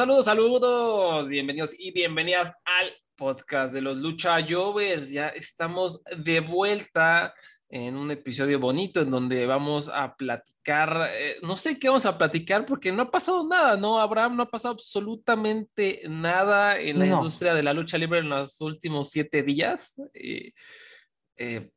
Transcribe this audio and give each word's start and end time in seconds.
Saludos, 0.00 0.24
saludos. 0.24 1.28
Bienvenidos 1.28 1.78
y 1.78 1.90
bienvenidas 1.92 2.54
al 2.64 2.90
podcast 3.16 3.74
de 3.74 3.82
los 3.82 3.98
Lucha 3.98 4.38
Jovers. 4.48 5.10
Ya 5.10 5.28
estamos 5.28 6.02
de 6.24 6.40
vuelta 6.40 7.34
en 7.68 7.96
un 7.96 8.10
episodio 8.10 8.58
bonito 8.58 9.02
en 9.02 9.10
donde 9.10 9.44
vamos 9.44 9.90
a 9.92 10.16
platicar, 10.16 11.10
eh, 11.12 11.36
no 11.42 11.54
sé 11.54 11.78
qué 11.78 11.88
vamos 11.88 12.06
a 12.06 12.16
platicar 12.16 12.64
porque 12.64 12.90
no 12.90 13.02
ha 13.02 13.10
pasado 13.10 13.46
nada, 13.46 13.76
¿no? 13.76 14.00
Abraham, 14.00 14.36
no 14.36 14.44
ha 14.44 14.50
pasado 14.50 14.72
absolutamente 14.72 16.00
nada 16.08 16.80
en 16.80 16.98
la 16.98 17.06
industria 17.06 17.52
de 17.52 17.62
la 17.62 17.74
lucha 17.74 17.98
libre 17.98 18.20
en 18.20 18.30
los 18.30 18.58
últimos 18.62 19.10
siete 19.10 19.42
días. 19.42 20.00
Eh, 20.14 20.52
eh, 21.36 21.70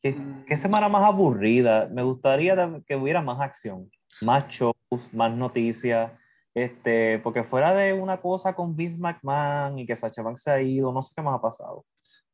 ¿Qué, 0.00 0.16
¿Qué, 0.46 0.56
semana 0.56 0.88
más 0.88 1.06
aburrida. 1.06 1.86
Me 1.92 2.02
gustaría 2.02 2.56
que 2.86 2.96
hubiera 2.96 3.20
más 3.20 3.38
acción, 3.42 3.90
más 4.22 4.48
shows, 4.48 5.12
más 5.12 5.36
noticias 5.36 6.12
este, 6.62 7.18
porque 7.20 7.42
fuera 7.42 7.74
de 7.74 7.92
una 7.92 8.20
cosa 8.20 8.54
con 8.54 8.76
Vince 8.76 8.98
McMahon 8.98 9.78
y 9.78 9.86
que 9.86 9.96
Sacha 9.96 10.22
se 10.36 10.50
ha 10.50 10.60
ido, 10.60 10.92
no 10.92 11.02
sé 11.02 11.12
qué 11.16 11.22
más 11.22 11.36
ha 11.36 11.42
pasado. 11.42 11.84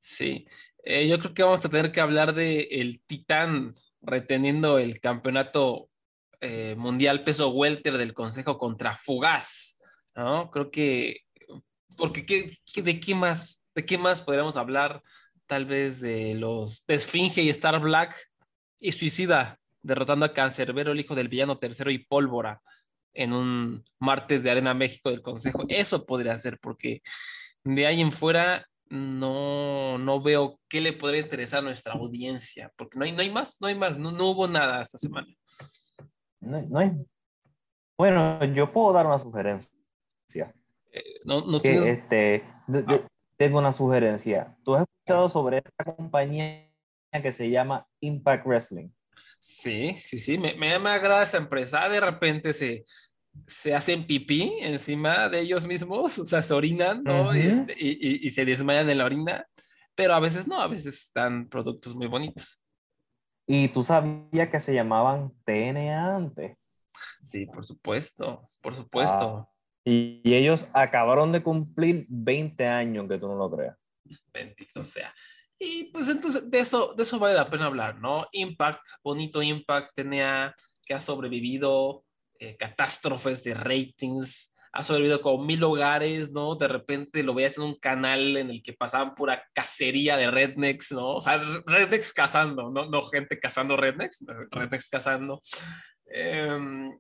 Sí, 0.01 0.47
eh, 0.83 1.09
yo 1.09 1.19
creo 1.19 1.35
que 1.35 1.43
vamos 1.43 1.65
a 1.65 1.69
tener 1.69 1.93
que 1.93 2.01
hablar 2.01 2.35
de 2.35 2.69
el 2.71 3.01
Titán 3.07 3.75
reteniendo 4.03 4.79
el 4.79 5.01
campeonato 5.01 5.89
eh, 6.41 6.75
mundial 6.77 7.25
peso 7.25 7.49
welter 7.51 7.97
del 7.97 8.13
Consejo 8.13 8.59
contra 8.59 8.99
Fugaz, 8.99 9.79
¿no? 10.15 10.51
Creo 10.51 10.71
que, 10.71 11.21
porque 11.97 12.27
¿qué, 12.27 12.83
de 12.83 13.01
qué 13.01 13.15
más, 13.15 13.63
de 13.75 13.87
qué 13.87 13.97
más 13.97 14.21
podríamos 14.21 14.57
hablar? 14.57 15.03
Tal 15.47 15.65
vez 15.65 16.01
de 16.01 16.35
los 16.35 16.87
de 16.87 16.95
Esfinge 16.95 17.43
y 17.43 17.49
Star 17.51 17.81
Black 17.81 18.15
y 18.79 18.93
Suicida 18.93 19.59
derrotando 19.83 20.27
a 20.27 20.33
Cancerbero, 20.33 20.93
el 20.93 21.01
hijo 21.01 21.15
del 21.15 21.29
villano 21.29 21.59
tercero 21.59 21.91
y 21.91 21.99
Pólvora 21.99 22.61
en 23.15 23.33
un 23.33 23.85
martes 23.99 24.43
de 24.43 24.51
Arena 24.51 24.75
México 24.75 25.11
del 25.11 25.23
Consejo. 25.23 25.65
Eso 25.69 26.05
podría 26.05 26.39
ser, 26.39 26.59
porque 26.59 27.03
de 27.65 27.87
ahí 27.87 28.01
en 28.01 28.13
fuera 28.13 28.67
no, 28.91 29.99
no 29.99 30.23
veo 30.23 30.61
qué 30.69 30.81
le 30.81 30.93
podría 30.93 31.21
interesar 31.21 31.61
a 31.61 31.63
nuestra 31.63 31.95
audiencia, 31.95 32.73
porque 32.77 32.99
no 32.99 33.05
hay, 33.05 33.13
no 33.13 33.23
hay 33.23 33.31
más, 33.31 33.61
no 33.61 33.69
hay 33.69 33.75
más, 33.75 33.99
no, 33.99 34.13
no 34.13 34.31
hubo 34.31 34.47
nada 34.47 34.83
esta 34.83 34.99
semana. 34.99 35.29
No, 36.41 36.79
hay. 36.79 36.93
Bueno, 37.97 38.45
yo 38.53 38.71
puedo 38.71 38.93
dar 38.93 39.07
una 39.07 39.19
sugerencia. 39.19 39.73
Eh, 40.93 41.21
no, 41.25 41.41
no 41.45 41.59
este, 41.59 42.45
yo 42.69 43.07
tengo 43.37 43.59
una 43.59 43.73
sugerencia. 43.73 44.57
¿Tú 44.65 44.75
has 44.75 44.83
escuchado 44.83 45.29
sobre 45.29 45.59
esta 45.59 45.97
compañía 45.97 46.71
que 47.13 47.33
se 47.33 47.51
llama 47.51 47.87
Impact 48.01 48.47
Wrestling? 48.47 48.91
Sí, 49.47 49.95
sí, 49.99 50.19
sí, 50.19 50.39
me, 50.39 50.55
me, 50.55 50.73
agrada 50.73 51.23
esa 51.23 51.37
empresa. 51.37 51.87
De 51.87 52.01
repente 52.01 52.55
se, 52.55 52.87
se 53.47 53.75
hacen 53.75 54.07
pipí 54.07 54.57
encima 54.63 55.29
de 55.29 55.41
ellos 55.41 55.67
mismos, 55.67 56.19
o 56.19 56.25
sea, 56.25 56.41
se 56.41 56.55
orinan, 56.55 57.05
¿no? 57.05 57.31
Este, 57.31 57.75
y, 57.79 58.27
y, 58.27 58.31
se 58.31 58.47
desmayan 58.47 58.89
en 58.89 58.97
la 58.97 59.05
orina, 59.05 59.47
pero 59.95 60.15
a 60.15 60.21
veces 60.21 60.47
no, 60.47 60.59
a 60.59 60.67
veces 60.67 60.95
están 60.95 61.47
productos 61.51 61.95
muy 61.95 62.07
bonitos. 62.07 62.59
¿Y 63.47 63.69
tú 63.69 63.83
sabías 63.83 64.49
que 64.49 64.59
se 64.59 64.73
llamaban 64.73 65.31
TNA 65.45 66.17
antes? 66.17 66.57
Sí, 67.23 67.45
por 67.45 67.67
supuesto, 67.67 68.49
por 68.63 68.75
supuesto. 68.75 69.47
Y, 69.85 70.23
y, 70.25 70.37
ellos 70.37 70.71
acabaron 70.73 71.33
de 71.33 71.43
cumplir 71.43 72.07
20 72.09 72.67
años, 72.67 73.07
que 73.11 73.19
tú 73.19 73.29
no 73.29 73.35
lo 73.35 73.55
creas. 73.55 73.77
Bendito 74.33 74.87
sea. 74.87 75.15
Y 75.59 75.85
pues 75.85 76.09
entonces 76.09 76.51
de 76.51 76.59
eso, 76.59 76.95
de 76.95 77.03
eso 77.03 77.19
vale 77.19 77.35
la 77.35 77.49
pena 77.49 77.67
hablar, 77.67 78.01
¿no? 78.01 78.27
Impact, 78.33 78.85
bonito 79.03 79.43
Impact, 79.43 79.95
tenía 79.95 80.55
que 80.85 80.95
ha 80.95 81.01
sobrevivido 81.01 82.05
eh, 82.39 82.57
catástrofes 82.57 83.45
de 83.45 83.55
ratings, 83.55 84.53
ha 84.73 84.83
sobrevivido 84.83 85.23
con 85.23 85.47
mil 85.47 85.63
hogares, 85.63 86.33
¿no? 86.33 86.57
De 86.57 86.67
repente 86.67 87.23
lo 87.23 87.33
veías 87.33 87.57
en 87.57 87.65
un 87.65 87.79
canal 87.79 88.37
en 88.37 88.51
el 88.51 88.63
que 88.63 88.73
pasaban 88.73 89.15
pura 89.15 89.45
cacería 89.53 90.17
de 90.17 90.31
rednecks, 90.31 90.93
¿no? 90.93 91.15
O 91.15 91.23
sea, 91.23 91.39
rednecks 91.65 92.13
cazando, 92.13 92.71
¿no? 92.71 92.87
No 92.87 93.03
gente 93.03 93.39
cazando 93.39 93.77
rednecks, 93.77 94.25
rednecks 94.51 94.89
cazando. 94.89 95.41
Eh, 96.07 96.91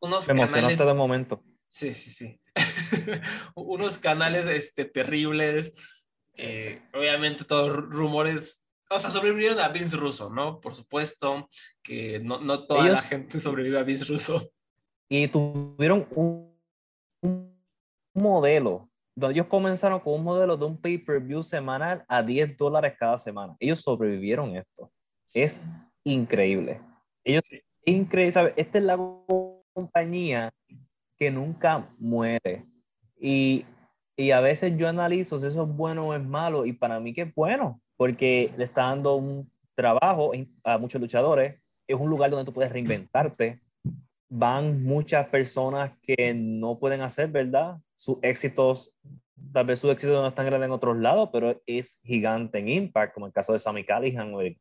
unos 0.00 0.26
canales... 0.26 0.78
de 0.78 0.94
momento. 0.94 1.44
Sí, 1.68 1.92
sí, 1.92 2.10
sí. 2.10 2.40
unos 3.54 3.98
canales 3.98 4.46
este, 4.46 4.86
terribles 4.86 5.72
eh, 6.38 6.80
obviamente 6.94 7.44
todos 7.44 7.68
rumores, 7.90 8.64
o 8.88 8.98
sea, 9.00 9.10
sobrevivieron 9.10 9.58
a 9.58 9.68
Vince 9.68 9.96
Russo, 9.96 10.30
¿no? 10.30 10.60
Por 10.60 10.76
supuesto 10.76 11.48
que 11.82 12.20
no, 12.20 12.40
no 12.40 12.64
toda 12.64 12.88
la 12.88 13.02
gente 13.02 13.40
sobrevive 13.40 13.78
a 13.78 13.82
Vince 13.82 14.04
Russo. 14.04 14.48
Y 15.08 15.26
tuvieron 15.26 16.06
un, 16.14 16.56
un 17.22 17.60
modelo, 18.14 18.88
donde 19.16 19.34
ellos 19.34 19.46
comenzaron 19.46 19.98
con 19.98 20.14
un 20.14 20.22
modelo 20.22 20.56
de 20.56 20.64
un 20.64 20.80
pay-per-view 20.80 21.42
semanal 21.42 22.04
a 22.06 22.22
10 22.22 22.56
dólares 22.56 22.94
cada 22.96 23.18
semana. 23.18 23.56
Ellos 23.58 23.80
sobrevivieron 23.80 24.54
esto. 24.54 24.92
Es 25.34 25.64
increíble. 26.04 26.80
Ellos, 27.24 27.42
increíble, 27.84 28.32
¿sabes? 28.32 28.54
Esta 28.56 28.78
es 28.78 28.84
la 28.84 28.96
compañía 29.74 30.52
que 31.16 31.32
nunca 31.32 31.92
muere. 31.98 32.64
Y 33.20 33.64
y 34.18 34.32
a 34.32 34.40
veces 34.40 34.76
yo 34.76 34.88
analizo 34.88 35.38
si 35.38 35.46
eso 35.46 35.62
es 35.62 35.68
bueno 35.68 36.08
o 36.08 36.14
es 36.14 36.22
malo, 36.22 36.66
y 36.66 36.72
para 36.72 36.98
mí 36.98 37.14
que 37.14 37.22
es 37.22 37.34
bueno, 37.34 37.80
porque 37.96 38.52
le 38.58 38.64
está 38.64 38.82
dando 38.82 39.14
un 39.14 39.48
trabajo 39.76 40.32
a 40.64 40.76
muchos 40.76 41.00
luchadores, 41.00 41.54
es 41.86 41.96
un 41.96 42.10
lugar 42.10 42.28
donde 42.28 42.44
tú 42.44 42.52
puedes 42.52 42.72
reinventarte. 42.72 43.62
Van 44.28 44.82
muchas 44.82 45.28
personas 45.28 45.92
que 46.02 46.34
no 46.34 46.80
pueden 46.80 47.00
hacer, 47.00 47.30
¿verdad? 47.30 47.78
Sus 47.94 48.18
éxitos, 48.22 48.98
tal 49.52 49.66
vez 49.66 49.78
sus 49.78 49.92
éxitos 49.92 50.20
no 50.20 50.26
están 50.26 50.46
grandes 50.46 50.66
en 50.66 50.72
otros 50.72 50.96
lados, 50.96 51.30
pero 51.32 51.62
es 51.64 52.00
gigante 52.02 52.58
en 52.58 52.68
Impact, 52.68 53.14
como 53.14 53.26
el 53.26 53.32
caso 53.32 53.52
de 53.52 53.60
Sammy 53.60 53.84
Callihan 53.84 54.34
o 54.34 54.40
Eric 54.40 54.58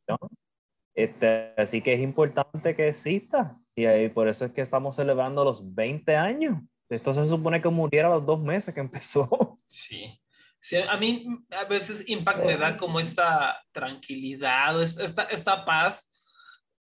Este, 0.93 1.53
así 1.57 1.81
que 1.81 1.95
es 1.95 1.99
importante 1.99 2.75
que 2.75 2.89
exista. 2.89 3.57
Y 3.75 3.85
ahí, 3.85 4.09
por 4.09 4.27
eso 4.27 4.45
es 4.45 4.51
que 4.51 4.61
estamos 4.61 4.95
celebrando 4.95 5.43
los 5.43 5.73
20 5.73 6.15
años. 6.15 6.61
Esto 6.89 7.13
se 7.13 7.25
supone 7.25 7.61
que 7.61 7.69
muriera 7.69 8.07
a 8.07 8.11
los 8.11 8.25
dos 8.25 8.41
meses 8.41 8.73
que 8.73 8.79
empezó. 8.79 9.27
Sí. 9.69 10.17
sí 10.61 10.77
a 10.77 10.95
mí 10.95 11.27
a 11.51 11.65
veces 11.65 12.07
Impact 12.07 12.45
me 12.45 12.55
da 12.55 12.77
como 12.77 13.01
esta 13.01 13.61
tranquilidad, 13.73 14.81
esta, 14.81 15.23
esta 15.23 15.65
paz 15.65 16.07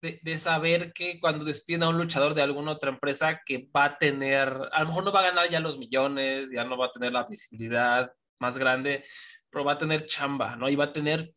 de, 0.01 0.19
de, 0.23 0.37
saber 0.39 0.91
que 0.93 1.19
cuando 1.19 1.45
despiden 1.45 1.83
a 1.83 1.89
un 1.89 1.99
luchador 1.99 2.33
de 2.33 2.41
alguna 2.41 2.71
otra 2.71 2.89
empresa 2.89 3.39
que 3.45 3.69
va 3.75 3.85
a 3.85 3.97
tener, 3.99 4.49
a 4.71 4.81
lo 4.81 4.87
mejor 4.87 5.03
no 5.03 5.11
va 5.11 5.19
a 5.19 5.29
ganar 5.29 5.49
ya 5.49 5.59
los 5.59 5.77
millones, 5.77 6.49
ya 6.51 6.63
no 6.63 6.75
va 6.75 6.87
a 6.87 6.91
tener 6.91 7.11
la 7.11 7.25
visibilidad 7.25 8.11
más 8.39 8.57
grande, 8.57 9.05
pero 9.51 9.63
va 9.63 9.73
a 9.73 9.77
tener 9.77 10.07
chamba, 10.07 10.55
¿no? 10.55 10.67
Y 10.67 10.75
va 10.75 10.85
a 10.85 10.93
tener 10.93 11.31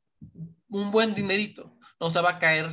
un 0.68 0.90
buen 0.90 1.14
dinerito, 1.14 1.76
no 2.00 2.10
se 2.10 2.22
va 2.22 2.30
a 2.30 2.38
caer 2.38 2.70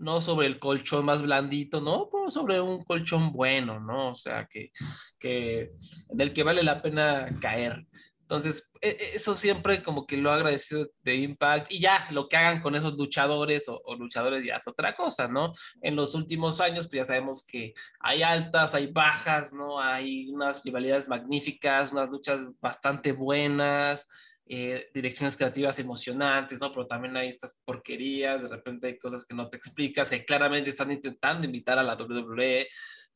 no 0.00 0.20
sobre 0.20 0.46
el 0.46 0.58
colchón 0.58 1.04
más 1.04 1.22
blandito, 1.22 1.80
no, 1.80 2.08
pero 2.10 2.30
sobre 2.30 2.60
un 2.60 2.82
colchón 2.84 3.32
bueno, 3.32 3.78
¿no? 3.78 4.10
O 4.10 4.14
sea, 4.14 4.46
que, 4.50 4.72
que, 5.18 5.72
del 6.08 6.32
que 6.32 6.42
vale 6.42 6.62
la 6.62 6.82
pena 6.82 7.28
caer. 7.40 7.86
Entonces, 8.30 8.70
e, 8.80 8.90
e, 8.90 9.16
eso 9.16 9.34
siempre 9.34 9.82
como 9.82 10.06
que 10.06 10.16
lo 10.16 10.30
agradecido 10.30 10.88
de 11.02 11.16
Impact 11.16 11.72
y 11.72 11.80
ya 11.80 12.06
lo 12.12 12.28
que 12.28 12.36
hagan 12.36 12.62
con 12.62 12.76
esos 12.76 12.96
luchadores 12.96 13.66
o, 13.68 13.82
luchadores 13.96 14.44
ya 14.44 14.54
es 14.54 14.68
otra 14.68 14.94
cosa, 14.94 15.26
¿no? 15.26 15.52
En 15.82 15.96
los 15.96 16.14
últimos 16.14 16.60
años, 16.60 16.86
pues 16.88 16.98
ya 17.00 17.04
sabemos 17.04 17.44
que 17.44 17.74
hay 17.98 18.22
altas, 18.22 18.76
hay 18.76 18.86
bajas, 18.86 19.52
¿no? 19.52 19.80
Hay 19.80 20.30
unas 20.30 20.62
rivalidades 20.62 21.08
magníficas, 21.08 21.92
unas 21.92 22.08
luchas 22.08 22.48
bastante 22.60 23.12
buenas. 23.12 24.06
Eh, 24.52 24.90
direcciones 24.92 25.36
creativas 25.36 25.78
emocionantes, 25.78 26.60
¿no? 26.60 26.72
Pero 26.72 26.84
también 26.88 27.16
hay 27.16 27.28
estas 27.28 27.56
porquerías, 27.64 28.42
de 28.42 28.48
repente 28.48 28.88
hay 28.88 28.98
cosas 28.98 29.24
que 29.24 29.32
no 29.32 29.48
te 29.48 29.56
explicas, 29.56 30.10
que 30.10 30.24
claramente 30.24 30.70
están 30.70 30.90
intentando 30.90 31.46
invitar 31.46 31.78
a 31.78 31.84
la 31.84 31.94
WWE, 31.94 32.66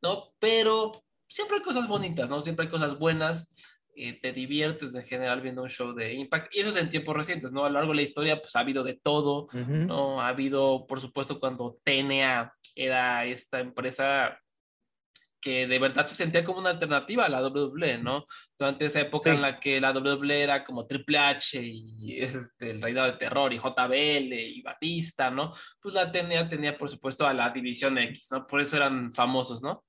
¿no? 0.00 0.32
Pero 0.38 0.92
siempre 1.26 1.56
hay 1.56 1.64
cosas 1.64 1.88
bonitas, 1.88 2.30
¿no? 2.30 2.38
Siempre 2.38 2.66
hay 2.66 2.70
cosas 2.70 3.00
buenas, 3.00 3.52
eh, 3.96 4.20
te 4.20 4.32
diviertes 4.32 4.94
en 4.94 5.02
general 5.02 5.40
viendo 5.40 5.62
un 5.62 5.68
show 5.68 5.92
de 5.92 6.14
Impact, 6.14 6.54
y 6.54 6.60
eso 6.60 6.68
es 6.68 6.76
en 6.76 6.88
tiempos 6.88 7.16
recientes, 7.16 7.50
¿no? 7.50 7.64
A 7.64 7.68
lo 7.68 7.80
largo 7.80 7.90
de 7.90 7.96
la 7.96 8.02
historia, 8.02 8.40
pues 8.40 8.54
ha 8.54 8.60
habido 8.60 8.84
de 8.84 8.94
todo, 8.94 9.48
¿no? 9.52 10.20
Ha 10.20 10.28
habido, 10.28 10.86
por 10.86 11.00
supuesto, 11.00 11.40
cuando 11.40 11.76
TNA 11.82 12.54
era 12.76 13.24
esta 13.24 13.58
empresa 13.58 14.38
que 15.44 15.66
de 15.66 15.78
verdad 15.78 16.06
se 16.06 16.14
sentía 16.14 16.42
como 16.42 16.58
una 16.58 16.70
alternativa 16.70 17.26
a 17.26 17.28
la 17.28 17.46
WWE, 17.46 17.98
¿no? 17.98 18.24
Durante 18.58 18.86
esa 18.86 19.02
época 19.02 19.30
en 19.30 19.42
la 19.42 19.60
que 19.60 19.78
la 19.78 19.92
WWE 19.92 20.42
era 20.42 20.64
como 20.64 20.86
Triple 20.86 21.18
H 21.18 21.60
y 21.62 22.18
es 22.18 22.34
este, 22.34 22.70
el 22.70 22.80
Reinado 22.80 23.12
de 23.12 23.18
Terror 23.18 23.52
y 23.52 23.58
JBL 23.58 24.32
y 24.32 24.62
Batista, 24.62 25.30
¿no? 25.30 25.52
Pues 25.82 25.94
la 25.94 26.10
TNA 26.10 26.48
tenía, 26.48 26.78
por 26.78 26.88
supuesto, 26.88 27.26
a 27.26 27.34
la 27.34 27.50
División 27.50 27.98
X, 27.98 28.28
¿no? 28.32 28.46
Por 28.46 28.62
eso 28.62 28.78
eran 28.78 29.12
famosos, 29.12 29.62
¿no? 29.62 29.84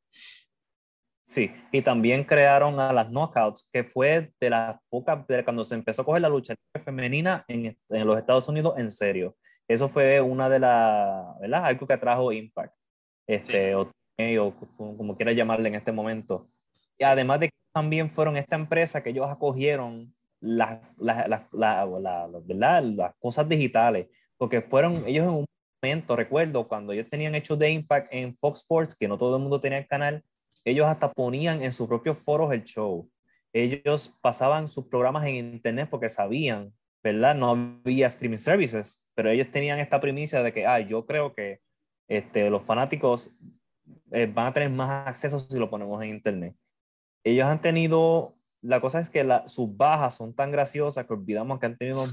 Sí, 1.24 1.50
y 1.72 1.81
también 1.81 2.25
crearon 2.25 2.78
a 2.78 2.92
las 2.92 3.08
Knockouts, 3.08 3.69
que 3.72 3.86
fue 3.86 4.34
de 4.38 4.50
las 4.50 4.78
pocas, 4.90 5.25
de 5.25 5.44
cuando 5.46 5.63
se 5.63 5.75
empezó 5.75 6.01
a 6.01 6.06
coger 6.06 6.22
la 6.22 6.30
lucha 6.30 6.54
femenina 6.84 7.46
en, 7.48 7.78
en 7.90 8.08
los 8.08 8.18
Estados 8.18 8.50
Unidos 8.50 8.74
en 8.78 8.92
serio. 8.92 9.38
Eso 9.69 9.88
fue 9.88 10.19
una 10.19 10.50
de 10.50 10.60
las, 10.60 11.40
¿verdad? 11.40 11.66
Algo 11.66 11.88
que 11.88 11.94
atrajo 11.94 12.34
Impact. 12.34 12.75
Este, 13.25 13.74
o 14.18 14.54
como 14.78 15.16
quieras 15.16 15.36
llamarle 15.36 15.70
en 15.70 15.76
este 15.76 15.92
momento. 15.92 16.50
Y 16.98 17.04
además 17.04 17.40
de 17.40 17.50
que 17.50 17.56
también 17.74 18.10
fueron 18.10 18.38
esta 18.38 18.56
empresa 18.56 19.04
que 19.04 19.10
ellos 19.10 19.28
acogieron 19.28 20.14
las, 20.40 20.80
las, 20.98 21.28
las, 21.28 21.88
las 21.92 23.16
cosas 23.20 23.50
digitales, 23.50 24.08
porque 24.38 24.62
fueron 24.62 25.04
ellos 25.08 25.26
en 25.26 25.34
un 25.34 25.46
momento, 25.82 26.16
recuerdo, 26.16 26.68
cuando 26.68 26.94
ellos 26.94 27.08
tenían 27.10 27.36
hecho 27.36 27.58
de 27.58 27.72
Impact 27.72 28.08
en 28.12 28.36
Fox 28.38 28.62
Sports, 28.62 28.96
que 28.96 29.08
no 29.08 29.18
todo 29.18 29.36
el 29.36 29.42
mundo 29.42 29.60
tenía 29.60 29.80
el 29.80 29.88
canal, 29.88 30.24
ellos 30.64 30.88
hasta 30.88 31.12
ponían 31.12 31.62
en 31.62 31.72
sus 31.72 31.88
propios 31.88 32.18
foros 32.18 32.52
el 32.52 32.64
show. 32.64 33.10
Ellos 33.54 34.18
pasaban 34.22 34.68
sus 34.68 34.88
programas 34.88 35.26
en 35.28 35.36
internet 35.36 35.88
porque 35.90 36.10
sabían, 36.10 36.74
¿verdad? 37.04 37.36
No 37.36 37.52
había 37.52 38.08
streaming 38.08 38.38
services, 38.38 39.04
pero 39.14 39.30
ellos 39.30 39.50
tenían 39.52 39.80
esta 39.80 40.02
primicia 40.02 40.42
de 40.42 40.52
que, 40.52 40.66
ah, 40.66 40.80
yo 40.80 41.06
creo 41.06 41.34
que 41.34 41.60
este, 42.08 42.50
los 42.50 42.64
fanáticos 42.64 43.38
eh, 44.12 44.26
van 44.32 44.48
a 44.48 44.54
tener 44.54 44.70
más 44.70 45.08
acceso 45.08 45.40
si 45.40 45.58
lo 45.58 45.70
ponemos 45.70 46.02
en 46.02 46.10
internet. 46.10 46.56
Ellos 47.24 47.46
han 47.46 47.62
tenido, 47.62 48.36
la 48.62 48.80
cosa 48.80 49.00
es 49.00 49.10
que 49.10 49.24
la, 49.24 49.48
sus 49.48 49.76
bajas 49.76 50.16
son 50.16 50.34
tan 50.34 50.52
graciosas 50.52 51.06
que 51.06 51.14
olvidamos 51.14 51.60
que 51.60 51.66
han 51.66 51.78
tenido 51.78 52.08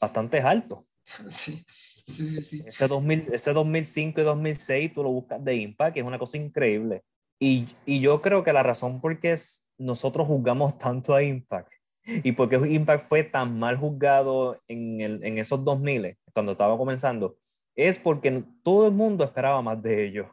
bastante 0.00 0.40
altos. 0.40 0.80
Sí, 1.30 1.64
sí, 2.06 2.42
sí. 2.42 2.62
Ese, 2.66 2.86
2000, 2.86 3.32
ese 3.32 3.52
2005 3.52 4.20
y 4.20 4.24
2006 4.24 4.92
tú 4.92 5.02
lo 5.02 5.10
buscas 5.10 5.42
de 5.44 5.56
Impact, 5.56 5.94
que 5.94 6.00
es 6.00 6.06
una 6.06 6.18
cosa 6.18 6.36
increíble. 6.36 7.02
Y, 7.38 7.66
y 7.86 8.00
yo 8.00 8.20
creo 8.20 8.44
que 8.44 8.52
la 8.52 8.62
razón 8.62 9.00
por 9.00 9.18
qué 9.18 9.34
nosotros 9.78 10.26
juzgamos 10.26 10.76
tanto 10.78 11.14
a 11.14 11.22
Impact 11.22 11.70
y 12.08 12.32
porque 12.32 12.56
Impact 12.56 13.06
fue 13.06 13.24
tan 13.24 13.58
mal 13.58 13.76
juzgado 13.76 14.62
en, 14.66 15.00
el, 15.00 15.24
en 15.24 15.38
esos 15.38 15.62
2000, 15.62 16.16
cuando 16.32 16.52
estaba 16.52 16.76
comenzando, 16.78 17.36
es 17.74 17.98
porque 17.98 18.44
todo 18.62 18.88
el 18.88 18.94
mundo 18.94 19.24
esperaba 19.24 19.60
más 19.60 19.82
de 19.82 20.06
ellos 20.06 20.26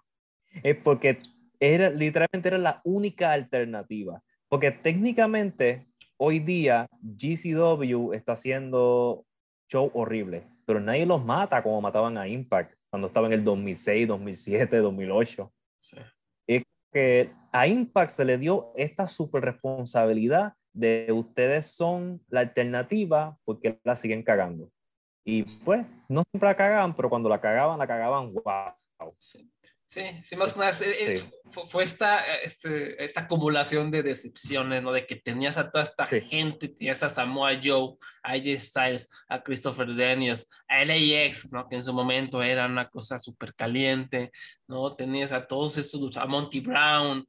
es 0.64 0.76
porque 0.78 1.20
era, 1.60 1.90
literalmente 1.90 2.48
era 2.48 2.58
la 2.58 2.82
única 2.84 3.32
alternativa. 3.32 4.22
Porque 4.48 4.72
técnicamente 4.72 5.88
hoy 6.18 6.40
día 6.40 6.88
GCW 7.02 8.14
está 8.14 8.34
haciendo 8.34 9.26
show 9.70 9.92
horrible, 9.94 10.48
pero 10.66 10.80
nadie 10.80 11.06
los 11.06 11.24
mata 11.24 11.62
como 11.64 11.82
mataban 11.82 12.18
a 12.18 12.28
Impact 12.28 12.76
cuando 12.90 13.08
estaba 13.08 13.28
en 13.28 13.34
el 13.34 13.44
2006, 13.44 14.08
2007, 14.08 14.78
2008. 14.78 15.52
Es 16.48 16.64
que 16.92 17.32
a 17.52 17.68
Impact 17.68 18.10
se 18.10 18.26
le 18.26 18.38
dio 18.38 18.72
esta 18.76 19.08
super 19.08 19.44
responsabilidad 19.44 20.54
de 20.74 21.12
ustedes 21.12 21.68
son 21.68 22.22
la 22.28 22.42
alternativa 22.42 23.38
porque 23.46 23.80
la 23.84 23.96
siguen 23.96 24.24
cagando. 24.24 24.70
Y 25.26 25.44
pues, 25.64 25.86
no 26.08 26.24
siempre 26.32 26.50
la 26.50 26.56
cagaban, 26.56 26.96
pero 26.96 27.10
cuando 27.10 27.30
la 27.30 27.42
cagaban, 27.42 27.80
la 27.80 27.88
cagaban, 27.88 28.32
wow. 28.34 29.16
Sí. 29.18 29.52
Sí, 29.88 30.02
sí, 30.24 30.36
más 30.36 30.54
que 30.54 30.60
nada 30.60 30.72
eh, 30.82 31.24
fue, 31.46 31.84
esta, 31.84 32.26
este, 32.38 33.02
esta 33.02 33.22
acumulación 33.22 33.92
de 33.92 34.04
decepciones, 34.04 34.84
¿no? 34.84 34.92
De 34.92 35.06
que 35.06 35.16
tenías 35.16 35.58
a 35.58 35.72
toda 35.72 35.84
esta 35.84 36.06
gente, 36.06 36.68
tenías 36.68 37.02
a 37.04 37.10
Samoa 37.10 37.52
Joe, 37.64 37.96
a 38.24 38.32
AJ 38.34 38.58
Styles, 38.58 39.10
a 39.30 39.42
Christopher 39.42 39.96
Daniels, 39.96 40.48
a 40.68 40.84
LAX, 40.84 41.54
¿no? 41.54 41.70
Que 41.70 41.76
en 41.76 41.82
su 41.84 41.94
momento 41.94 42.44
era 42.44 42.66
una 42.66 42.90
cosa 42.90 43.20
súper 43.20 43.54
caliente, 43.56 44.32
¿no? 44.68 44.96
Tenías 44.96 45.32
a 45.32 45.48
todos 45.48 45.78
estos, 45.78 46.18
a 46.18 46.26
Monty 46.26 46.60
Brown, 46.60 47.26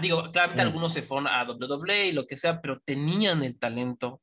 digo, 0.00 0.30
claramente 0.32 0.62
mm. 0.62 0.66
algunos 0.66 0.92
se 0.92 1.02
fueron 1.02 1.28
a 1.28 1.44
WWE 1.44 2.06
y 2.06 2.12
lo 2.12 2.26
que 2.26 2.36
sea, 2.36 2.60
pero 2.60 2.80
tenían 2.80 3.44
el 3.44 3.58
talento 3.58 4.20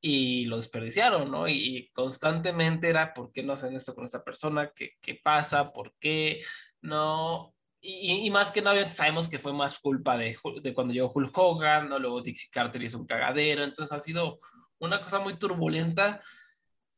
y 0.00 0.44
lo 0.44 0.56
desperdiciaron, 0.56 1.30
¿no? 1.30 1.48
Y, 1.48 1.90
constantemente 1.94 2.88
era, 2.90 3.14
¿por 3.14 3.32
qué 3.32 3.42
no 3.42 3.54
hacen 3.54 3.74
esto 3.74 3.94
con 3.94 4.04
esta 4.04 4.22
persona? 4.22 4.70
¿Qué, 4.74 4.92
qué 5.00 5.18
pasa? 5.22 5.72
¿Por 5.72 5.94
qué? 5.98 6.42
No, 6.84 7.54
y, 7.80 8.30
más 8.30 8.52
que 8.52 8.60
nada 8.60 8.90
sabemos 8.90 9.26
que 9.26 9.38
fue 9.38 9.54
más 9.54 9.78
culpa 9.78 10.18
de, 10.18 10.36
de 10.62 10.74
cuando 10.74 10.92
llegó 10.92 11.10
Hulk 11.14 11.36
Hogan, 11.36 11.88
¿no? 11.88 11.98
luego 11.98 12.20
Dixie 12.20 12.50
Carter 12.50 12.82
hizo 12.82 12.98
un 12.98 13.06
cagadero, 13.06 13.64
entonces 13.64 13.96
ha 13.96 14.00
sido 14.00 14.38
una 14.78 15.02
cosa 15.02 15.18
muy 15.18 15.38
turbulenta. 15.38 16.20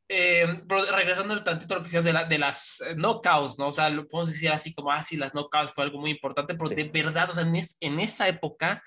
Eh, 0.08 0.62
pero 0.68 0.84
regresando 0.86 1.34
al 1.34 1.42
tantito 1.42 1.74
a 1.74 1.78
lo 1.78 1.82
que 1.82 1.88
decías 1.88 2.04
de, 2.04 2.12
la, 2.12 2.24
de 2.24 2.38
las 2.38 2.80
eh, 2.80 2.94
knockouts, 2.94 3.58
¿no? 3.58 3.68
O 3.68 3.72
sea, 3.72 3.88
lo 3.90 4.08
podemos 4.08 4.32
decir 4.32 4.50
así 4.50 4.74
como, 4.74 4.90
ah, 4.90 5.02
sí, 5.02 5.16
las 5.16 5.32
knockouts 5.34 5.72
fue 5.72 5.84
algo 5.84 6.00
muy 6.00 6.10
importante, 6.12 6.54
pero 6.54 6.70
de 6.70 6.84
verdad, 6.84 7.30
o 7.30 7.34
sea, 7.34 7.44
en, 7.44 7.56
en 7.80 8.00
esa 8.00 8.28
época, 8.28 8.82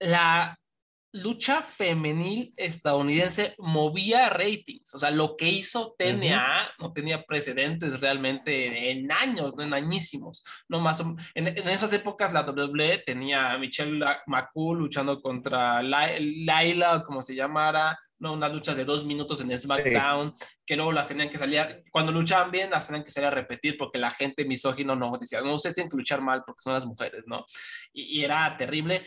la, 0.00 0.58
lucha 1.22 1.62
femenil 1.62 2.52
estadounidense 2.56 3.54
movía 3.58 4.28
ratings. 4.30 4.94
O 4.94 4.98
sea, 4.98 5.10
lo 5.10 5.36
que 5.36 5.48
hizo 5.48 5.94
TNA 5.98 6.74
no 6.78 6.92
tenía 6.92 7.24
precedentes 7.24 8.00
realmente 8.00 8.90
en 8.90 9.10
años, 9.12 9.56
no 9.56 9.62
en 9.62 9.74
añísimos. 9.74 10.44
No 10.68 10.80
más, 10.80 11.02
en, 11.34 11.46
esas 11.68 11.92
épocas 11.92 12.32
la 12.32 12.42
WWE 12.42 13.02
tenía 13.04 13.52
a 13.52 13.58
Michelle 13.58 14.04
McCool 14.26 14.78
luchando 14.78 15.20
contra 15.20 15.82
Laila, 15.82 17.04
como 17.04 17.22
se 17.22 17.34
llamara, 17.34 17.98
¿no? 18.18 18.32
unas 18.32 18.52
luchas 18.52 18.76
de 18.76 18.84
dos 18.84 19.04
minutos 19.04 19.40
en 19.40 19.56
SmackDown, 19.56 20.32
que 20.66 20.76
luego 20.76 20.92
las 20.92 21.06
tenían 21.06 21.30
que 21.30 21.38
salir, 21.38 21.84
cuando 21.90 22.12
luchaban 22.12 22.50
bien, 22.50 22.70
las 22.70 22.86
tenían 22.86 23.04
que 23.04 23.10
salir 23.10 23.28
a 23.28 23.32
repetir 23.32 23.76
porque 23.78 23.98
la 23.98 24.10
gente 24.10 24.44
misógino 24.44 24.96
no 24.96 25.12
decía, 25.18 25.40
no, 25.40 25.54
ustedes 25.54 25.74
tienen 25.74 25.90
que 25.90 25.96
luchar 25.96 26.20
mal 26.20 26.42
porque 26.44 26.62
son 26.62 26.74
las 26.74 26.86
mujeres, 26.86 27.24
¿no? 27.26 27.46
Y, 27.92 28.18
y 28.18 28.24
era 28.24 28.56
terrible 28.56 29.04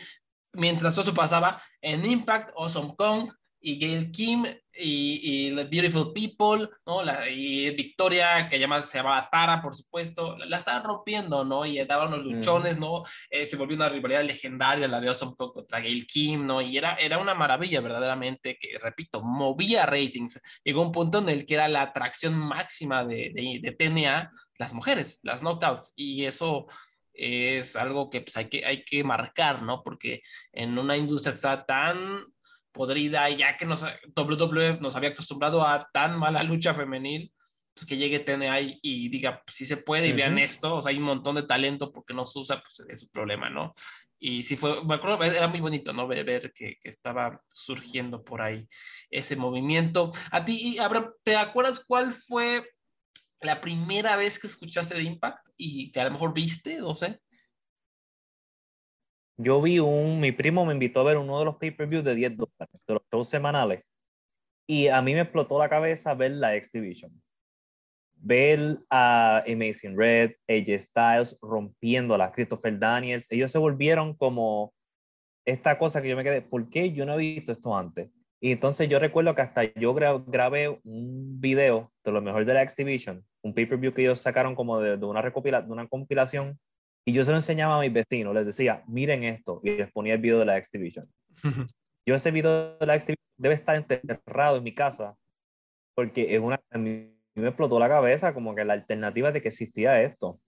mientras 0.52 0.96
eso 0.96 1.14
pasaba 1.14 1.62
en 1.80 2.04
Impact, 2.04 2.50
Awesome 2.56 2.94
Kong 2.96 3.30
y 3.62 3.78
Gail 3.78 4.10
Kim 4.10 4.44
y, 4.74 5.48
y 5.48 5.54
The 5.54 5.64
Beautiful 5.64 6.12
People, 6.12 6.68
¿no? 6.86 7.02
La, 7.02 7.28
y 7.28 7.70
Victoria, 7.70 8.48
que 8.48 8.56
además 8.56 8.88
se 8.88 8.98
llamaba 8.98 9.28
Tara, 9.30 9.62
por 9.62 9.74
supuesto, 9.74 10.36
la, 10.38 10.58
estaban 10.58 10.82
rompiendo, 10.82 11.44
¿no? 11.44 11.64
Y 11.64 11.82
daban 11.84 12.12
unos 12.12 12.24
luchones, 12.24 12.78
¿no? 12.78 13.04
Eh, 13.30 13.46
se 13.46 13.56
volvió 13.56 13.76
una 13.76 13.88
rivalidad 13.88 14.24
legendaria 14.24 14.88
la 14.88 15.00
de 15.00 15.08
Awesome 15.08 15.34
Kong 15.36 15.52
contra 15.52 15.80
Gail 15.80 16.06
Kim, 16.06 16.46
¿no? 16.46 16.60
Y 16.60 16.76
era, 16.76 16.94
era 16.94 17.18
una 17.18 17.34
maravilla, 17.34 17.80
verdaderamente, 17.80 18.58
que, 18.58 18.78
repito, 18.78 19.22
movía 19.22 19.86
ratings. 19.86 20.40
Llegó 20.64 20.82
un 20.82 20.92
punto 20.92 21.18
en 21.18 21.28
el 21.28 21.46
que 21.46 21.54
era 21.54 21.68
la 21.68 21.82
atracción 21.82 22.34
máxima 22.34 23.04
de, 23.04 23.30
de, 23.34 23.60
de 23.62 23.72
TNA, 23.72 24.32
las 24.58 24.72
mujeres, 24.72 25.20
las 25.22 25.42
knockouts, 25.42 25.92
y 25.96 26.24
eso 26.24 26.66
es 27.14 27.76
algo 27.76 28.10
que 28.10 28.20
pues, 28.22 28.36
hay, 28.36 28.48
que 28.48 28.64
hay 28.64 28.84
que 28.84 29.04
marcar, 29.04 29.62
¿no? 29.62 29.82
Porque 29.82 30.22
en 30.52 30.78
una 30.78 30.96
industria 30.96 31.32
que 31.32 31.36
está 31.36 31.64
tan 31.64 32.24
podrida, 32.72 33.28
ya 33.30 33.56
que 33.56 33.66
nos, 33.66 33.84
WWE 34.16 34.78
nos 34.80 34.96
había 34.96 35.10
acostumbrado 35.10 35.62
a 35.62 35.88
tan 35.92 36.18
mala 36.18 36.42
lucha 36.42 36.74
femenil, 36.74 37.32
pues 37.74 37.86
que 37.86 37.96
llegue 37.96 38.20
TNA 38.20 38.60
y, 38.82 39.08
diga, 39.08 39.42
pues 39.44 39.56
sí 39.56 39.64
se 39.64 39.78
puede 39.78 40.08
y 40.08 40.12
vean 40.12 40.38
esto, 40.38 40.76
o 40.76 40.82
sea, 40.82 40.90
hay 40.90 40.98
un 40.98 41.04
montón 41.04 41.36
de 41.36 41.44
talento 41.44 41.90
porque 41.90 42.12
no 42.12 42.26
se 42.26 42.38
usa, 42.38 42.62
pues 42.62 42.86
es 42.88 43.00
su 43.00 43.10
problema, 43.10 43.48
¿no? 43.48 43.72
Y 44.18 44.42
sí 44.42 44.56
fue, 44.56 44.84
me 44.84 44.94
acuerdo, 44.94 45.22
era 45.24 45.48
muy 45.48 45.60
bonito, 45.60 45.92
¿no? 45.92 46.06
Ver, 46.06 46.24
ver 46.24 46.52
que, 46.52 46.78
que, 46.80 46.88
estaba 46.88 47.40
surgiendo 47.50 48.22
por 48.22 48.42
ahí 48.42 48.68
ese 49.10 49.36
movimiento. 49.36 50.12
A 50.30 50.44
ti, 50.44 50.78
Abraham, 50.78 51.12
¿te 51.24 51.34
acuerdas 51.34 51.82
cuál 51.84 52.12
fue 52.12 52.62
la 53.42 53.60
primera 53.60 54.16
vez 54.16 54.38
que 54.38 54.46
escuchaste 54.46 54.94
de 54.94 55.02
Impact 55.02 55.46
y 55.56 55.90
que 55.92 56.00
a 56.00 56.04
lo 56.04 56.12
mejor 56.12 56.32
viste, 56.32 56.78
no 56.78 56.94
sé. 56.94 57.20
Yo 59.36 59.60
vi 59.60 59.78
un, 59.78 60.20
mi 60.20 60.32
primo 60.32 60.64
me 60.64 60.74
invitó 60.74 61.00
a 61.00 61.04
ver 61.04 61.16
uno 61.16 61.38
de 61.38 61.44
los 61.46 61.56
pay-per-views 61.56 62.04
de 62.04 62.14
10 62.14 62.36
dólares, 62.36 62.80
te 62.84 62.92
lo 62.92 63.02
shows 63.10 63.28
semanales. 63.28 63.82
Y 64.66 64.88
a 64.88 65.02
mí 65.02 65.14
me 65.14 65.20
explotó 65.22 65.58
la 65.58 65.68
cabeza 65.68 66.14
ver 66.14 66.32
la 66.32 66.54
X 66.56 66.70
Division. 66.72 67.10
Ver 68.14 68.78
a 68.88 69.42
Amazing 69.48 69.98
Red, 69.98 70.32
AJ 70.48 70.80
Styles 70.80 71.38
rompiendo 71.42 72.14
a 72.14 72.32
Christopher 72.32 72.78
Daniels. 72.78 73.30
Ellos 73.32 73.50
se 73.50 73.58
volvieron 73.58 74.14
como 74.14 74.72
esta 75.44 75.76
cosa 75.76 76.00
que 76.00 76.08
yo 76.08 76.16
me 76.16 76.22
quedé, 76.22 76.42
¿por 76.42 76.68
qué 76.70 76.92
yo 76.92 77.04
no 77.04 77.14
he 77.14 77.18
visto 77.18 77.50
esto 77.50 77.76
antes? 77.76 78.10
Y 78.40 78.52
entonces 78.52 78.88
yo 78.88 78.98
recuerdo 78.98 79.34
que 79.34 79.42
hasta 79.42 79.72
yo 79.74 79.94
grabé 79.94 80.80
un 80.84 81.40
video 81.40 81.92
de 82.04 82.12
lo 82.12 82.20
mejor 82.20 82.44
de 82.44 82.54
la 82.54 82.62
X 82.62 82.76
Division, 82.76 83.24
un 83.42 83.54
pay-per-view 83.54 83.92
que 83.92 84.02
ellos 84.02 84.20
sacaron 84.20 84.54
como 84.54 84.80
de, 84.80 84.96
de 84.96 85.04
una, 85.04 85.22
recopila, 85.22 85.62
de 85.62 85.72
una 85.72 85.86
compilación, 85.86 86.58
y 87.04 87.12
yo 87.12 87.24
se 87.24 87.30
lo 87.30 87.36
enseñaba 87.36 87.76
a 87.76 87.80
mis 87.80 87.92
vecinos, 87.92 88.34
les 88.34 88.46
decía, 88.46 88.82
miren 88.86 89.24
esto, 89.24 89.60
y 89.64 89.70
les 89.70 89.90
ponía 89.90 90.14
el 90.14 90.20
video 90.20 90.38
de 90.38 90.44
la 90.44 90.56
X 90.58 90.70
Division. 90.72 91.08
yo 92.06 92.14
ese 92.14 92.30
video 92.30 92.78
de 92.78 92.86
la 92.86 92.94
X 92.94 93.06
Division 93.06 93.34
debe 93.36 93.54
estar 93.54 93.76
enterrado 93.76 94.56
en 94.56 94.62
mi 94.62 94.74
casa, 94.74 95.16
porque 95.94 96.34
es 96.34 96.40
una, 96.40 96.60
a 96.70 96.78
mí 96.78 97.12
me 97.34 97.48
explotó 97.48 97.78
la 97.78 97.88
cabeza 97.88 98.34
como 98.34 98.54
que 98.54 98.64
la 98.64 98.74
alternativa 98.74 99.32
de 99.32 99.40
que 99.40 99.48
existía 99.48 100.00
esto. 100.02 100.40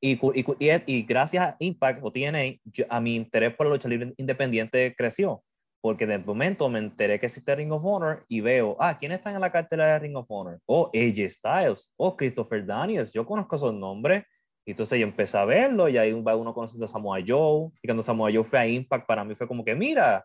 Y, 0.00 0.14
y, 0.14 0.44
y, 0.86 1.02
gracias 1.04 1.44
a 1.44 1.56
Impact 1.60 2.00
o 2.02 2.10
TNA, 2.10 2.58
a 2.88 3.00
mi 3.00 3.14
interés 3.14 3.54
por 3.54 3.66
la 3.66 3.74
lucha 3.74 3.88
libre 3.88 4.12
independiente 4.16 4.94
creció. 4.96 5.44
Porque 5.82 6.06
de 6.06 6.16
momento 6.16 6.68
me 6.70 6.78
enteré 6.78 7.18
que 7.18 7.26
existe 7.26 7.54
Ring 7.56 7.72
of 7.72 7.84
Honor 7.84 8.24
y 8.28 8.40
veo, 8.40 8.76
ah, 8.78 8.96
¿quiénes 8.96 9.18
están 9.18 9.34
en 9.34 9.40
la 9.40 9.50
cartera 9.50 9.92
de 9.92 9.98
Ring 9.98 10.16
of 10.16 10.26
Honor? 10.28 10.60
Oh, 10.64 10.90
AJ 10.94 11.28
Styles, 11.28 11.92
oh, 11.96 12.16
Christopher 12.16 12.64
Daniels, 12.64 13.12
yo 13.12 13.26
conozco 13.26 13.56
esos 13.56 13.74
nombres. 13.74 14.24
Y 14.64 14.70
entonces 14.70 14.96
yo 14.98 15.04
empecé 15.04 15.36
a 15.36 15.44
verlo 15.44 15.88
y 15.88 15.98
ahí 15.98 16.12
va 16.22 16.36
uno 16.36 16.54
conociendo 16.54 16.84
a 16.84 16.88
Samoa 16.88 17.18
Joe. 17.26 17.70
Y 17.82 17.88
cuando 17.88 18.00
Samoa 18.00 18.30
Joe 18.32 18.44
fue 18.44 18.60
a 18.60 18.66
Impact, 18.66 19.06
para 19.08 19.24
mí 19.24 19.34
fue 19.34 19.48
como 19.48 19.64
que, 19.64 19.74
mira, 19.74 20.24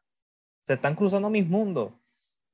se 0.61 0.73
están 0.73 0.93
cruzando 0.93 1.27
mis 1.29 1.47
mundos. 1.47 1.91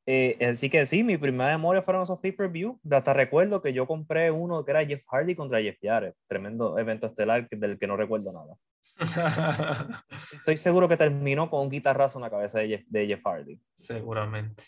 Eh, 0.05 0.37
así 0.49 0.69
que 0.69 0.85
sí, 0.85 1.03
mi 1.03 1.17
primera 1.17 1.51
memoria 1.51 1.81
fueron 1.81 2.03
esos 2.03 2.19
pay-per-view. 2.19 2.79
Hasta 2.89 3.13
recuerdo 3.13 3.61
que 3.61 3.73
yo 3.73 3.85
compré 3.85 4.31
uno 4.31 4.63
que 4.63 4.71
era 4.71 4.85
Jeff 4.85 5.03
Hardy 5.09 5.35
contra 5.35 5.61
Jeff 5.61 5.77
Jarrett. 5.81 6.15
Tremendo 6.27 6.77
evento 6.77 7.07
estelar 7.07 7.49
del 7.49 7.77
que 7.77 7.87
no 7.87 7.97
recuerdo 7.97 8.31
nada. 8.31 8.55
Estoy 10.33 10.57
seguro 10.57 10.87
que 10.87 10.97
terminó 10.97 11.49
con 11.49 11.61
un 11.61 11.69
guitarrazo 11.69 12.19
en 12.19 12.23
la 12.23 12.29
cabeza 12.29 12.59
de 12.59 12.67
Jeff, 12.67 12.83
de 12.87 13.07
Jeff 13.07 13.21
Hardy. 13.25 13.59
Seguramente. 13.73 14.63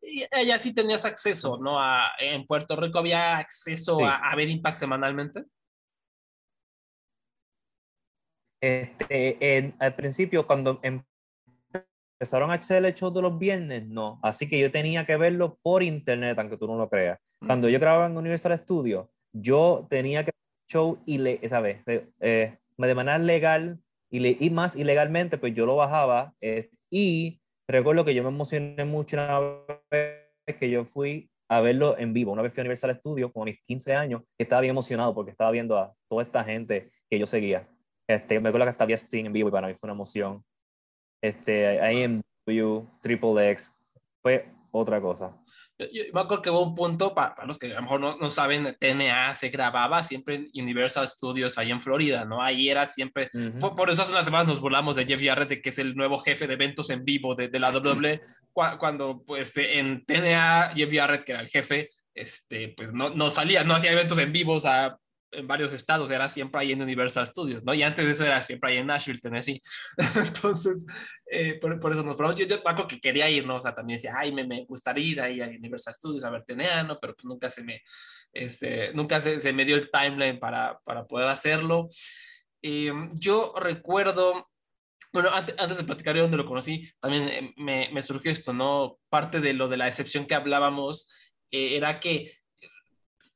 Y 0.00 0.24
ella 0.30 0.58
sí 0.58 0.74
tenías 0.74 1.04
acceso, 1.04 1.58
¿no? 1.58 1.80
A, 1.80 2.10
en 2.18 2.46
Puerto 2.46 2.76
Rico 2.76 2.98
había 2.98 3.38
acceso 3.38 3.98
a, 4.04 4.34
ver 4.36 4.48
Impact 4.48 4.76
semanalmente. 4.76 5.44
Este, 8.60 9.74
al 9.78 9.94
principio, 9.94 10.46
cuando 10.46 10.80
empezaron 10.82 12.50
a 12.50 12.54
hacer 12.54 12.84
el 12.84 12.94
show 12.94 13.12
de 13.12 13.22
los 13.22 13.38
viernes, 13.38 13.86
no. 13.86 14.18
Así 14.22 14.48
que 14.48 14.58
yo 14.58 14.70
tenía 14.70 15.04
que 15.04 15.16
verlo 15.16 15.58
por 15.62 15.82
internet, 15.82 16.38
aunque 16.38 16.56
tú 16.56 16.66
no 16.66 16.76
lo 16.76 16.88
creas. 16.88 17.18
Mm. 17.40 17.46
Cuando 17.46 17.68
yo 17.68 17.78
grababa 17.78 18.06
en 18.06 18.16
Universal 18.16 18.58
Studios, 18.58 19.08
yo 19.32 19.86
tenía 19.90 20.24
que 20.24 20.32
ver 20.32 20.34
el 20.34 20.72
show 20.72 21.02
y 21.06 21.18
le, 21.18 21.48
¿sabes? 21.48 21.82
Eh, 21.86 22.58
de 22.86 22.94
manera 22.94 23.18
legal 23.18 23.80
y, 24.10 24.20
le, 24.20 24.36
y 24.38 24.50
más 24.50 24.76
ilegalmente, 24.76 25.38
pues 25.38 25.54
yo 25.54 25.66
lo 25.66 25.76
bajaba. 25.76 26.34
Eh, 26.40 26.70
y 26.90 27.40
recuerdo 27.68 28.04
que 28.04 28.14
yo 28.14 28.22
me 28.22 28.28
emocioné 28.28 28.84
mucho 28.84 29.16
una 29.16 29.40
vez 29.90 30.56
que 30.58 30.70
yo 30.70 30.84
fui 30.84 31.30
a 31.48 31.60
verlo 31.60 31.98
en 31.98 32.12
vivo. 32.12 32.32
Una 32.32 32.42
vez 32.42 32.52
fui 32.52 32.60
a 32.60 32.62
Universal 32.62 32.96
Studios 32.96 33.32
con 33.32 33.44
mis 33.44 33.60
15 33.64 33.94
años, 33.94 34.22
que 34.36 34.44
estaba 34.44 34.60
bien 34.60 34.70
emocionado 34.70 35.14
porque 35.14 35.30
estaba 35.30 35.50
viendo 35.50 35.76
a 35.76 35.94
toda 36.08 36.22
esta 36.22 36.44
gente 36.44 36.90
que 37.10 37.18
yo 37.18 37.26
seguía. 37.26 37.68
Este, 38.08 38.40
me 38.40 38.48
acuerdo 38.48 38.66
que 38.66 38.70
estaba 38.70 38.92
Sting 38.92 39.26
en 39.26 39.32
vivo 39.32 39.48
y 39.48 39.52
para 39.52 39.68
mí 39.68 39.74
fue 39.74 39.86
una 39.86 39.94
emoción. 39.94 40.44
Este, 41.22 41.78
IMW, 41.92 42.86
Triple 43.00 43.50
X, 43.50 43.82
fue 44.22 44.48
otra 44.70 45.00
cosa. 45.00 45.36
Yo, 45.78 46.02
me 46.12 46.20
acuerdo 46.20 46.42
que 46.42 46.50
hubo 46.50 46.62
un 46.62 46.74
punto, 46.74 47.14
para, 47.14 47.44
los 47.46 47.58
que 47.58 47.66
a 47.66 47.76
lo 47.76 47.82
mejor 47.82 48.00
no, 48.00 48.16
no, 48.16 48.30
saben, 48.30 48.76
TNA 48.78 49.34
se 49.34 49.48
grababa 49.50 50.02
siempre 50.02 50.34
en 50.34 50.50
Universal 50.62 51.08
Studios 51.08 51.56
ahí 51.56 51.70
en 51.70 51.80
Florida, 51.80 52.24
¿no? 52.24 52.42
Ahí 52.42 52.68
era 52.68 52.86
siempre, 52.86 53.30
por, 53.60 53.88
eso 53.90 54.02
hace 54.02 54.12
unas 54.12 54.24
semanas 54.24 54.48
nos 54.48 54.60
burlamos 54.60 54.96
de 54.96 55.06
Jeff 55.06 55.22
Jarrett, 55.22 55.62
que 55.62 55.68
es 55.68 55.78
el 55.78 55.94
nuevo 55.94 56.18
jefe 56.18 56.46
de 56.46 56.54
eventos 56.54 56.90
en 56.90 57.04
vivo 57.04 57.34
de, 57.34 57.48
de 57.48 57.60
la 57.60 57.70
WWE, 57.70 58.20
cuando 58.52 59.22
pues 59.24 59.56
en 59.56 60.04
TNA 60.04 60.72
Jeff 60.74 60.92
Jarrett, 60.92 61.24
que 61.24 61.32
era 61.32 61.40
el 61.40 61.48
jefe, 61.48 61.90
este, 62.12 62.70
pues 62.70 62.92
no, 62.92 63.10
no 63.10 63.30
salía, 63.30 63.62
no 63.62 63.74
hacía 63.74 63.92
eventos 63.92 64.18
en 64.18 64.32
vivo, 64.32 64.54
o 64.54 64.60
sea, 64.60 64.98
en 65.30 65.46
varios 65.46 65.72
estados, 65.72 66.10
era 66.10 66.28
siempre 66.28 66.60
ahí 66.60 66.72
en 66.72 66.82
Universal 66.82 67.26
Studios, 67.26 67.64
¿no? 67.64 67.74
Y 67.74 67.82
antes 67.82 68.06
de 68.06 68.12
eso 68.12 68.24
era 68.24 68.40
siempre 68.42 68.70
ahí 68.70 68.78
en 68.78 68.86
Nashville, 68.86 69.20
Tennessee. 69.20 69.62
Entonces, 70.16 70.86
eh, 71.26 71.58
por, 71.60 71.78
por, 71.80 71.92
eso 71.92 72.02
nos 72.02 72.16
probamos. 72.16 72.40
Yo, 72.40 72.46
yo 72.46 72.62
me 72.64 72.86
que 72.86 73.00
quería 73.00 73.28
ir, 73.28 73.46
¿no? 73.46 73.56
O 73.56 73.60
sea, 73.60 73.74
también 73.74 73.98
decía, 73.98 74.14
ay, 74.16 74.32
me, 74.32 74.46
me 74.46 74.64
gustaría 74.64 75.04
ir 75.04 75.20
ahí 75.20 75.40
a 75.40 75.46
Universal 75.46 75.94
Studios 75.94 76.24
a 76.24 76.30
ver 76.30 76.44
TNA, 76.44 76.84
¿no? 76.84 76.98
Pero 77.00 77.14
pues 77.14 77.24
nunca 77.24 77.50
se 77.50 77.62
me, 77.62 77.82
este, 78.32 78.92
nunca 78.94 79.20
se, 79.20 79.40
se 79.40 79.52
me 79.52 79.64
dio 79.64 79.76
el 79.76 79.90
timeline 79.90 80.38
para, 80.38 80.78
para 80.84 81.06
poder 81.06 81.28
hacerlo. 81.28 81.88
Eh, 82.62 82.92
yo 83.14 83.54
recuerdo, 83.58 84.48
bueno, 85.12 85.30
antes, 85.30 85.54
antes, 85.58 85.78
de 85.78 85.84
platicar 85.84 86.14
de 86.14 86.22
dónde 86.22 86.36
lo 86.36 86.46
conocí, 86.46 86.90
también 87.00 87.28
eh, 87.28 87.54
me, 87.56 87.90
me, 87.92 88.02
surgió 88.02 88.30
esto, 88.30 88.52
¿no? 88.52 88.98
Parte 89.08 89.40
de 89.40 89.52
lo 89.52 89.68
de 89.68 89.76
la 89.76 89.88
excepción 89.88 90.26
que 90.26 90.34
hablábamos 90.34 91.08
eh, 91.50 91.76
era 91.76 92.00
que 92.00 92.32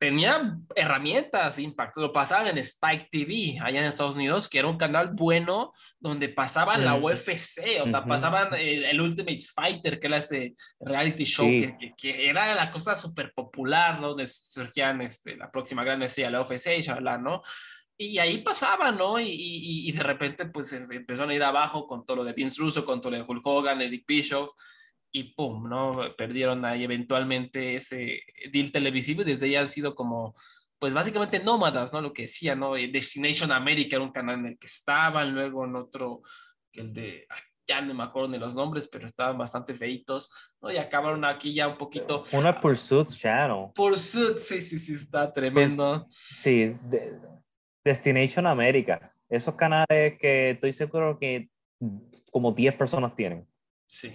tenía 0.02 0.58
herramientas 0.74 1.60
Impact, 1.60 1.96
lo 1.98 2.12
pasaban 2.12 2.48
en 2.48 2.58
Spike 2.58 3.06
TV 3.08 3.60
allá 3.62 3.78
en 3.78 3.86
Estados 3.86 4.16
Unidos, 4.16 4.48
que 4.48 4.58
era 4.58 4.66
un 4.66 4.76
canal 4.76 5.10
bueno 5.12 5.72
donde 6.00 6.28
pasaban 6.28 6.84
la 6.84 6.96
UFC, 6.96 7.80
o 7.80 7.86
sea, 7.86 8.04
pasaban 8.04 8.48
el, 8.56 9.00
Ultimate 9.00 9.44
Fighter, 9.54 10.00
que 10.00 10.08
era 10.08 10.16
ese 10.16 10.56
reality 10.80 11.22
show 11.22 11.46
que, 11.46 11.94
que, 11.96 12.28
era 12.28 12.52
la 12.52 12.72
cosa 12.72 12.96
súper 12.96 13.32
popular, 13.32 14.00
¿no? 14.00 14.08
Donde 14.08 14.26
surgían 14.26 15.02
este, 15.02 15.36
la 15.36 15.52
próxima 15.52 15.84
gran 15.84 16.02
estrella 16.02 16.30
la 16.30 16.40
UFC, 16.40 16.80
y 16.80 17.02
¿no? 17.20 17.44
Y 17.96 18.18
ahí 18.18 18.38
pasaba, 18.38 18.90
¿no? 18.90 19.20
Y, 19.20 19.28
y, 19.28 19.88
y, 19.88 19.92
de 19.92 20.02
repente, 20.02 20.46
pues 20.46 20.72
empezaron 20.72 21.30
a 21.30 21.34
ir 21.34 21.44
abajo 21.44 21.86
con 21.86 22.04
todo 22.04 22.16
lo 22.16 22.24
de 22.24 22.32
Vince 22.32 22.60
Russo, 22.60 22.84
con 22.84 23.00
todo 23.00 23.12
lo 23.12 23.18
de 23.18 23.24
Hulk 23.28 23.46
Hogan, 23.46 23.78
Dick 23.78 24.04
Bischoff 24.04 24.50
y 25.12 25.34
pum, 25.34 25.68
¿no? 25.68 26.00
Perdieron 26.16 26.64
ahí 26.64 26.84
eventualmente 26.84 27.76
ese 27.76 28.22
deal 28.50 28.72
televisivo 28.72 29.22
y 29.22 29.26
desde 29.26 29.46
ahí 29.46 29.56
han 29.56 29.68
sido 29.68 29.94
como, 29.94 30.34
pues 30.78 30.94
básicamente 30.94 31.38
nómadas, 31.38 31.92
¿no? 31.92 32.00
Lo 32.00 32.12
que 32.12 32.22
decía, 32.22 32.56
¿no? 32.56 32.76
Eh, 32.76 32.88
Destination 32.88 33.52
America 33.52 33.96
era 33.96 34.04
un 34.04 34.12
canal 34.12 34.40
en 34.40 34.46
el 34.46 34.58
que 34.58 34.66
estaban, 34.66 35.34
luego 35.34 35.66
en 35.66 35.76
otro, 35.76 36.22
el 36.72 36.94
de, 36.94 37.26
ya 37.66 37.80
no 37.82 37.94
me 37.94 38.04
acuerdo 38.04 38.28
de 38.28 38.38
los 38.38 38.54
nombres, 38.54 38.88
pero 38.88 39.06
estaban 39.06 39.36
bastante 39.36 39.74
feitos, 39.74 40.30
¿no? 40.60 40.72
Y 40.72 40.78
acabaron 40.78 41.24
aquí 41.24 41.54
ya 41.54 41.68
un 41.68 41.76
poquito. 41.76 42.24
Una 42.32 42.58
Pursuit 42.58 43.08
Channel. 43.08 43.68
Pursuit, 43.74 44.38
sí, 44.38 44.60
sí, 44.60 44.78
sí, 44.78 44.94
está 44.94 45.32
tremendo. 45.32 46.06
Sí, 46.08 46.74
Destination 47.84 48.46
America. 48.46 49.14
Esos 49.28 49.54
canales 49.54 50.18
que 50.18 50.50
estoy 50.50 50.72
seguro 50.72 51.18
que 51.18 51.48
como 52.30 52.52
10 52.52 52.74
personas 52.76 53.14
tienen. 53.14 53.46
Sí. 53.86 54.12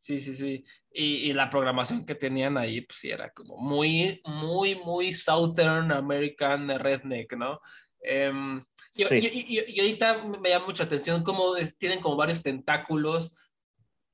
Sí, 0.00 0.18
sí, 0.18 0.32
sí. 0.32 0.64
Y, 0.90 1.32
la 1.34 1.50
programación 1.50 2.06
que 2.06 2.14
tenían 2.14 2.56
ahí, 2.56 2.80
pues 2.80 2.98
sí, 2.98 3.10
era 3.10 3.30
como 3.30 3.58
muy, 3.58 4.20
muy, 4.24 4.74
muy 4.74 5.12
Southern 5.12 5.92
American 5.92 6.68
redneck, 6.70 7.34
¿no? 7.36 7.60
Em, 8.02 8.64
y, 8.94 9.04
y, 9.04 9.78
ahorita 9.78 10.24
me 10.24 10.48
llama 10.48 10.66
mucha 10.66 10.84
atención 10.84 11.22
cómo 11.22 11.52
tienen 11.78 12.00
como 12.00 12.16
varios 12.16 12.42
tentáculos. 12.42 13.36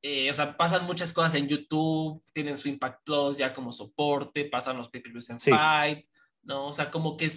Eh, 0.02 0.28
o 0.30 0.34
sea, 0.34 0.56
pasan 0.56 0.86
muchas 0.86 1.12
cosas 1.12 1.36
en 1.36 1.48
YouTube, 1.48 2.22
tienen 2.32 2.56
su 2.56 2.68
Impact 2.68 3.04
Plus 3.04 3.38
ya 3.38 3.54
como 3.54 3.70
soporte, 3.72 4.44
pasan 4.44 4.76
los 4.76 4.88
pay 4.88 5.02
en 5.04 5.40
Fight, 5.40 6.04
¿no? 6.42 6.66
O 6.66 6.72
sea, 6.72 6.90
como 6.90 7.16
que 7.16 7.30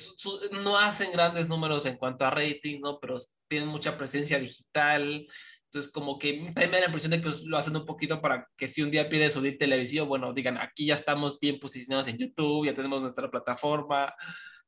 no 0.52 0.78
hacen 0.78 1.12
grandes 1.12 1.48
números 1.50 1.86
en 1.86 1.98
cuanto 1.98 2.26
a 2.26 2.32
ratings, 2.32 2.82
¿no? 2.82 3.00
Pero 3.00 3.18
tienen 3.48 3.70
mucha 3.70 3.96
presencia 3.96 4.40
digital. 4.40 5.28
Entonces, 5.70 5.92
como 5.92 6.18
que 6.18 6.52
me 6.56 6.68
da 6.68 6.80
la 6.80 6.86
impresión 6.86 7.12
de 7.12 7.22
que 7.22 7.30
lo 7.46 7.56
hacen 7.56 7.76
un 7.76 7.86
poquito 7.86 8.20
para 8.20 8.48
que 8.58 8.68
si 8.68 8.82
un 8.82 8.90
día 8.90 9.08
pierdes 9.08 9.34
su 9.34 9.58
televisivo, 9.58 10.08
bueno, 10.08 10.34
digan, 10.34 10.58
aquí 10.58 10.88
ya 10.88 10.96
estamos 10.96 11.40
bien 11.40 11.60
posicionados 11.60 12.08
en 12.08 12.18
YouTube, 12.18 12.66
ya 12.66 12.74
tenemos 12.74 13.04
nuestra 13.04 13.30
plataforma. 13.30 14.12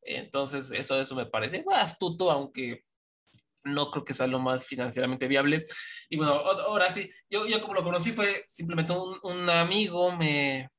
Entonces, 0.03 0.71
eso, 0.71 0.99
eso 0.99 1.15
me 1.15 1.25
parece 1.25 1.65
astuto, 1.71 2.29
aunque 2.29 2.83
no 3.63 3.89
creo 3.89 4.05
que 4.05 4.13
sea 4.13 4.27
lo 4.27 4.39
más 4.39 4.63
financieramente 4.63 5.27
viable. 5.27 5.65
Y 6.07 6.17
bueno, 6.17 6.33
ahora 6.33 6.91
sí, 6.91 7.09
yo, 7.31 7.47
yo 7.47 7.61
como 7.61 7.73
lo 7.73 7.83
conocí 7.83 8.11
fue 8.11 8.43
simplemente 8.47 8.93
un, 8.93 9.17
un 9.23 9.49
amigo, 9.49 10.15
me... 10.15 10.69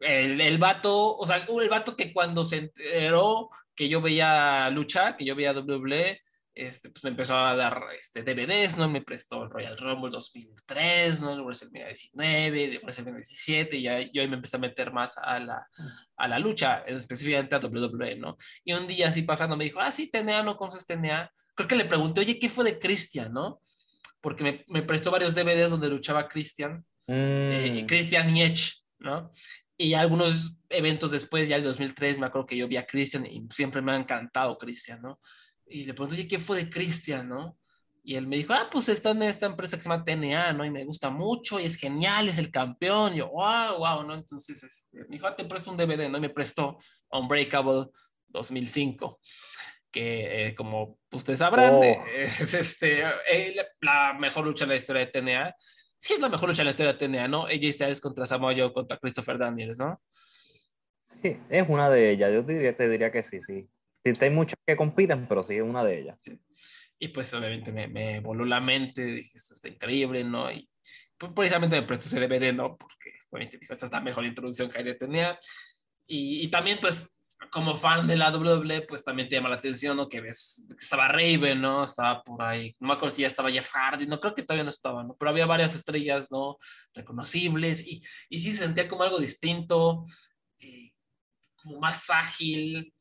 El, 0.00 0.40
el 0.40 0.58
vato, 0.58 1.16
o 1.16 1.26
sea, 1.26 1.38
el 1.38 1.68
vato 1.70 1.96
que 1.96 2.12
cuando 2.12 2.44
se 2.44 2.56
enteró 2.58 3.48
que 3.74 3.88
yo 3.88 4.02
veía 4.02 4.68
lucha, 4.70 5.16
que 5.16 5.24
yo 5.24 5.34
veía 5.34 5.52
WWE, 5.52 6.20
este, 6.58 6.90
pues 6.90 7.04
me 7.04 7.10
empezó 7.10 7.36
a 7.36 7.54
dar 7.54 7.82
este, 7.96 8.22
DVDs, 8.22 8.76
¿no? 8.76 8.88
Me 8.88 9.02
prestó 9.02 9.44
el 9.44 9.50
Royal 9.50 9.76
Rumble 9.78 10.10
2003, 10.10 11.22
¿no? 11.22 11.34
El 11.34 11.42
WrestleMania 11.42 11.88
19, 11.88 12.64
el 12.64 12.80
WrestleMania 12.80 13.18
17, 13.18 13.76
y 13.76 13.82
ya, 13.82 14.00
yo 14.00 14.22
ahí 14.22 14.28
me 14.28 14.36
empecé 14.36 14.56
a 14.56 14.60
meter 14.60 14.92
más 14.92 15.16
a 15.18 15.38
la, 15.38 15.66
a 16.16 16.28
la 16.28 16.38
lucha, 16.38 16.84
específicamente 16.86 17.54
a 17.54 17.60
WWE, 17.60 18.16
¿no? 18.16 18.36
Y 18.64 18.72
un 18.72 18.86
día 18.86 19.08
así 19.08 19.22
pasando 19.22 19.56
me 19.56 19.64
dijo, 19.64 19.80
ah, 19.80 19.90
sí, 19.90 20.10
TNA, 20.10 20.42
¿no 20.42 20.56
conoces 20.56 20.86
TNA? 20.86 21.30
Creo 21.54 21.68
que 21.68 21.76
le 21.76 21.84
pregunté, 21.84 22.20
oye, 22.20 22.38
¿qué 22.38 22.48
fue 22.48 22.64
de 22.64 22.78
Christian, 22.78 23.32
no? 23.32 23.60
Porque 24.20 24.42
me, 24.42 24.64
me 24.68 24.82
prestó 24.82 25.10
varios 25.10 25.34
DVDs 25.34 25.70
donde 25.70 25.88
luchaba 25.88 26.28
Christian, 26.28 26.84
eh, 27.08 27.82
Mm, 27.82 27.86
Christian 27.86 28.36
y 28.36 28.42
Edge, 28.42 28.74
¿no? 28.98 29.32
Y 29.76 29.94
algunos 29.94 30.56
eventos 30.68 31.10
después, 31.10 31.48
ya 31.48 31.56
el 31.56 31.64
2003, 31.64 32.18
me 32.18 32.26
acuerdo 32.26 32.46
que 32.46 32.56
yo 32.56 32.68
vi 32.68 32.76
a 32.76 32.86
Christian 32.86 33.26
y 33.26 33.46
siempre 33.50 33.80
me 33.80 33.92
ha 33.92 33.96
encantado 33.96 34.58
Christian, 34.58 35.00
¿no? 35.00 35.20
Y 35.70 35.84
le 35.84 35.92
pregunté, 35.94 36.14
oye, 36.14 36.28
¿qué 36.28 36.38
fue 36.38 36.56
de 36.64 36.70
Christian, 36.70 37.28
no? 37.28 37.58
Y 38.02 38.14
él 38.14 38.26
me 38.26 38.36
dijo, 38.36 38.54
ah, 38.54 38.68
pues 38.72 38.88
está 38.88 39.10
en 39.10 39.22
esta 39.24 39.46
empresa 39.46 39.76
que 39.76 39.82
se 39.82 39.88
llama 39.88 40.04
TNA, 40.04 40.52
¿no? 40.54 40.64
Y 40.64 40.70
me 40.70 40.84
gusta 40.84 41.10
mucho 41.10 41.60
y 41.60 41.64
es 41.64 41.76
genial, 41.76 42.28
es 42.28 42.38
el 42.38 42.50
campeón. 42.50 43.12
Y 43.14 43.18
yo, 43.18 43.28
wow, 43.28 43.76
wow, 43.78 44.02
¿no? 44.02 44.14
Entonces, 44.14 44.62
este, 44.62 44.98
me 45.00 45.16
dijo, 45.16 45.26
ah, 45.26 45.36
te 45.36 45.44
presto 45.44 45.70
un 45.70 45.76
DVD, 45.76 46.08
¿no? 46.08 46.16
Y 46.16 46.22
me 46.22 46.30
prestó 46.30 46.78
Unbreakable 47.10 47.86
2005, 48.28 49.20
que 49.90 50.46
eh, 50.48 50.54
como 50.54 50.98
ustedes 51.12 51.40
sabrán, 51.40 51.74
Oh. 51.74 51.82
eh, 51.82 51.98
es 52.40 52.54
este, 52.54 53.02
eh, 53.30 53.54
la- 53.82 54.14
mejor 54.14 54.46
lucha 54.46 54.64
en 54.64 54.70
la 54.70 54.76
historia 54.76 55.04
de 55.04 55.12
TNA. 55.12 55.54
Sí, 55.98 56.14
es 56.14 56.20
la 56.20 56.28
mejor 56.30 56.48
lucha 56.48 56.62
en 56.62 56.66
la 56.66 56.70
historia 56.70 56.92
de 56.94 56.98
TNA, 56.98 57.28
¿no? 57.28 57.44
AJ 57.46 57.72
Styles 57.72 58.00
contra 58.00 58.24
Samoa 58.24 58.54
Joe 58.56 58.72
contra 58.72 58.96
Christopher 58.98 59.36
Daniels, 59.38 59.78
¿no? 59.78 60.00
sí, 61.02 61.38
es 61.48 61.64
una 61.68 61.88
de 61.90 62.10
ellas. 62.10 62.32
Yo 62.32 62.44
te 62.44 62.52
diría, 62.52 62.76
te 62.76 62.88
diría 62.88 63.10
que 63.10 63.22
sí, 63.22 63.40
sí. 63.40 63.66
Sí, 64.04 64.12
Hay 64.20 64.30
muchas 64.30 64.56
que 64.66 64.76
compiten, 64.76 65.26
pero 65.26 65.42
sí 65.42 65.56
es 65.56 65.62
una 65.62 65.84
de 65.84 66.00
ellas. 66.00 66.20
Y 66.98 67.08
pues 67.08 67.32
obviamente 67.34 67.72
me, 67.72 67.86
me 67.88 68.20
voló 68.20 68.44
la 68.44 68.60
mente, 68.60 69.04
dije, 69.04 69.36
esto 69.36 69.54
está 69.54 69.68
increíble, 69.68 70.24
¿no? 70.24 70.50
Y 70.50 70.68
pues, 71.16 71.32
precisamente 71.32 71.80
me 71.80 71.86
prestó 71.86 72.06
ese 72.06 72.20
DVD, 72.20 72.52
¿no? 72.52 72.76
Porque 72.76 73.12
obviamente 73.30 73.58
dijo, 73.58 73.72
esta 73.72 73.86
es 73.86 73.92
la 73.92 74.00
mejor 74.00 74.24
introducción 74.24 74.70
que 74.70 74.78
hay 74.78 74.84
de 74.84 74.94
TNA. 74.94 75.38
Y, 76.06 76.44
y 76.44 76.48
también 76.48 76.78
pues 76.80 77.14
como 77.50 77.74
fan 77.74 78.06
de 78.06 78.16
la 78.16 78.30
WWE, 78.30 78.82
pues 78.82 79.04
también 79.04 79.28
te 79.28 79.36
llama 79.36 79.48
la 79.48 79.56
atención, 79.56 79.96
¿no? 79.96 80.08
Que 80.08 80.20
ves, 80.20 80.66
que 80.68 80.84
estaba 80.84 81.08
Raven, 81.08 81.60
¿no? 81.60 81.84
Estaba 81.84 82.22
por 82.22 82.42
ahí, 82.42 82.74
no 82.80 82.88
me 82.88 82.94
acuerdo 82.94 83.14
si 83.14 83.22
ya 83.22 83.28
estaba 83.28 83.50
Jeff 83.50 83.70
Hardy, 83.72 84.06
no 84.06 84.20
creo 84.20 84.34
que 84.34 84.42
todavía 84.42 84.64
no 84.64 84.70
estaba, 84.70 85.04
¿no? 85.04 85.16
Pero 85.16 85.30
había 85.30 85.46
varias 85.46 85.74
estrellas, 85.74 86.28
¿no? 86.30 86.58
Reconocibles 86.94 87.86
y, 87.86 88.02
y 88.28 88.40
sí 88.40 88.52
se 88.52 88.64
sentía 88.64 88.88
como 88.88 89.04
algo 89.04 89.18
distinto, 89.18 90.04
eh, 90.58 90.92
como 91.56 91.78
más 91.78 92.10
ágil, 92.10 92.92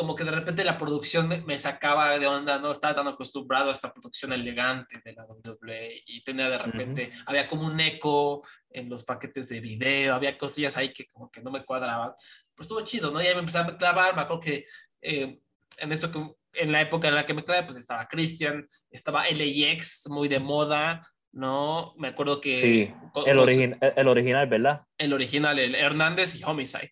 como 0.00 0.14
que 0.14 0.24
de 0.24 0.30
repente 0.30 0.64
la 0.64 0.78
producción 0.78 1.28
me, 1.28 1.42
me 1.42 1.58
sacaba 1.58 2.18
de 2.18 2.26
onda, 2.26 2.58
no 2.58 2.72
estaba 2.72 2.94
tan 2.94 3.06
acostumbrado 3.08 3.68
a 3.68 3.74
esta 3.74 3.92
producción 3.92 4.32
elegante 4.32 4.98
de 5.04 5.12
la 5.12 5.26
WWE 5.26 6.02
y 6.06 6.24
tenía 6.24 6.48
de 6.48 6.56
repente, 6.56 7.10
había 7.26 7.46
como 7.46 7.66
un 7.66 7.78
eco 7.78 8.42
en 8.70 8.88
los 8.88 9.04
paquetes 9.04 9.50
de 9.50 9.60
video, 9.60 10.14
había 10.14 10.38
cosillas 10.38 10.78
ahí 10.78 10.90
que 10.94 11.06
como 11.06 11.30
que 11.30 11.42
no 11.42 11.50
me 11.50 11.64
cuadraban, 11.66 12.12
pero 12.54 12.62
estuvo 12.62 12.80
chido, 12.80 13.10
¿no? 13.10 13.20
Ya 13.20 13.34
me 13.34 13.40
empecé 13.40 13.58
a 13.58 13.76
clavar, 13.76 14.16
me 14.16 14.22
acuerdo 14.22 14.40
que 14.40 14.64
eh, 15.02 15.38
en 15.76 15.92
esto 15.92 16.10
que 16.10 16.18
en 16.62 16.72
la 16.72 16.80
época 16.80 17.08
en 17.08 17.14
la 17.14 17.26
que 17.26 17.34
me 17.34 17.44
clavé, 17.44 17.64
pues 17.64 17.76
estaba 17.76 18.08
Christian, 18.08 18.66
estaba 18.90 19.24
LAX, 19.30 20.08
muy 20.08 20.28
de 20.28 20.40
moda, 20.40 21.06
¿no? 21.32 21.92
Me 21.98 22.08
acuerdo 22.08 22.40
que... 22.40 22.54
Sí, 22.54 22.90
el, 23.26 23.38
el- 23.38 23.78
el 23.96 24.08
original, 24.08 24.46
¿verdad? 24.48 24.80
el 24.96 25.12
original, 25.12 25.58
el 25.58 25.74
Hernández 25.74 26.34
y 26.36 26.42
Homicide. 26.42 26.90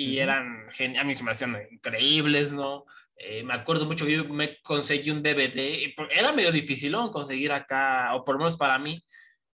Y 0.00 0.12
Ujú. 0.12 0.20
eran 0.22 0.70
geniales, 0.70 1.00
a 1.02 1.04
mí 1.04 1.12
se 1.14 1.24
me 1.24 1.32
hacían 1.32 1.56
increíbles, 1.72 2.52
¿no? 2.52 2.84
Eh, 3.16 3.42
me 3.42 3.52
acuerdo 3.52 3.84
mucho 3.84 4.06
que 4.06 4.12
yo 4.12 4.24
me 4.28 4.60
conseguí 4.62 5.10
un 5.10 5.24
DVD, 5.24 5.92
era 6.12 6.32
medio 6.32 6.52
difícil 6.52 6.92
¿no? 6.92 7.10
conseguir 7.10 7.50
acá, 7.50 8.14
o 8.14 8.24
por 8.24 8.36
lo 8.36 8.38
menos 8.38 8.56
para 8.56 8.78
mí, 8.78 9.02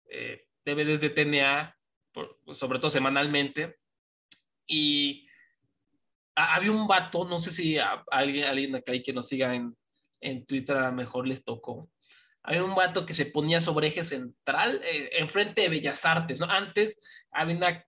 eh, 0.09 0.45
DVDs 0.63 1.01
de 1.01 1.09
TNA, 1.09 1.75
por- 2.13 2.39
sobre 2.53 2.79
todo 2.79 2.89
semanalmente. 2.89 3.75
Y 4.65 5.27
ha- 6.35 6.55
había 6.55 6.71
un 6.71 6.87
vato, 6.87 7.25
no 7.25 7.37
sé 7.37 7.51
si 7.51 7.77
a, 7.77 7.91
a 7.91 8.03
alguien, 8.09 8.45
alguien 8.45 8.75
acá 8.77 8.93
que 9.03 9.11
nos 9.11 9.27
siga 9.27 9.53
en, 9.53 9.75
en 10.21 10.45
Twitter 10.45 10.77
a 10.77 10.87
lo 10.89 10.93
mejor 10.95 11.27
les 11.27 11.43
tocó. 11.43 11.91
Había 12.43 12.63
un 12.63 12.75
vato 12.75 13.05
que 13.05 13.13
se 13.13 13.25
ponía 13.25 13.59
sobre 13.59 13.87
eje 13.87 14.05
central, 14.05 14.79
eh, 14.85 15.09
enfrente 15.19 15.63
de 15.63 15.69
Bellas 15.69 16.05
Artes, 16.05 16.39
¿no? 16.39 16.45
Antes 16.45 16.97
había 17.29 17.57
una, 17.57 17.85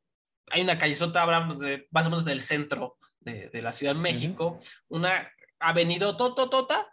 hay 0.48 0.62
una 0.62 0.78
callecota, 0.78 1.22
hablamos 1.22 1.60
de, 1.60 1.88
más 1.92 2.08
o 2.08 2.10
menos 2.10 2.26
del 2.26 2.42
centro 2.42 2.98
de, 3.20 3.50
de 3.50 3.62
la 3.62 3.72
Ciudad 3.72 3.94
de 3.94 4.02
México, 4.02 4.60
una 4.90 5.32
avenida 5.60 6.16
tototota, 6.18 6.90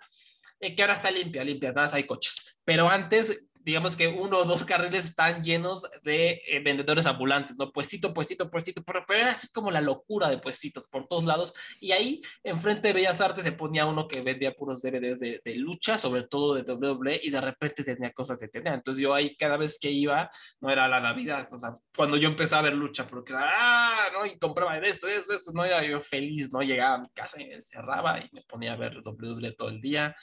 eh, 0.60 0.74
que 0.74 0.82
ahora 0.82 0.94
está 0.94 1.10
limpia, 1.10 1.44
limpia, 1.44 1.72
nada 1.72 1.88
hay 1.94 2.04
coches. 2.04 2.60
Pero 2.64 2.88
antes, 2.88 3.47
digamos 3.68 3.96
que 3.96 4.08
uno 4.08 4.38
o 4.38 4.44
dos 4.44 4.64
carriles 4.64 5.04
están 5.04 5.42
llenos 5.42 5.86
de 6.02 6.40
eh, 6.46 6.60
vendedores 6.64 7.04
ambulantes, 7.04 7.58
¿no? 7.58 7.70
Puestito, 7.70 8.14
puestito, 8.14 8.50
puestito, 8.50 8.82
pero, 8.82 9.04
pero 9.06 9.20
era 9.20 9.32
así 9.32 9.52
como 9.52 9.70
la 9.70 9.82
locura 9.82 10.30
de 10.30 10.38
puestitos 10.38 10.86
por 10.86 11.06
todos 11.06 11.26
lados. 11.26 11.52
Y 11.82 11.92
ahí, 11.92 12.22
enfrente 12.42 12.88
de 12.88 12.94
Bellas 12.94 13.20
Artes, 13.20 13.44
se 13.44 13.52
ponía 13.52 13.84
uno 13.84 14.08
que 14.08 14.22
vendía 14.22 14.54
puros 14.54 14.80
DVDs 14.80 15.20
de, 15.20 15.42
de 15.44 15.56
lucha, 15.56 15.98
sobre 15.98 16.22
todo 16.22 16.54
de 16.54 16.62
WWE, 16.62 17.20
y 17.22 17.28
de 17.28 17.42
repente 17.42 17.84
tenía 17.84 18.10
cosas 18.12 18.38
de 18.38 18.48
TNA. 18.48 18.72
Entonces 18.72 19.02
yo 19.02 19.12
ahí 19.12 19.36
cada 19.36 19.58
vez 19.58 19.78
que 19.78 19.90
iba, 19.90 20.30
no 20.62 20.70
era 20.70 20.88
la 20.88 21.00
Navidad, 21.00 21.46
o 21.52 21.58
sea, 21.58 21.74
cuando 21.94 22.16
yo 22.16 22.30
empezaba 22.30 22.60
a 22.60 22.70
ver 22.70 22.74
lucha, 22.74 23.06
porque 23.06 23.34
era, 23.34 23.50
ah, 23.50 24.08
¿no? 24.14 24.24
Y 24.24 24.38
compraba 24.38 24.78
esto, 24.78 25.06
esto, 25.06 25.34
esto, 25.34 25.52
no 25.52 25.62
era 25.62 25.86
yo 25.86 26.00
feliz, 26.00 26.50
¿no? 26.50 26.62
Llegaba 26.62 26.94
a 26.94 26.98
mi 27.02 27.10
casa 27.10 27.38
y 27.38 27.46
me 27.46 27.56
encerraba 27.56 28.18
y 28.18 28.30
me 28.32 28.40
ponía 28.40 28.72
a 28.72 28.76
ver 28.76 29.02
WWE 29.04 29.52
todo 29.52 29.68
el 29.68 29.82
día. 29.82 30.16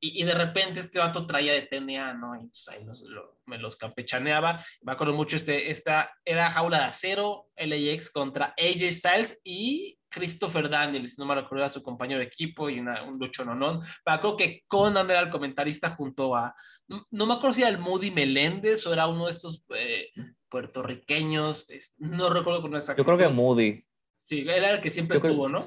Y, 0.00 0.22
y, 0.22 0.24
de 0.24 0.34
repente 0.34 0.80
este 0.80 0.98
vato 0.98 1.26
traía 1.26 1.52
de 1.52 1.62
TNA, 1.62 2.14
¿no? 2.14 2.34
Y 2.34 2.40
entonces 2.40 2.68
ahí 2.68 2.84
los, 2.84 3.02
lo, 3.02 3.40
me 3.44 3.58
los 3.58 3.76
campechaneaba. 3.76 4.64
Me 4.80 4.92
acuerdo 4.92 5.14
mucho, 5.14 5.36
este, 5.36 5.70
esta 5.70 6.10
era 6.24 6.50
Jaula 6.50 6.78
de 6.78 6.84
Acero, 6.84 7.48
LAX 7.56 8.10
contra 8.10 8.54
AJ 8.58 8.90
Styles 8.90 9.40
y 9.44 9.98
Christopher 10.10 10.68
Daniels, 10.68 11.18
no 11.18 11.24
me 11.24 11.34
recuerdo, 11.34 11.58
era 11.58 11.68
su 11.68 11.82
compañero 11.82 12.18
de 12.18 12.26
equipo 12.26 12.68
y 12.68 12.80
una, 12.80 13.04
un 13.04 13.18
lucho 13.18 13.44
nonón. 13.44 13.80
Me 14.04 14.12
acuerdo 14.12 14.36
que 14.36 14.64
Conan 14.66 15.08
era 15.08 15.20
el 15.20 15.30
comentarista 15.30 15.90
junto 15.90 16.34
a, 16.34 16.54
no, 16.88 17.06
no, 17.10 17.26
me 17.26 17.34
acuerdo 17.34 17.54
si 17.54 17.62
era 17.62 17.70
el 17.70 17.78
Moody 17.78 18.10
Meléndez 18.10 18.86
o 18.86 18.92
era 18.92 19.06
uno 19.06 19.26
de 19.26 19.30
estos 19.30 19.64
eh, 19.74 20.10
puertorriqueños, 20.48 21.68
no 21.98 22.28
recuerdo 22.30 22.62
con 22.62 22.74
exactitud. 22.74 23.06
Yo 23.06 23.16
creo 23.16 23.28
que 23.28 23.34
Moody. 23.34 23.84
Sí, 24.20 24.40
era 24.40 24.72
el 24.72 24.80
que 24.80 24.90
siempre 24.90 25.18
Yo 25.18 25.26
estuvo, 25.26 25.46
creo, 25.46 25.60
¿no? 25.60 25.66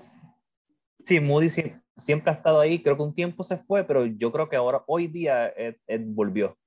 Sí, 0.99 1.19
Moody 1.19 1.49
siempre, 1.49 1.81
siempre, 1.97 2.31
ha 2.31 2.35
estado 2.35 2.59
ahí. 2.59 2.81
Creo 2.81 2.97
que 2.97 3.03
un 3.03 3.13
tiempo 3.13 3.43
se 3.43 3.57
fue, 3.57 3.83
pero 3.83 4.05
yo 4.05 4.31
creo 4.31 4.49
que 4.49 4.55
ahora, 4.55 4.83
hoy 4.87 5.07
día, 5.07 5.47
Ed, 5.49 5.75
Ed 5.87 6.01
volvió. 6.05 6.57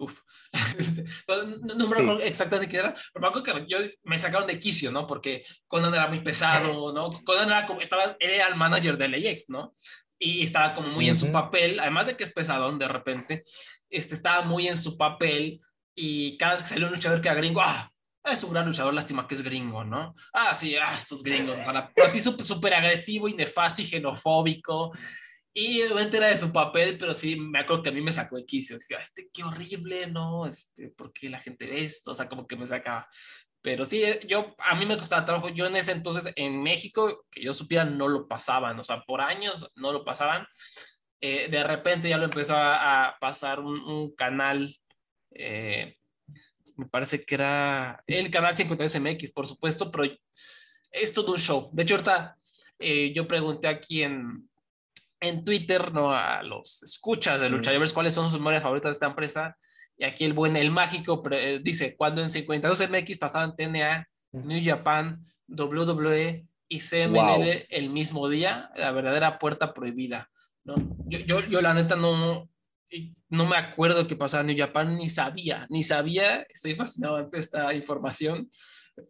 Uf. 0.00 0.18
no, 1.28 1.74
no, 1.74 1.88
me 1.88 1.94
sí. 1.94 2.02
acuerdo 2.02 2.20
exactamente 2.20 2.70
qué 2.70 2.78
era, 2.78 2.94
pero 3.12 3.20
me 3.20 3.28
acuerdo 3.28 3.44
que 3.44 3.66
yo 3.68 3.78
me 4.04 4.18
sacaron 4.18 4.46
de 4.46 4.58
quicio, 4.58 4.90
¿no? 4.90 5.06
Porque 5.06 5.44
Conan 5.66 5.94
era 5.94 6.08
muy 6.08 6.20
pesado, 6.20 6.92
¿no? 6.94 7.10
Conan 7.24 7.48
era 7.48 7.66
como, 7.66 7.80
estaba, 7.80 8.16
era 8.18 8.48
el 8.48 8.56
manager 8.56 8.96
de 8.96 9.08
LAX, 9.08 9.50
¿no? 9.50 9.74
Y 10.18 10.42
estaba 10.42 10.74
como 10.74 10.88
muy 10.88 11.04
uh 11.04 11.08
-huh. 11.08 11.10
en 11.10 11.16
su 11.16 11.30
papel, 11.30 11.80
además 11.80 12.06
de 12.06 12.16
que 12.16 12.24
es 12.24 12.32
pesadón 12.32 12.78
de 12.78 12.88
repente, 12.88 13.44
este, 13.90 14.14
estaba 14.14 14.42
muy 14.42 14.68
en 14.68 14.78
su 14.78 14.96
papel 14.96 15.60
y 15.94 16.38
cada 16.38 16.54
vez 16.54 16.62
que 16.62 16.68
salió 16.70 16.86
un 16.86 16.94
luchador 16.94 17.20
que 17.20 17.28
era 17.28 17.36
gringo, 17.36 17.60
¡ah! 17.62 17.89
Es 18.22 18.44
un 18.44 18.52
gran 18.52 18.66
luchador, 18.66 18.92
lástima 18.92 19.26
que 19.26 19.34
es 19.34 19.42
gringo, 19.42 19.82
¿no? 19.82 20.14
Ah, 20.32 20.54
sí, 20.54 20.76
ah, 20.76 20.94
estos 20.96 21.22
gringos, 21.22 21.56
ojalá. 21.58 21.90
Pero 21.94 22.06
así 22.06 22.20
súper 22.20 22.74
agresivo 22.74 23.28
y 23.28 23.34
nefasto 23.34 23.80
y 23.80 23.86
xenofóbico. 23.86 24.92
Y 25.52 25.82
obviamente 25.82 26.18
era 26.18 26.28
de 26.28 26.36
su 26.36 26.52
papel, 26.52 26.96
pero 26.96 27.12
sí, 27.14 27.36
me 27.36 27.58
acuerdo 27.60 27.82
que 27.82 27.88
a 27.88 27.92
mí 27.92 28.00
me 28.00 28.12
sacó 28.12 28.36
de 28.36 28.46
quicio. 28.46 28.76
Dije, 28.76 29.00
este, 29.02 29.30
qué 29.32 29.42
horrible, 29.42 30.06
¿no? 30.06 30.46
Este, 30.46 30.90
¿Por 30.90 31.12
qué 31.12 31.28
la 31.28 31.40
gente 31.40 31.66
ve 31.66 31.84
esto? 31.84 32.12
O 32.12 32.14
sea, 32.14 32.28
como 32.28 32.46
que 32.46 32.56
me 32.56 32.66
sacaba. 32.66 33.08
Pero 33.62 33.84
sí, 33.84 34.02
yo, 34.26 34.54
a 34.58 34.74
mí 34.76 34.86
me 34.86 34.96
costaba 34.96 35.24
trabajo. 35.24 35.48
Yo 35.48 35.66
en 35.66 35.76
ese 35.76 35.92
entonces, 35.92 36.32
en 36.36 36.62
México, 36.62 37.26
que 37.30 37.42
yo 37.42 37.52
supiera, 37.52 37.84
no 37.84 38.06
lo 38.06 38.28
pasaban. 38.28 38.78
O 38.78 38.84
sea, 38.84 39.02
por 39.02 39.20
años 39.20 39.70
no 39.74 39.92
lo 39.92 40.04
pasaban. 40.04 40.46
Eh, 41.20 41.48
de 41.50 41.64
repente 41.64 42.08
ya 42.08 42.16
lo 42.16 42.24
empezó 42.24 42.54
a, 42.56 43.08
a 43.08 43.18
pasar 43.18 43.60
un, 43.60 43.80
un 43.80 44.14
canal, 44.14 44.74
eh, 45.32 45.98
me 46.80 46.86
parece 46.86 47.20
que 47.20 47.34
era 47.34 48.02
el 48.06 48.30
canal 48.30 48.54
52MX, 48.54 49.32
por 49.34 49.46
supuesto, 49.46 49.90
pero 49.90 50.10
es 50.90 51.12
todo 51.12 51.32
un 51.32 51.38
show. 51.38 51.68
De 51.72 51.82
hecho, 51.82 51.94
ahorita 51.94 52.36
eh, 52.78 53.12
yo 53.14 53.28
pregunté 53.28 53.68
aquí 53.68 54.02
en, 54.02 54.48
en 55.20 55.44
Twitter, 55.44 55.92
¿no? 55.92 56.10
A 56.12 56.42
los 56.42 56.82
escuchas 56.82 57.42
de 57.42 57.50
Lucha 57.50 57.70
Libres, 57.70 57.92
cuáles 57.92 58.14
son 58.14 58.30
sus 58.30 58.38
memorias 58.38 58.62
favoritas 58.62 58.90
de 58.90 58.94
esta 58.94 59.06
empresa. 59.06 59.58
Y 59.98 60.04
aquí 60.04 60.24
el 60.24 60.32
buen, 60.32 60.56
el 60.56 60.70
mágico, 60.70 61.22
pre, 61.22 61.58
dice, 61.58 61.94
cuando 61.96 62.22
en 62.22 62.30
52MX 62.30 63.18
pasaban 63.18 63.54
TNA, 63.54 64.08
New 64.32 64.60
Japan, 64.64 65.22
WWE 65.48 66.46
y 66.68 66.78
CMLL 66.78 67.12
wow. 67.12 67.44
el 67.68 67.90
mismo 67.90 68.28
día, 68.30 68.70
la 68.74 68.92
verdadera 68.92 69.38
puerta 69.38 69.74
prohibida, 69.74 70.30
¿no? 70.64 70.76
Yo, 71.06 71.18
yo, 71.18 71.40
yo 71.40 71.60
la 71.60 71.74
neta 71.74 71.96
no, 71.96 72.48
no 73.30 73.46
me 73.46 73.56
acuerdo 73.56 74.06
qué 74.06 74.16
pasaba 74.16 74.42
en 74.42 74.48
New 74.48 74.58
Japan, 74.58 74.96
ni 74.96 75.08
sabía, 75.08 75.66
ni 75.70 75.84
sabía, 75.84 76.42
estoy 76.48 76.74
fascinado 76.74 77.16
ante 77.16 77.38
esta 77.38 77.72
información, 77.72 78.50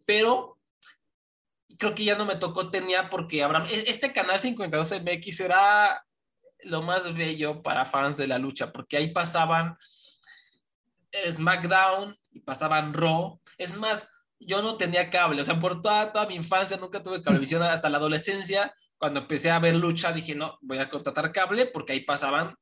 pero 0.05 0.59
creo 1.79 1.95
que 1.95 2.05
ya 2.05 2.15
no 2.15 2.25
me 2.25 2.35
tocó 2.35 2.69
tenía 2.69 3.09
porque 3.09 3.41
Abraham, 3.41 3.67
este 3.71 4.13
canal 4.13 4.39
52MX 4.39 5.43
era 5.43 6.05
lo 6.63 6.83
más 6.83 7.11
bello 7.15 7.63
para 7.63 7.83
fans 7.83 8.17
de 8.17 8.27
la 8.27 8.37
lucha, 8.37 8.71
porque 8.71 8.97
ahí 8.97 9.11
pasaban 9.11 9.75
SmackDown 11.31 12.15
y 12.29 12.41
pasaban 12.41 12.93
Raw, 12.93 13.41
es 13.57 13.75
más, 13.75 14.07
yo 14.39 14.61
no 14.61 14.77
tenía 14.77 15.09
cable, 15.09 15.41
o 15.41 15.43
sea, 15.43 15.59
por 15.59 15.81
toda, 15.81 16.13
toda 16.13 16.27
mi 16.27 16.35
infancia 16.35 16.77
nunca 16.77 17.01
tuve 17.01 17.23
cablevisión 17.23 17.63
hasta 17.63 17.89
la 17.89 17.97
adolescencia, 17.97 18.71
cuando 18.99 19.21
empecé 19.21 19.49
a 19.49 19.57
ver 19.57 19.75
lucha 19.75 20.13
dije, 20.13 20.35
no, 20.35 20.59
voy 20.61 20.77
a 20.77 20.91
contratar 20.91 21.31
cable 21.31 21.65
porque 21.65 21.93
ahí 21.93 22.01
pasaban 22.01 22.55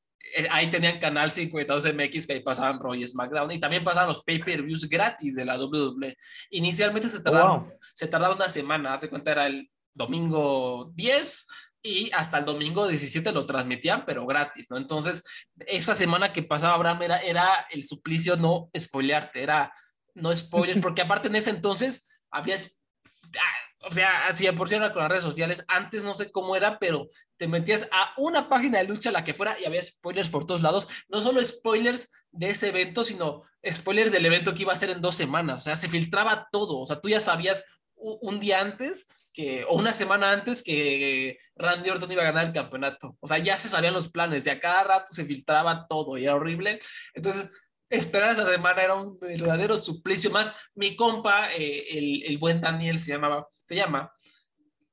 ahí 0.51 0.69
tenían 0.69 0.99
Canal 0.99 1.31
52 1.31 1.93
MX 1.93 2.27
que 2.27 2.33
ahí 2.33 2.39
pasaban 2.41 2.79
Raw 2.79 2.93
y 2.93 3.07
SmackDown 3.07 3.51
y 3.51 3.59
también 3.59 3.83
pasaban 3.83 4.09
los 4.09 4.23
pay-per-views 4.23 4.87
gratis 4.89 5.35
de 5.35 5.45
la 5.45 5.57
WWE. 5.57 6.15
Inicialmente 6.51 7.09
se 7.09 7.21
tardaron, 7.21 7.63
Wow. 7.63 7.73
se 7.93 8.07
tardaba 8.07 8.35
una 8.35 8.49
semana, 8.49 8.93
hace 8.93 9.09
cuenta 9.09 9.31
era 9.31 9.47
el 9.47 9.69
domingo 9.93 10.91
10 10.95 11.47
y 11.81 12.11
hasta 12.13 12.39
el 12.39 12.45
domingo 12.45 12.87
17 12.87 13.31
lo 13.31 13.45
transmitían, 13.45 14.05
pero 14.05 14.25
gratis, 14.25 14.67
¿no? 14.69 14.77
Entonces, 14.77 15.23
esa 15.65 15.95
semana 15.95 16.33
que 16.33 16.43
pasaba 16.43 16.73
Abraham 16.73 17.03
era, 17.03 17.17
era 17.19 17.67
el 17.71 17.85
suplicio 17.85 18.35
no 18.35 18.69
spoilearte, 18.77 19.41
era 19.41 19.73
no 20.13 20.35
spoilers, 20.35 20.79
porque 20.81 21.01
aparte 21.01 21.29
en 21.29 21.35
ese 21.37 21.51
entonces 21.51 22.21
había, 22.31 22.57
ah, 22.57 23.55
o 23.81 23.91
sea, 23.91 24.35
si 24.35 24.49
por 24.51 24.67
si 24.67 24.75
era 24.75 24.91
con 24.91 25.01
las 25.01 25.09
redes 25.09 25.23
sociales, 25.23 25.63
antes 25.67 26.03
no 26.03 26.13
sé 26.13 26.31
cómo 26.31 26.55
era, 26.55 26.79
pero 26.79 27.07
te 27.37 27.47
metías 27.47 27.87
a 27.91 28.13
una 28.17 28.49
página 28.49 28.79
de 28.79 28.85
lucha, 28.85 29.11
la 29.11 29.23
que 29.23 29.33
fuera, 29.33 29.59
y 29.59 29.65
había 29.65 29.83
spoilers 29.83 30.29
por 30.29 30.45
todos 30.45 30.61
lados, 30.61 30.87
no 31.07 31.21
solo 31.21 31.43
spoilers 31.43 32.11
de 32.31 32.49
ese 32.49 32.69
evento, 32.69 33.03
sino 33.03 33.43
spoilers 33.67 34.11
del 34.11 34.25
evento 34.25 34.53
que 34.53 34.63
iba 34.63 34.73
a 34.73 34.77
ser 34.77 34.89
en 34.89 35.01
dos 35.01 35.15
semanas, 35.15 35.59
o 35.59 35.61
sea, 35.61 35.75
se 35.75 35.89
filtraba 35.89 36.47
todo, 36.51 36.79
o 36.79 36.85
sea, 36.85 36.99
tú 36.99 37.09
ya 37.09 37.21
sabías 37.21 37.63
un 37.99 38.39
día 38.39 38.61
antes 38.61 39.05
que, 39.33 39.65
o 39.65 39.75
una 39.75 39.93
semana 39.93 40.31
antes 40.31 40.63
que 40.63 41.37
Randy 41.55 41.89
Orton 41.89 42.11
iba 42.11 42.21
a 42.21 42.25
ganar 42.25 42.47
el 42.47 42.53
campeonato. 42.53 43.17
O 43.19 43.27
sea, 43.27 43.37
ya 43.37 43.57
se 43.57 43.69
sabían 43.69 43.93
los 43.93 44.09
planes 44.09 44.45
y 44.45 44.49
a 44.49 44.59
cada 44.59 44.83
rato 44.83 45.07
se 45.11 45.25
filtraba 45.25 45.85
todo 45.87 46.17
y 46.17 46.23
era 46.23 46.35
horrible. 46.35 46.79
Entonces, 47.13 47.51
esperar 47.89 48.31
esa 48.31 48.49
semana 48.49 48.83
era 48.83 48.95
un 48.95 49.19
verdadero 49.19 49.77
suplicio. 49.77 50.31
Más 50.31 50.53
mi 50.75 50.95
compa, 50.95 51.53
eh, 51.53 51.97
el, 51.97 52.23
el 52.23 52.37
buen 52.37 52.61
Daniel 52.61 52.99
se 52.99 53.11
llamaba, 53.11 53.47
se 53.69 53.75
llama, 53.75 54.11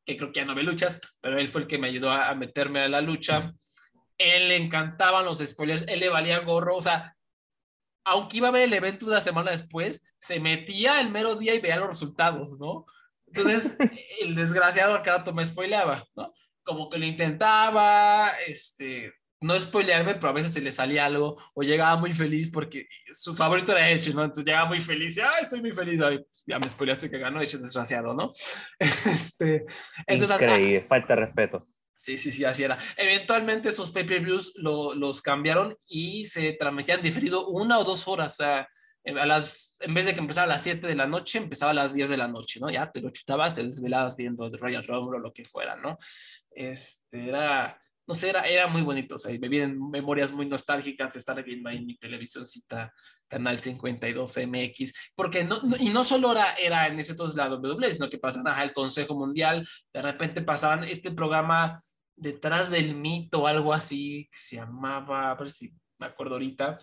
que 0.04 0.18
creo 0.18 0.30
que 0.30 0.40
ya 0.40 0.44
no 0.44 0.54
ve 0.54 0.62
luchas, 0.62 1.00
pero 1.22 1.38
él 1.38 1.48
fue 1.48 1.62
el 1.62 1.66
que 1.66 1.78
me 1.78 1.88
ayudó 1.88 2.10
a, 2.10 2.28
a 2.28 2.34
meterme 2.34 2.80
a 2.80 2.88
la 2.88 3.00
lucha. 3.00 3.54
Él 4.18 4.48
le 4.48 4.56
encantaban 4.56 5.24
los 5.24 5.38
spoilers, 5.38 5.88
él 5.88 6.00
le 6.00 6.10
valía 6.10 6.40
gorro, 6.40 6.76
o 6.76 6.82
sea, 6.82 7.16
aunque 8.04 8.36
iba 8.36 8.48
a 8.48 8.50
ver 8.50 8.64
el 8.64 8.74
evento 8.74 9.06
una 9.06 9.20
semana 9.20 9.50
después, 9.50 10.04
se 10.18 10.40
metía 10.40 11.00
el 11.00 11.08
mero 11.08 11.36
día 11.36 11.54
y 11.54 11.60
veía 11.60 11.78
los 11.78 11.88
resultados, 11.88 12.58
¿no? 12.58 12.84
Entonces, 13.28 13.72
el 14.20 14.34
desgraciado 14.34 14.94
a 14.94 15.02
cada 15.02 15.18
rato 15.18 15.32
me 15.32 15.44
spoileaba, 15.44 16.04
¿no? 16.14 16.34
Como 16.62 16.90
que 16.90 16.98
lo 16.98 17.06
intentaba, 17.06 18.30
este, 18.46 19.14
no 19.40 19.58
spoilearme, 19.60 20.14
pero 20.14 20.28
a 20.28 20.32
veces 20.32 20.52
se 20.52 20.60
le 20.60 20.70
salía 20.70 21.04
algo 21.04 21.36
o 21.54 21.62
llegaba 21.62 21.96
muy 21.96 22.12
feliz 22.12 22.50
porque 22.50 22.88
su 23.12 23.34
favorito 23.34 23.72
era 23.72 23.90
Edge, 23.90 24.14
¿no? 24.14 24.22
Entonces 24.22 24.44
llegaba 24.44 24.66
muy 24.68 24.80
feliz 24.80 25.16
y, 25.16 25.20
ay, 25.20 25.42
estoy 25.42 25.60
muy 25.60 25.72
feliz, 25.72 26.00
ay, 26.00 26.24
ya 26.46 26.58
me 26.58 26.68
spoileaste 26.68 27.10
que 27.10 27.18
ganó 27.18 27.40
Edge, 27.42 27.58
desgraciado, 27.58 28.14
¿no? 28.14 28.32
Este, 28.80 29.66
entonces, 30.06 30.30
hasta- 30.30 30.44
Increíble, 30.58 30.82
falta 30.82 31.14
de 31.14 31.20
respeto. 31.20 31.68
Sí, 32.02 32.18
sí, 32.18 32.30
sí, 32.30 32.44
así 32.44 32.62
era. 32.62 32.78
Eventualmente 32.96 33.68
esos 33.68 33.90
pay-per-views 33.90 34.54
lo- 34.58 34.94
los 34.94 35.22
cambiaron 35.22 35.76
y 35.88 36.24
se 36.26 36.52
transmitían 36.52 37.02
diferido 37.02 37.48
una 37.48 37.78
o 37.80 37.84
dos 37.84 38.06
horas. 38.06 38.34
O 38.34 38.36
sea, 38.44 38.68
a 39.04 39.26
las, 39.26 39.76
en 39.80 39.92
vez 39.92 40.06
de 40.06 40.14
que 40.14 40.20
empezara 40.20 40.44
a 40.44 40.48
las 40.54 40.62
7 40.62 40.86
de 40.86 40.94
la 40.94 41.06
noche, 41.06 41.38
empezaba 41.38 41.72
a 41.72 41.74
las 41.74 41.94
10 41.94 42.08
de 42.08 42.16
la 42.16 42.28
noche, 42.28 42.60
¿no? 42.60 42.70
Ya 42.70 42.90
te 42.92 43.00
lo 43.00 43.10
chutabas, 43.10 43.54
te 43.56 43.64
desvelabas 43.64 44.16
viendo 44.16 44.48
Royal 44.56 44.86
Rumble 44.86 45.18
o 45.18 45.20
lo 45.20 45.32
que 45.32 45.44
fuera, 45.44 45.74
¿no? 45.76 45.98
Este, 46.52 47.28
era, 47.28 47.80
no 48.06 48.14
sé, 48.14 48.30
era, 48.30 48.42
era 48.46 48.66
muy 48.66 48.82
bonito. 48.82 49.16
O 49.16 49.18
sea, 49.18 49.32
y 49.32 49.38
me 49.38 49.48
vienen 49.48 49.78
memorias 49.90 50.32
muy 50.32 50.46
nostálgicas 50.46 51.14
de 51.14 51.20
estar 51.20 51.42
viendo 51.42 51.68
ahí 51.68 51.84
mi 51.84 51.96
televisioncita, 51.96 52.92
Canal 53.28 53.58
52 53.58 54.38
MX, 54.46 54.92
porque 55.14 55.42
no, 55.42 55.58
y 55.80 55.88
no 55.88 56.04
solo 56.04 56.32
era, 56.32 56.54
era 56.54 56.86
en 56.86 56.98
ese 57.00 57.12
entonces 57.12 57.36
la 57.36 57.52
WWE, 57.52 57.92
sino 57.92 58.08
que 58.08 58.18
pasaban 58.18 58.62
el 58.62 58.72
Consejo 58.72 59.16
Mundial, 59.16 59.66
de 59.92 60.02
repente 60.02 60.42
pasaban 60.42 60.84
este 60.84 61.10
programa 61.10 61.82
detrás 62.14 62.70
del 62.70 62.94
mito 62.94 63.46
algo 63.46 63.72
así 63.72 64.28
que 64.30 64.38
se 64.38 64.56
llamaba, 64.56 65.32
a 65.32 65.34
ver 65.34 65.50
si 65.50 65.72
me 65.98 66.06
acuerdo 66.06 66.34
ahorita, 66.34 66.78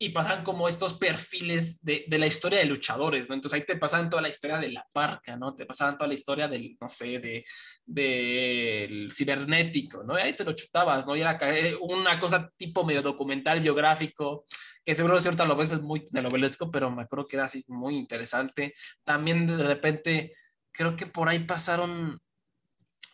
y 0.00 0.10
pasan 0.10 0.44
como 0.44 0.68
estos 0.68 0.94
perfiles 0.94 1.82
de, 1.82 2.04
de 2.06 2.18
la 2.18 2.26
historia 2.26 2.60
de 2.60 2.66
luchadores, 2.66 3.28
¿no? 3.28 3.34
Entonces 3.34 3.58
ahí 3.58 3.66
te 3.66 3.76
pasaban 3.76 4.08
toda 4.08 4.22
la 4.22 4.28
historia 4.28 4.58
de 4.58 4.70
la 4.70 4.86
parca, 4.92 5.36
¿no? 5.36 5.54
Te 5.56 5.66
pasaban 5.66 5.98
toda 5.98 6.06
la 6.06 6.14
historia 6.14 6.46
del, 6.46 6.76
no 6.80 6.88
sé, 6.88 7.18
de, 7.18 7.44
del 7.84 9.10
cibernético, 9.12 10.04
¿no? 10.04 10.16
Y 10.16 10.22
ahí 10.22 10.34
te 10.34 10.44
lo 10.44 10.52
chutabas, 10.52 11.04
¿no? 11.04 11.16
Y 11.16 11.20
era 11.22 11.36
eh, 11.42 11.76
una 11.80 12.20
cosa 12.20 12.48
tipo 12.56 12.84
medio 12.84 13.02
documental, 13.02 13.60
biográfico, 13.60 14.44
que 14.84 14.94
seguro 14.94 15.18
ahorita 15.18 15.44
lo 15.44 15.56
ves 15.56 15.72
es 15.72 15.80
muy 15.80 16.04
telenovelesco, 16.04 16.70
pero 16.70 16.90
me 16.90 17.02
acuerdo 17.02 17.26
que 17.26 17.36
era 17.36 17.46
así 17.46 17.64
muy 17.66 17.96
interesante. 17.96 18.74
También 19.02 19.48
de 19.48 19.64
repente, 19.64 20.34
creo 20.70 20.96
que 20.96 21.06
por 21.06 21.28
ahí 21.28 21.40
pasaron 21.40 22.20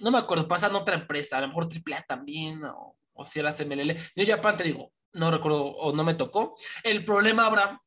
no 0.00 0.10
me 0.10 0.18
acuerdo, 0.18 0.48
pasan 0.48 0.74
otra 0.74 0.96
empresa, 0.96 1.38
a 1.38 1.40
lo 1.40 1.48
mejor 1.48 1.68
AAA 1.68 2.02
también, 2.02 2.64
o, 2.64 2.96
o 3.14 3.24
si 3.24 3.38
era 3.40 3.54
CMLL. 3.54 3.96
Yo 4.16 4.26
Japan 4.26 4.56
te 4.56 4.64
digo, 4.64 4.92
no 5.14 5.30
recuerdo 5.30 5.64
o 5.64 5.94
no 5.94 6.04
me 6.04 6.14
tocó. 6.14 6.56
El 6.82 7.04
problema, 7.04 7.46
Abraham, 7.46 7.78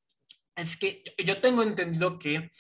es 0.56 0.78
que 0.78 1.04
yo 1.24 1.40
tengo 1.40 1.62
entendido 1.62 2.18
que 2.18 2.52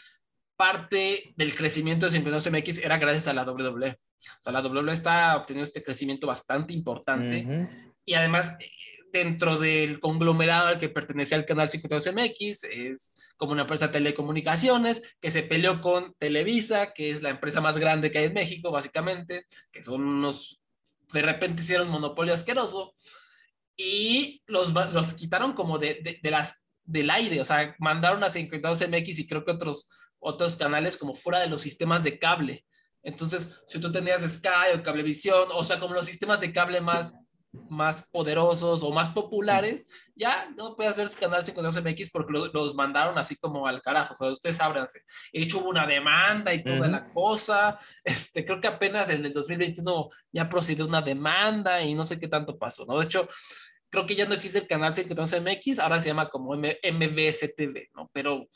parte 0.55 1.33
del 1.35 1.55
crecimiento 1.55 2.05
de 2.05 2.11
52 2.13 2.51
MX 2.51 2.77
era 2.79 2.97
gracias 2.97 3.27
a 3.27 3.33
la 3.33 3.43
WWE. 3.43 3.89
O 3.89 4.41
sea, 4.41 4.53
la 4.53 4.61
WWE 4.61 4.93
está 4.93 5.35
obteniendo 5.37 5.63
este 5.63 5.83
crecimiento 5.83 6.27
bastante 6.27 6.73
importante 6.73 7.69
y 8.03 8.13
además 8.13 8.51
dentro 9.11 9.57
del 9.57 9.99
conglomerado 9.99 10.67
al 10.67 10.79
que 10.79 10.89
pertenecía 10.89 11.37
el 11.37 11.45
canal 11.45 11.69
52 11.69 12.13
MX 12.13 12.63
es 12.65 13.17
como 13.37 13.53
una 13.53 13.61
empresa 13.61 13.87
de 13.87 13.93
telecomunicaciones 13.93 15.01
que 15.21 15.31
se 15.31 15.43
peleó 15.43 15.81
con 15.81 16.13
Televisa, 16.15 16.93
que 16.93 17.11
es 17.11 17.21
la 17.21 17.29
empresa 17.29 17.61
más 17.61 17.77
grande 17.77 18.11
que 18.11 18.17
hay 18.17 18.25
en 18.25 18.33
México, 18.33 18.71
básicamente, 18.71 19.45
que 19.71 19.83
son 19.83 20.01
unos, 20.01 20.61
de 21.13 21.21
repente 21.21 21.61
hicieron 21.61 21.89
monopolio 21.89 22.33
asqueroso 22.33 22.95
y 23.77 24.41
los, 24.47 24.73
los 24.73 25.13
quitaron 25.13 25.53
como 25.53 25.77
de, 25.77 25.99
de, 26.03 26.19
de 26.21 26.31
las 26.31 26.65
del 26.83 27.09
aire, 27.09 27.39
o 27.41 27.45
sea, 27.45 27.75
mandaron 27.79 28.23
a 28.23 28.29
52 28.29 28.81
MX 28.87 29.19
y 29.19 29.27
creo 29.27 29.43
que 29.45 29.51
otros, 29.51 29.89
otros 30.19 30.55
canales 30.55 30.97
como 30.97 31.13
fuera 31.13 31.39
de 31.39 31.47
los 31.47 31.61
sistemas 31.61 32.03
de 32.03 32.17
cable. 32.17 32.65
Entonces, 33.03 33.61
si 33.67 33.79
tú 33.79 33.91
tenías 33.91 34.23
Sky 34.23 34.73
o 34.75 34.83
Cablevisión, 34.83 35.49
o 35.53 35.63
sea, 35.63 35.79
como 35.79 35.93
los 35.93 36.05
sistemas 36.05 36.39
de 36.39 36.51
cable 36.53 36.81
más, 36.81 37.13
más 37.69 38.05
poderosos 38.11 38.83
o 38.83 38.91
más 38.91 39.09
populares, 39.09 39.83
ya 40.15 40.49
no 40.57 40.75
puedes 40.75 40.95
ver 40.95 41.07
su 41.09 41.17
canal 41.17 41.45
52 41.45 41.77
MX 41.83 42.11
porque 42.11 42.33
lo- 42.33 42.47
los 42.47 42.75
mandaron 42.75 43.17
así 43.17 43.35
como 43.37 43.65
al 43.67 43.81
carajo. 43.81 44.13
O 44.13 44.17
sea, 44.17 44.31
ustedes 44.31 44.59
ábranse. 44.61 45.01
De 45.33 45.41
hecho, 45.41 45.59
hubo 45.59 45.69
una 45.69 45.87
demanda 45.87 46.53
y 46.53 46.63
toda 46.63 46.81
Ujú. 46.81 46.89
la 46.91 47.09
cosa. 47.13 47.77
Este, 48.03 48.45
creo 48.45 48.59
que 48.61 48.67
apenas 48.67 49.09
en 49.09 49.25
el 49.25 49.31
2021 49.33 50.07
ya 50.31 50.49
procedió 50.49 50.85
una 50.85 51.01
demanda 51.01 51.81
y 51.81 51.93
no 51.95 52.05
sé 52.05 52.19
qué 52.19 52.27
tanto 52.27 52.57
pasó, 52.57 52.85
¿no? 52.85 52.97
De 52.99 53.05
hecho, 53.05 53.27
creo 53.89 54.05
que 54.05 54.15
ya 54.15 54.25
no 54.25 54.33
existe 54.33 54.59
el 54.59 54.67
canal 54.67 54.93
52 54.93 55.41
MX, 55.41 55.79
ahora 55.79 55.99
se 55.99 56.09
llama 56.09 56.29
como 56.29 56.55
MBS 56.55 57.53
TV, 57.55 57.89
¿no? 57.95 58.09
Pero 58.13 58.47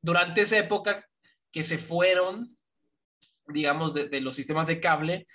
durante 0.00 0.42
esa 0.42 0.58
época 0.58 1.06
que 1.50 1.62
se 1.62 1.78
fueron, 1.78 2.56
digamos, 3.46 3.94
de, 3.94 4.08
de 4.08 4.20
los 4.20 4.34
sistemas 4.34 4.66
de 4.66 4.80
cable, 4.80 5.26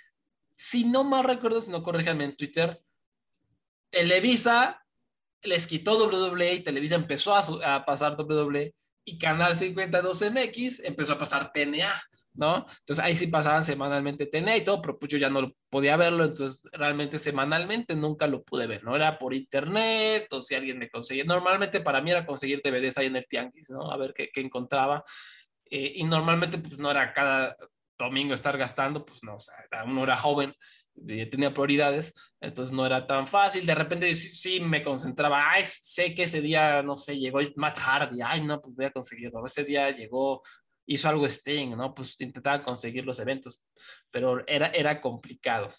si 0.56 0.84
no 0.84 1.04
mal 1.04 1.24
recuerdo, 1.24 1.60
si 1.60 1.70
no 1.70 1.82
corríjanme 1.82 2.24
en 2.24 2.36
Twitter, 2.36 2.80
Televisa 3.90 4.84
les 5.42 5.66
quitó 5.66 5.96
WWE 6.06 6.54
y 6.54 6.60
Televisa 6.60 6.96
empezó 6.96 7.34
a, 7.34 7.76
a 7.76 7.84
pasar 7.84 8.16
WWE 8.18 8.74
y 9.04 9.18
Canal 9.18 9.56
52 9.56 10.22
MX 10.30 10.84
empezó 10.84 11.14
a 11.14 11.18
pasar 11.18 11.52
TNA, 11.52 12.02
¿no? 12.34 12.66
Entonces 12.80 13.04
ahí 13.04 13.16
sí 13.16 13.26
pasaban 13.26 13.62
semanalmente 13.64 14.26
TNA 14.26 14.56
y 14.58 14.64
todo, 14.64 14.80
pero 14.80 14.98
pues 14.98 15.10
yo 15.12 15.18
ya 15.18 15.30
no 15.30 15.52
podía 15.68 15.96
verlo, 15.96 16.24
entonces 16.24 16.62
realmente 16.72 17.18
semanalmente 17.18 17.94
nunca 17.96 18.26
lo 18.26 18.42
pude 18.44 18.66
ver, 18.66 18.84
¿no? 18.84 18.96
Era 18.96 19.18
por 19.18 19.34
internet 19.34 20.26
o 20.32 20.40
si 20.42 20.54
alguien 20.54 20.78
me 20.78 20.90
conseguía. 20.90 21.24
Normalmente 21.24 21.80
para 21.80 22.00
mí 22.00 22.10
era 22.10 22.26
conseguir 22.26 22.60
DVDs 22.62 22.98
ahí 22.98 23.06
en 23.06 23.16
el 23.16 23.26
Tianguis, 23.26 23.70
¿no? 23.70 23.90
A 23.90 23.96
ver 23.96 24.14
qué, 24.14 24.30
encontraba. 24.40 25.04
Eh, 25.70 25.92
y 25.96 26.04
normalmente 26.04 26.58
pues 26.58 26.78
no 26.78 26.90
era 26.90 27.12
cada 27.12 27.56
domingo 27.98 28.34
estar 28.34 28.56
gastando, 28.58 29.04
pues 29.04 29.22
no, 29.24 29.36
o 29.36 29.40
sea, 29.40 29.54
era- 29.70 29.84
uno 29.84 30.04
era 30.04 30.16
joven, 30.16 30.54
tenía 31.30 31.52
prioridades, 31.54 32.12
entonces 32.40 32.72
no 32.74 32.84
era 32.86 33.06
tan 33.06 33.26
fácil. 33.26 33.64
De 33.66 33.74
repente 33.74 34.14
sí, 34.14 34.32
sí 34.34 34.60
me 34.60 34.82
concentraba, 34.82 35.50
ay, 35.50 35.64
sé 35.66 36.14
que 36.14 36.24
ese 36.24 36.40
día, 36.40 36.82
no 36.82 36.96
sé, 36.96 37.18
llegó 37.18 37.40
Matt 37.56 37.78
Hardy, 37.78 38.20
ay, 38.22 38.42
no, 38.42 38.60
pues 38.60 38.74
voy 38.74 38.84
a 38.86 38.90
conseguirlo. 38.90 39.44
Ese 39.46 39.64
día 39.64 39.90
llegó, 39.90 40.42
hizo 40.90 41.08
algo 41.08 41.24
Sting, 41.24 41.76
¿no? 41.76 41.94
Pues 41.94 42.20
intentaba 42.20 42.64
conseguir 42.64 43.04
los 43.04 43.20
eventos, 43.20 43.64
pero 44.10 44.44
era, 44.48 44.68
era 44.68 45.00
complicado. 45.00 45.72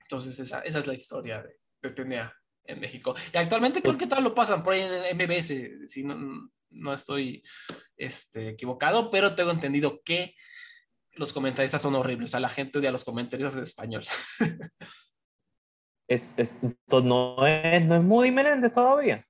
Entonces 0.00 0.38
esa, 0.40 0.60
esa 0.60 0.80
es 0.80 0.86
la 0.86 0.94
historia 0.94 1.42
de, 1.42 1.60
de 1.82 1.90
TNA 1.94 2.34
en 2.64 2.80
México. 2.80 3.14
Y 3.32 3.36
actualmente 3.36 3.80
creo 3.80 3.96
que 3.96 4.08
todo 4.08 4.20
lo 4.20 4.34
pasan 4.34 4.64
por 4.64 4.74
ahí 4.74 4.80
en 4.82 5.16
MBS, 5.16 5.88
si 5.88 6.02
no, 6.02 6.50
no 6.70 6.92
estoy 6.92 7.44
este, 7.96 8.48
equivocado, 8.48 9.10
pero 9.12 9.36
tengo 9.36 9.52
entendido 9.52 10.02
que 10.02 10.34
los 11.12 11.32
comentaristas 11.32 11.82
son 11.82 11.94
horribles. 11.94 12.30
O 12.30 12.32
sea, 12.32 12.40
la 12.40 12.48
gente 12.48 12.80
odia 12.80 12.88
a 12.88 12.92
los 12.92 13.04
comentaristas 13.04 13.56
en 13.56 13.62
español. 13.62 14.04
Es, 16.08 16.38
es, 16.38 16.60
no, 16.62 17.44
es, 17.48 17.84
no 17.84 17.96
es 17.96 18.02
Moody 18.04 18.30
Meléndez 18.30 18.72
todavía. 18.72 19.26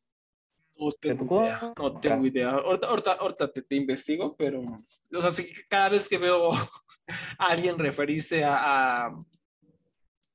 No 0.78 0.90
¿Te 0.92 1.14
tengo 1.14 1.24
tocó? 1.24 1.42
idea. 1.42 1.72
No 1.78 2.00
tengo 2.00 2.26
idea. 2.26 2.50
Ahorita, 2.50 2.86
ahorita, 2.88 3.12
ahorita 3.14 3.52
te, 3.52 3.62
te 3.62 3.76
investigo, 3.76 4.36
pero 4.36 4.62
o 4.62 5.20
sea, 5.22 5.30
sí, 5.30 5.50
cada 5.68 5.90
vez 5.90 6.08
que 6.08 6.18
veo 6.18 6.50
a 7.38 7.46
alguien 7.46 7.78
referirse 7.78 8.44
a, 8.44 9.06
a, 9.06 9.24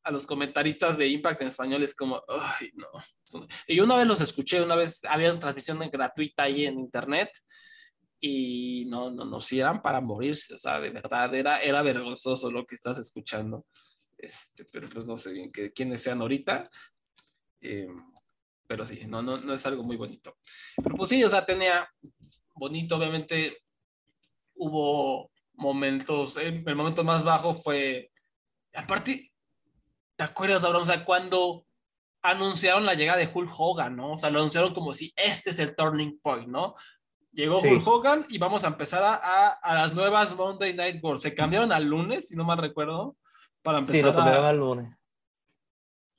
a 0.04 0.12
los 0.12 0.26
comentaristas 0.26 0.98
de 0.98 1.08
Impact 1.08 1.42
en 1.42 1.48
español 1.48 1.84
es 1.84 1.96
como, 1.96 2.22
ay, 2.28 2.72
no. 2.74 2.88
Y 3.68 3.80
una 3.80 3.96
vez 3.98 4.08
los 4.08 4.22
escuché, 4.22 4.62
una 4.62 4.76
vez 4.76 5.04
había 5.06 5.32
una 5.32 5.40
transmisión 5.40 5.80
gratuita 5.92 6.44
ahí 6.44 6.66
en 6.66 6.80
internet 6.80 7.30
y 8.20 8.86
no, 8.86 9.10
no, 9.10 9.26
no, 9.26 9.40
si 9.40 9.60
eran 9.60 9.82
para 9.82 10.00
morirse, 10.00 10.54
o 10.54 10.60
sea, 10.60 10.80
de 10.80 10.92
verdad, 10.92 11.34
era, 11.34 11.60
era 11.62 11.82
vergonzoso 11.82 12.52
lo 12.52 12.66
que 12.66 12.76
estás 12.76 13.00
escuchando. 13.00 13.66
Este, 14.18 14.66
pero 14.66 14.88
pues 14.90 15.06
no 15.06 15.18
sé 15.18 15.34
bien 15.34 15.52
que, 15.52 15.72
quiénes 15.72 16.04
sean 16.04 16.22
ahorita. 16.22 16.70
Eh, 17.62 17.88
pero 18.72 18.86
sí, 18.86 19.02
no, 19.06 19.22
no, 19.22 19.36
no 19.36 19.54
es 19.54 19.66
algo 19.66 19.84
muy 19.84 19.98
bonito. 19.98 20.38
Pero 20.82 20.96
pues 20.96 21.10
sí, 21.10 21.22
o 21.26 21.30
sea, 21.30 21.46
tenía 21.46 21.90
bonito, 22.56 22.96
obviamente 22.96 23.58
hubo 24.56 25.30
momentos, 25.56 26.38
eh, 26.38 26.64
el 26.66 26.76
momento 26.78 27.04
más 27.04 27.22
bajo 27.22 27.54
fue, 27.54 28.10
aparte, 28.74 29.30
¿te 30.16 30.24
acuerdas, 30.24 30.64
Abraham? 30.64 30.84
O 30.84 30.86
sea, 30.86 31.04
cuando 31.04 31.66
anunciaron 32.22 32.86
la 32.86 32.94
llegada 32.94 33.18
de 33.18 33.30
Hulk 33.34 33.52
Hogan, 33.58 33.98
¿no? 33.98 34.14
O 34.14 34.18
sea, 34.18 34.30
lo 34.30 34.40
anunciaron 34.40 34.74
como 34.74 34.94
si 34.94 35.12
este 35.18 35.50
es 35.50 35.60
el 35.60 35.76
turning 35.76 36.22
point, 36.22 36.48
¿no? 36.48 36.76
Llegó 37.34 37.60
Hulk 37.60 37.86
Hogan 37.86 38.26
y 38.30 38.38
vamos 38.38 38.64
a 38.64 38.68
empezar 38.68 39.04
a, 39.04 39.50
a, 39.50 39.76
las 39.76 39.94
nuevas 39.94 40.34
Monday 40.34 40.74
Night 40.74 41.04
Wars. 41.04 41.24
Se 41.24 41.36
cambiaron 41.36 41.74
al 41.74 41.84
lunes, 41.84 42.30
si 42.30 42.38
no 42.38 42.46
mal 42.46 42.58
recuerdo, 42.58 43.18
para 43.64 43.80
empezar 43.80 44.00
Sí, 44.00 44.06
lo 44.06 44.16
cambiaron 44.16 44.46
al 44.46 44.58
lunes. 44.58 45.01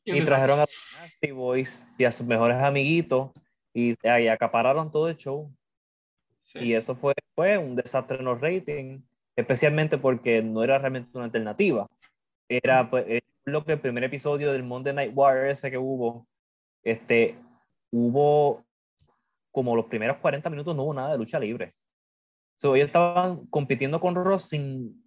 Y, 0.04 0.24
trajeron 0.24 0.60
a 0.60 0.62
los 0.62 1.00
Nasty 1.00 1.30
Boys 1.30 1.92
y 1.96 2.04
a 2.04 2.12
sus 2.12 2.26
mejores 2.26 2.56
amiguitos 2.58 3.30
y, 3.72 3.94
y 4.02 4.28
acapararon 4.28 4.90
todo 4.90 5.08
el 5.08 5.16
show. 5.16 5.52
Y 6.54 6.74
eso 6.74 6.94
fue, 6.94 7.14
fue 7.34 7.56
un 7.56 7.76
desastre 7.76 8.18
en 8.18 8.24
los 8.24 8.40
ratings, 8.40 9.02
especialmente 9.36 9.98
porque 9.98 10.42
no 10.42 10.62
era 10.62 10.78
realmente 10.78 11.10
una 11.14 11.26
alternativa. 11.26 11.88
Era 12.48 12.90
pues, 12.90 13.06
lo 13.44 13.64
que 13.64 13.72
el 13.72 13.80
primer 13.80 14.04
episodio 14.04 14.52
del 14.52 14.62
Monday 14.62 14.92
Night 14.92 15.12
War 15.14 15.46
ese 15.46 15.70
que 15.70 15.78
hubo, 15.78 16.26
este, 16.82 17.38
hubo 17.90 18.64
como 19.50 19.76
los 19.76 19.86
primeros 19.86 20.18
40 20.18 20.50
minutos 20.50 20.74
no 20.74 20.82
hubo 20.82 20.94
nada 20.94 21.12
de 21.12 21.18
lucha 21.18 21.38
libre. 21.38 21.74
So, 22.56 22.76
ellos 22.76 22.86
estaban 22.86 23.46
compitiendo 23.46 23.98
con 24.00 24.14
Ross 24.14 24.48
sin 24.48 25.01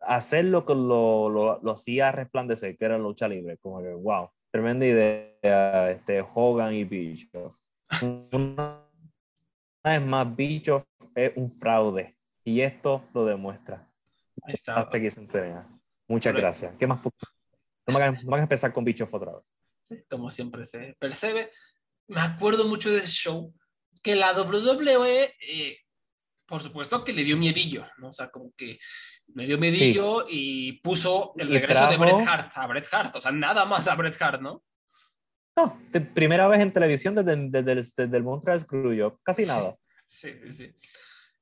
hacer 0.00 0.46
lo 0.46 0.64
que 0.64 0.74
lo, 0.74 1.28
lo, 1.28 1.60
lo 1.62 1.72
hacía 1.72 2.12
resplandecer, 2.12 2.76
que 2.76 2.84
era 2.84 2.98
lucha 2.98 3.28
libre. 3.28 3.58
Como 3.58 3.82
que, 3.82 3.92
wow, 3.92 4.30
tremenda 4.50 4.86
idea, 4.86 5.90
este, 5.90 6.24
Hogan 6.34 6.74
y 6.74 6.84
Bischoff. 6.84 7.58
Una 8.32 8.82
vez 9.84 10.02
más, 10.02 10.36
Bischoff 10.36 10.84
es 11.14 11.32
un 11.36 11.48
fraude 11.48 12.16
y 12.44 12.60
esto 12.60 13.04
lo 13.14 13.24
demuestra. 13.24 13.88
Hasta 14.66 14.96
aquí 14.96 15.10
se 15.10 15.20
entrega. 15.20 15.66
Muchas 16.08 16.34
gracias. 16.34 16.74
¿Qué 16.78 16.86
más? 16.86 17.00
No 17.86 17.98
van 17.98 18.40
a 18.40 18.42
empezar 18.42 18.72
con 18.72 18.84
Bischoff 18.84 19.12
otra 19.14 19.32
vez. 19.32 19.44
Sí, 19.82 20.02
como 20.08 20.30
siempre 20.30 20.64
se 20.66 20.96
percibe. 20.98 21.50
Me 22.06 22.20
acuerdo 22.20 22.66
mucho 22.66 22.90
de 22.90 22.98
ese 22.98 23.08
show 23.08 23.54
que 24.02 24.16
la 24.16 24.32
WWE, 24.32 25.34
eh, 25.40 25.78
por 26.50 26.60
supuesto 26.60 27.04
que 27.04 27.12
le 27.12 27.22
dio 27.22 27.36
miedillo, 27.36 27.86
¿no? 27.98 28.08
O 28.08 28.12
sea, 28.12 28.28
como 28.28 28.52
que 28.56 28.80
le 29.36 29.46
dio 29.46 29.56
miedillo 29.56 30.26
y 30.28 30.72
puso 30.80 31.32
el 31.36 31.48
regreso 31.48 31.88
de 31.88 31.96
Bret 31.96 32.26
Hart 32.26 32.50
a 32.56 32.66
Bret 32.66 32.88
Hart, 32.90 33.14
o 33.14 33.20
sea, 33.20 33.30
nada 33.30 33.64
más 33.64 33.86
a 33.86 33.94
Bret 33.94 34.20
Hart, 34.20 34.42
¿no? 34.42 34.64
No, 35.56 35.80
primera 36.12 36.48
vez 36.48 36.60
en 36.60 36.72
televisión 36.72 37.14
desde, 37.14 37.36
desde, 37.36 37.74
desde, 37.76 38.16
el 38.16 38.24
Montreal 38.24 38.58
Screwjob, 38.58 39.20
casi 39.22 39.46
nada. 39.46 39.76
Sí, 40.08 40.32
sí, 40.42 40.52
sí. 40.52 40.74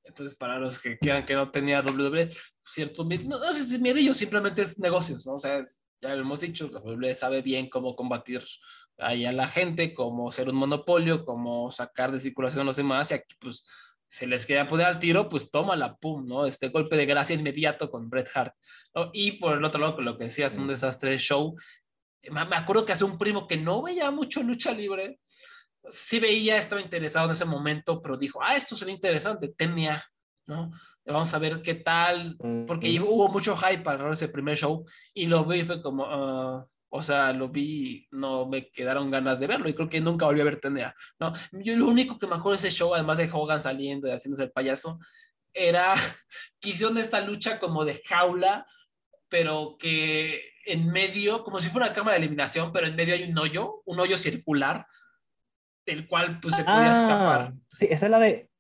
Entonces, 0.05 0.37
para 0.37 0.59
los 0.59 0.79
que 0.79 0.99
quieran 0.99 1.25
que 1.25 1.35
no 1.35 1.51
tenía 1.51 1.81
WWE, 1.81 2.31
cierto, 2.67 3.05
no, 3.05 3.39
no 3.39 3.53
si 3.55 3.79
miedillo, 3.79 4.13
simplemente 4.13 4.61
es 4.61 4.79
negocios, 4.79 5.27
¿no? 5.27 5.37
O 5.37 5.39
sea, 5.39 5.63
ya 6.03 6.15
lo 6.15 6.21
hemos 6.21 6.43
dicho, 6.43 6.69
la 6.69 6.81
WWE 6.81 7.15
sabe 7.15 7.41
bien 7.41 7.71
cómo 7.71 7.97
combatir 7.97 8.45
ahí 8.99 9.25
a 9.25 9.33
la 9.33 9.49
gente, 9.49 9.95
cómo 9.95 10.31
ser 10.31 10.51
un 10.51 10.57
monopolio, 10.57 11.25
cómo 11.25 11.71
sacar 11.71 12.13
de 12.13 12.19
circulación 12.19 12.61
a 12.61 12.65
los 12.65 12.77
demás, 12.77 13.11
y 13.11 13.15
aquí 13.15 13.35
pues 13.41 13.65
se 14.09 14.27
les 14.27 14.47
queda 14.47 14.67
poner 14.67 14.87
al 14.87 14.99
tiro, 14.99 15.29
pues 15.29 15.51
toma 15.51 15.77
la 15.77 15.95
pum, 15.97 16.27
¿no? 16.27 16.47
Este 16.47 16.69
golpe 16.69 16.97
de 16.97 17.07
gracia 17.07 17.37
inmediato 17.37 17.91
con 17.91 18.09
Bret 18.09 18.29
Hart, 18.35 18.55
¿no? 18.95 19.11
Y 19.13 19.33
por 19.33 19.57
el 19.57 19.65
otro 19.65 19.81
lado, 19.81 20.01
lo 20.01 20.17
que 20.17 20.25
decías, 20.25 20.57
un 20.57 20.67
desastre 20.67 21.11
de 21.11 21.19
show. 21.19 21.55
Me 22.31 22.57
acuerdo 22.57 22.85
que 22.85 22.93
hace 22.93 23.05
un 23.05 23.19
primo 23.19 23.47
que 23.47 23.59
no 23.59 23.83
veía 23.83 24.11
mucho 24.11 24.43
lucha 24.43 24.73
libre, 24.73 25.21
sí 25.91 26.19
veía, 26.19 26.57
estaba 26.57 26.81
interesado 26.81 27.27
en 27.27 27.33
ese 27.33 27.45
momento, 27.45 28.01
pero 28.01 28.17
dijo, 28.17 28.41
ah, 28.43 28.57
esto 28.57 28.75
sería 28.75 28.95
interesante, 28.95 29.49
tenía, 29.49 30.03
¿no? 30.47 30.71
Vamos 31.05 31.33
a 31.33 31.39
ver 31.39 31.63
qué 31.63 31.75
tal, 31.75 32.37
porque 32.67 33.01
hubo 33.01 33.29
mucho 33.29 33.57
hype 33.57 33.83
para 33.83 34.11
ese 34.13 34.29
primer 34.29 34.57
show 34.57 34.85
y 35.15 35.27
lo 35.27 35.45
vi 35.45 35.61
y 35.61 35.65
fue 35.65 35.81
como, 35.81 36.05
uh, 36.05 36.67
o 36.91 37.03
sea, 37.03 37.33
lo 37.33 37.49
vi, 37.49 38.07
no 38.11 38.47
me 38.47 38.71
quedaron 38.71 39.11
ganas 39.11 39.41
de 39.41 39.47
verlo 39.47 39.69
y 39.69 39.75
creo 39.75 39.89
que 39.89 40.01
nunca 40.01 40.27
volví 40.27 40.41
a 40.41 40.45
ver 40.45 40.61
TNA, 40.61 40.95
¿no? 41.21 41.33
Yo 41.53 41.77
lo 41.77 41.87
único 41.87 42.19
que 42.19 42.27
me 42.27 42.37
acuerdo 42.37 42.61
de 42.61 42.69
ese 42.69 42.77
show, 42.77 42.95
además 42.95 43.19
de 43.19 43.31
Hogan 43.31 43.61
saliendo 43.61 44.09
y 44.09 44.13
haciéndose 44.13 44.45
el 44.45 44.53
payaso, 44.53 44.99
era 45.53 45.95
que 46.61 46.71
hicieron 46.71 46.97
esta 46.99 47.21
lucha 47.21 47.59
como 47.59 47.85
de 47.85 48.03
jaula, 48.07 48.67
pero 49.29 49.77
que 49.79 50.43
en 50.65 50.91
medio, 50.91 51.45
como 51.45 51.61
si 51.61 51.69
fuera 51.69 51.89
una 51.89 51.95
cámara 51.95 52.19
de 52.19 52.25
eliminación, 52.25 52.73
pero 52.73 52.87
en 52.87 52.97
medio 52.97 53.15
hay 53.15 53.25
un 53.25 53.39
hoyo, 53.39 53.83
un 53.85 54.01
hoyo 54.01 54.17
circular, 54.17 54.87
del 55.85 56.07
cual 56.07 56.41
pues 56.41 56.57
se 56.57 56.65
podía 56.65 56.93
ah, 56.93 57.03
escapar. 57.03 57.53
Sí, 57.71 57.87
esa 57.91 58.07
es 58.07 58.11
la 58.11 58.19
de... 58.19 58.51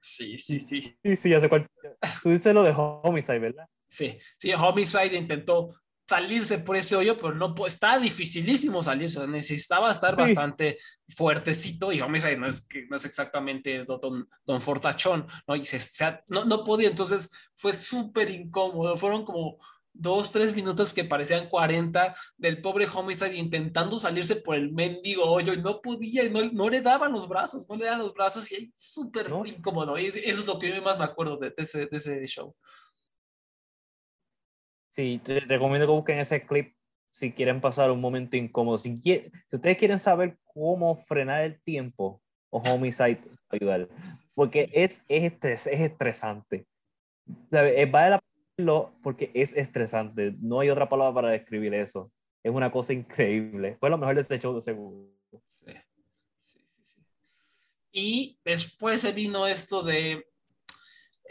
Sí, 0.00 0.38
sí, 0.38 0.60
sí. 0.60 0.98
Sí, 1.02 1.16
sí, 1.16 1.30
ya 1.30 1.40
sé 1.40 1.48
cuál. 1.48 1.66
Tú 2.22 2.30
dices 2.30 2.54
lo 2.54 2.62
de 2.62 2.74
Homicide, 2.76 3.38
¿verdad? 3.38 3.66
Sí, 3.88 4.18
sí, 4.38 4.52
Homicide 4.52 5.16
intentó 5.16 5.74
salirse 6.10 6.58
por 6.58 6.76
ese 6.76 6.96
hoyo, 6.96 7.16
pero 7.16 7.32
no 7.32 7.54
está 7.68 7.96
dificilísimo 7.96 8.82
salirse, 8.82 9.24
necesitaba 9.28 9.92
estar 9.92 10.16
bastante 10.16 10.76
fuertecito 11.08 11.92
y 11.92 12.00
Homicide 12.00 12.36
no 12.36 12.48
es, 12.48 12.66
no 12.88 12.96
es 12.96 13.04
exactamente 13.04 13.84
don, 13.84 14.28
don 14.44 14.60
Fortachón, 14.60 15.28
¿no? 15.46 15.54
Y 15.54 15.64
se, 15.64 15.78
no, 16.26 16.44
no 16.44 16.64
podía, 16.64 16.88
entonces 16.88 17.30
fue 17.54 17.72
súper 17.72 18.28
incómodo, 18.28 18.96
fueron 18.96 19.24
como 19.24 19.58
dos, 19.92 20.32
tres 20.32 20.52
minutos 20.56 20.92
que 20.92 21.04
parecían 21.04 21.48
40 21.48 22.12
del 22.36 22.60
pobre 22.60 22.88
Homicide 22.92 23.36
intentando 23.36 24.00
salirse 24.00 24.34
por 24.34 24.56
el 24.56 24.72
mendigo 24.72 25.24
hoyo 25.24 25.52
y 25.52 25.58
no 25.58 25.80
podía, 25.80 26.24
y 26.24 26.30
no, 26.30 26.42
no 26.50 26.68
le 26.68 26.80
daban 26.80 27.12
los 27.12 27.28
brazos, 27.28 27.68
no 27.68 27.76
le 27.76 27.84
daban 27.84 28.00
los 28.00 28.14
brazos 28.14 28.50
y 28.50 28.56
ahí 28.56 28.72
súper 28.74 29.30
incómodo, 29.46 29.96
y 29.96 30.06
eso 30.06 30.18
es 30.24 30.44
lo 30.44 30.58
que 30.58 30.74
yo 30.74 30.82
más 30.82 30.98
me 30.98 31.04
acuerdo 31.04 31.36
de, 31.36 31.54
ese, 31.56 31.86
de 31.86 31.96
ese 31.96 32.26
show. 32.26 32.56
Sí, 35.00 35.18
te 35.24 35.40
recomiendo 35.40 35.86
que 35.86 35.92
busquen 35.92 36.18
ese 36.18 36.44
clip 36.44 36.74
si 37.10 37.32
quieren 37.32 37.62
pasar 37.62 37.90
un 37.90 38.02
momento 38.02 38.36
incómodo. 38.36 38.76
Si, 38.76 39.00
si 39.00 39.32
ustedes 39.50 39.78
quieren 39.78 39.98
saber 39.98 40.36
cómo 40.44 40.94
frenar 40.94 41.42
el 41.42 41.58
tiempo, 41.62 42.22
o 42.50 42.58
Homicide 42.58 43.22
ayudar. 43.48 43.88
Porque 44.34 44.68
es, 44.74 45.06
es, 45.08 45.32
es 45.42 45.66
estresante. 45.66 46.66
Vale 47.50 48.10
la 48.10 48.22
porque 49.02 49.30
es 49.32 49.56
estresante. 49.56 50.34
No 50.38 50.60
hay 50.60 50.68
otra 50.68 50.86
palabra 50.86 51.14
para 51.14 51.30
describir 51.30 51.72
eso. 51.72 52.12
Es 52.42 52.52
una 52.52 52.70
cosa 52.70 52.92
increíble. 52.92 53.78
Fue 53.80 53.88
lo 53.88 53.96
mejor 53.96 54.16
de 54.16 54.20
este 54.20 54.38
show 54.38 54.60
seguro. 54.60 55.08
Sí. 55.46 55.72
Sí, 56.42 56.58
sí, 56.68 56.82
sí. 56.82 57.00
Y 57.90 58.38
después 58.44 59.00
se 59.00 59.12
vino 59.12 59.46
esto 59.46 59.82
de 59.82 60.29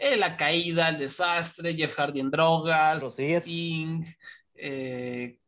eh, 0.00 0.16
la 0.16 0.34
caída, 0.34 0.88
el 0.88 0.98
desastre, 0.98 1.74
Jeff 1.74 1.94
Hardy 1.94 2.20
en 2.20 2.30
drogas, 2.30 3.02
Sting, 3.02 4.02
eh, 4.54 5.38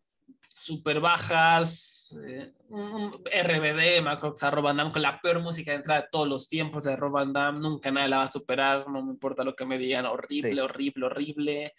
super 0.58 1.00
bajas, 1.00 2.14
eh, 2.22 2.52
RBD, 2.68 4.02
Macrox 4.02 4.42
a 4.42 4.50
Van 4.50 4.92
con 4.92 5.00
la 5.00 5.18
peor 5.22 5.40
música 5.40 5.70
de 5.70 5.78
entrada 5.78 6.02
de 6.02 6.08
todos 6.12 6.28
los 6.28 6.50
tiempos 6.50 6.84
de 6.84 6.96
Rob 6.96 7.12
Van 7.12 7.32
Damme, 7.32 7.60
nunca 7.60 7.90
nadie 7.90 8.08
la 8.08 8.18
va 8.18 8.22
a 8.24 8.28
superar, 8.28 8.86
no 8.90 9.02
me 9.02 9.12
importa 9.12 9.42
lo 9.42 9.56
que 9.56 9.64
me 9.64 9.78
digan, 9.78 10.04
horrible, 10.04 10.60
horrible, 10.60 11.06
horrible. 11.06 11.74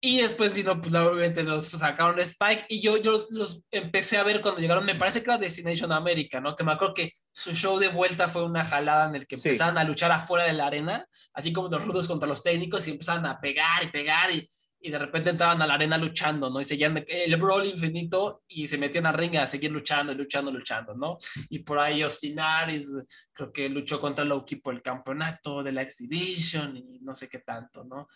Y 0.00 0.20
después 0.20 0.54
vino, 0.54 0.80
pues 0.80 0.94
obviamente 0.94 1.42
los 1.42 1.66
sacaron 1.66 2.20
Spike 2.20 2.66
y 2.68 2.80
yo, 2.80 2.98
yo 2.98 3.18
los, 3.30 3.62
empecé 3.72 4.16
a 4.16 4.22
ver 4.22 4.40
cuando 4.40 4.60
llegaron, 4.60 4.84
me 4.84 4.94
parece 4.94 5.22
que 5.22 5.30
era 5.30 5.38
Destination 5.38 5.90
America, 5.90 6.40
¿no? 6.40 6.54
Que 6.54 6.62
me 6.62 6.70
acuerdo 6.70 6.94
que 6.94 7.14
su 7.32 7.52
show 7.52 7.78
de 7.78 7.88
vuelta 7.88 8.28
fue 8.28 8.44
una 8.44 8.64
jalada 8.64 9.08
en 9.08 9.16
el 9.16 9.26
que 9.26 9.34
empezaban 9.34 9.76
a 9.76 9.82
luchar 9.82 10.12
afuera 10.12 10.44
de 10.44 10.52
la 10.52 10.66
arena, 10.68 11.04
así 11.32 11.52
como 11.52 11.68
los 11.68 11.84
rudos 11.84 12.06
contra 12.06 12.28
los 12.28 12.44
técnicos 12.44 12.86
y 12.86 12.92
empezaban 12.92 13.26
a 13.26 13.40
pegar 13.40 13.82
y 13.82 13.88
pegar 13.88 14.30
y, 14.30 14.48
y 14.80 14.90
de 14.90 14.98
repente 15.00 15.30
entraban 15.30 15.60
a 15.62 15.66
la 15.66 15.74
arena 15.74 15.98
luchando, 15.98 16.48
¿no? 16.48 16.60
Y 16.60 16.64
seguían 16.64 17.04
el 17.08 17.36
brawl 17.36 17.66
infinito 17.66 18.42
y 18.46 18.68
se 18.68 18.78
metían 18.78 19.06
a 19.06 19.12
ring 19.12 19.36
a 19.36 19.48
seguir 19.48 19.72
luchando, 19.72 20.14
luchando, 20.14 20.52
luchando, 20.52 20.94
¿no? 20.94 21.18
Y 21.48 21.58
por 21.60 21.80
ahí 21.80 22.02
Austin 22.02 22.38
Aries, 22.38 22.88
creo 23.32 23.52
que 23.52 23.68
luchó 23.68 24.00
contra 24.00 24.24
Loki 24.24 24.56
por 24.56 24.74
el 24.74 24.82
campeonato 24.82 25.64
de 25.64 25.72
la 25.72 25.82
Exhibition 25.82 26.76
y 26.76 27.00
no 27.00 27.16
sé 27.16 27.28
qué 27.28 27.40
tanto, 27.40 27.82
¿no? 27.82 28.06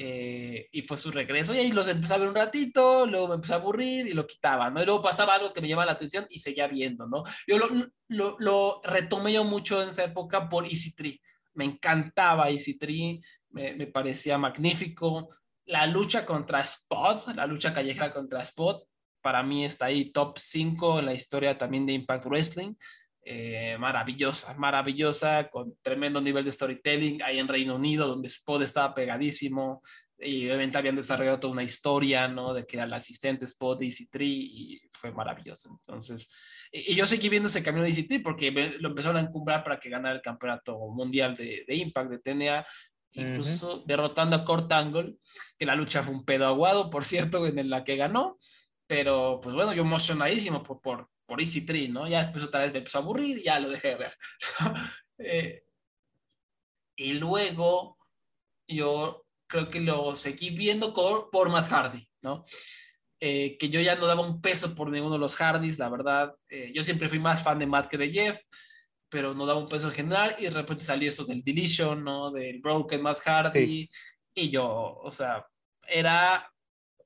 Eh, 0.00 0.68
y 0.70 0.82
fue 0.82 0.96
su 0.96 1.10
regreso 1.10 1.52
y 1.52 1.58
ahí 1.58 1.72
los 1.72 1.88
empecé 1.88 2.14
a 2.14 2.18
ver 2.18 2.28
un 2.28 2.34
ratito, 2.36 3.04
luego 3.04 3.26
me 3.26 3.34
empecé 3.34 3.54
a 3.54 3.56
aburrir 3.56 4.06
y 4.06 4.12
lo 4.12 4.28
quitaba, 4.28 4.70
¿no? 4.70 4.80
Y 4.80 4.84
luego 4.84 5.02
pasaba 5.02 5.34
algo 5.34 5.52
que 5.52 5.60
me 5.60 5.66
llamaba 5.66 5.86
la 5.86 5.92
atención 5.92 6.24
y 6.30 6.38
seguía 6.38 6.68
viendo, 6.68 7.08
¿no? 7.08 7.24
Yo 7.48 7.58
lo, 7.58 7.66
lo, 8.06 8.36
lo 8.38 8.80
retomé 8.84 9.32
yo 9.32 9.42
mucho 9.42 9.82
en 9.82 9.88
esa 9.88 10.04
época 10.04 10.48
por 10.48 10.66
Easy 10.66 10.94
Tree. 10.94 11.20
Me 11.54 11.64
encantaba 11.64 12.48
Easy 12.48 12.78
Tree, 12.78 13.20
me, 13.50 13.74
me 13.74 13.88
parecía 13.88 14.38
magnífico. 14.38 15.30
la 15.64 15.84
lucha 15.88 16.24
contra 16.24 16.60
Spot, 16.60 17.34
la 17.34 17.46
lucha 17.48 17.74
callejera 17.74 18.12
contra 18.12 18.40
Spot, 18.42 18.86
para 19.20 19.42
mí 19.42 19.64
está 19.64 19.86
ahí 19.86 20.12
top 20.12 20.38
5 20.38 21.00
en 21.00 21.06
la 21.06 21.12
historia 21.12 21.58
también 21.58 21.86
de 21.86 21.94
Impact 21.94 22.26
Wrestling. 22.26 22.74
Eh, 23.30 23.76
maravillosa, 23.78 24.54
maravillosa, 24.54 25.50
con 25.50 25.76
tremendo 25.82 26.18
nivel 26.18 26.46
de 26.46 26.50
storytelling 26.50 27.22
ahí 27.22 27.38
en 27.38 27.46
Reino 27.46 27.74
Unido, 27.74 28.06
donde 28.06 28.28
Spot 28.28 28.62
estaba 28.62 28.94
pegadísimo 28.94 29.82
y 30.16 30.46
obviamente 30.46 30.78
habían 30.78 30.96
desarrollado 30.96 31.38
toda 31.38 31.52
una 31.52 31.62
historia, 31.62 32.26
¿no? 32.26 32.54
De 32.54 32.64
que 32.64 32.76
era 32.76 32.86
el 32.86 32.92
asistente 32.94 33.44
Spot 33.44 33.78
de 33.78 33.84
EC3 33.84 34.22
y 34.22 34.80
fue 34.92 35.12
maravilloso. 35.12 35.68
Entonces, 35.78 36.32
y, 36.72 36.94
yo 36.94 37.06
seguí 37.06 37.28
viendo 37.28 37.48
ese 37.48 37.62
camino 37.62 37.84
de 37.84 37.90
EC3 37.90 38.22
porque 38.22 38.50
lo 38.50 38.88
empezaron 38.88 39.18
a 39.18 39.28
encumbrar 39.28 39.62
para 39.62 39.78
que 39.78 39.90
ganara 39.90 40.14
el 40.14 40.22
campeonato 40.22 40.78
mundial 40.88 41.36
de, 41.36 41.66
de 41.68 41.76
Impact, 41.76 42.10
de 42.10 42.18
TNA, 42.20 42.66
incluso 43.12 43.84
derrotando 43.86 44.36
a 44.36 44.44
Kurt 44.46 44.72
Angle, 44.72 45.16
que 45.58 45.66
la 45.66 45.74
lucha 45.74 46.02
fue 46.02 46.14
un 46.14 46.24
pedo 46.24 46.46
aguado, 46.46 46.88
por 46.88 47.04
cierto, 47.04 47.46
en 47.46 47.68
la 47.68 47.84
que 47.84 47.96
ganó, 47.96 48.38
pero 48.86 49.38
pues 49.42 49.54
bueno, 49.54 49.74
yo 49.74 49.82
emocionadísimo 49.82 50.62
por, 50.62 50.80
por, 50.80 51.10
por 51.28 51.40
Easy 51.40 51.64
Tree, 51.64 51.88
¿no? 51.88 52.08
Ya 52.08 52.22
después 52.22 52.42
otra 52.42 52.60
vez 52.60 52.72
me 52.72 52.78
empezó 52.78 52.98
a 52.98 53.02
aburrir 53.02 53.38
y 53.38 53.44
ya 53.44 53.60
lo 53.60 53.70
dejé 53.70 53.88
de 53.88 53.96
ver. 53.96 54.16
Eh, 55.20 55.64
y 56.96 57.14
luego 57.14 57.98
yo 58.68 59.26
creo 59.48 59.68
que 59.68 59.80
lo 59.80 60.14
seguí 60.14 60.50
viendo 60.50 60.94
por, 60.94 61.28
por 61.28 61.48
Matt 61.48 61.68
Hardy, 61.68 62.08
¿no? 62.22 62.44
Eh, 63.18 63.58
que 63.58 63.68
yo 63.68 63.80
ya 63.80 63.96
no 63.96 64.06
daba 64.06 64.20
un 64.20 64.40
peso 64.40 64.76
por 64.76 64.88
ninguno 64.88 65.14
de 65.14 65.18
los 65.18 65.34
Hardys, 65.34 65.76
la 65.76 65.88
verdad. 65.88 66.36
Eh, 66.48 66.70
yo 66.72 66.84
siempre 66.84 67.08
fui 67.08 67.18
más 67.18 67.42
fan 67.42 67.58
de 67.58 67.66
Matt 67.66 67.88
que 67.88 67.98
de 67.98 68.12
Jeff 68.12 68.38
pero 69.08 69.34
no 69.34 69.46
daba 69.46 69.58
un 69.58 69.68
peso 69.68 69.88
en 69.88 69.94
general 69.94 70.36
y 70.38 70.44
de 70.44 70.50
repente 70.50 70.84
salió 70.84 71.08
eso 71.08 71.24
del 71.24 71.42
Deletion, 71.42 72.04
¿no? 72.04 72.30
Del 72.30 72.60
Broken 72.60 73.02
Matt 73.02 73.20
Hardy 73.20 73.88
y 74.34 74.50
yo, 74.50 74.98
o 75.02 75.10
sea, 75.10 75.46
era, 75.86 76.50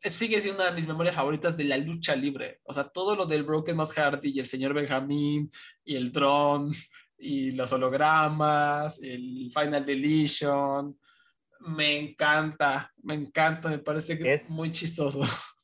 sigue 0.04 0.40
siendo 0.40 0.62
una 0.62 0.70
de 0.70 0.76
mis 0.76 0.86
memorias 0.86 1.14
favoritas 1.14 1.56
de 1.56 1.64
la 1.64 1.76
lucha 1.76 2.14
libre, 2.14 2.60
o 2.64 2.72
sea, 2.72 2.88
todo 2.88 3.16
lo 3.16 3.26
del 3.26 3.44
Broken 3.44 3.76
Matt 3.76 3.92
Hardy 3.92 4.30
y 4.30 4.40
el 4.40 4.46
señor 4.46 4.74
Benjamín 4.74 5.50
y 5.84 5.96
el 5.96 6.12
drone 6.12 6.74
y 7.18 7.52
los 7.52 7.72
hologramas, 7.72 9.00
el 9.02 9.50
Final 9.52 9.86
Deletion, 9.86 10.98
me 11.60 11.96
encanta, 11.96 12.92
me 13.02 13.14
encanta, 13.14 13.68
me 13.68 13.78
parece 13.78 14.18
que 14.18 14.32
es 14.32 14.50
muy 14.50 14.72
chistoso. 14.72 15.20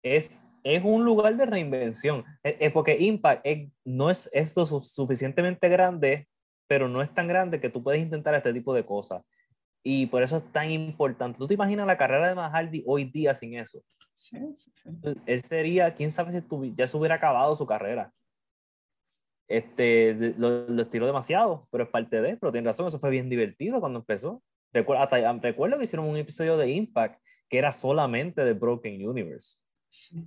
Es 0.00 0.40
es 0.74 0.82
un 0.84 1.04
lugar 1.04 1.36
de 1.36 1.46
reinvención. 1.46 2.24
Es, 2.42 2.72
porque 2.72 2.96
Impact 2.98 3.46
no 3.84 4.10
es 4.10 4.28
esto 4.32 4.66
suficientemente 4.66 5.68
grande, 5.68 6.28
pero 6.66 6.88
no 6.88 7.02
es 7.02 7.12
tan 7.12 7.26
grande 7.26 7.60
que 7.60 7.70
tú 7.70 7.82
puedes 7.82 8.02
intentar 8.02 8.34
este 8.34 8.52
tipo 8.52 8.74
de 8.74 8.84
cosas. 8.84 9.22
Y 9.82 10.06
por 10.06 10.22
eso 10.22 10.38
es 10.38 10.52
tan 10.52 10.70
importante. 10.70 11.38
¿Tú 11.38 11.46
te 11.46 11.54
imaginas 11.54 11.86
la 11.86 11.96
carrera 11.96 12.28
de 12.28 12.34
Mahardy 12.34 12.82
hoy 12.86 13.04
día 13.04 13.34
sin 13.34 13.54
eso? 13.54 13.82
Sí, 14.12 14.38
sí, 14.56 14.72
sí. 14.74 14.90
Él 15.26 15.42
sería, 15.42 15.94
quién 15.94 16.10
sabe 16.10 16.32
si 16.32 16.74
ya 16.74 16.86
se 16.86 16.96
hubiera 16.96 17.14
acabado 17.14 17.54
su 17.54 17.66
carrera. 17.66 18.12
Este, 19.46 20.34
lo, 20.36 20.68
lo 20.68 20.82
estiró 20.82 21.06
demasiado, 21.06 21.60
pero 21.70 21.84
es 21.84 21.90
parte 21.90 22.20
de, 22.20 22.36
pero 22.36 22.52
tiene 22.52 22.66
razón, 22.66 22.88
eso 22.88 22.98
fue 22.98 23.10
bien 23.10 23.30
divertido 23.30 23.80
cuando 23.80 24.00
empezó. 24.00 24.42
Recuerdo, 24.72 25.08
recuerdo 25.40 25.78
que 25.78 25.84
hicieron 25.84 26.06
un 26.06 26.16
episodio 26.16 26.58
de 26.58 26.70
Impact 26.70 27.22
que 27.48 27.58
era 27.58 27.72
solamente 27.72 28.44
de 28.44 28.52
Broken 28.52 29.08
Universe 29.08 29.56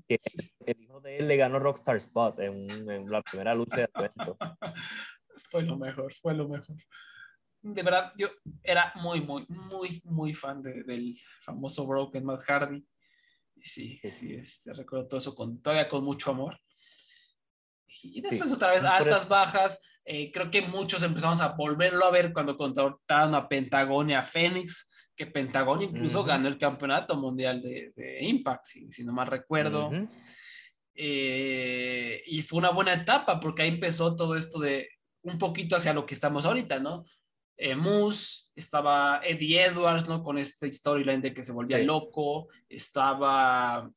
que 0.08 0.18
el 0.66 0.82
hijo 0.82 1.02
de 1.02 1.18
él 1.18 1.28
le 1.28 1.38
ganó 1.38 1.60
Rockstar 1.60 1.96
Spot 1.98 2.40
en, 2.40 3.10
la 3.10 3.22
primera 3.22 3.54
lucha 3.54 3.78
de 3.78 3.90
evento. 3.94 4.38
fue 5.52 5.64
lo 5.64 5.78
mejor, 5.78 6.14
fue 6.22 6.34
lo 6.34 6.48
mejor. 6.48 6.76
De 7.62 7.84
verdad, 7.84 8.12
yo 8.18 8.30
era 8.64 8.92
muy, 8.96 9.22
muy, 9.22 9.46
muy, 9.48 10.02
muy 10.06 10.34
fan 10.34 10.62
del 10.62 11.18
famoso 11.44 11.86
Broken 11.86 12.26
Matt 12.26 12.44
Hardy. 12.44 12.84
Y 13.56 13.66
sí, 13.66 14.00
sí, 14.04 14.34
este, 14.34 14.74
recuerdo 14.74 15.08
todo 15.08 15.18
eso 15.20 15.36
con, 15.36 15.62
todavía 15.62 15.88
con 15.88 16.04
mucho 16.04 16.32
amor. 16.32 16.60
Y 18.04 18.22
después 18.22 18.52
otra 18.52 18.72
vez 18.72 18.84
altas, 18.84 19.30
bajas. 19.30 19.80
Eh, 20.04 20.32
creo 20.32 20.50
que 20.50 20.64
muchos 20.64 21.04
empezamos 21.04 21.40
a 21.42 21.50
volverlo 21.50 22.06
a 22.06 22.12
ver 22.12 22.34
cuando 22.34 22.58
contrataron 22.58 23.36
a 23.36 23.48
Pentagon 23.48 24.10
y 24.10 24.16
a 24.16 24.24
Fénix 24.24 24.88
que 25.16 25.28
Pentagón 25.28 25.84
incluso 25.84 26.24
ganó 26.24 26.48
el 26.48 26.58
campeonato 26.58 27.16
mundial 27.16 27.62
de, 27.62 28.18
Impact, 28.22 28.66
si, 28.66 29.04
no 29.04 29.14
mal 29.14 29.28
recuerdo. 29.28 29.92
Eh, 30.96 32.24
y 32.26 32.42
fue 32.42 32.60
una 32.60 32.72
buena 32.72 32.94
etapa 32.94 33.40
porque 33.40 33.62
ahí 33.62 33.70
empezó 33.70 34.16
todo 34.16 34.36
esto 34.36 34.60
de 34.60 34.90
un 35.24 35.38
poquito 35.38 35.76
hacia 35.76 35.94
lo 35.94 36.06
que 36.06 36.16
estamos 36.16 36.46
ahorita, 36.46 36.80
¿no? 36.80 37.06
Eh, 37.64 37.76
Moose, 37.76 38.50
estaba 38.56 39.22
Eddie 39.24 39.66
Edwards, 39.66 40.08
¿no? 40.08 40.24
Con 40.24 40.40
este 40.40 40.74
storyline 40.74 41.22
de 41.22 41.32
que 41.32 41.44
se 41.44 41.52
volvía 41.52 41.78
loco, 41.78 42.48
estaba 42.68 43.88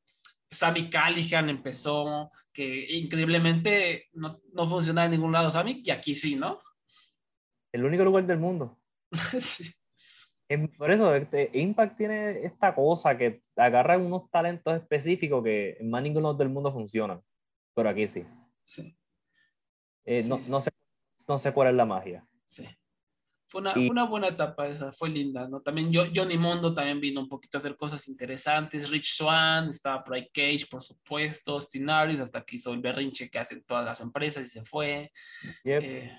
Sammy 0.50 0.90
Callihan 0.90 1.48
empezó, 1.48 2.30
que 2.52 2.84
increíblemente 2.92 4.10
no, 4.12 4.38
no 4.52 4.68
funcionaba 4.68 5.06
en 5.06 5.12
ningún 5.12 5.32
lado 5.32 5.50
Sammy, 5.50 5.80
y 5.82 5.90
aquí 5.90 6.14
sí, 6.14 6.36
¿no? 6.36 6.60
El 7.72 7.86
único 7.86 8.04
lugar 8.04 8.26
del 8.26 8.38
mundo. 8.38 8.78
sí. 9.40 9.72
Por 10.76 10.90
eso, 10.90 11.14
este, 11.14 11.48
Impact 11.54 11.96
tiene 11.96 12.44
esta 12.44 12.74
cosa 12.74 13.16
que 13.16 13.42
agarra 13.56 13.96
unos 13.96 14.30
talentos 14.30 14.74
específicos 14.74 15.42
que 15.42 15.78
en 15.80 15.88
más 15.88 16.02
ninguno 16.02 16.34
del 16.34 16.50
mundo 16.50 16.70
funcionan, 16.70 17.22
pero 17.72 17.88
aquí 17.88 18.06
sí. 18.06 18.26
Eh, 20.04 20.22
sí. 20.22 20.28
no, 20.28 20.38
no, 20.48 20.60
sé, 20.60 20.70
no 21.26 21.38
sé 21.38 21.54
cuál 21.54 21.68
es 21.68 21.74
la 21.74 21.86
magia. 21.86 22.28
Sí. 22.44 22.68
Fue 23.54 23.60
una, 23.60 23.72
fue 23.72 23.88
una, 23.88 24.02
buena 24.02 24.26
etapa 24.26 24.66
esa, 24.66 24.90
fue 24.90 25.10
linda, 25.10 25.46
¿no? 25.46 25.60
También 25.60 25.92
yo, 25.92 26.06
Johnny 26.12 26.36
Mondo 26.36 26.74
también 26.74 26.98
vino 26.98 27.20
un 27.20 27.28
poquito 27.28 27.56
a 27.56 27.60
hacer 27.60 27.76
cosas 27.76 28.08
interesantes, 28.08 28.90
Rich 28.90 29.14
Swan, 29.14 29.70
estaba 29.70 30.02
Pride 30.02 30.28
Cage, 30.34 30.66
por 30.68 30.82
supuesto, 30.82 31.60
Stinaris, 31.60 32.18
hasta 32.18 32.42
que 32.42 32.56
hizo 32.56 32.72
el 32.72 32.80
berrinche 32.80 33.30
que 33.30 33.38
hacen 33.38 33.62
todas 33.64 33.84
las 33.84 34.00
empresas 34.00 34.44
y 34.44 34.50
se 34.50 34.64
fue. 34.64 35.12
Eh, 35.62 36.10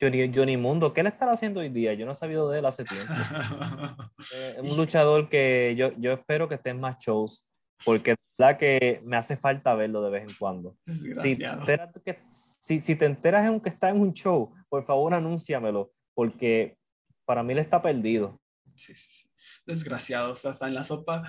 Johnny, 0.00 0.56
Mundo, 0.56 0.92
¿qué 0.92 1.04
le 1.04 1.10
estará 1.10 1.30
haciendo 1.30 1.60
hoy 1.60 1.68
día? 1.68 1.94
Yo 1.94 2.04
no 2.04 2.10
he 2.10 2.16
sabido 2.16 2.50
de 2.50 2.58
él 2.58 2.66
hace 2.66 2.84
tiempo. 2.84 3.12
Eh, 4.34 4.56
un 4.60 4.76
luchador 4.76 5.28
que 5.28 5.74
yo, 5.76 5.90
yo 5.98 6.12
espero 6.12 6.48
que 6.48 6.54
esté 6.54 6.70
en 6.70 6.80
más 6.80 6.96
shows, 6.98 7.51
porque 7.84 8.16
la 8.38 8.58
que 8.58 9.00
me 9.04 9.16
hace 9.16 9.36
falta 9.36 9.74
verlo 9.74 10.02
de 10.02 10.10
vez 10.10 10.22
en 10.22 10.34
cuando. 10.36 10.76
Si 10.86 11.36
te, 11.36 11.46
enteras 11.46 11.90
que, 12.04 12.18
si, 12.26 12.80
si 12.80 12.96
te 12.96 13.06
enteras 13.06 13.50
en 13.50 13.60
que 13.60 13.68
está 13.68 13.90
en 13.90 14.00
un 14.00 14.12
show, 14.12 14.52
por 14.68 14.84
favor 14.84 15.14
anúnciamelo, 15.14 15.92
porque 16.14 16.76
para 17.24 17.42
mí 17.42 17.54
le 17.54 17.60
está 17.60 17.80
perdido. 17.80 18.40
Sí, 18.76 18.94
sí, 18.94 19.10
sí. 19.10 19.28
Desgraciado, 19.66 20.32
está 20.32 20.66
en 20.66 20.74
la 20.74 20.82
sopa. 20.82 21.22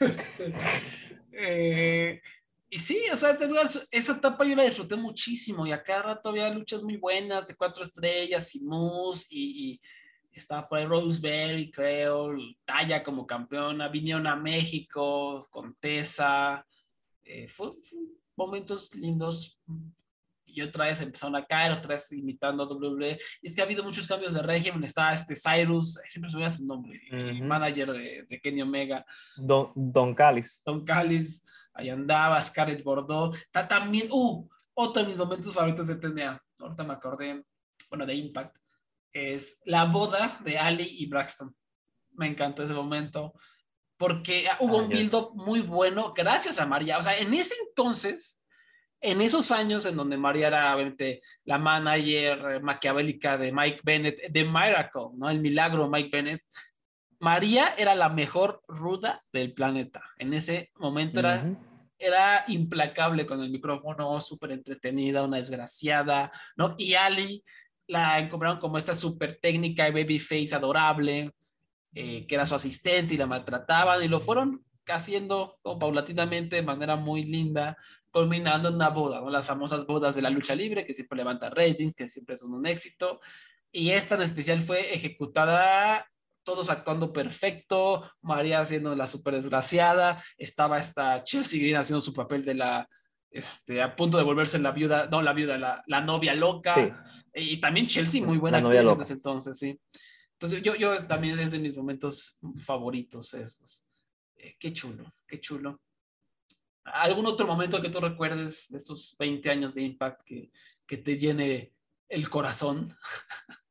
eh, 1.32 2.20
y 2.68 2.78
sí, 2.80 2.98
o 3.12 3.16
sea, 3.16 3.38
esa 3.92 4.12
etapa 4.14 4.44
yo 4.44 4.56
la 4.56 4.64
disfruté 4.64 4.96
muchísimo 4.96 5.64
y 5.64 5.70
a 5.70 5.82
cada 5.82 6.02
rato 6.02 6.30
había 6.30 6.48
luchas 6.50 6.82
muy 6.82 6.96
buenas 6.96 7.46
de 7.46 7.54
cuatro 7.54 7.84
estrellas 7.84 8.52
y 8.56 8.60
Moose 8.60 9.26
y, 9.30 9.80
estaba 10.34 10.68
por 10.68 10.78
ahí 10.78 10.86
Roseberry, 10.86 11.70
creo, 11.70 12.34
Talla 12.64 13.02
como 13.02 13.26
campeona, 13.26 13.88
vinieron 13.88 14.26
a 14.26 14.36
México 14.36 15.46
con 15.50 15.74
Tessa, 15.76 16.66
eh, 17.22 17.48
fue, 17.48 17.72
momentos 18.36 18.94
lindos 18.94 19.60
y 20.46 20.60
otra 20.62 20.86
vez 20.86 21.00
empezaron 21.00 21.34
a 21.36 21.44
caer, 21.44 21.72
otra 21.72 21.94
vez 21.94 22.12
imitando 22.12 22.62
a 22.62 22.66
WWE. 22.66 23.18
Y 23.42 23.46
es 23.46 23.54
que 23.54 23.60
ha 23.60 23.64
habido 23.64 23.82
muchos 23.82 24.06
cambios 24.06 24.34
de 24.34 24.42
régimen. 24.42 24.84
Está 24.84 25.12
este 25.12 25.34
Cyrus, 25.34 25.98
siempre 26.06 26.30
se 26.30 26.36
me 26.36 26.50
su 26.50 26.64
nombre, 26.64 27.00
el 27.10 27.42
manager 27.42 27.92
de, 27.92 28.26
de, 28.28 28.40
Kenny 28.40 28.62
Omega. 28.62 29.04
Don, 29.36 29.72
Don 29.74 30.14
Callis. 30.14 30.62
Don 30.64 30.84
Callis 30.84 31.42
ahí 31.74 31.90
andaba, 31.90 32.40
Scarlett 32.40 32.82
Bordeaux, 32.82 33.36
está 33.36 33.66
también, 33.66 34.08
uh, 34.10 34.48
otro 34.74 35.02
de 35.02 35.08
mis 35.08 35.18
momentos 35.18 35.52
favoritos 35.52 35.88
de 35.88 35.96
TNA, 35.96 36.40
ahorita 36.58 36.84
me 36.84 36.94
acordé, 36.94 37.44
bueno, 37.90 38.06
de 38.06 38.14
Impact, 38.14 38.56
es 39.14 39.60
la 39.64 39.84
boda 39.84 40.38
de 40.44 40.58
Ali 40.58 40.96
y 40.98 41.06
Braxton. 41.06 41.54
Me 42.12 42.26
encantó 42.26 42.62
ese 42.62 42.74
momento, 42.74 43.32
porque 43.96 44.46
hubo 44.60 44.78
un 44.78 44.88
build-up 44.88 45.30
muy 45.34 45.60
bueno 45.60 46.12
gracias 46.14 46.58
a 46.58 46.66
María. 46.66 46.98
O 46.98 47.02
sea, 47.02 47.16
en 47.16 47.32
ese 47.32 47.54
entonces, 47.68 48.42
en 49.00 49.20
esos 49.20 49.50
años 49.50 49.86
en 49.86 49.96
donde 49.96 50.16
María 50.16 50.48
era 50.48 50.74
obviamente 50.74 51.22
la 51.44 51.58
manager 51.58 52.60
maquiavélica 52.62 53.38
de 53.38 53.52
Mike 53.52 53.80
Bennett, 53.84 54.30
de 54.30 54.44
Miracle, 54.44 55.08
¿no? 55.16 55.30
El 55.30 55.40
milagro 55.40 55.88
Mike 55.88 56.10
Bennett, 56.10 56.42
María 57.20 57.74
era 57.78 57.94
la 57.94 58.08
mejor 58.08 58.60
ruda 58.66 59.22
del 59.32 59.54
planeta. 59.54 60.02
En 60.18 60.34
ese 60.34 60.72
momento 60.76 61.20
era, 61.20 61.44
era 61.98 62.44
implacable 62.48 63.26
con 63.26 63.40
el 63.40 63.50
micrófono, 63.50 64.20
súper 64.20 64.52
entretenida, 64.52 65.22
una 65.22 65.38
desgraciada, 65.38 66.32
¿no? 66.56 66.74
Y 66.76 66.94
Ali 66.94 67.44
la 67.86 68.18
encontraron 68.18 68.58
como 68.58 68.78
esta 68.78 68.94
súper 68.94 69.38
técnica 69.40 69.88
y 69.88 69.92
babyface 69.92 70.54
adorable, 70.54 71.32
eh, 71.94 72.26
que 72.26 72.34
era 72.34 72.46
su 72.46 72.54
asistente 72.54 73.14
y 73.14 73.16
la 73.16 73.26
maltrataban 73.26 74.02
y 74.02 74.08
lo 74.08 74.20
fueron 74.20 74.64
haciendo 74.86 75.58
paulatinamente 75.62 76.56
de 76.56 76.62
manera 76.62 76.96
muy 76.96 77.22
linda, 77.22 77.76
culminando 78.10 78.68
en 78.68 78.76
una 78.76 78.90
boda, 78.90 79.20
¿no? 79.20 79.30
Las 79.30 79.46
famosas 79.46 79.86
bodas 79.86 80.14
de 80.14 80.22
la 80.22 80.30
lucha 80.30 80.54
libre 80.54 80.84
que 80.84 80.94
siempre 80.94 81.16
levantan 81.16 81.52
ratings, 81.52 81.94
que 81.94 82.08
siempre 82.08 82.36
son 82.36 82.52
un 82.52 82.66
éxito. 82.66 83.20
Y 83.72 83.90
esta 83.90 84.14
en 84.14 84.22
especial 84.22 84.60
fue 84.60 84.94
ejecutada 84.94 86.06
todos 86.44 86.68
actuando 86.70 87.12
perfecto, 87.12 88.08
María 88.20 88.60
haciendo 88.60 88.94
la 88.94 89.06
super 89.06 89.34
desgraciada, 89.34 90.22
estaba 90.36 90.78
esta 90.78 91.24
Chelsea 91.24 91.58
Green 91.58 91.76
haciendo 91.76 92.02
su 92.02 92.12
papel 92.12 92.44
de 92.44 92.54
la, 92.54 92.88
este, 93.34 93.82
a 93.82 93.96
punto 93.96 94.16
de 94.16 94.22
volverse 94.22 94.60
la 94.60 94.70
viuda, 94.70 95.08
no 95.10 95.20
la 95.20 95.32
viuda, 95.32 95.58
la, 95.58 95.82
la 95.88 96.00
novia 96.00 96.34
loca, 96.34 97.04
y 97.34 97.60
también 97.60 97.88
Chelsea 97.88 98.24
muy 98.24 98.38
buena 98.38 98.58
actriz 98.58 98.96
desde 98.96 99.14
entonces, 99.14 99.58
sí. 99.58 99.76
Entonces 100.34 100.62
yo, 100.62 100.76
yo 100.76 101.04
también 101.04 101.36
es 101.40 101.50
de 101.50 101.58
mis 101.58 101.76
momentos 101.76 102.38
favoritos 102.56 103.34
esos. 103.34 103.84
Eh, 104.36 104.54
qué 104.56 104.72
chulo, 104.72 105.12
qué 105.26 105.40
chulo. 105.40 105.80
¿Algún 106.84 107.26
otro 107.26 107.44
momento 107.44 107.82
que 107.82 107.88
tú 107.88 107.98
recuerdes 107.98 108.68
de 108.68 108.78
esos 108.78 109.16
20 109.18 109.50
años 109.50 109.74
de 109.74 109.82
Impact 109.82 110.22
que, 110.24 110.52
que 110.86 110.98
te 110.98 111.18
llene 111.18 111.74
el 112.08 112.30
corazón? 112.30 112.96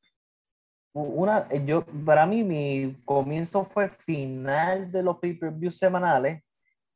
Una, 0.91 1.47
yo, 1.65 1.85
para 2.05 2.25
mí, 2.25 2.43
mi 2.43 2.97
comienzo 3.05 3.63
fue 3.63 3.87
final 3.87 4.91
de 4.91 5.03
los 5.03 5.19
pay-per-views 5.19 5.77
semanales 5.77 6.43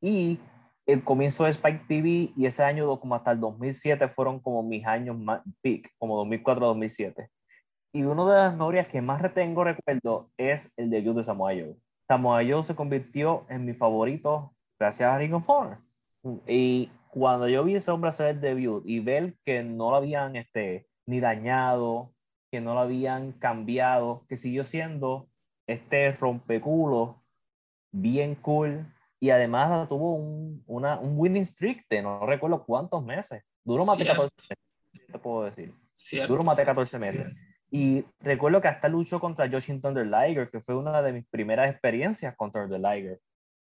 y 0.02 0.38
el 0.88 1.04
comienzo 1.04 1.44
de 1.44 1.52
Spike 1.52 1.84
TV 1.88 2.32
y 2.36 2.46
ese 2.46 2.64
año 2.64 2.98
como 3.00 3.14
hasta 3.14 3.32
el 3.32 3.42
2007 3.42 4.08
fueron 4.08 4.40
como 4.40 4.64
mis 4.64 4.86
años 4.86 5.18
más 5.20 5.42
peak, 5.62 5.92
como 5.98 6.24
2004-2007. 6.26 7.28
Y 7.94 8.04
una 8.04 8.26
de 8.26 8.38
las 8.38 8.54
memorias 8.54 8.88
que 8.88 9.02
más 9.02 9.22
retengo, 9.22 9.66
recuerdo, 9.66 10.32
es 10.38 10.74
el 10.78 10.90
debut 10.90 11.18
de 11.18 11.24
Samoa 11.24 11.52
Joe. 11.52 11.76
Samoa 12.08 12.42
Joe 12.48 12.64
se 12.64 12.76
convirtió 12.76 13.46
en 13.50 13.66
mi 13.66 13.74
favorito 13.74 14.54
gracias 14.80 15.10
a 15.10 15.18
Ring 15.18 15.34
of 15.34 15.50
Honor. 15.50 15.80
Y 16.48 16.90
cuando 17.10 17.50
yo 17.50 17.66
vi 17.66 17.76
ese 17.76 17.92
hombre 17.92 18.10
hacer 18.10 18.28
el 18.28 18.42
debut 18.42 18.84
y 18.86 19.02
ver 19.02 19.36
que 19.44 19.64
no 19.64 19.92
lo 19.92 19.98
habían 19.98 20.38
este, 20.38 20.88
ni 21.06 21.20
dañado, 21.20 22.14
que 22.50 22.62
no 22.62 22.74
lo 22.74 22.80
habían 22.80 23.34
cambiado, 23.34 24.26
que 24.30 24.38
siguió 24.38 24.64
siendo 24.64 25.28
este 25.68 26.14
rompeculo 26.14 27.24
bien 27.92 28.36
cool 28.36 28.86
y 29.20 29.30
además 29.30 29.88
tuvo 29.88 30.16
un, 30.16 30.64
una, 30.68 31.00
un 31.00 31.14
winning 31.18 31.46
streak 31.46 31.86
de 31.90 32.02
no 32.02 32.26
recuerdo 32.26 32.64
cuántos 32.66 33.04
meses. 33.04 33.44
Duró 33.64 33.86
más 33.86 33.98
de 33.98 34.06
14 34.06 34.32
meses, 34.34 35.12
te 35.12 35.20
puedo 35.20 35.46
decir. 35.46 35.74
Duró 36.28 36.44
más 36.44 36.58
de 36.58 36.66
14 36.66 37.00
meses. 37.00 37.28
Y 37.70 38.06
recuerdo 38.20 38.62
que 38.62 38.68
hasta 38.68 38.88
luchó 38.88 39.20
contra 39.20 39.50
Josh 39.50 39.68
Thunder 39.82 40.06
Liger, 40.06 40.50
que 40.50 40.62
fue 40.62 40.76
una 40.76 41.02
de 41.02 41.14
mis 41.14 41.28
primeras 41.28 41.70
experiencias 41.70 42.36
contra 42.36 42.68
The 42.68 42.80
Liger. 42.80 43.20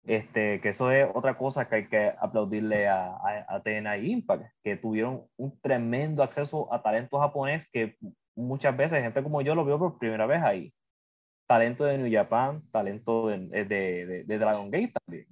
Este, 0.04 0.62
que 0.62 0.70
eso 0.70 0.91
es 0.91 1.08
otra 1.16 1.36
cosa 1.36 1.68
que 1.68 1.76
hay 1.76 1.88
que 1.88 2.14
aplaudirle 2.20 2.88
a, 2.88 3.08
a, 3.08 3.56
a 3.56 3.64
TNA 3.64 3.98
Impact, 3.98 4.43
que 4.64 4.78
tuvieron 4.78 5.26
un 5.36 5.60
tremendo 5.62 6.22
acceso 6.22 6.72
a 6.72 6.82
talento 6.84 7.20
japonés 7.20 7.72
que 7.72 7.98
muchas 8.36 8.76
veces 8.76 9.02
gente 9.02 9.24
como 9.24 9.41
yo 9.41 9.56
lo 9.56 9.66
veo 9.66 9.80
por 9.80 9.98
primera 9.98 10.26
vez 10.26 10.43
ahí. 10.43 10.74
Talento 11.48 11.86
de 11.86 11.98
New 11.98 12.12
Japan, 12.12 12.64
talento 12.72 13.28
de, 13.28 13.66
de, 13.66 14.24
de, 14.26 14.38
Dragon 14.38 14.70
Gate 14.70 14.93
también. 14.93 15.28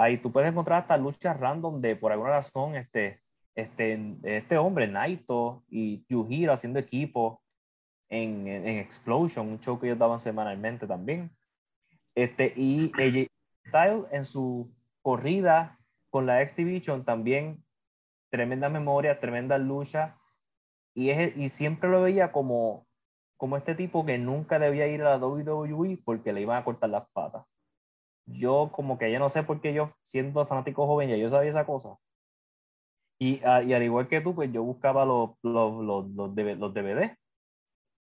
Ahí 0.00 0.16
tú 0.16 0.32
puedes 0.32 0.50
encontrar 0.50 0.80
hasta 0.80 0.96
luchas 0.96 1.38
random 1.38 1.78
de 1.82 1.94
por 1.94 2.10
alguna 2.10 2.30
razón 2.30 2.74
este, 2.74 3.20
este, 3.54 4.16
este 4.22 4.56
hombre, 4.56 4.88
Naito 4.88 5.62
y 5.68 6.06
Yujiro 6.08 6.54
haciendo 6.54 6.78
equipo 6.78 7.42
en, 8.08 8.48
en, 8.48 8.78
Explosion, 8.78 9.46
un 9.46 9.60
show 9.60 9.78
que 9.78 9.88
ellos 9.88 9.98
daban 9.98 10.18
semanalmente 10.18 10.86
también. 10.86 11.30
Este, 12.14 12.50
y 12.56 12.90
Style 13.66 14.06
en 14.10 14.24
su 14.24 14.74
corrida 15.02 15.78
con 16.08 16.24
la 16.24 16.40
X 16.40 16.56
Division 16.56 17.04
también 17.04 17.62
tremenda 18.30 18.70
memoria, 18.70 19.20
tremenda 19.20 19.58
lucha 19.58 20.16
y, 20.94 21.10
es, 21.10 21.36
y 21.36 21.50
siempre 21.50 21.90
lo 21.90 22.00
veía 22.00 22.32
como, 22.32 22.86
como 23.36 23.58
este 23.58 23.74
tipo 23.74 24.06
que 24.06 24.16
nunca 24.16 24.58
debía 24.58 24.86
ir 24.86 25.02
a 25.02 25.10
la 25.10 25.18
WWE 25.18 26.00
porque 26.02 26.32
le 26.32 26.40
iban 26.40 26.56
a 26.56 26.64
cortar 26.64 26.88
las 26.88 27.06
patas. 27.10 27.44
Yo 28.32 28.70
como 28.72 28.98
que 28.98 29.10
ya 29.10 29.18
no 29.18 29.28
sé 29.28 29.42
por 29.42 29.60
qué 29.60 29.74
yo 29.74 29.88
siendo 30.02 30.46
fanático 30.46 30.86
joven 30.86 31.08
ya 31.10 31.16
yo 31.16 31.28
sabía 31.28 31.50
esa 31.50 31.66
cosa. 31.66 31.96
Y, 33.18 33.40
ah, 33.44 33.62
y 33.62 33.74
al 33.74 33.82
igual 33.82 34.08
que 34.08 34.20
tú, 34.20 34.34
pues 34.34 34.50
yo 34.50 34.62
buscaba 34.62 35.04
los, 35.04 35.30
los, 35.42 35.84
los, 35.84 36.10
los, 36.10 36.34
DVD. 36.74 37.14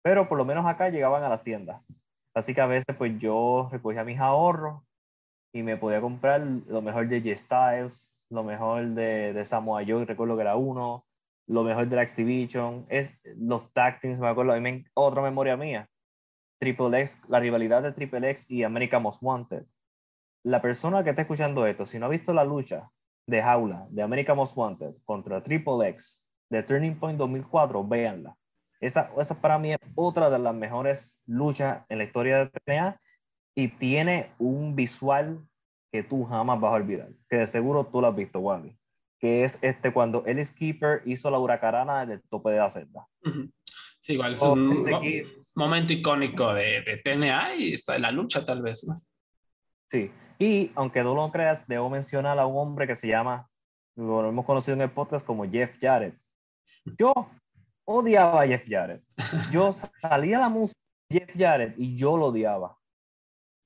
Pero 0.03 0.27
por 0.27 0.37
lo 0.37 0.45
menos 0.45 0.65
acá 0.65 0.89
llegaban 0.89 1.23
a 1.23 1.29
las 1.29 1.43
tiendas. 1.43 1.81
Así 2.33 2.53
que 2.53 2.61
a 2.61 2.65
veces 2.65 2.95
pues 2.97 3.17
yo 3.19 3.69
recogía 3.71 4.03
mis 4.03 4.19
ahorros 4.19 4.81
y 5.53 5.63
me 5.63 5.77
podía 5.77 6.01
comprar 6.01 6.41
lo 6.41 6.81
mejor 6.81 7.07
de 7.07 7.19
J 7.19 7.37
Styles, 7.37 8.19
lo 8.29 8.43
mejor 8.43 8.87
de, 8.89 9.33
de 9.33 9.45
Samoa 9.45 9.83
Joe, 9.87 10.05
recuerdo 10.05 10.35
que 10.35 10.41
era 10.41 10.55
uno, 10.55 11.05
lo 11.47 11.63
mejor 11.63 11.87
de 11.87 11.95
la 11.95 12.01
X-Division, 12.03 12.85
es 12.89 13.19
los 13.37 13.71
tag 13.71 13.99
teams, 14.01 14.19
me 14.19 14.27
acuerdo, 14.27 14.53
otra 14.95 15.21
memoria 15.21 15.55
mía, 15.55 15.87
Triple 16.59 16.99
X, 17.01 17.25
la 17.29 17.39
rivalidad 17.39 17.83
de 17.83 17.91
Triple 17.91 18.29
X 18.31 18.49
y 18.51 18.63
America 18.63 18.99
Most 18.99 19.21
Wanted. 19.23 19.65
La 20.45 20.61
persona 20.61 21.03
que 21.03 21.09
está 21.09 21.23
escuchando 21.23 21.65
esto, 21.65 21.87
si 21.87 21.97
no 21.97 22.05
ha 22.05 22.09
visto 22.09 22.31
la 22.31 22.43
lucha 22.43 22.91
de 23.27 23.41
jaula 23.41 23.87
de 23.89 24.03
America 24.03 24.35
Most 24.35 24.55
Wanted 24.55 24.93
contra 25.03 25.41
Triple 25.41 25.89
X 25.89 26.29
de 26.51 26.61
Turning 26.61 26.99
Point 26.99 27.17
2004, 27.17 27.83
véanla. 27.83 28.37
Esa, 28.79 29.11
esa 29.17 29.41
para 29.41 29.57
mí 29.57 29.73
es 29.73 29.79
otra 29.95 30.29
de 30.29 30.37
las 30.37 30.53
mejores 30.53 31.23
luchas 31.25 31.83
en 31.89 31.97
la 31.97 32.03
historia 32.03 32.37
de 32.37 32.51
TNA 32.63 33.01
y 33.55 33.69
tiene 33.69 34.35
un 34.37 34.75
visual 34.75 35.43
que 35.91 36.03
tú 36.03 36.23
jamás 36.25 36.61
vas 36.61 36.73
a 36.73 36.75
olvidar, 36.75 37.09
que 37.27 37.37
de 37.37 37.47
seguro 37.47 37.87
tú 37.87 38.01
lo 38.01 38.07
has 38.07 38.15
visto, 38.15 38.39
Wally 38.39 38.77
que 39.19 39.43
es 39.43 39.57
este 39.63 39.91
cuando 39.91 40.23
el 40.25 40.45
Skipper 40.45 41.01
hizo 41.05 41.31
la 41.31 41.39
huracarana 41.39 42.03
en 42.03 42.11
el 42.11 42.21
tope 42.29 42.51
de 42.51 42.57
la 42.57 42.69
celda. 42.69 43.07
Sí, 43.99 44.13
igual 44.13 44.33
es 44.33 44.41
un 44.43 44.75
momento 45.55 45.93
icónico 45.93 46.53
de, 46.53 46.81
de, 46.81 46.97
TNA 47.03 47.55
y 47.55 47.73
está 47.73 47.95
en 47.95 48.03
la 48.03 48.11
lucha 48.11 48.45
tal 48.45 48.61
vez, 48.61 48.83
¿no? 48.83 49.01
Sí, 49.87 50.11
y 50.39 50.71
aunque 50.75 51.03
no 51.03 51.15
lo 51.15 51.31
creas, 51.31 51.67
debo 51.67 51.89
mencionar 51.89 52.39
a 52.39 52.45
un 52.45 52.57
hombre 52.57 52.87
que 52.87 52.95
se 52.95 53.07
llama, 53.07 53.49
lo 53.95 54.27
hemos 54.27 54.45
conocido 54.45 54.75
en 54.75 54.81
el 54.81 54.91
podcast 54.91 55.25
como 55.25 55.49
Jeff 55.49 55.77
Jarrett. 55.79 56.17
Yo 56.97 57.13
odiaba 57.85 58.41
a 58.41 58.47
Jeff 58.47 58.65
Jarrett. 58.67 59.03
Yo 59.51 59.71
salía 60.01 60.39
la 60.39 60.49
música 60.49 60.79
de 61.09 61.19
Jeff 61.19 61.35
Jarrett 61.37 61.75
y 61.77 61.95
yo 61.95 62.17
lo 62.17 62.25
odiaba. 62.25 62.77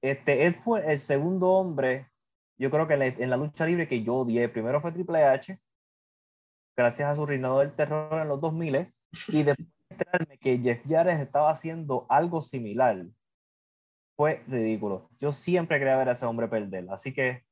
Este, 0.02 0.46
él 0.46 0.56
fue 0.56 0.90
el 0.92 1.00
segundo 1.00 1.52
hombre 1.52 2.10
yo 2.60 2.70
creo 2.70 2.88
que 2.88 2.94
en 2.94 3.30
la, 3.30 3.38
lucha 3.38 3.66
libre 3.66 3.88
que 3.88 4.04
yo 4.04 4.18
odié, 4.18 4.50
primero 4.50 4.82
fue 4.82 4.92
Triple 4.92 5.24
H, 5.24 5.58
gracias 6.78 7.10
a 7.10 7.16
su 7.16 7.26
reinado 7.26 7.60
del 7.60 7.74
terror 7.74 8.22
en 8.22 8.28
los 8.28 8.42
2000, 8.42 8.94
y 9.30 9.44
después 9.44 10.28
de 10.28 10.38
que 10.38 10.60
Jeff 10.60 10.84
Jarrett 10.86 11.22
estaba 11.22 11.52
haciendo 11.52 12.06
algo 12.10 12.42
similar, 12.42 13.06
fue 14.20 14.44
ridículo. 14.50 15.10
Yo 15.22 15.32
siempre 15.32 15.80
quería 15.80 15.96
ver 15.96 16.10
a 16.10 16.12
ese 16.12 16.26
hombre 16.26 16.50
perder, 16.50 16.86
así 16.92 17.14
que, 17.14 17.46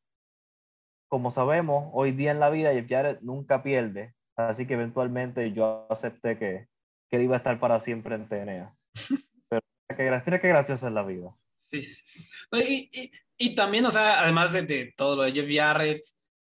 como 1.08 1.32
sabemos, 1.32 1.90
hoy 1.94 2.12
día 2.12 2.32
en 2.32 2.42
la 2.42 2.50
vida 2.50 2.74
Jeff 2.74 2.88
Jarrett 2.90 3.22
nunca 3.22 3.64
pierde, 3.64 4.16
así 4.36 4.68
que 4.68 4.74
eventualmente 4.74 5.54
yo 5.54 5.88
acepté 5.90 6.38
que, 6.38 6.68
que 7.10 7.16
él 7.16 7.22
iba 7.22 7.36
a 7.36 7.38
estar 7.38 7.58
para 7.62 7.80
siempre 7.80 8.16
en 8.16 8.28
TNA. 8.28 8.76
Pero 9.50 9.62
que, 9.88 10.40
que 10.42 10.48
graciosa 10.50 10.88
es 10.88 10.94
la 10.94 11.04
vida. 11.04 11.32
Sí, 11.56 11.84
sí, 11.84 12.28
sí. 12.52 13.12
Y 13.38 13.56
también, 13.56 13.86
o 13.86 13.92
sea, 13.92 14.20
además 14.20 14.52
de, 14.52 14.94
todo 14.98 15.16
lo 15.16 15.24
de 15.24 15.32
Jeff 15.32 15.50
Jarrett, 15.50 16.04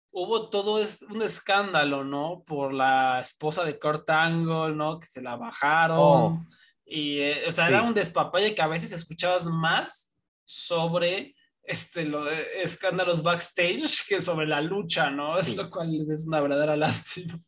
hubo 0.09 0.49
todo 0.49 0.81
un 1.09 1.21
escándalo, 1.21 2.05
¿no? 2.05 2.45
Por 2.47 2.73
la 2.73 3.19
esposa 3.19 3.65
de 3.65 3.77
Kurt 3.77 4.09
Angle, 4.09 4.73
¿no? 4.73 5.01
Que 5.01 5.07
se 5.07 5.21
la 5.21 5.35
bajaron. 5.35 5.97
Oh. 5.99 6.45
Y, 6.85 7.19
eh, 7.19 7.43
o 7.45 7.51
sea, 7.51 7.67
era 7.67 7.81
un 7.81 7.93
despapalle 7.93 8.55
que 8.55 8.61
a 8.61 8.67
veces 8.67 8.93
escuchabas 8.93 9.47
más 9.47 10.11
sobre 10.45 11.35
este, 11.63 12.05
lo, 12.05 12.29
escándalos 12.29 13.23
backstage 13.23 14.05
que 14.07 14.21
sobre 14.21 14.47
la 14.47 14.61
lucha, 14.61 15.09
¿no? 15.09 15.37
Es 15.37 15.55
lo 15.55 15.69
cual 15.69 15.95
es 15.95 16.27
una 16.27 16.41
verdadera 16.41 16.75
lástima. 16.75 17.39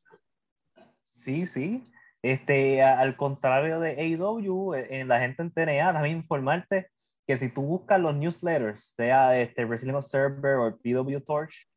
Sí, 1.04 1.46
sí. 1.46 1.84
Este, 2.22 2.82
al 2.82 3.16
contrario 3.18 3.80
de 3.80 3.92
AEW, 3.92 4.74
eh, 4.74 4.88
en 5.00 5.08
la 5.08 5.20
gente 5.20 5.44
en 5.44 5.52
TNA, 5.52 5.94
también 5.94 6.18
informarte 6.18 6.90
que 7.28 7.38
si 7.38 7.54
tú 7.54 7.62
buscas 7.62 8.02
los 8.02 8.16
newsletters, 8.16 8.94
sea 8.96 9.40
este 9.40 9.64
Wrestling 9.64 9.94
Observer 9.94 10.56
o 10.56 10.78
PW 10.78 11.20
Torch, 11.20 11.68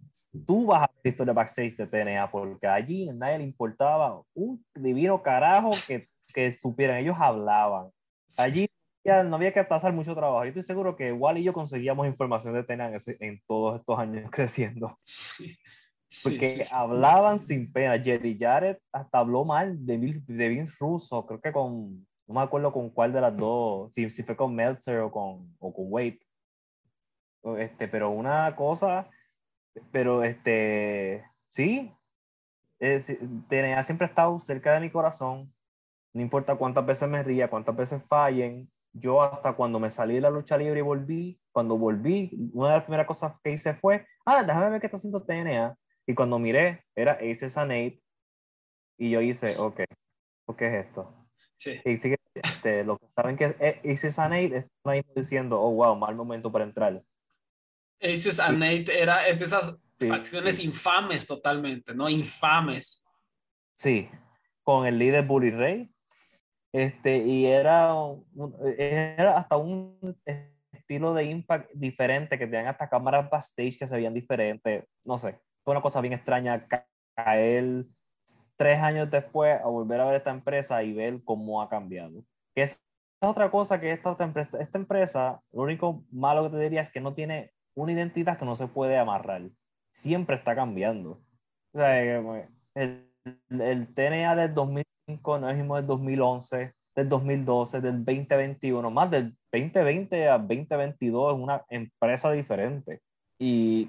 tú 0.46 0.66
vas 0.66 0.84
a 0.84 0.86
ver 0.86 1.12
historia 1.12 1.34
backstage 1.34 1.76
de 1.76 1.86
TNA, 1.86 2.30
porque 2.30 2.66
allí 2.66 3.08
a 3.08 3.12
nadie 3.12 3.38
le 3.38 3.44
importaba 3.44 4.22
un 4.34 4.64
divino 4.74 5.22
carajo 5.22 5.72
que, 5.86 6.08
que 6.32 6.50
supieran, 6.50 6.98
ellos 6.98 7.16
hablaban. 7.18 7.90
Allí 8.36 8.68
ya 9.09 9.22
no 9.24 9.36
había 9.36 9.52
que 9.52 9.64
pasar 9.64 9.92
mucho 9.92 10.14
trabajo. 10.14 10.44
Yo 10.44 10.48
estoy 10.48 10.62
seguro 10.62 10.94
que 10.94 11.09
igual 11.09 11.38
y 11.38 11.44
yo 11.44 11.52
conseguíamos 11.52 12.06
información 12.06 12.54
de 12.54 12.62
TNA 12.62 12.92
en, 13.20 13.42
todos 13.46 13.80
estos 13.80 13.98
años 13.98 14.30
creciendo. 14.30 14.98
Porque 16.22 16.66
hablaban 16.70 17.38
sin 17.40 17.72
pena. 17.72 18.02
Jerry 18.02 18.36
Jarrett 18.38 18.80
hasta 18.92 19.18
habló 19.18 19.44
mal 19.44 19.84
de, 19.84 20.22
de 20.26 20.48
Vince 20.48 20.76
Russo, 20.80 21.26
creo 21.26 21.40
que 21.40 21.52
con 21.52 22.06
no 22.28 22.34
me 22.34 22.42
acuerdo 22.42 22.72
con 22.72 22.90
cuál 22.90 23.12
de 23.12 23.22
las 23.22 23.34
dos, 23.34 23.92
si, 23.94 24.09
si 24.11 24.22
fue 24.22 24.36
con 24.36 24.54
Meltzer 24.54 25.00
o 25.00 25.11
con, 25.11 25.56
o 25.59 25.72
con 25.72 25.86
Wade. 25.88 26.20
Este, 27.59 27.88
pero 27.88 28.11
una 28.11 28.54
cosa, 28.54 29.09
pero 29.90 30.22
este, 30.22 31.24
sí, 31.48 31.90
es, 32.78 33.06
siempre 33.06 34.06
ha 34.06 34.09
estado 34.09 34.38
cerca 34.40 34.74
de 34.74 34.80
mi 34.80 34.90
corazón. 34.90 35.52
No 36.12 36.20
importa 36.20 36.56
cuántas 36.56 36.84
veces 36.84 37.09
me 37.09 37.22
ría, 37.22 37.48
cuántas 37.48 37.74
veces 37.74 38.04
fallen, 38.04 38.70
yo 38.93 39.22
hasta 39.22 39.55
cuando 39.55 39.78
me 39.78 39.91
salí 39.91 40.14
de 40.14 40.20
la 40.22 40.30
lucha 40.30 40.57
libre 40.57 40.80
y 40.80 40.82
volví, 40.82 41.41
cuando 41.53 41.76
volví, 41.78 42.30
una 42.53 42.70
de 42.70 42.76
las 42.76 42.84
primeras 42.84 43.07
cosas 43.07 43.34
que 43.43 43.53
hice 43.53 43.74
fue, 43.74 44.07
ah, 44.24 44.43
déjame 44.43 44.70
ver 44.70 44.80
qué 44.80 44.86
está 44.86 44.97
haciendo 44.97 45.24
TNA. 45.24 45.76
Y 46.07 46.14
cuando 46.14 46.39
miré, 46.39 46.84
era 46.95 47.12
Aces 47.12 47.59
and 47.59 47.72
Eight. 47.72 48.01
Y 48.97 49.11
yo 49.11 49.20
hice, 49.20 49.57
ok, 49.59 49.82
¿qué 50.57 50.66
es 50.66 50.86
esto? 50.86 51.28
Sí. 51.55 51.80
Y 51.84 51.97
sí 51.97 52.11
que 52.11 52.16
este, 52.34 52.84
lo 52.84 52.99
que 52.99 53.07
saben 53.14 53.36
que 53.36 53.45
es 53.59 53.84
Aces 53.84 54.18
and 54.18 54.34
Eight, 54.34 54.53
están 54.53 54.93
ahí 54.93 55.03
diciendo, 55.14 55.61
oh, 55.61 55.72
wow, 55.72 55.97
mal 55.97 56.14
momento 56.14 56.51
para 56.51 56.64
entrar. 56.64 57.03
Aces 58.01 58.41
and 58.41 58.62
Eight 58.62 58.89
era 58.89 59.26
es 59.28 59.39
de 59.41 59.47
esas 59.47 59.74
Sí, 59.99 60.09
facciones 60.09 60.57
sí. 60.57 60.64
infames 60.64 61.26
totalmente, 61.26 61.93
¿no? 61.93 62.09
Infames. 62.09 63.05
Sí, 63.74 64.09
con 64.62 64.86
el 64.86 64.97
líder 64.97 65.26
Bully 65.26 65.51
Ray. 65.51 65.91
Este, 66.79 67.16
y 67.18 67.47
era, 67.47 67.93
un- 67.93 68.24
era 68.79 69.37
hasta 69.37 69.57
un 69.57 70.16
estilo 70.70 71.12
de 71.12 71.24
impact 71.24 71.72
diferente, 71.74 72.39
que 72.39 72.47
tenían 72.47 72.68
hasta 72.68 72.89
cámaras 72.89 73.29
backstage 73.29 73.81
que 73.81 73.87
se 73.89 73.97
veían 73.97 74.14
diferentes. 74.14 74.85
No 75.05 75.18
sé, 75.18 75.41
fue 75.64 75.72
una 75.72 75.81
cosa 75.81 76.01
bien 76.01 76.12
extraña 76.12 76.68
ca- 76.68 76.87
caer 77.16 77.85
tres 78.57 78.81
años 78.81 79.11
después 79.11 79.61
a 79.61 79.66
volver 79.66 80.01
a 80.01 80.05
ver 80.05 80.14
esta 80.14 80.31
empresa 80.31 80.81
y 80.85 80.93
ver 80.93 81.20
cómo 81.24 81.61
ha 81.61 81.68
cambiado. 81.68 82.22
Que 82.55 82.62
es 82.62 82.81
otra 83.20 83.51
cosa 83.51 83.81
que 83.81 83.91
esta, 83.91 84.16
empresa, 84.20 84.59
esta 84.61 84.79
empresa, 84.79 85.41
lo 85.51 85.62
único 85.62 86.05
malo 86.12 86.45
que 86.45 86.57
te 86.57 86.62
diría 86.62 86.83
es 86.83 86.93
que 86.93 87.01
no 87.01 87.12
tiene 87.12 87.51
una 87.74 87.91
identidad 87.91 88.39
que 88.39 88.45
no 88.45 88.55
se 88.55 88.68
puede 88.68 88.99
amarrar. 88.99 89.51
Siempre 89.93 90.37
está 90.37 90.55
cambiando. 90.55 91.20
O 91.74 91.79
sea, 91.79 92.01
que, 92.03 92.49
el, 92.76 93.12
el 93.51 93.93
TNA 93.95 94.37
del 94.37 94.55
2005 94.55 94.88
no 95.09 95.48
es 95.48 95.52
el 95.54 95.56
mismo 95.59 95.76
del 95.76 95.86
2011, 95.86 96.72
del 96.94 97.09
2012, 97.09 97.80
del 97.80 98.04
2021, 98.04 98.90
más 98.90 99.11
del 99.11 99.36
2020 99.52 100.28
a 100.28 100.38
2022 100.38 101.34
es 101.36 101.42
una 101.42 101.64
empresa 101.70 102.32
diferente. 102.32 103.00
Y, 103.38 103.88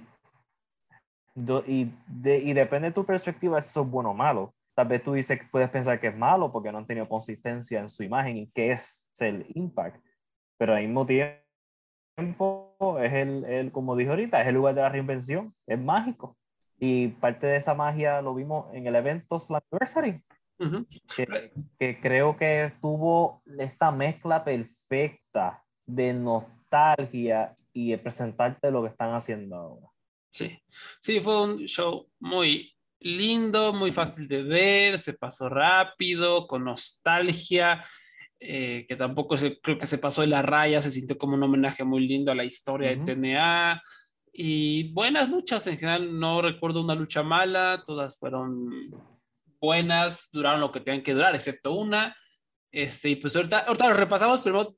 y, 1.67 1.91
de- 2.07 2.39
y 2.39 2.53
depende 2.53 2.89
de 2.89 2.93
tu 2.93 3.05
perspectiva 3.05 3.61
si 3.61 3.70
eso 3.70 3.82
es 3.82 3.89
bueno 3.89 4.11
o 4.11 4.13
malo. 4.13 4.53
Tal 4.76 4.88
vez 4.88 5.03
tú 5.03 5.13
dices, 5.13 5.41
puedes 5.51 5.70
pensar 5.70 5.99
que 5.99 6.07
es 6.07 6.15
malo 6.15 6.51
porque 6.51 6.72
no 6.72 6.78
han 6.78 6.88
tenido 6.88 7.07
consistencia 7.07 7.80
en 7.80 7.89
su 7.89 8.03
imagen 8.03 8.38
y 8.38 8.47
que 8.51 8.72
es 8.72 9.11
el 9.20 9.45
impact. 9.55 10.01
Pero 10.57 10.74
al 10.76 10.84
mismo 10.84 11.05
tiempo 11.05 11.38
es 13.01 13.13
el, 13.13 13.43
el, 13.45 13.72
como 13.72 13.95
dije 13.95 14.09
ahorita, 14.09 14.41
es 14.41 14.47
el 14.47 14.55
lugar 14.55 14.76
de 14.76 14.82
la 14.82 14.89
reinvención, 14.89 15.53
es 15.67 15.80
mágico. 15.80 16.38
Y 16.80 17.09
parte 17.09 17.47
de 17.47 17.57
esa 17.57 17.76
magia 17.76 18.22
lo 18.22 18.34
vimos 18.34 18.67
en 18.74 18.88
el 18.88 18.95
evento 18.95 19.38
Slammiversary, 19.38 20.24
Que, 21.16 21.51
que 21.80 21.99
creo 21.99 22.36
que 22.36 22.74
tuvo 22.82 23.41
esta 23.57 23.91
mezcla 23.91 24.43
perfecta 24.43 25.64
de 25.86 26.14
nostalgia 26.14 27.55
y 27.74 27.91
de 27.91 27.97
presentarte 27.97 28.72
lo 28.72 28.84
que 28.84 28.89
están 28.89 29.14
haciendo 29.14 29.55
ahora. 29.55 29.88
Sí, 30.32 30.57
sí, 31.01 31.20
fue 31.22 31.43
un 31.43 31.66
show 31.66 32.07
muy 32.20 32.74
lindo, 32.99 33.74
muy 33.74 33.91
fácil 33.91 34.28
de 34.28 34.43
ver, 34.43 34.99
se 34.99 35.14
pasó 35.14 35.49
rápido, 35.49 36.47
con 36.47 36.66
nostalgia, 36.66 37.84
eh, 38.39 38.86
que 38.88 38.95
tampoco 38.95 39.38
se, 39.38 39.60
creo 39.60 39.78
que 39.78 39.88
se 39.88 39.97
pasó 39.97 40.22
de 40.22 40.28
la 40.28 40.41
raya, 40.41 40.82
se 40.82 40.91
sintió 40.91 41.18
como 41.18 41.36
un 41.36 41.43
homenaje 41.43 41.84
muy 41.84 42.07
lindo 42.07 42.32
a 42.32 42.36
la 42.36 42.43
historia 42.43 42.91
Ujú. 42.91 43.05
de 43.05 43.16
TNA. 43.16 43.82
Y 44.32 44.91
buenas 44.93 45.30
luchas 45.30 45.66
en 45.68 45.78
general, 45.78 46.20
no 46.20 46.41
recuerdo 46.41 46.82
una 46.82 46.95
lucha 46.95 47.24
mala, 47.24 47.84
todas 47.86 48.18
fueron 48.18 48.70
buenas, 49.62 50.30
duraron 50.32 50.62
lo 50.62 50.72
que 50.72 50.80
tenían 50.82 51.03
que 51.03 51.14
durar, 51.14 51.36
excepto 51.36 51.74
una. 51.74 52.16
Este, 52.72 53.10
y 53.10 53.16
pues 53.16 53.36
ahorita, 53.36 53.60
ahorita 53.60 53.88
lo 53.89 53.93
repasamos, 53.95 54.41
pero 54.41 54.76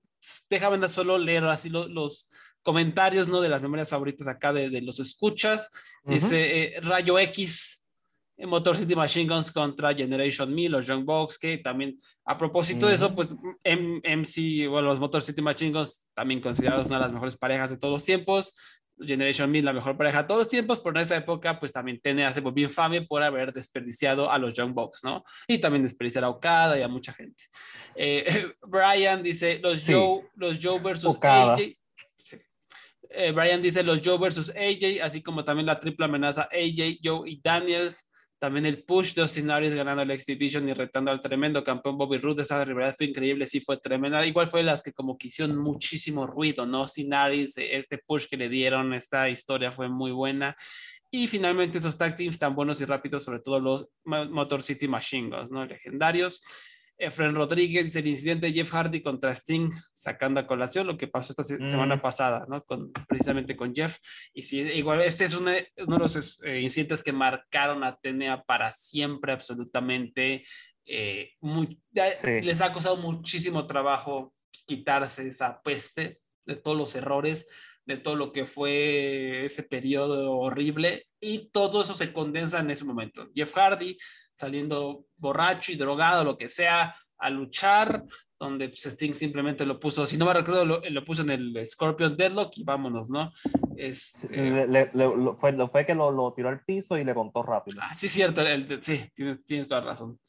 déjame 0.49 0.88
solo 0.89 1.17
leer 1.17 1.43
así 1.45 1.69
lo- 1.69 1.88
los 1.88 2.29
comentarios, 2.63 3.27
¿no? 3.27 3.41
De 3.41 3.49
las 3.49 3.61
memorias 3.61 3.89
favoritas 3.89 4.27
acá 4.27 4.53
de, 4.53 4.69
de 4.69 4.82
los 4.82 4.99
escuchas. 4.99 5.69
Ujú. 6.03 6.13
Dice 6.15 6.75
eh, 6.77 6.79
Rayo 6.82 7.17
X, 7.19 7.84
Motor 8.38 8.75
City 8.77 8.95
Machine 8.95 9.32
Guns 9.32 9.51
contra 9.51 9.93
Generation 9.93 10.53
Me, 10.53 10.67
los 10.69 10.88
Young 10.88 11.05
Bucks, 11.05 11.38
que 11.38 11.57
también, 11.59 11.99
a 12.25 12.38
propósito 12.38 12.88
de 12.88 12.95
eso, 12.95 13.13
pues 13.13 13.36
M- 13.63 14.01
MC, 14.03 14.67
bueno, 14.67 14.88
los 14.88 14.99
Motor 14.99 15.21
City 15.21 15.41
Machine 15.41 15.71
Guns, 15.73 16.07
también 16.15 16.41
considerados 16.41 16.88
una 16.88 16.95
de 16.97 17.01
las 17.03 17.13
mejores 17.13 17.38
parejas 17.38 17.69
de 17.69 17.77
todos 17.77 17.93
los 17.93 18.03
tiempos. 18.05 18.53
Generation 19.05 19.49
Me, 19.51 19.61
la 19.61 19.73
mejor 19.73 19.97
pareja 19.97 20.21
de 20.21 20.27
todos 20.27 20.39
los 20.41 20.47
tiempos, 20.47 20.79
pero 20.79 20.95
en 20.97 21.03
esa 21.03 21.15
época, 21.17 21.59
pues 21.59 21.71
también 21.71 21.99
TNA 21.99 22.33
se 22.33 22.41
volvió 22.41 22.65
infame 22.65 23.01
por 23.03 23.23
haber 23.23 23.51
desperdiciado 23.53 24.31
a 24.31 24.37
los 24.37 24.53
Young 24.53 24.73
Bucks, 24.73 25.03
¿no? 25.03 25.23
Y 25.47 25.57
también 25.59 25.83
desperdiciar 25.83 26.23
a 26.23 26.29
Okada 26.29 26.77
y 26.77 26.81
a 26.81 26.87
mucha 26.87 27.13
gente. 27.13 27.43
Eh, 27.95 28.25
Brian 28.67 29.23
dice, 29.23 29.59
los 29.61 29.81
Sí. 29.81 29.93
Joe, 29.93 30.29
los 30.35 30.59
Joe 30.61 30.79
versus 30.79 31.15
Okada. 31.15 31.53
AJ. 31.53 31.77
Sí. 32.17 32.37
Eh, 33.09 33.31
Brian 33.31 33.61
dice 33.61 33.83
los 33.83 34.01
Joe 34.03 34.17
versus 34.17 34.49
AJ, 34.51 35.01
así 35.03 35.21
como 35.21 35.43
también 35.43 35.65
la 35.65 35.79
triple 35.79 36.05
amenaza 36.05 36.43
AJ, 36.43 36.99
Joe 37.03 37.29
y 37.29 37.41
Daniels. 37.43 38.07
También 38.41 38.65
el 38.65 38.83
push 38.83 39.13
de 39.13 39.21
Austin 39.21 39.51
Aries 39.51 39.75
ganando 39.75 40.01
el 40.01 40.09
X 40.09 40.25
Division 40.25 40.67
y 40.67 40.73
retando 40.73 41.11
al 41.11 41.21
tremendo 41.21 41.63
campeón 41.63 41.95
Bobby 41.95 42.17
Roode. 42.17 42.41
Esa 42.41 42.65
rivalidad 42.65 42.95
fue 42.97 43.05
increíble, 43.05 43.45
sí 43.45 43.61
fue 43.61 43.77
tremenda. 43.77 44.25
Igual 44.25 44.47
fue 44.47 44.63
las 44.63 44.81
que 44.81 44.93
como 44.93 45.15
que 45.15 45.27
hicieron 45.27 45.55
muchísimo 45.59 46.25
ruido, 46.25 46.65
¿no? 46.65 46.79
Austin 46.79 47.13
Aries, 47.13 47.55
eh, 47.59 47.77
este 47.77 47.99
push 47.99 48.25
que 48.27 48.37
le 48.37 48.49
dieron, 48.49 48.95
esta 48.95 49.29
historia 49.29 49.71
fue 49.71 49.89
muy 49.89 50.11
buena. 50.11 50.55
Y 51.11 51.27
finalmente 51.27 51.77
esos 51.77 51.95
tag 51.95 52.15
teams 52.15 52.39
tan 52.39 52.55
buenos 52.55 52.81
y 52.81 52.85
rápidos, 52.85 53.23
sobre 53.25 53.41
todo 53.41 53.59
los 53.59 53.89
Mo- 54.05 54.25
Motor 54.31 54.63
City 54.63 54.87
Machine 54.87 55.29
Guns, 55.29 55.51
¿no? 55.51 55.63
Legendarios. 55.63 56.41
Efren 57.01 57.33
Rodríguez 57.35 57.85
dice 57.85 57.99
el 57.99 58.07
incidente 58.07 58.47
de 58.47 58.53
Jeff 58.53 58.71
Hardy 58.71 59.01
contra 59.01 59.31
Sting 59.31 59.69
sacando 59.93 60.39
a 60.39 60.47
colación 60.47 60.85
lo 60.87 60.97
que 60.97 61.07
pasó 61.07 61.31
esta 61.33 61.43
se- 61.43 61.59
Mm. 61.59 61.65
semana 61.67 62.01
pasada, 62.01 62.45
¿no? 62.49 62.63
Con, 62.63 62.91
precisamente 63.07 63.55
con 63.55 63.73
Jeff. 63.73 63.97
Y 64.33 64.43
sí, 64.43 64.59
igual 64.59 65.01
este 65.01 65.25
es 65.25 65.33
una- 65.33 65.55
uno 65.77 65.95
de 65.95 65.99
los 65.99 66.41
eh, 66.43 66.59
incidentes 66.61 67.03
que 67.03 67.11
marcaron 67.11 67.83
a 67.83 67.97
TNA 67.97 68.43
para 68.43 68.71
siempre, 68.71 69.33
absolutamente. 69.33 70.43
eh, 70.93 71.33
muy- 71.41 71.79
Sí. 72.15 72.39
Les 72.41 72.59
ha 72.59 72.71
costado 72.71 72.97
muchísimo 72.97 73.65
trabajo 73.67 74.33
quitarse 74.65 75.27
esa 75.27 75.61
peste 75.61 76.19
de 76.45 76.55
todos 76.55 76.75
los 76.75 76.95
errores, 76.95 77.45
de 77.86 77.97
todo 77.97 78.15
lo 78.15 78.32
que 78.32 78.45
fue 78.45 79.45
ese 79.45 79.63
periodo 79.63 80.32
horrible. 80.34 81.05
Y 81.19 81.49
todo 81.51 81.82
eso 81.84 81.93
se 81.93 82.13
condensa 82.13 82.59
en 82.59 82.71
ese 82.71 82.86
momento. 82.86 83.27
Jeff 83.36 83.53
Hardy 83.55 83.97
saliendo 84.36 85.05
borracho 85.17 85.71
y 85.71 85.75
drogado, 85.75 86.23
lo 86.23 86.38
que 86.38 86.49
sea, 86.49 86.95
a 87.19 87.29
luchar, 87.29 88.03
donde 88.39 88.69
pues, 88.69 88.84
Sting 88.88 89.13
simplemente 89.13 89.65
lo 89.67 89.79
puso, 89.79 90.03
si 90.07 90.17
no 90.17 90.25
me 90.25 90.34
recuerdo, 90.34 90.65
lo, 90.65 90.82
lo 90.89 91.05
puso 91.05 91.21
en 91.21 91.29
el 91.29 91.67
Scorpion 91.67 92.17
Deadlock 92.17 92.57
y 92.57 92.63
vámonos, 92.63 93.07
¿no? 93.11 93.32
Sí, 93.43 93.51
Este, 93.77 94.41
le- 94.49 94.67
le- 94.67 94.89
le- 94.93 95.15
lo- 95.15 95.38
fue, 95.38 95.51
lo 95.51 95.67
fue 95.69 95.86
que 95.86 95.93
lo, 95.93 96.09
lo 96.11 96.34
tiró 96.34 96.49
al 96.49 96.63
piso 96.65 96.97
y 96.97 97.03
le 97.03 97.13
contó 97.13 97.43
rápido. 97.43 97.79
ah, 97.84 97.93
sí, 97.93 98.09
cierto, 98.09 98.41
el- 98.41 98.71
el- 98.71 98.82
sí, 98.84 98.99
tienes, 99.13 99.45
tienes 99.45 99.67
toda 99.67 99.82
razón. 99.82 100.19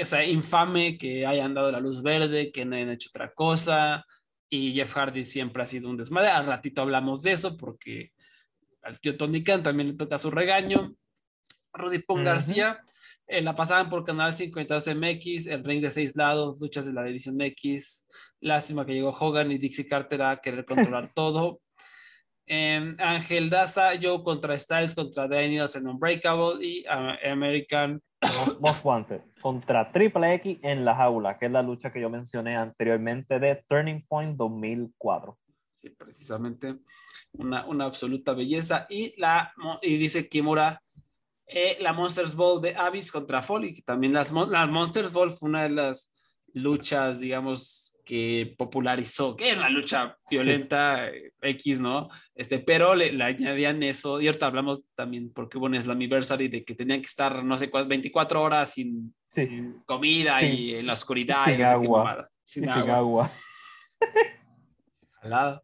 O 0.00 0.04
sea, 0.06 0.24
infame 0.24 0.96
que 0.96 1.26
hayan 1.26 1.52
dado 1.52 1.70
la 1.70 1.80
luz 1.80 2.02
verde, 2.02 2.50
que 2.50 2.64
no 2.64 2.76
hayan 2.76 2.90
hecho 2.90 3.10
otra 3.12 3.30
cosa, 3.34 4.06
y 4.50 4.72
Jeff 4.72 4.92
Hardy 4.94 5.24
siempre 5.24 5.62
ha 5.62 5.66
sido 5.66 5.88
un 5.88 5.96
desmadre. 5.96 6.28
Al 6.28 6.46
ratito 6.46 6.82
hablamos 6.82 7.22
de 7.22 7.32
eso, 7.32 7.56
porque 7.56 8.12
al 8.82 9.00
tío 9.00 9.16
Tony 9.16 9.44
Khan 9.44 9.62
también 9.62 9.88
le 9.88 9.94
toca 9.94 10.18
su 10.18 10.30
regaño. 10.30 10.94
Rudy 11.72 12.00
Pong. 12.00 12.24
García, 12.24 12.80
eh, 13.28 13.40
la 13.40 13.54
pasaban 13.54 13.88
por 13.88 14.04
Canal 14.04 14.32
52 14.32 14.88
MX, 14.88 15.46
el 15.46 15.64
ring 15.64 15.80
de 15.80 15.90
seis 15.92 16.16
lados, 16.16 16.60
luchas 16.60 16.84
de 16.84 16.92
la 16.92 17.04
División 17.04 17.40
X. 17.40 18.08
Lástima 18.40 18.84
que 18.84 18.92
llegó 18.92 19.10
Hogan 19.10 19.52
y 19.52 19.58
Dixie 19.58 19.86
Carter 19.86 20.22
a 20.22 20.40
querer 20.40 20.64
controlar 20.64 21.12
todo. 21.14 21.60
Em, 22.52 22.96
Ángel 22.98 23.48
Daza, 23.48 23.92
Joe 24.02 24.24
contra 24.24 24.56
Styles, 24.58 24.92
contra 24.92 25.28
Daniels 25.28 25.76
en 25.76 25.86
Unbreakable 25.86 26.64
y 26.66 26.84
ah, 26.88 27.16
American. 27.30 28.02
Most, 28.60 28.84
Wanted 28.84 29.20
contra 29.40 29.90
Triple 29.92 30.34
X 30.34 30.58
en 30.62 30.84
la 30.84 30.96
jaula, 30.96 31.38
que 31.38 31.46
es 31.46 31.52
la 31.52 31.62
lucha 31.62 31.92
que 31.92 32.00
yo 32.00 32.10
mencioné 32.10 32.56
anteriormente 32.56 33.38
de 33.38 33.54
Turning 33.68 34.04
Point 34.06 34.36
2004. 34.36 35.38
Sí, 35.76 35.90
precisamente 35.90 36.76
una, 37.34 37.64
una 37.66 37.84
absoluta 37.84 38.34
belleza. 38.34 38.84
Y, 38.90 39.14
la, 39.18 39.54
y 39.80 39.96
dice 39.96 40.28
Kimura, 40.28 40.82
eh, 41.46 41.76
la 41.80 41.92
Monsters 41.92 42.34
Ball 42.34 42.60
de 42.60 42.74
Abyss 42.74 43.12
contra 43.12 43.42
Foley, 43.42 43.74
que 43.74 43.82
también 43.82 44.12
las, 44.12 44.32
mon- 44.32 44.50
la 44.50 44.66
Monsters 44.66 45.12
Ball 45.12 45.30
fue 45.30 45.48
una 45.48 45.62
de 45.62 45.70
las 45.70 46.12
luchas, 46.52 47.20
digamos, 47.20 47.89
que 48.10 48.56
popularizó, 48.58 49.36
que 49.36 49.50
era 49.50 49.60
una 49.60 49.70
lucha 49.70 50.16
Sí. 50.26 50.34
violenta 50.34 51.06
eh, 51.06 51.32
X, 51.42 51.80
¿no? 51.80 52.08
Este, 52.34 52.58
pero 52.58 52.96
le, 52.96 53.12
le 53.12 53.22
añadían 53.22 53.80
eso, 53.84 54.20
y 54.20 54.26
ahorita 54.26 54.46
hablamos 54.46 54.82
también 54.96 55.32
porque 55.32 55.58
hubo 55.58 55.66
un 55.66 55.80
Slammiversary 55.80 56.48
de 56.48 56.64
que 56.64 56.74
tenían 56.74 57.02
que 57.02 57.06
estar, 57.06 57.44
no 57.44 57.56
sé 57.56 57.70
cuántas, 57.70 57.88
24 57.88 58.42
horas 58.42 58.72
sin, 58.72 59.14
Sí. 59.28 59.46
sin 59.46 59.80
comida 59.86 60.40
Sin- 60.40 60.52
y 60.54 60.72
en 60.74 60.86
la 60.88 60.94
oscuridad. 60.94 61.44
sin 61.44 61.60
y 61.60 61.62
agua. 61.62 62.28
Sin 62.44 62.68
agua. 62.68 62.82
sin 62.82 62.90
agua. 62.90 63.30
Jalada. 65.22 65.62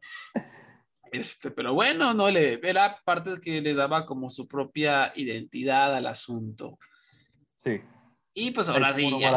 Este, 1.11 1.51
pero 1.51 1.74
bueno, 1.74 2.14
no 2.14 2.30
le 2.30 2.61
era 2.62 3.01
parte 3.05 3.40
que 3.42 3.61
le 3.61 3.74
daba 3.74 4.07
como 4.07 4.30
su 4.30 4.47
propia 4.47 5.12
identidad 5.16 5.97
al 5.97 6.07
asunto. 6.07 6.78
Sí. 7.57 7.80
Y 8.39 8.51
pues 8.51 8.68
ahora 8.68 8.93
sí, 8.95 9.03
ya- 9.20 9.30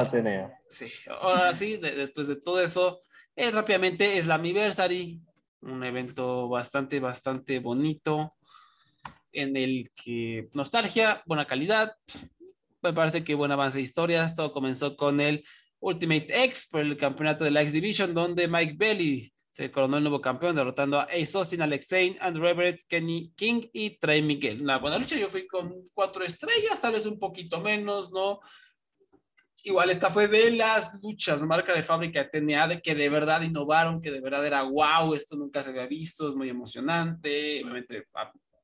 sí, 0.67 0.85
ahora 1.21 1.55
sí, 1.55 1.77
de- 1.77 1.95
después 1.95 2.27
de 2.27 2.35
todo 2.35 2.61
eso, 2.61 3.01
Eh, 3.35 3.51
rápidamente 3.51 4.17
es 4.17 4.25
la 4.27 4.35
Anniversary, 4.35 5.21
un 5.61 5.81
evento 5.85 6.49
bastante, 6.49 6.99
bastante 6.99 7.59
bonito 7.59 8.33
en 9.31 9.55
el 9.55 9.91
que 9.95 10.49
nostalgia, 10.53 11.23
buena 11.25 11.45
calidad, 11.47 11.93
me 12.81 12.91
parece 12.91 13.23
que 13.23 13.35
buen 13.35 13.51
avance 13.53 13.77
de 13.77 13.83
historias, 13.83 14.35
todo 14.35 14.51
comenzó 14.51 14.97
con 14.97 15.21
el 15.21 15.45
Ultimate 15.79 16.27
X 16.45 16.67
por 16.69 16.81
el 16.81 16.97
campeonato 16.97 17.45
de 17.45 17.51
la 17.51 17.61
X 17.61 17.71
Division, 17.71 18.13
donde 18.13 18.49
Mike 18.49 18.75
Bailey 18.77 19.31
se 19.49 19.71
coronó 19.71 19.95
el 19.97 20.03
nuevo 20.03 20.19
campeón, 20.19 20.55
derrotando 20.57 20.99
a 20.99 21.03
Ace 21.03 21.37
Austin, 21.37 21.61
Alex 21.61 21.87
Zane, 21.87 22.17
Andrew 22.19 22.45
Everett, 22.47 22.81
Kenny 22.89 23.31
King 23.37 23.69
y 23.71 23.91
Trey 23.99 24.21
Miguel. 24.21 24.61
Una 24.61 24.79
buena 24.79 24.97
lucha, 24.97 25.15
yo 25.17 25.29
fui 25.29 25.47
con 25.47 25.75
cuatro 25.93 26.25
estrellas, 26.25 26.81
tal 26.81 26.91
vez 26.93 27.05
un 27.05 27.17
poquito 27.17 27.61
menos, 27.61 28.11
¿no? 28.11 28.41
Igual 29.63 29.89
esta 29.89 30.09
fue 30.09 30.27
de 30.27 30.51
las 30.51 30.93
luchas, 31.01 31.43
marca 31.43 31.73
de 31.73 31.83
fábrica 31.83 32.23
de 32.23 32.29
TNA, 32.29 32.67
de 32.67 32.81
que 32.81 32.95
de 32.95 33.09
verdad 33.09 33.41
innovaron, 33.41 34.01
que 34.01 34.11
de 34.11 34.21
verdad 34.21 34.45
era 34.45 34.63
wow, 34.63 35.13
esto 35.13 35.35
nunca 35.35 35.61
se 35.61 35.71
había 35.71 35.87
visto, 35.87 36.29
es 36.29 36.35
muy 36.35 36.49
emocionante. 36.49 37.61
Obviamente, 37.63 38.07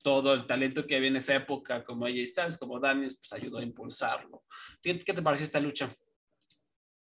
todo 0.01 0.33
el 0.33 0.45
talento 0.45 0.85
que 0.85 0.95
había 0.95 1.09
en 1.09 1.17
esa 1.17 1.35
época, 1.35 1.83
como 1.83 2.05
AJ 2.05 2.27
Styles, 2.27 2.57
como 2.57 2.79
Daniels, 2.79 3.17
pues 3.17 3.33
ayudó 3.33 3.57
a 3.57 3.63
impulsarlo. 3.63 4.43
¿Qué, 4.81 4.99
qué 4.99 5.13
te 5.13 5.21
pareció 5.21 5.45
esta 5.45 5.59
lucha? 5.59 5.89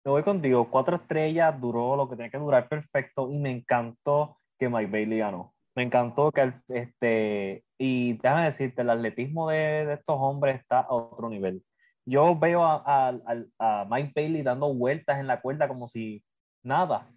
Me 0.05 0.11
voy 0.12 0.22
contigo, 0.22 0.70
cuatro 0.70 0.97
estrellas, 0.97 1.61
duró 1.61 1.97
lo 1.97 2.09
que 2.09 2.16
tenía 2.16 2.30
que 2.30 2.38
durar 2.38 2.68
perfecto 2.68 3.30
y 3.30 3.38
me 3.38 3.51
encantó 3.51 4.38
que 4.59 4.68
Mike 4.68 4.91
Bailey 4.91 5.18
ganó. 5.18 5.55
Me 5.74 5.82
encantó 5.82 6.30
que, 6.30 6.53
este, 6.68 7.64
y 7.78 8.14
déjame 8.14 8.45
decirte, 8.45 8.82
el 8.82 8.91
atletismo 8.91 9.49
de, 9.49 9.86
de 9.86 9.95
estos 9.95 10.16
hombres 10.18 10.61
está 10.61 10.80
a 10.80 10.93
otro 10.93 11.28
nivel. 11.28 11.62
Yo 12.11 12.37
veo 12.37 12.65
a, 12.65 12.83
a, 12.85 13.15
a, 13.61 13.87
Mike 13.89 14.13
Bailey 14.17 14.43
dando 14.43 14.75
vueltas 14.75 15.21
en 15.21 15.29
la 15.29 15.41
cuerda 15.41 15.69
como 15.69 15.87
si 15.87 16.25
nada, 16.61 17.09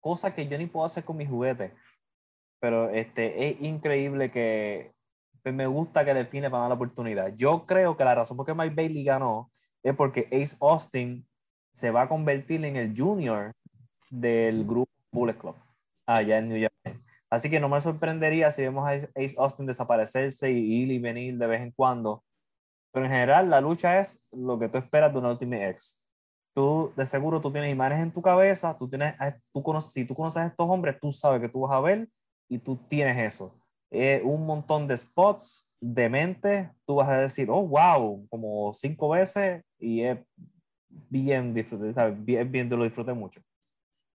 cosa 0.00 0.34
que 0.34 0.48
yo 0.48 0.58
ni 0.58 0.66
puedo 0.66 0.84
hacer 0.84 1.04
con 1.04 1.16
mis 1.16 1.28
juguetes. 1.28 1.72
Pero 2.58 2.90
este, 2.90 3.48
es 3.48 3.62
increíble 3.62 4.28
que 4.32 4.92
pues, 5.44 5.54
me 5.54 5.68
gusta 5.68 6.04
que 6.04 6.14
define 6.14 6.50
para 6.50 6.62
dar 6.62 6.70
la 6.70 6.74
oportunidad. 6.74 7.32
Yo 7.36 7.64
creo 7.64 7.96
que 7.96 8.04
la 8.04 8.16
razón 8.16 8.36
por 8.36 8.44
qué 8.44 8.52
Mike 8.52 8.74
Bailey 8.74 9.04
ganó 9.04 9.52
es 9.84 9.94
porque 9.94 10.28
Ace 10.32 10.56
Austin 10.60 11.24
se 11.72 11.92
va 11.92 12.02
a 12.02 12.08
convertir 12.08 12.64
en 12.64 12.74
el 12.74 12.92
junior 12.96 13.52
del 14.10 14.66
grupo 14.66 14.90
Bullet 15.12 15.38
Club 15.38 15.54
allá 16.06 16.38
en 16.38 16.48
New 16.48 16.58
York. 16.58 16.74
Así 17.30 17.48
que 17.48 17.60
no 17.60 17.68
me 17.68 17.80
sorprendería 17.80 18.50
si 18.50 18.62
vemos 18.62 18.88
a 18.88 18.94
Ace 19.14 19.36
Austin 19.38 19.66
desaparecerse 19.66 20.50
y 20.50 20.82
ir 20.82 20.90
y 20.90 20.98
venir 20.98 21.38
de 21.38 21.46
vez 21.46 21.60
en 21.60 21.70
cuando. 21.70 22.24
Pero 22.92 23.06
en 23.06 23.12
general 23.12 23.50
la 23.50 23.60
lucha 23.60 23.98
es 24.00 24.28
lo 24.32 24.58
que 24.58 24.68
tú 24.68 24.78
esperas 24.78 25.12
de 25.12 25.18
una 25.18 25.30
Ultimate 25.32 25.70
X. 25.70 26.06
Tú 26.54 26.92
de 26.96 27.06
seguro 27.06 27.40
tú 27.40 27.52
tienes 27.52 27.70
imágenes 27.70 28.02
en 28.02 28.12
tu 28.12 28.20
cabeza, 28.20 28.76
tú 28.76 28.88
tienes, 28.88 29.14
tú 29.52 29.62
conoces, 29.62 29.92
si 29.92 30.04
tú 30.04 30.14
conoces 30.14 30.42
a 30.42 30.46
estos 30.46 30.68
hombres, 30.68 30.98
tú 31.00 31.12
sabes 31.12 31.40
que 31.40 31.48
tú 31.48 31.60
vas 31.60 31.76
a 31.76 31.80
ver 31.80 32.08
y 32.48 32.58
tú 32.58 32.76
tienes 32.88 33.16
eso. 33.18 33.56
un 34.24 34.46
montón 34.46 34.86
de 34.86 34.96
spots 34.96 35.72
de 35.80 36.08
mente, 36.08 36.70
tú 36.86 36.96
vas 36.96 37.08
a 37.08 37.20
decir, 37.20 37.48
oh, 37.50 37.66
wow, 37.66 38.26
como 38.28 38.72
cinco 38.72 39.10
veces 39.10 39.62
y 39.78 40.02
es 40.02 40.18
bien, 40.88 41.54
disfruté, 41.54 42.10
bien, 42.10 42.50
bien, 42.50 42.68
lo 42.68 42.84
disfruté 42.84 43.12
mucho. 43.12 43.40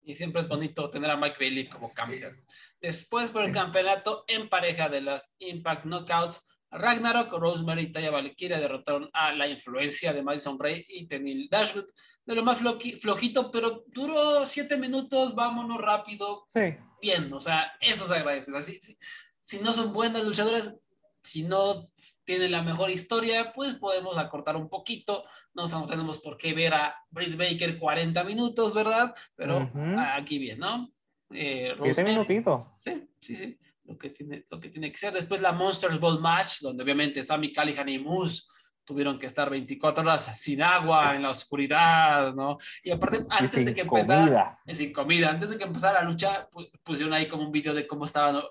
Y 0.02 0.14
siempre 0.14 0.42
es 0.42 0.48
bonito 0.48 0.90
tener 0.90 1.10
a 1.10 1.16
Mike 1.16 1.36
Bailey 1.38 1.68
como 1.68 1.92
campeón. 1.94 2.36
Después 2.80 3.30
por 3.30 3.44
el 3.44 3.52
campeonato 3.52 4.24
en 4.26 4.50
pareja 4.50 4.90
de 4.90 5.00
las 5.00 5.34
Impact 5.38 5.84
Knockouts, 5.84 6.46
Ragnarok, 6.74 7.32
Rosemary 7.32 7.84
y 7.84 7.92
Taya 7.92 8.10
Valkyria 8.10 8.58
derrotaron 8.58 9.08
a 9.12 9.32
la 9.32 9.48
influencia 9.48 10.12
de 10.12 10.22
Madison 10.22 10.58
Ray 10.58 10.84
y 10.88 11.06
Tenil 11.06 11.48
Dashwood. 11.48 11.86
De 12.26 12.34
lo 12.34 12.42
más 12.42 12.58
flojito, 12.58 13.50
pero 13.50 13.84
duró 13.86 14.44
siete 14.44 14.76
minutos, 14.76 15.34
vámonos 15.34 15.80
rápido. 15.80 16.46
Sí. 16.52 16.76
Bien, 17.00 17.32
o 17.32 17.40
sea, 17.40 17.72
eso 17.80 18.08
se 18.08 18.14
agradece. 18.14 18.56
Así, 18.56 18.78
si, 18.80 18.98
si 19.40 19.58
no 19.60 19.72
son 19.72 19.92
buenas 19.92 20.24
luchadoras, 20.24 20.74
si 21.22 21.42
no 21.42 21.88
tienen 22.24 22.52
la 22.52 22.62
mejor 22.62 22.90
historia, 22.90 23.52
pues 23.54 23.74
podemos 23.76 24.18
acortar 24.18 24.56
un 24.56 24.68
poquito. 24.68 25.24
No, 25.54 25.66
no 25.66 25.86
tenemos 25.86 26.20
por 26.20 26.36
qué 26.36 26.52
ver 26.52 26.74
a 26.74 26.96
Britt 27.10 27.36
Baker 27.36 27.78
40 27.78 28.24
minutos, 28.24 28.74
¿verdad? 28.74 29.14
Pero 29.34 29.70
aquí 29.98 30.38
bien, 30.38 30.58
¿no? 30.58 30.92
Eh, 31.30 31.74
Siete 31.78 32.04
minutitos. 32.04 32.62
Sí, 32.78 33.08
sí, 33.20 33.36
sí. 33.36 33.58
Lo 33.84 33.98
que, 33.98 34.10
tiene, 34.10 34.46
lo 34.50 34.58
que 34.58 34.70
tiene 34.70 34.90
que 34.90 34.98
ser. 34.98 35.12
Después 35.12 35.40
la 35.40 35.52
Monsters 35.52 36.00
Ball 36.00 36.20
Match, 36.20 36.60
donde 36.60 36.82
obviamente 36.82 37.22
Sammy 37.22 37.52
Callihan 37.52 37.88
y 37.88 37.98
Moose 37.98 38.44
tuvieron 38.84 39.18
que 39.18 39.26
estar 39.26 39.48
24 39.48 40.02
horas 40.02 40.38
sin 40.38 40.62
agua, 40.62 41.14
en 41.14 41.22
la 41.22 41.30
oscuridad, 41.30 42.34
¿no? 42.34 42.58
Y 42.82 42.90
aparte, 42.90 43.18
antes 43.30 43.64
de 43.64 43.74
que 43.74 43.82
empezara, 43.82 44.58
sin 44.66 44.92
comida, 44.92 45.30
antes 45.30 45.50
de 45.50 45.58
que 45.58 45.64
empezara 45.64 46.02
la 46.02 46.08
lucha, 46.08 46.48
pusieron 46.82 47.14
ahí 47.14 47.28
como 47.28 47.44
un 47.44 47.52
video 47.52 47.74
de 47.74 47.86
cómo 47.86 48.04
estaban 48.04 48.42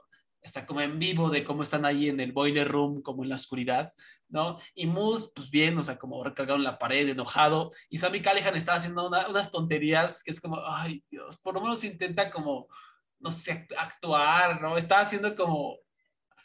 está 0.43 0.65
como 0.65 0.81
en 0.81 0.99
vivo 0.99 1.29
de 1.29 1.43
cómo 1.43 1.63
están 1.63 1.85
ahí 1.85 2.09
en 2.09 2.19
el 2.19 2.33
boiler 2.33 2.67
room, 2.67 3.01
como 3.01 3.23
en 3.23 3.29
la 3.29 3.35
oscuridad, 3.35 3.93
¿no? 4.27 4.59
Y 4.75 4.85
Moose, 4.85 5.29
pues 5.33 5.49
bien, 5.49 5.77
o 5.77 5.81
sea, 5.81 5.97
como 5.97 6.23
recargado 6.23 6.57
en 6.57 6.65
la 6.65 6.77
pared, 6.77 7.07
enojado, 7.07 7.71
y 7.89 7.97
Sammy 7.97 8.21
Callihan 8.21 8.55
está 8.55 8.73
haciendo 8.73 9.07
unas 9.07 9.51
tonterías 9.51 10.21
que 10.21 10.31
es 10.31 10.41
como, 10.41 10.59
ay 10.65 11.03
Dios, 11.09 11.37
por 11.37 11.53
lo 11.55 11.61
menos 11.61 11.83
intenta 11.83 12.29
como, 12.29 12.67
no 13.23 13.31
sé, 13.31 13.67
actuar, 13.77 14.61
¿no? 14.61 14.77
Está 14.77 14.99
haciendo 14.99 15.35
como, 15.35 15.77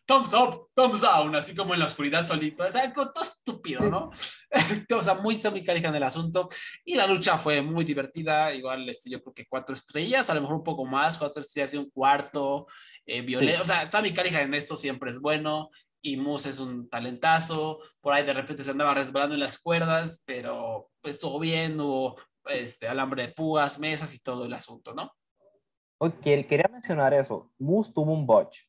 thumbs 0.07 0.33
up, 0.33 0.69
thumbs 0.75 1.03
down, 1.03 1.35
así 1.37 1.55
como 1.55 1.75
en 1.75 1.81
la 1.81 1.87
oscuridad 1.87 2.25
solito, 2.25 2.65
o 2.65 2.73
sea, 2.73 2.91
todo 2.93 3.13
estúpido, 3.21 3.91
¿no? 3.91 4.11
o 4.97 5.03
sea, 5.03 5.15
muy 5.15 5.37
Sammy 5.37 5.63
Callihan 5.63 5.95
el 5.95 6.03
asunto, 6.03 6.49
y 6.85 6.95
la 6.95 7.07
lucha 7.07 7.37
fue 7.37 7.61
muy 7.61 7.85
divertida, 7.85 8.55
igual, 8.55 8.89
este, 8.89 9.11
yo 9.11 9.23
creo 9.23 9.35
que 9.35 9.47
cuatro 9.47 9.75
estrellas, 9.75 10.31
a 10.31 10.35
lo 10.35 10.41
mejor 10.41 10.57
un 10.57 10.65
poco 10.65 10.87
más, 10.87 11.19
cuatro 11.19 11.43
estrellas 11.43 11.75
y 11.75 11.77
un 11.77 11.91
cuarto, 11.91 12.67
eh, 13.05 13.59
O 13.61 13.65
sea, 13.65 13.91
Sammy 13.91 14.13
Callihan 14.13 14.43
en 14.43 14.55
esto 14.55 14.77
siempre 14.77 15.11
es 15.11 15.19
bueno 15.19 15.71
y 16.03 16.17
Moose 16.17 16.51
es 16.51 16.59
un 16.59 16.89
talentazo. 16.89 17.79
Por 18.01 18.13
ahí 18.13 18.25
de 18.25 18.35
repente 18.35 18.63
se 18.63 18.71
andaba 18.71 18.95
resbalando 18.95 19.35
en 19.35 19.41
las 19.41 19.59
cuerdas, 19.59 20.23
pero 20.27 20.91
pues 21.01 21.17
estuvo 21.17 21.39
bien, 21.41 21.81
hubo 21.81 22.21
este, 22.45 22.87
alambre 22.87 23.29
de 23.29 23.33
púas, 23.33 23.79
mesas 23.79 24.15
y 24.15 24.21
todo 24.21 24.45
el 24.45 24.53
asunto, 24.53 24.95
¿no? 24.95 25.11
Quería 26.23 26.69
mencionar 26.71 27.13
eso. 27.15 27.51
Moose 27.59 27.93
tuvo 27.93 28.13
un 28.13 28.27
botch 28.27 28.61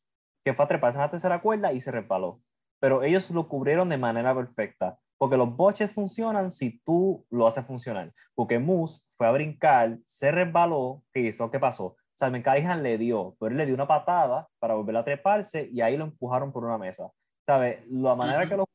que 0.44 0.54
fue 0.54 0.66
a 0.66 0.68
treparse 0.68 0.98
en 0.98 1.04
la 1.04 1.12
tercera 1.12 1.42
cuerda 1.42 1.72
y 1.74 1.82
se 1.82 1.92
resbaló. 1.92 2.42
Pero 2.80 3.04
ellos 3.04 3.30
lo 3.32 3.48
cubrieron 3.48 3.90
de 3.90 3.98
manera 3.98 4.34
perfecta. 4.34 5.00
Porque 5.18 5.36
los 5.36 5.56
boches 5.56 5.92
funcionan 5.92 6.50
si 6.50 6.80
tú 6.80 7.26
lo 7.30 7.46
haces 7.46 7.66
funcionar. 7.66 8.14
Porque 8.36 8.58
Moose 8.58 9.08
fue 9.18 9.28
a 9.28 9.32
brincar, 9.32 10.00
se 10.06 10.32
resbaló, 10.32 11.04
¿qué 11.14 11.20
hizo? 11.20 11.52
¿Qué 11.52 11.60
pasó? 11.60 11.98
Simon 12.16 12.42
Callihan 12.42 12.82
le 12.84 12.98
dio, 12.98 13.36
pero 13.40 13.52
él 13.52 13.58
le 13.58 13.66
dio 13.66 13.76
una 13.76 13.88
patada 13.88 14.48
para 14.60 14.76
volver 14.76 14.96
a 14.98 15.04
treparse 15.04 15.70
y 15.72 15.82
ahí 15.82 15.98
lo 15.98 16.06
empujaron 16.06 16.52
por 16.52 16.64
una 16.64 16.78
mesa. 16.78 17.12
¿Sabes? 17.46 17.80
La 17.90 18.16
manera 18.16 18.48
que 18.48 18.58
lo 18.58 18.66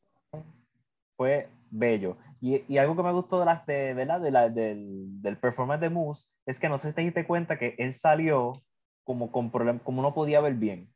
fue 1.17 1.49
bello. 1.71 2.17
Y, 2.45 2.63
y, 2.69 2.77
algo 2.77 2.95
que 2.95 3.03
me 3.03 3.11
gustó 3.11 3.41
de 3.41 3.47
las 3.47 3.65
de, 3.65 3.95
¿verdad? 3.95 4.21
De 4.21 4.31
la, 4.31 4.51
del, 4.51 5.23
del 5.23 5.39
performance 5.39 5.81
de 5.81 5.89
Moose 5.89 6.35
es 6.45 6.61
que 6.61 6.69
no 6.69 6.77
sé 6.77 6.89
si 6.89 6.95
te 6.95 7.01
diste 7.01 7.27
cuenta 7.27 7.59
que 7.59 7.75
él 7.79 7.91
salió 7.95 8.63
como 9.03 9.33
con 9.33 9.51
problemas, 9.51 9.81
como 9.81 10.03
no 10.03 10.13
podía 10.13 10.43
ver 10.43 10.53
bien. 10.53 10.93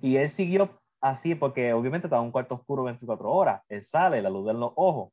Y 0.00 0.14
él 0.14 0.28
siguió 0.28 0.80
así 1.00 1.34
porque 1.34 1.72
obviamente 1.72 2.06
estaba 2.06 2.22
en 2.22 2.26
un 2.26 2.30
cuarto 2.30 2.54
oscuro 2.54 2.84
24 2.84 3.28
horas. 3.28 3.62
Él 3.68 3.82
sale, 3.82 4.22
la 4.22 4.30
luz 4.30 4.48
en 4.48 4.60
los 4.60 4.70
ojos. 4.76 5.12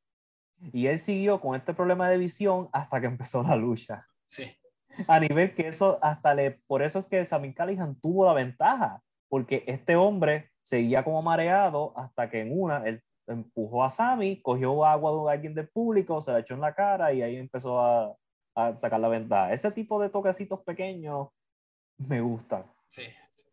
Y 0.71 0.85
él 0.85 0.99
siguió 0.99 1.41
con 1.41 1.55
este 1.55 1.73
problema 1.73 2.07
de 2.07 2.19
visión 2.19 2.69
hasta 2.71 3.01
que 3.01 3.07
empezó 3.07 3.41
la 3.41 3.55
lucha. 3.55 4.05
Sí. 4.25 4.55
a 5.07 5.19
nivel 5.19 5.55
que 5.55 5.67
eso 5.67 5.97
hasta 6.03 6.35
le, 6.35 6.51
por 6.67 6.83
eso 6.83 6.99
es 6.99 7.07
que 7.07 7.25
Sammy 7.25 7.51
Callihan 7.51 7.99
tuvo 7.99 8.27
la 8.27 8.33
ventaja, 8.33 9.01
porque 9.27 9.63
este 9.65 9.95
hombre 9.95 10.51
seguía 10.61 11.03
como 11.03 11.23
mareado 11.23 11.97
hasta 11.97 12.29
que 12.29 12.41
en 12.41 12.61
una 12.61 12.83
él 12.85 13.01
empujó 13.27 13.83
a 13.83 13.89
Sammy, 13.89 14.41
cogió 14.41 14.85
agua 14.85 15.31
de 15.31 15.37
alguien 15.37 15.53
del 15.53 15.69
público, 15.69 16.21
se 16.21 16.31
la 16.31 16.39
echó 16.39 16.53
en 16.53 16.61
la 16.61 16.75
cara 16.75 17.13
y 17.13 17.21
ahí 17.21 17.37
empezó 17.37 17.79
a, 17.81 18.15
a 18.55 18.77
sacar 18.77 18.99
la 18.99 19.07
ventaja. 19.07 19.53
Ese 19.53 19.71
tipo 19.71 20.01
de 20.01 20.09
toquecitos 20.09 20.61
pequeños 20.61 21.29
me 21.97 22.21
gustan. 22.21 22.65
Sí, 22.87 23.03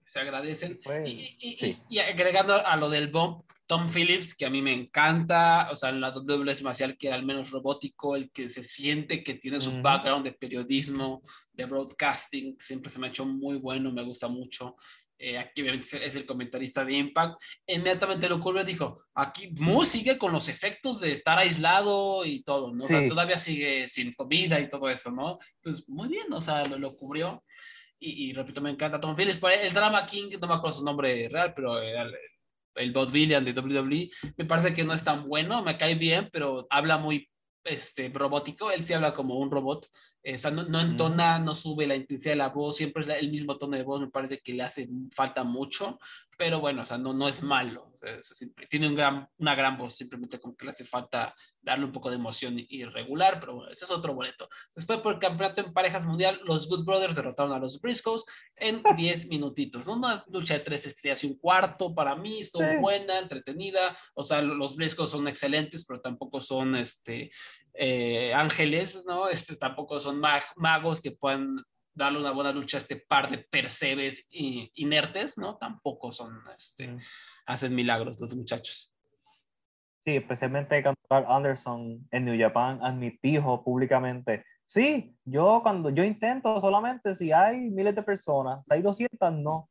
se 0.04 0.20
agradecen. 0.20 0.80
y, 1.06 1.36
y, 1.40 1.78
y, 1.88 1.98
agregando 1.98 2.54
a 2.54 2.76
lo 2.76 2.88
del 2.88 3.08
bomb, 3.08 3.42
Tom 3.66 3.88
Phillips, 3.88 4.34
que 4.34 4.44
a 4.44 4.50
mí 4.50 4.60
me 4.60 4.74
encanta, 4.74 5.68
o 5.70 5.74
sea, 5.74 5.88
en 5.88 6.00
la 6.00 6.10
WWE 6.10 6.62
marcial 6.62 6.96
que 6.98 7.06
era 7.06 7.16
al 7.16 7.24
menos 7.24 7.50
robótico, 7.50 8.16
el 8.16 8.30
que 8.30 8.48
se 8.48 8.62
siente 8.62 9.24
que 9.24 9.34
tiene 9.34 9.60
su 9.60 9.80
background 9.80 10.24
de 10.24 10.32
periodismo, 10.32 11.22
de 11.52 11.64
broadcasting, 11.64 12.56
siempre 12.58 12.90
se 12.90 12.98
me 12.98 13.06
ha 13.06 13.10
hecho 13.10 13.24
muy 13.24 13.56
bueno, 13.56 13.90
me 13.90 14.04
gusta 14.04 14.28
mucho. 14.28 14.76
Eh, 15.24 15.38
aquí 15.38 15.62
obviamente 15.62 16.04
es 16.04 16.16
el 16.16 16.26
comentarista 16.26 16.84
de 16.84 16.94
Impact, 16.94 17.40
inmediatamente 17.68 18.28
lo 18.28 18.36
ocurrió 18.36 18.64
dijo, 18.64 19.04
aquí 19.14 19.52
Moose 19.56 19.92
sigue 19.92 20.18
con 20.18 20.32
los 20.32 20.48
efectos 20.48 20.98
de 20.98 21.12
estar 21.12 21.38
aislado 21.38 22.24
y 22.24 22.42
todo, 22.42 22.74
¿no? 22.74 22.80
O 22.80 22.88
sea, 22.88 23.06
todavía 23.06 23.38
sigue 23.38 23.86
sin 23.86 24.12
comida 24.14 24.58
y 24.58 24.68
todo 24.68 24.90
eso, 24.90 25.12
¿no? 25.12 25.38
Entonces, 25.62 25.88
muy 25.88 26.08
bien, 26.08 26.26
o 26.32 26.40
sea, 26.40 26.64
lo, 26.64 26.76
lo 26.76 26.96
cubrió. 26.96 27.44
Y, 28.00 28.30
y, 28.30 28.32
repito, 28.32 28.60
me 28.60 28.70
encanta 28.70 28.98
Tom 28.98 29.14
Phillips. 29.14 29.38
El 29.62 29.72
Drama 29.72 30.04
King, 30.06 30.30
no 30.40 30.48
me 30.48 30.54
acuerdo 30.54 30.78
su 30.78 30.84
nombre 30.84 31.28
real, 31.28 31.52
pero 31.54 31.80
era 31.80 32.02
el, 32.02 32.16
el 32.74 32.92
Bob 32.92 33.12
Villian 33.12 33.44
de 33.44 33.52
WWE, 33.52 34.10
me 34.36 34.44
parece 34.44 34.74
que 34.74 34.82
no 34.82 34.92
es 34.92 35.04
tan 35.04 35.28
bueno, 35.28 35.62
me 35.62 35.78
cae 35.78 35.94
bien, 35.94 36.28
pero 36.32 36.66
habla 36.68 36.98
muy 36.98 37.28
este, 37.64 38.08
robótico, 38.08 38.70
él 38.70 38.86
sí 38.86 38.92
habla 38.92 39.14
como 39.14 39.38
un 39.38 39.50
robot, 39.50 39.88
eh, 40.22 40.34
o 40.34 40.38
sea, 40.38 40.50
no, 40.50 40.64
no 40.64 40.80
entona, 40.80 41.38
no 41.38 41.54
sube 41.54 41.86
la 41.86 41.96
intensidad 41.96 42.32
de 42.32 42.36
la 42.36 42.48
voz, 42.48 42.76
siempre 42.76 43.02
es 43.02 43.08
el 43.08 43.30
mismo 43.30 43.58
tono 43.58 43.76
de 43.76 43.82
voz, 43.82 44.00
me 44.00 44.10
parece 44.10 44.38
que 44.38 44.54
le 44.54 44.62
hace 44.62 44.88
falta 45.14 45.44
mucho, 45.44 45.98
pero 46.36 46.60
bueno, 46.60 46.82
o 46.82 46.84
sea, 46.84 46.98
no, 46.98 47.12
no 47.12 47.28
es 47.28 47.42
malo, 47.42 47.92
tiene 48.68 48.88
un 48.88 48.94
gran, 48.94 49.28
una 49.38 49.54
gran 49.54 49.78
voz, 49.78 49.94
simplemente 49.94 50.40
como 50.40 50.56
que 50.56 50.64
le 50.64 50.72
hace 50.72 50.84
falta 50.84 51.34
darle 51.60 51.84
un 51.84 51.92
poco 51.92 52.10
de 52.10 52.16
emoción 52.16 52.56
irregular, 52.56 53.38
pero 53.38 53.54
bueno, 53.54 53.70
ese 53.70 53.84
es 53.84 53.90
otro 53.90 54.14
boleto. 54.14 54.48
Después 54.74 55.00
por 55.00 55.14
el 55.14 55.20
campeonato 55.20 55.62
en 55.62 55.72
parejas 55.72 56.04
mundial, 56.04 56.40
los 56.44 56.68
Good 56.68 56.84
Brothers 56.84 57.14
derrotaron 57.14 57.52
a 57.52 57.58
los 57.58 57.80
Briscoes 57.80 58.24
en 58.56 58.82
10 58.96 59.28
minutitos, 59.28 59.86
una 59.86 60.24
lucha 60.28 60.54
de 60.54 60.60
tres 60.60 60.86
estrellas 60.86 61.22
y 61.24 61.28
un 61.28 61.38
cuarto, 61.38 61.94
para 61.94 62.16
mí 62.16 62.40
estuvo 62.40 62.80
buena, 62.80 63.18
entretenida, 63.18 63.96
o 64.14 64.22
sea, 64.22 64.42
los 64.42 64.76
Briscoes 64.76 65.10
son 65.10 65.28
excelentes, 65.28 65.84
pero 65.86 66.00
tampoco 66.00 66.40
son, 66.40 66.74
este, 66.76 67.30
eh, 67.74 68.34
ángeles, 68.34 69.04
¿no? 69.06 69.28
Este, 69.28 69.56
tampoco 69.56 69.98
son 69.98 70.20
magos 70.56 71.00
que 71.00 71.12
puedan 71.12 71.64
darle 71.94 72.18
una 72.18 72.30
buena 72.30 72.52
lucha 72.52 72.76
a 72.76 72.80
este 72.80 72.96
par 72.96 73.30
de 73.30 73.38
percebes 73.38 74.28
inertes, 74.30 75.38
¿no? 75.38 75.56
Tampoco 75.56 76.12
son, 76.12 76.38
este, 76.56 76.88
mm. 76.88 77.00
hacen 77.46 77.74
milagros 77.74 78.20
los 78.20 78.34
muchachos. 78.34 78.92
Sí, 80.04 80.16
especialmente 80.16 80.82
cuando 80.82 81.32
Anderson 81.32 82.08
en 82.10 82.24
New 82.24 82.38
Japan 82.38 82.80
admitió 82.82 83.62
públicamente, 83.62 84.44
sí, 84.64 85.14
yo 85.24 85.60
cuando 85.62 85.90
yo 85.90 86.02
intento 86.02 86.58
solamente 86.58 87.14
si 87.14 87.30
hay 87.30 87.58
miles 87.70 87.94
de 87.94 88.02
personas, 88.02 88.64
si 88.66 88.74
hay 88.74 88.82
200, 88.82 89.32
no. 89.34 89.68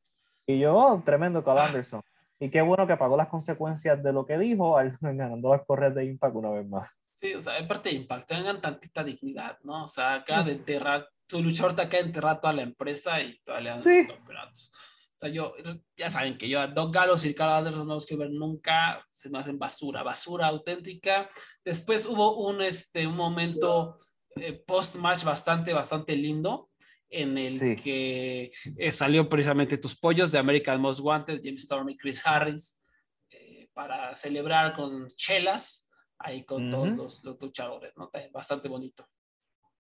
Y 0.48 0.60
yo, 0.60 0.76
oh, 0.76 1.02
tremendo 1.04 1.44
Carl 1.44 1.60
Anderson. 1.60 2.02
Y 2.40 2.50
qué 2.50 2.62
bueno 2.62 2.88
que 2.88 2.98
pagó 2.98 3.18
las 3.18 3.28
consecuencias 3.28 4.02
de 4.02 4.14
lo 4.14 4.26
que 4.26 4.38
dijo 4.38 4.78
al 4.78 4.92
ganando 5.02 5.52
las 5.52 5.66
correas 5.66 5.94
de 5.94 6.06
Impact 6.06 6.36
una 6.36 6.50
vez 6.50 6.68
más. 6.68 6.90
Sí, 7.16 7.36
o 7.36 7.42
sea, 7.42 7.60
en 7.60 7.68
parte 7.68 7.90
de 7.90 7.96
Impact, 7.98 8.28
tengan 8.28 8.60
tantita 8.62 9.04
dignidad, 9.04 9.60
¿no? 9.64 9.84
O 9.84 9.88
sea, 9.88 10.16
acá 10.16 10.42
de 10.42 10.54
enterrar 10.54 11.08
su 11.32 11.42
luchador 11.42 11.76
te 11.76 11.82
acaba 11.84 12.04
de 12.04 12.08
enterrar 12.10 12.42
toda 12.42 12.54
la 12.54 12.64
empresa 12.64 13.22
y 13.22 13.40
todavía 13.40 13.76
le 13.76 13.82
dan 13.82 13.98
los 13.98 14.16
campeonatos. 14.16 14.74
O 14.74 15.20
sea, 15.22 15.30
yo, 15.30 15.54
ya 15.96 16.10
saben 16.10 16.38
que 16.38 16.50
yo 16.50 16.60
a 16.60 16.68
Doc 16.68 16.94
Gallows 16.94 17.24
y 17.24 17.34
Carl 17.34 17.54
Anderson 17.54 17.88
no 17.88 17.94
los 17.94 18.06
quiero 18.06 18.24
ver 18.24 18.32
nunca, 18.32 19.08
se 19.12 19.30
me 19.30 19.40
hacen 19.40 19.58
basura, 19.58 20.04
basura 20.04 20.48
auténtica. 20.48 21.30
Después 21.64 22.06
hubo 22.06 22.46
un, 22.48 22.62
este, 22.62 23.08
un 23.08 23.16
momento 23.16 23.98
eh, 24.36 24.62
post-match 24.68 25.24
bastante, 25.24 25.72
bastante 25.72 26.18
lindo 26.18 26.70
en 27.10 27.38
el 27.38 27.82
que 27.82 28.52
eh, 28.78 28.92
salió 28.92 29.30
precisamente 29.30 29.78
tus 29.78 29.96
pollos 29.96 30.34
de 30.34 30.40
American 30.40 30.82
Most 30.82 31.00
Wanted, 31.00 31.42
James 31.42 31.62
Storm 31.62 31.90
y 31.90 31.98
Chris 31.98 32.22
Harris, 32.26 32.82
eh, 33.30 33.70
para 33.74 34.18
celebrar 34.18 34.76
con 34.76 35.08
chelas 35.08 35.88
ahí 36.18 36.44
con 36.44 36.70
todos 36.70 36.90
los, 36.90 37.24
los, 37.24 37.42
luchadores, 37.42 37.94
¿no? 37.96 38.12
Bastante 38.34 38.68
bonito. 38.68 39.08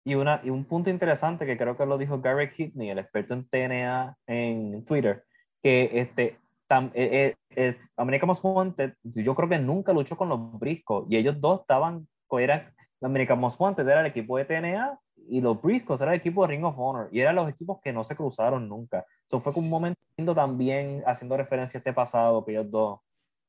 Y, 0.08 0.14
una, 0.14 0.40
y 0.44 0.52
un 0.52 0.66
punto 0.66 0.92
interesante 0.92 1.48
que 1.48 1.58
creo 1.58 1.76
que 1.76 1.86
lo 1.88 1.98
dijo 1.98 2.22
Gary 2.22 2.52
Kidney, 2.52 2.92
el 2.92 3.00
experto 3.00 3.34
en 3.34 3.50
TNA 3.50 4.16
en 4.28 4.86
Twitter, 4.86 5.26
que 5.64 5.90
este, 5.94 6.38
tam, 6.68 6.92
eh, 6.94 7.34
eh, 7.50 7.56
eh 7.56 7.80
American 7.98 8.28
Most 8.28 8.46
Wanted, 8.46 8.94
yo 9.02 9.34
creo 9.34 9.50
que 9.50 9.58
nunca 9.58 9.94
luchó 9.94 10.16
con 10.16 10.30
los 10.30 10.60
Briscos 10.60 11.08
y 11.10 11.18
ellos 11.18 11.42
dos 11.42 11.62
estaban, 11.62 12.08
eran, 12.38 12.72
American 13.02 13.40
Most 13.40 13.60
Wanted 13.60 13.88
era 13.88 14.02
el 14.02 14.06
equipo 14.06 14.38
de 14.38 14.46
TNA 14.46 15.00
y 15.28 15.42
los 15.42 15.60
Briscos 15.60 16.00
era 16.02 16.14
el 16.14 16.20
equipo 16.20 16.44
de 16.46 16.54
Ring 16.54 16.66
of 16.66 16.78
Honor 16.78 17.10
y 17.12 17.22
eran 17.22 17.36
los 17.36 17.50
equipos 17.50 17.80
que 17.82 17.92
no 17.92 18.04
se 18.04 18.16
cruzaron 18.16 18.70
nunca. 18.70 19.08
Eso 19.26 19.40
fue 19.40 19.54
un 19.56 19.70
momento 19.70 20.36
también 20.36 21.02
haciendo 21.08 21.36
referencia 21.36 21.80
a 21.80 21.80
este 21.80 21.94
pasado 21.94 22.46
que 22.46 22.52
ellos 22.52 22.70
dos, 22.70 23.00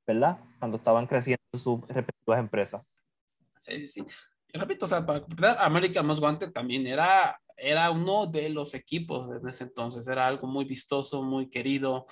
¿verdad? 0.06 0.38
Cuando 0.58 0.78
estaban 0.78 1.06
creciendo 1.06 1.42
en 1.52 1.58
sus 1.58 1.86
respectivas 1.86 2.40
empresas. 2.40 2.82
Sí, 3.58 3.84
sí, 3.84 4.00
sí 4.00 4.06
repito, 4.52 4.84
o 4.84 4.88
sea, 4.88 5.04
para 5.04 5.20
completar, 5.20 5.58
América 5.60 6.02
Most 6.02 6.22
Wanted 6.22 6.52
también 6.52 6.86
era, 6.86 7.38
era 7.56 7.90
uno 7.90 8.26
de 8.26 8.48
los 8.50 8.74
equipos 8.74 9.28
en 9.40 9.48
ese 9.48 9.64
entonces, 9.64 10.06
era 10.08 10.26
algo 10.26 10.46
muy 10.46 10.64
vistoso, 10.64 11.22
muy 11.22 11.48
querido. 11.50 12.06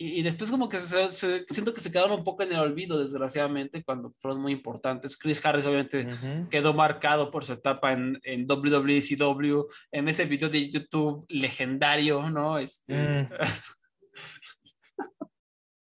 Y, 0.00 0.22
después 0.22 0.48
como 0.52 0.68
que 0.68 0.78
se, 0.78 1.10
siento 1.10 1.74
que 1.74 1.80
se 1.80 1.90
quedaron 1.90 2.12
un 2.12 2.22
poco 2.22 2.44
en 2.44 2.52
el 2.52 2.60
olvido, 2.60 3.00
desgraciadamente, 3.00 3.82
cuando 3.82 4.14
fueron 4.18 4.40
muy 4.40 4.52
importantes. 4.52 5.16
Chris 5.16 5.44
Harris 5.44 5.66
obviamente 5.66 6.06
quedó 6.52 6.72
marcado 6.72 7.32
por 7.32 7.44
su 7.44 7.54
etapa 7.54 7.92
en, 7.92 8.16
en 8.22 8.46
WWCW, 8.46 9.66
en 9.90 10.08
ese 10.08 10.24
video 10.26 10.48
de 10.48 10.70
YouTube 10.70 11.26
legendario, 11.28 12.30
¿no? 12.30 12.58
Este... 12.58 12.94
Mm. 12.94 13.28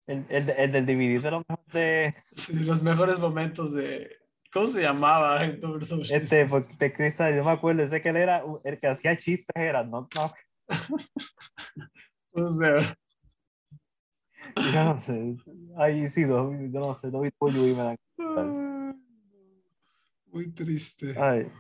el, 0.09 0.27
el, 0.29 0.51
el, 0.51 0.73
del 0.73 0.85
DVD 0.85 1.23
de 1.23 1.31
los, 1.31 1.45
de... 1.73 2.15
los 2.53 2.83
mejores 2.83 3.19
momentos 3.19 3.73
de, 3.73 4.22
¿Cómo 4.53 4.67
se 4.67 4.83
llamaba? 4.83 5.41
Este, 6.11 6.47
porque 6.47 6.75
te 6.75 6.93
Chris, 6.93 7.19
yo 7.19 7.45
me 7.45 7.51
acuerdo, 7.51 7.87
sé 7.87 8.01
que 8.03 8.11
él 8.11 8.17
era 8.17 8.45
el 8.65 8.79
que 8.79 8.87
hacía 8.87 9.17
chistes, 9.17 9.57
era 9.57 9.83
no, 9.83 10.09
no. 10.15 10.33
no 12.35 12.49
sé. 12.51 12.97
Yo 14.57 14.85
no 14.85 15.01
sé. 15.01 15.37
Ahí 15.77 16.07
sí, 16.09 16.23
yo 16.23 16.53
no 16.53 16.93
sé, 16.93 17.11
David 17.11 17.33
Pollo 17.39 17.67
y 17.67 17.75
me 17.75 17.97
dan. 18.19 18.97
Muy 20.27 20.51
triste. 20.53 21.15
Ay. 21.19 21.51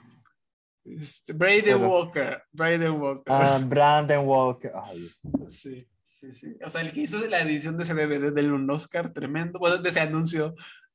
Este, 0.85 1.33
Braden 1.33 1.83
Walker. 1.83 2.43
Braden 2.53 3.01
Walker. 3.01 3.33
Ah, 3.33 3.61
Brandon 3.65 4.27
Walker. 4.27 4.73
Ay, 4.83 5.09
sí, 5.49 5.87
sí, 6.03 6.33
sí. 6.33 6.57
O 6.65 6.71
sea, 6.71 6.81
el 6.81 6.93
que 6.93 7.03
hizo 7.03 7.25
la 7.29 7.43
edición 7.43 7.77
de 7.77 7.85
ese 7.85 7.95
DVD 7.95 8.33
del 8.33 8.53
un 8.53 8.69
Oscar 8.71 9.13
tremendo, 9.13 9.59
bueno, 9.59 9.79
de 9.79 9.89
ese 9.89 10.01
anuncio 10.01 10.55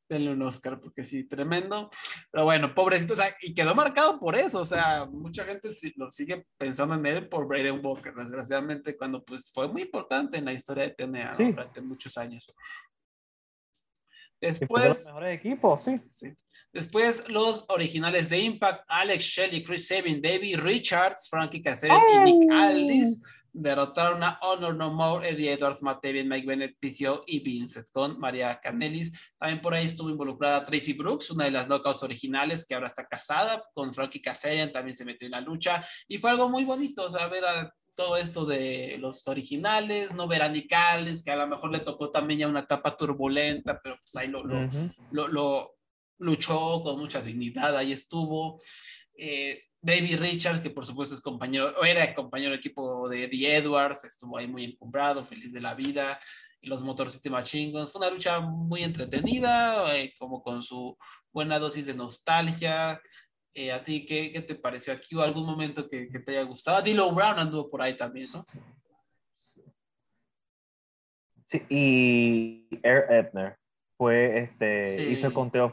denle 0.10 0.32
un 0.32 0.42
Oscar, 0.42 0.80
porque 0.80 1.04
sí, 1.04 1.26
tremendo. 1.26 1.90
Pero 2.32 2.46
bueno, 2.46 2.74
pobrecito, 2.74 3.14
o 3.14 3.16
sea, 3.16 3.36
y 3.42 3.54
quedó 3.54 3.76
marcado 3.76 4.20
por 4.20 4.36
eso, 4.36 4.62
o 4.62 4.66
sea, 4.66 5.06
mucha 5.06 5.46
gente 5.46 5.70
lo 5.96 6.12
sigue 6.12 6.46
pensando 6.58 6.96
en 6.96 7.06
él 7.06 7.30
por 7.30 7.48
Braden 7.48 7.86
Walker, 7.86 8.14
desgraciadamente, 8.14 8.96
cuando 8.98 9.24
pues 9.24 9.52
fue 9.54 9.68
muy 9.68 9.84
importante 9.84 10.38
en 10.38 10.46
la 10.46 10.54
historia 10.54 10.84
de 10.84 10.92
TNA 10.92 11.32
durante 11.38 11.82
muchos 11.82 12.18
años. 12.18 12.48
Después. 14.40 15.10
Los 15.14 15.24
equipos, 15.26 15.84
sí. 15.84 15.96
sí. 16.08 16.34
Después, 16.72 17.28
los 17.30 17.66
originales 17.70 18.30
de 18.30 18.40
Impact, 18.40 18.84
Alex 18.88 19.24
Shelley, 19.24 19.64
Chris 19.64 19.88
Sabin, 19.88 20.22
David 20.22 20.60
Richards, 20.60 21.28
Frankie 21.30 21.62
Caceres 21.62 21.98
y 22.14 22.20
Nick 22.20 22.52
Aldis 22.52 23.22
derrotaron 23.58 24.24
a 24.24 24.40
Honor 24.42 24.76
No 24.76 24.94
More, 24.94 25.30
Eddie 25.30 25.54
Edwards, 25.54 25.82
Matt 25.82 26.04
Mike 26.04 26.46
Bennett, 26.46 26.78
PCO 26.80 27.24
y 27.26 27.40
Vincent 27.40 27.88
con 27.92 28.20
María 28.20 28.60
Canelis. 28.62 29.12
También 29.38 29.62
por 29.62 29.74
ahí 29.74 29.86
estuvo 29.86 30.10
involucrada 30.10 30.64
Tracy 30.64 30.94
Brooks, 30.94 31.32
una 31.32 31.46
de 31.46 31.52
las 31.52 31.68
knockouts 31.68 32.04
originales 32.04 32.66
que 32.66 32.76
ahora 32.76 32.88
está 32.88 33.08
casada 33.08 33.64
con 33.74 33.94
Frankie 33.94 34.22
Kazarian, 34.22 34.72
también 34.72 34.96
se 34.96 35.06
metió 35.06 35.26
en 35.26 35.32
la 35.32 35.42
lucha 35.42 35.86
y 36.08 36.18
fue 36.18 36.32
algo 36.32 36.50
muy 36.50 36.64
bonito, 36.64 37.06
o 37.06 37.12
sea, 37.12 37.28
ver 37.28 37.46
a 37.46 37.74
todo 37.96 38.16
esto 38.16 38.46
de 38.46 38.98
los 39.00 39.28
originales, 39.28 40.14
no 40.14 40.28
veranicales, 40.28 41.24
que 41.24 41.32
a 41.32 41.36
lo 41.36 41.48
mejor 41.48 41.72
le 41.72 41.80
tocó 41.80 42.12
también 42.12 42.42
ya 42.42 42.48
una 42.48 42.60
etapa 42.60 42.96
turbulenta, 42.96 43.80
pero 43.82 43.98
pues 43.98 44.16
ahí 44.18 44.28
lo, 44.28 44.44
lo, 44.44 45.28
lo, 45.28 45.74
luchó 46.20 46.82
con 46.84 47.00
mucha 47.00 47.22
dignidad, 47.22 47.76
ahí 47.76 47.92
estuvo. 47.92 48.62
Eh, 49.16 49.67
David 49.82 50.20
Richards, 50.20 50.62
que 50.62 50.70
por 50.70 50.86
supuesto 50.86 51.16
es 51.16 51.22
compañero, 51.22 51.74
o 51.80 51.86
era 51.86 52.14
compañero 52.14 52.52
de 52.52 52.58
equipo 52.58 53.08
de 53.10 53.26
Eddie 53.26 53.56
Edwards, 53.56 54.04
estuvo 54.06 54.38
ahí 54.38 54.48
muy 54.48 54.64
encumbrado, 54.66 55.24
feliz 55.24 55.54
de 55.54 55.62
la 55.62 55.76
vida. 55.76 56.20
Y 56.60 56.68
los 56.68 56.82
Motor 56.82 57.12
City 57.12 57.30
Machine 57.30 57.86
Fue 57.88 58.00
una 58.00 58.10
lucha 58.10 58.40
muy 58.40 58.84
entretenida, 58.84 59.96
eh, 59.96 60.14
como 60.18 60.42
con 60.42 60.64
su 60.64 60.98
buena 61.32 61.60
dosis 61.60 61.86
de 61.86 61.94
nostalgia. 61.94 63.00
Eh, 63.54 63.72
¿A 63.72 63.84
ti 63.84 64.06
qué, 64.06 64.32
qué, 64.32 64.42
te 64.42 64.56
pareció 64.56 64.94
aquí 64.94 65.16
o 65.16 65.22
algún 65.22 65.46
momento 65.46 65.88
que, 65.88 66.10
que 66.10 66.20
te 66.20 66.32
haya 66.32 66.44
gustado? 66.44 66.82
Dilo 66.82 67.12
Brown 67.12 67.40
anduvo 67.40 67.70
por 67.70 67.82
ahí 67.82 67.96
también, 67.96 68.28
¿no? 68.34 68.44
Sí, 71.46 71.64
y 71.70 72.68
Air 72.84 73.06
Ebner 73.10 73.58
fue, 73.98 74.44
este, 74.44 75.10
hizo 75.10 75.28
el 75.28 75.34
conteo 75.34 75.72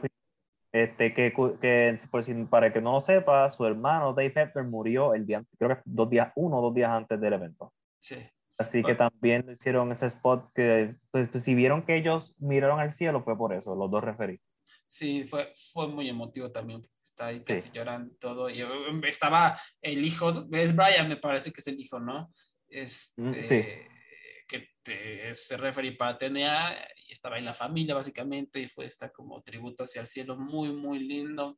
este, 0.75 1.13
que, 1.13 1.31
que 1.61 1.97
para 2.49 2.73
que 2.73 2.81
no 2.81 2.91
lo 2.91 2.99
sepa, 2.99 3.47
su 3.47 3.65
hermano 3.65 4.13
Dave 4.13 4.33
Hebner 4.35 4.65
murió 4.65 5.13
el 5.13 5.25
día, 5.25 5.41
creo 5.57 5.69
que 5.69 5.81
dos 5.85 6.09
días, 6.09 6.33
uno 6.35 6.57
o 6.57 6.61
dos 6.63 6.75
días 6.75 6.89
antes 6.89 7.19
del 7.21 7.31
evento. 7.31 7.73
Sí. 7.97 8.17
Así 8.57 8.83
que 8.83 8.93
también 8.93 9.49
hicieron 9.49 9.89
ese 9.93 10.07
spot 10.07 10.51
que, 10.53 10.95
pues, 11.11 11.29
pues, 11.29 11.43
si 11.45 11.55
vieron 11.55 11.85
que 11.85 11.95
ellos 11.95 12.35
miraron 12.39 12.81
al 12.81 12.91
cielo, 12.91 13.21
fue 13.21 13.37
por 13.37 13.53
eso, 13.53 13.73
los 13.73 13.89
dos 13.89 14.03
referí. 14.03 14.37
Sí, 14.89 15.23
fue, 15.23 15.53
fue 15.71 15.87
muy 15.87 16.09
emotivo 16.09 16.51
también, 16.51 16.81
está 17.01 17.27
ahí 17.27 17.41
casi 17.41 17.69
llorando 17.71 18.13
y 18.13 18.17
todo. 18.17 18.49
Y 18.49 18.61
um, 18.63 19.01
estaba 19.05 19.57
el 19.81 20.03
hijo, 20.03 20.45
es 20.51 20.75
Brian, 20.75 21.07
me 21.07 21.17
parece 21.17 21.53
que 21.53 21.61
es 21.61 21.67
el 21.67 21.79
hijo, 21.79 22.01
¿no? 22.01 22.33
Mm, 23.15 23.29
este, 23.29 23.43
sí 23.43 23.94
que 24.85 25.33
se 25.33 25.57
referí 25.57 25.91
para 25.91 26.17
TNA 26.17 26.77
y 27.07 27.11
estaba 27.11 27.37
en 27.37 27.45
la 27.45 27.53
familia 27.53 27.95
básicamente 27.95 28.59
y 28.59 28.69
fue 28.69 28.85
esta 28.85 29.11
como 29.11 29.41
tributo 29.41 29.83
hacia 29.83 30.01
el 30.01 30.07
cielo 30.07 30.37
muy, 30.37 30.69
muy 30.69 30.99
lindo. 30.99 31.57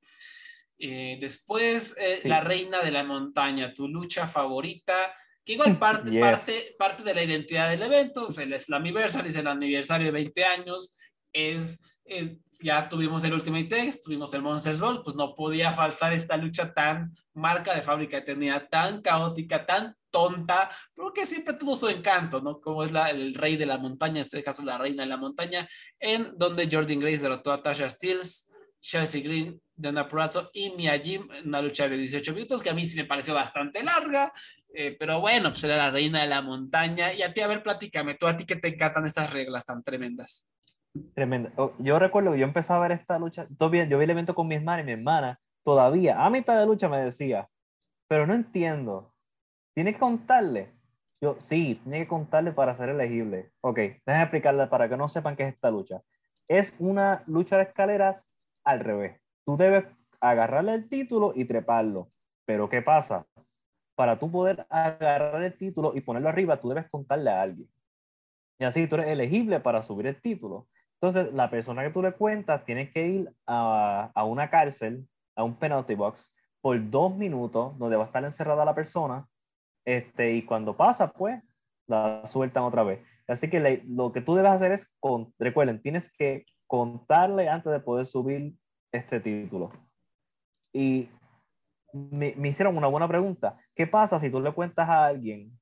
Eh, 0.79 1.17
después, 1.19 1.95
eh, 1.99 2.21
La 2.23 2.41
Reina 2.41 2.81
de 2.81 2.91
la 2.91 3.03
Montaña, 3.03 3.73
tu 3.73 3.87
lucha 3.87 4.27
favorita, 4.27 5.13
que 5.43 5.53
igual 5.53 5.77
parte, 5.79 6.19
parte, 6.19 6.75
parte 6.79 7.03
de 7.03 7.13
la 7.13 7.23
identidad 7.23 7.69
del 7.69 7.83
evento, 7.83 8.29
el 8.39 8.59
Slammiversary 8.59 9.29
es 9.29 9.35
el 9.35 9.47
aniversario 9.47 10.05
de 10.07 10.11
20 10.11 10.45
años, 10.45 10.97
es, 11.33 11.99
eh, 12.05 12.37
ya 12.59 12.89
tuvimos 12.89 13.23
el 13.23 13.33
Ultimate 13.33 13.83
X, 13.83 14.01
tuvimos 14.01 14.33
el 14.33 14.41
Monsters 14.41 14.79
Ball, 14.79 15.01
pues 15.03 15.15
no 15.15 15.35
podía 15.35 15.73
faltar 15.73 16.13
esta 16.13 16.37
lucha 16.37 16.73
tan 16.73 17.11
marca 17.33 17.75
de 17.75 17.81
fábrica 17.81 18.23
tenía, 18.23 18.67
tan 18.67 19.01
caótica, 19.01 19.65
tan 19.65 19.95
tonta, 20.09 20.69
pero 20.95 21.13
que 21.13 21.25
siempre 21.25 21.53
tuvo 21.53 21.77
su 21.77 21.87
encanto, 21.87 22.41
¿no? 22.41 22.59
Como 22.59 22.83
es 22.83 22.91
el 23.11 23.35
rey 23.35 23.57
de 23.57 23.65
la 23.65 23.77
montaña, 23.77 24.15
en 24.15 24.21
este 24.21 24.43
caso 24.43 24.63
la 24.63 24.77
reina 24.77 25.03
de 25.03 25.09
la 25.09 25.17
montaña, 25.17 25.69
en 25.99 26.33
donde 26.37 26.69
Jordan 26.71 26.99
Grace 26.99 27.19
derrotó 27.19 27.51
a 27.51 27.61
Tasha 27.61 27.89
Steels, 27.89 28.51
Chelsea 28.81 29.21
Green, 29.21 29.61
Dana 29.75 30.07
Purazzo 30.07 30.49
y 30.53 30.71
Mia 30.71 30.97
Jim, 30.97 31.27
una 31.45 31.61
lucha 31.61 31.87
de 31.87 31.97
18 31.97 32.33
minutos 32.33 32.63
que 32.63 32.69
a 32.69 32.73
mí 32.73 32.85
sí 32.85 32.97
me 32.97 33.05
pareció 33.05 33.33
bastante 33.33 33.83
larga, 33.83 34.33
eh, 34.73 34.95
pero 34.97 35.19
bueno, 35.19 35.51
pues 35.51 35.63
era 35.63 35.77
la 35.77 35.91
reina 35.91 36.21
de 36.21 36.27
la 36.27 36.41
montaña. 36.41 37.13
Y 37.13 37.21
a 37.21 37.33
ti, 37.33 37.41
a 37.41 37.47
ver, 37.47 37.63
platícame, 37.63 38.15
tú 38.15 38.27
a 38.27 38.37
ti 38.37 38.45
que 38.45 38.55
te 38.55 38.69
encantan 38.69 39.05
estas 39.05 39.31
reglas 39.31 39.65
tan 39.65 39.83
tremendas. 39.83 40.47
Tremenda. 41.13 41.51
Oh, 41.57 41.73
yo 41.79 41.99
recuerdo 41.99 42.31
que 42.31 42.39
yo 42.39 42.45
empecé 42.45 42.73
a 42.73 42.79
ver 42.79 42.91
esta 42.91 43.19
lucha, 43.19 43.47
todavía, 43.57 43.85
yo 43.85 43.97
vi 43.97 44.05
el 44.05 44.09
evento 44.09 44.35
con 44.35 44.47
mi 44.47 44.55
hermana 44.55 44.81
y 44.81 44.85
mi 44.85 44.91
hermana 44.93 45.39
todavía 45.63 46.23
a 46.23 46.29
mitad 46.29 46.59
de 46.59 46.65
lucha 46.65 46.87
me 46.87 46.97
decía, 46.97 47.49
pero 48.07 48.25
no 48.25 48.33
entiendo, 48.33 49.13
¿tienes 49.73 49.95
que 49.95 49.99
contarle? 49.99 50.73
Yo, 51.19 51.35
sí, 51.39 51.81
tiene 51.83 51.99
que 51.99 52.07
contarle 52.07 52.51
para 52.51 52.75
ser 52.75 52.89
elegible. 52.89 53.51
Ok, 53.61 53.77
déjame 54.05 54.23
explicarle 54.23 54.67
para 54.67 54.87
que 54.87 54.97
no 54.97 55.07
sepan 55.07 55.35
qué 55.35 55.43
es 55.43 55.53
esta 55.53 55.71
lucha. 55.71 56.01
Es 56.47 56.75
una 56.79 57.23
lucha 57.25 57.57
de 57.57 57.63
escaleras 57.63 58.31
al 58.63 58.79
revés. 58.79 59.19
Tú 59.45 59.57
debes 59.57 59.85
agarrarle 60.21 60.73
el 60.73 60.87
título 60.87 61.33
y 61.35 61.45
treparlo. 61.45 62.11
Pero 62.45 62.69
¿qué 62.69 62.81
pasa? 62.81 63.25
Para 63.95 64.19
tú 64.19 64.31
poder 64.31 64.67
agarrar 64.69 65.41
el 65.43 65.57
título 65.57 65.93
y 65.95 66.01
ponerlo 66.01 66.29
arriba, 66.29 66.59
tú 66.59 66.69
debes 66.69 66.89
contarle 66.89 67.31
a 67.31 67.41
alguien. 67.41 67.69
Y 68.59 68.63
así 68.63 68.87
tú 68.87 68.95
eres 68.95 69.09
elegible 69.09 69.59
para 69.59 69.81
subir 69.81 70.07
el 70.07 70.21
título. 70.21 70.67
Entonces, 70.99 71.33
la 71.33 71.49
persona 71.49 71.83
que 71.83 71.91
tú 71.91 72.01
le 72.01 72.13
cuentas 72.13 72.65
tiene 72.65 72.91
que 72.91 73.07
ir 73.07 73.33
a, 73.45 74.11
a 74.15 74.23
una 74.23 74.49
cárcel, 74.49 75.07
a 75.35 75.43
un 75.43 75.55
penalty 75.55 75.93
box, 75.93 76.35
por 76.59 76.89
dos 76.89 77.15
minutos, 77.15 77.77
donde 77.77 77.95
va 77.95 78.03
a 78.03 78.07
estar 78.07 78.23
encerrada 78.23 78.65
la 78.65 78.75
persona. 78.75 79.27
Este, 79.85 80.33
y 80.33 80.43
cuando 80.43 80.75
pasa, 80.75 81.11
pues, 81.13 81.41
la 81.87 82.25
sueltan 82.25 82.63
otra 82.63 82.83
vez. 82.83 82.99
Así 83.27 83.49
que 83.49 83.83
lo 83.87 84.11
que 84.11 84.21
tú 84.21 84.35
debes 84.35 84.51
hacer 84.51 84.71
es, 84.71 84.95
con, 84.99 85.33
recuerden, 85.37 85.81
tienes 85.81 86.11
que 86.15 86.45
contarle 86.65 87.47
antes 87.47 87.71
de 87.71 87.79
poder 87.79 88.05
subir 88.05 88.55
este 88.91 89.19
título. 89.19 89.71
Y 90.73 91.09
me, 91.93 92.33
me, 92.35 92.49
hicieron 92.49 92.77
una 92.77 92.87
buena 92.87 93.07
pregunta. 93.07 93.57
¿Qué 93.75 93.87
pasa 93.87 94.19
si 94.19 94.29
tú 94.29 94.41
le 94.41 94.51
cuentas 94.53 94.89
a 94.89 95.05
alguien 95.05 95.57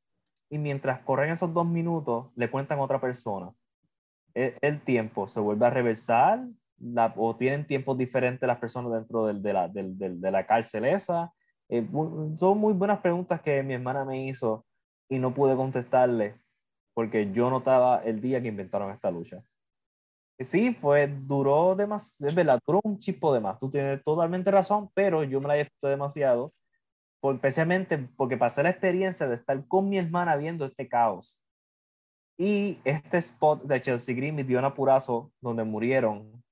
y 0.50 0.58
mientras 0.58 1.00
corren 1.02 1.32
esos 1.32 1.54
dos 1.54 1.68
minutos 1.68 2.32
le 2.36 2.50
cuentan 2.50 2.80
a 2.80 2.84
otra 2.84 3.02
persona? 3.02 3.52
El, 4.36 4.82
tiempo 4.82 5.28
se 5.28 5.40
vuelve 5.40 5.66
a 5.66 5.70
reversar 5.70 6.46
o 7.16 7.36
tienen 7.38 7.66
tiempos 7.66 7.98
diferentes 7.98 8.46
las 8.46 8.60
personas 8.60 8.92
dentro 8.92 9.26
de, 9.28 10.32
la, 10.32 10.46
cárcel 10.46 10.86
esa. 10.86 11.34
Eh, 11.70 11.88
son 12.36 12.58
muy 12.58 12.74
buenas 12.74 13.00
preguntas 13.00 13.42
que 13.42 13.64
mi 13.64 13.74
hermana 13.74 14.04
me 14.04 14.26
hizo 14.28 14.66
y 15.10 15.20
no 15.20 15.34
pude 15.34 15.56
contestarle 15.56 16.36
porque 16.94 17.32
yo 17.32 17.50
no 17.50 17.58
estaba 17.58 18.04
el 18.04 18.22
día 18.22 18.42
que 18.42 18.50
inventaron 18.50 18.92
esta 18.92 19.10
lucha. 19.10 19.42
Sí, 20.38 20.74
fue, 20.74 21.08
duró 21.08 21.76
demasiado, 21.76 22.30
es 22.30 22.36
verdad, 22.36 22.60
duró 22.68 22.82
un 22.84 23.00
chispo 23.00 23.34
de 23.34 23.40
más. 23.40 23.58
Tú 23.58 23.70
tienes 23.70 24.04
totalmente 24.04 24.52
razón, 24.52 24.90
pero 24.94 25.24
yo 25.24 25.40
me 25.40 25.48
la 25.48 25.54
disfruté 25.56 25.88
demasiado, 25.88 26.54
por, 27.22 27.36
especialmente 27.36 27.98
porque 27.98 28.38
pasé 28.38 28.64
la 28.64 28.70
experiencia 28.70 29.28
de 29.28 29.36
estar 29.36 29.66
con 29.68 29.90
mi 29.90 29.98
hermana 29.98 30.36
viendo 30.36 30.66
este 30.66 30.90
caos 30.90 31.42
y 32.38 32.80
este 32.84 33.18
spot 33.18 33.64
de 33.64 33.82
Chelsea 33.82 34.16
Green 34.16 34.40
y 34.40 34.44
Diona 34.44 34.74
Purazo, 34.74 35.32
donde 35.42 35.64
murieron, 35.64 36.44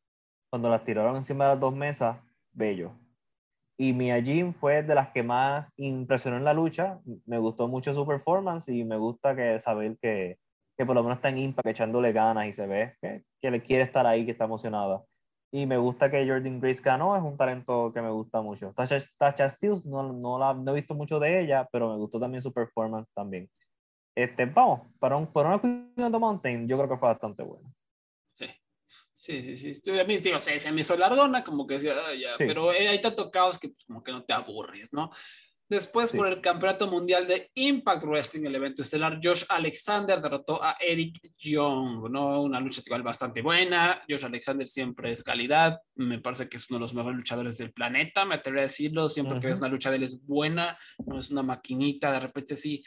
cuando 0.49 0.69
las 0.69 0.83
tiraron 0.83 1.15
encima 1.15 1.45
de 1.45 1.51
las 1.51 1.59
dos 1.59 1.75
mesas, 1.75 2.17
bello. 2.51 2.91
Y 3.77 3.91
Mia 3.91 4.21
Jim 4.21 4.53
fue 4.53 4.83
de 4.83 4.95
las 4.95 5.09
que 5.09 5.23
más 5.23 5.73
impresionó 5.77 6.37
en 6.37 6.43
la 6.45 6.53
lucha. 6.53 6.99
Me 7.25 7.39
gustó 7.39 7.67
mucho 7.67 7.93
su 7.93 8.05
performance 8.05 8.69
y 8.69 8.83
me 8.83 8.97
gusta 8.97 9.35
que 9.35 9.59
saber 9.59 9.97
que, 9.99 10.37
que 10.77 10.85
por 10.85 10.95
lo 10.95 11.03
menos 11.03 11.17
está 11.17 11.29
en 11.29 11.39
Impact 11.39 11.67
echándole 11.67 12.13
ganas 12.13 12.45
y 12.47 12.51
se 12.51 12.67
ve 12.67 12.93
que, 13.01 13.23
que 13.41 13.51
le 13.51 13.61
quiere 13.61 13.83
estar 13.83 14.05
ahí, 14.05 14.25
que 14.25 14.31
está 14.31 14.45
emocionada. 14.45 15.03
Y 15.51 15.65
me 15.65 15.77
gusta 15.77 16.09
que 16.09 16.27
Jordan 16.27 16.59
Grace 16.59 16.81
ganó, 16.83 17.15
es 17.15 17.23
un 17.23 17.37
talento 17.37 17.91
que 17.93 18.01
me 18.01 18.09
gusta 18.09 18.41
mucho. 18.41 18.73
Tasha, 18.73 18.97
Tasha 19.17 19.49
Steels, 19.49 19.85
no, 19.85 20.13
no, 20.13 20.39
la, 20.39 20.53
no 20.53 20.71
he 20.71 20.75
visto 20.75 20.95
mucho 20.95 21.19
de 21.19 21.41
ella, 21.41 21.67
pero 21.71 21.89
me 21.89 21.97
gustó 21.97 22.19
también 22.19 22.41
su 22.41 22.53
performance 22.53 23.07
también. 23.13 23.49
Este, 24.15 24.45
vamos, 24.45 24.81
para, 24.99 25.17
un, 25.17 25.31
para 25.31 25.49
una 25.49 25.61
Queen 25.61 25.93
of 25.97 26.11
the 26.11 26.19
Mountain, 26.19 26.67
yo 26.67 26.77
creo 26.77 26.89
que 26.89 26.97
fue 26.97 27.09
bastante 27.09 27.43
bueno. 27.43 27.73
Sí, 29.13 29.41
sí, 29.41 29.55
sí. 29.55 29.73
sí. 29.73 29.99
A 29.99 30.03
mí, 30.03 30.17
digo, 30.17 30.41
se, 30.41 30.59
se 30.59 30.69
me 30.73 30.81
hizo 30.81 30.97
largona, 30.97 31.45
como 31.45 31.65
que 31.65 31.75
decía, 31.75 31.93
ah, 31.95 32.13
ya, 32.13 32.33
pero 32.37 32.71
hay 32.71 33.01
tanto 33.01 33.31
caos 33.31 33.57
que 33.57 33.69
pues, 33.69 33.85
como 33.85 34.03
que 34.03 34.11
no 34.11 34.25
te 34.25 34.33
aburres, 34.33 34.91
¿no? 34.91 35.11
Después, 35.69 36.11
por 36.11 36.27
el 36.27 36.41
Campeonato 36.41 36.87
Mundial 36.87 37.25
de 37.25 37.49
Impact 37.53 38.03
Wrestling, 38.03 38.45
el 38.45 38.55
evento 38.55 38.81
estelar, 38.81 39.19
Josh 39.23 39.45
Alexander 39.47 40.21
derrotó 40.21 40.61
a 40.61 40.75
Eric 40.79 41.19
Young, 41.37 42.11
¿no? 42.11 42.41
Una 42.41 42.59
lucha 42.59 42.81
igual 42.85 43.01
bastante 43.01 43.41
buena. 43.41 44.03
Josh 44.07 44.25
Alexander 44.25 44.67
siempre 44.67 45.11
es 45.11 45.23
calidad. 45.23 45.79
Me 45.95 46.19
parece 46.19 46.49
que 46.49 46.57
es 46.57 46.69
uno 46.69 46.79
de 46.79 46.81
los 46.81 46.93
mejores 46.93 47.17
luchadores 47.17 47.57
del 47.57 47.71
planeta, 47.71 48.25
me 48.25 48.35
atrevería 48.35 48.65
a 48.65 48.67
decirlo. 48.67 49.07
Siempre 49.07 49.39
que 49.39 49.47
ves 49.47 49.59
una 49.59 49.69
lucha 49.69 49.89
de 49.89 49.95
él 49.95 50.03
es 50.03 50.21
buena, 50.25 50.77
no 51.07 51.17
es 51.17 51.31
una 51.31 51.43
maquinita. 51.43 52.11
De 52.11 52.19
repente 52.19 52.57
sí 52.57 52.83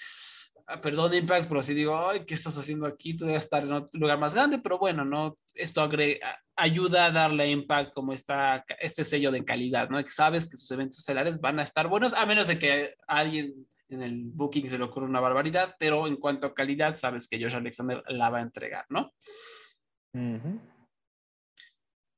perdón 0.82 1.14
Impact, 1.14 1.48
pero 1.48 1.62
si 1.62 1.74
digo, 1.74 1.96
ay, 1.96 2.24
¿qué 2.24 2.34
estás 2.34 2.56
haciendo 2.58 2.86
aquí? 2.86 3.16
Tú 3.16 3.24
debes 3.24 3.44
estar 3.44 3.62
en 3.62 3.72
otro 3.72 4.00
lugar 4.00 4.18
más 4.18 4.34
grande, 4.34 4.58
pero 4.58 4.78
bueno, 4.78 5.04
¿no? 5.04 5.38
Esto 5.54 5.80
agrega, 5.80 6.40
ayuda 6.56 7.06
a 7.06 7.10
darle 7.12 7.44
a 7.44 7.46
Impact 7.46 7.92
como 7.94 8.12
está 8.12 8.64
este 8.80 9.04
sello 9.04 9.30
de 9.30 9.44
calidad, 9.44 9.88
¿no? 9.88 10.02
Que 10.02 10.10
sabes 10.10 10.48
que 10.48 10.56
sus 10.56 10.70
eventos 10.72 10.98
estelares 10.98 11.40
van 11.40 11.60
a 11.60 11.62
estar 11.62 11.86
buenos, 11.88 12.14
a 12.14 12.26
menos 12.26 12.48
de 12.48 12.58
que 12.58 12.94
alguien 13.06 13.66
en 13.88 14.02
el 14.02 14.24
booking 14.24 14.68
se 14.68 14.78
le 14.78 14.84
ocurra 14.84 15.06
una 15.06 15.20
barbaridad, 15.20 15.76
pero 15.78 16.08
en 16.08 16.16
cuanto 16.16 16.48
a 16.48 16.54
calidad, 16.54 16.96
sabes 16.96 17.28
que 17.28 17.40
Josh 17.40 17.54
Alexander 17.54 18.02
la 18.08 18.30
va 18.30 18.38
a 18.38 18.42
entregar, 18.42 18.84
¿no? 18.88 19.12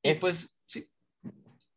Y 0.01 0.13
pues, 0.15 0.57
sí. 0.65 0.89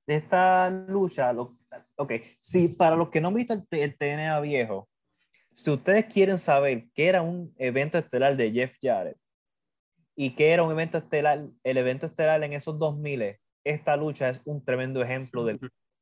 Esta 0.06 0.70
lucha, 0.70 1.32
lo, 1.32 1.58
ok, 1.96 2.12
sí, 2.40 2.68
para 2.68 2.96
los 2.96 3.10
que 3.10 3.20
no 3.20 3.28
han 3.28 3.34
visto 3.34 3.52
el, 3.52 3.66
el 3.70 3.96
TNA 3.96 4.40
viejo, 4.40 4.88
si 5.52 5.70
ustedes 5.70 6.06
quieren 6.06 6.38
saber 6.38 6.88
qué 6.94 7.08
era 7.08 7.22
un 7.22 7.54
evento 7.58 7.98
estelar 7.98 8.36
de 8.36 8.50
Jeff 8.52 8.72
Jarrett 8.80 9.18
y 10.16 10.34
qué 10.34 10.52
era 10.52 10.62
un 10.62 10.72
evento 10.72 10.98
estelar, 10.98 11.46
el 11.62 11.76
evento 11.76 12.06
estelar 12.06 12.42
en 12.42 12.52
esos 12.52 12.78
2000, 12.78 13.38
esta 13.64 13.96
lucha 13.96 14.28
es 14.28 14.42
un 14.44 14.64
tremendo 14.64 15.02
ejemplo 15.02 15.44
de 15.44 15.58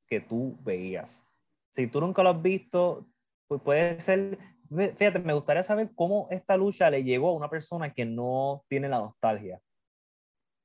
que 0.07 0.20
tú 0.20 0.59
veías. 0.62 1.24
Si 1.70 1.86
tú 1.86 2.01
nunca 2.01 2.22
lo 2.22 2.30
has 2.30 2.42
visto, 2.42 3.07
pues 3.48 3.61
puede 3.62 4.01
ser, 4.01 4.38
fíjate, 4.68 5.20
me 5.20 5.34
gustaría 5.34 5.62
saber 5.62 5.90
cómo 5.94 6.28
esta 6.30 6.57
lucha 6.57 6.90
le 6.90 7.05
llegó 7.05 7.30
a 7.30 7.34
una 7.34 7.51
persona 7.51 7.92
que 7.92 8.05
no 8.05 8.64
tiene 8.68 8.88
la 8.88 8.98
nostalgia. 8.98 9.61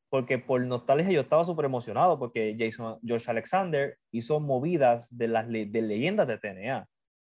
Porque 0.10 0.38
por 0.40 0.62
nostalgia 0.62 1.12
yo 1.12 1.22
estaba 1.22 1.44
súper 1.44 1.66
emocionado 1.66 2.18
porque 2.18 2.56
Jason, 2.58 3.00
Josh 3.08 3.30
Alexander 3.30 3.98
hizo 4.12 4.40
movidas 4.40 5.16
de 5.16 5.28
las 5.28 5.48
de 5.48 5.82
leyendas 5.82 6.28
de 6.28 6.38
TNA. 6.38 6.88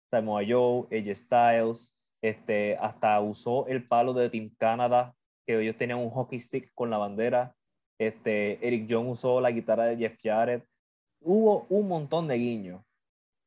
Samoa 0.10 0.42
Joe, 0.48 0.88
AJ 0.92 1.16
Styles, 1.16 1.98
este, 2.22 2.78
hasta 2.78 3.20
usó 3.22 3.68
el 3.68 3.88
palo 3.88 4.14
de 4.14 4.30
Team 4.30 4.54
Canada, 4.58 5.14
que 5.46 5.60
ellos 5.60 5.78
tenían 5.78 6.00
un 6.00 6.10
hockey 6.10 6.40
stick 6.40 6.72
con 6.74 6.90
la 6.90 6.98
bandera. 6.98 7.56
Este, 8.00 8.66
Eric 8.66 8.88
John 8.90 9.08
usó 9.08 9.42
la 9.42 9.52
guitarra 9.52 9.86
de 9.86 9.98
Jeff 9.98 10.18
Jarrett. 10.22 10.66
Hubo 11.22 11.66
un 11.70 11.88
montón 11.88 12.28
de 12.28 12.36
guiños. 12.36 12.84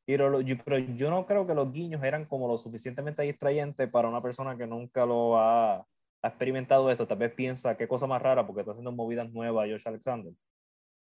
Pero, 0.07 0.41
yo, 0.41 0.57
pero 0.65 0.79
yo 0.79 1.11
no 1.11 1.25
creo 1.25 1.47
que 1.47 1.55
los 1.55 1.73
guiños 1.73 2.03
eran 2.03 2.25
como 2.25 2.49
lo 2.49 2.57
suficientemente 2.57 3.23
distrayentes 3.23 3.89
para 3.89 4.09
una 4.09 4.21
persona 4.21 4.57
que 4.57 4.67
nunca 4.67 5.07
lo 5.07 5.39
ha, 5.39 5.77
ha 5.77 6.29
experimentado 6.29 6.91
esto. 6.91 7.07
Tal 7.07 7.19
vez 7.19 7.33
piensa 7.33 7.77
qué 7.77 7.87
cosa 7.87 8.07
más 8.07 8.21
rara 8.21 8.45
porque 8.45 8.61
está 8.61 8.73
haciendo 8.73 8.93
movidas 8.93 9.31
nuevas 9.31 9.69
Josh 9.71 9.87
Alexander. 9.87 10.33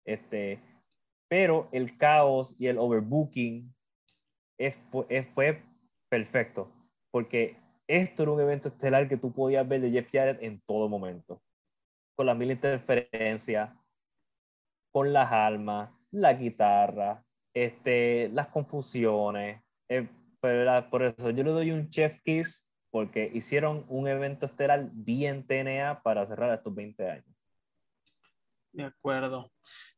Este, 0.05 0.61
pero 1.27 1.67
el 1.71 1.97
caos 1.97 2.55
y 2.59 2.67
el 2.67 2.77
overbooking 2.77 3.74
es, 4.57 4.81
fue, 5.33 5.63
perfecto, 6.09 6.71
porque 7.11 7.57
esto 7.87 8.23
era 8.23 8.31
un 8.31 8.41
evento 8.41 8.69
estelar 8.69 9.07
que 9.07 9.17
tú 9.17 9.31
podías 9.33 9.67
ver 9.67 9.81
de 9.81 9.91
Jeff 9.91 10.09
Jarrett 10.11 10.41
en 10.41 10.61
todo 10.61 10.89
momento, 10.89 11.41
con 12.15 12.25
las 12.25 12.37
mil 12.37 12.51
interferencias, 12.51 13.69
con 14.91 15.13
las 15.13 15.31
almas, 15.31 15.91
la 16.11 16.33
guitarra, 16.33 17.23
este, 17.53 18.29
las 18.29 18.47
confusiones. 18.47 19.61
Eh, 19.89 20.07
por 20.89 21.03
eso 21.03 21.29
yo 21.31 21.43
le 21.43 21.51
doy 21.51 21.71
un 21.71 21.89
chef 21.89 22.19
kiss 22.21 22.71
porque 22.91 23.29
hicieron 23.33 23.85
un 23.89 24.07
evento 24.07 24.45
estelar 24.45 24.89
bien 24.93 25.45
TNA 25.45 26.01
para 26.01 26.25
cerrar 26.25 26.53
estos 26.53 26.73
20 26.73 27.09
años. 27.09 27.34
De 28.75 28.83
acuerdo. 28.83 29.51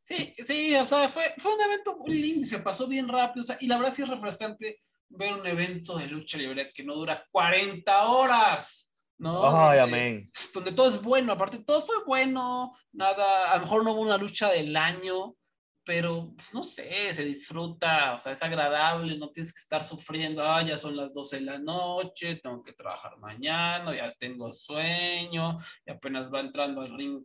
Sí, 0.03 0.35
sí, 0.45 0.75
o 0.75 0.85
sea, 0.85 1.09
fue, 1.09 1.23
fue 1.37 1.53
un 1.53 1.61
evento 1.61 1.97
muy 1.97 2.13
lindo, 2.15 2.45
se 2.47 2.59
pasó 2.59 2.87
bien 2.87 3.07
rápido, 3.07 3.41
o 3.43 3.45
sea, 3.45 3.57
y 3.59 3.67
la 3.67 3.77
verdad 3.77 3.91
sí 3.91 4.03
es 4.03 4.09
refrescante 4.09 4.81
ver 5.09 5.33
un 5.33 5.45
evento 5.45 5.97
de 5.97 6.07
lucha 6.07 6.37
libre 6.37 6.71
que 6.73 6.83
no 6.83 6.95
dura 6.95 7.25
40 7.31 8.07
horas. 8.07 8.83
¿no? 9.19 9.43
Ay, 9.47 9.79
Donde- 9.79 9.97
amén. 9.97 10.31
Donde 10.53 10.71
todo 10.71 10.89
es 10.89 11.01
bueno, 11.01 11.33
aparte 11.33 11.63
todo 11.63 11.81
fue 11.81 11.95
bueno, 12.05 12.71
nada, 12.93 13.51
a 13.51 13.55
lo 13.55 13.63
mejor 13.63 13.83
no 13.83 13.93
hubo 13.93 14.01
una 14.01 14.17
lucha 14.17 14.51
del 14.51 14.75
año, 14.77 15.35
pero 15.83 16.33
pues, 16.35 16.53
no 16.53 16.61
sé, 16.61 17.11
se 17.13 17.23
disfruta, 17.23 18.13
o 18.13 18.17
sea, 18.19 18.33
es 18.33 18.43
agradable, 18.43 19.17
no 19.17 19.31
tienes 19.31 19.51
que 19.53 19.59
estar 19.59 19.83
sufriendo, 19.83 20.43
ah, 20.43 20.61
ya 20.61 20.77
son 20.77 20.95
las 20.95 21.13
12 21.13 21.37
de 21.37 21.43
la 21.43 21.57
noche, 21.57 22.35
tengo 22.43 22.61
que 22.61 22.73
trabajar 22.73 23.17
mañana, 23.17 23.95
ya 23.95 24.11
tengo 24.19 24.53
sueño, 24.53 25.57
y 25.85 25.91
apenas 25.91 26.31
va 26.31 26.41
entrando 26.41 26.81
al 26.81 26.95
ring, 26.95 27.23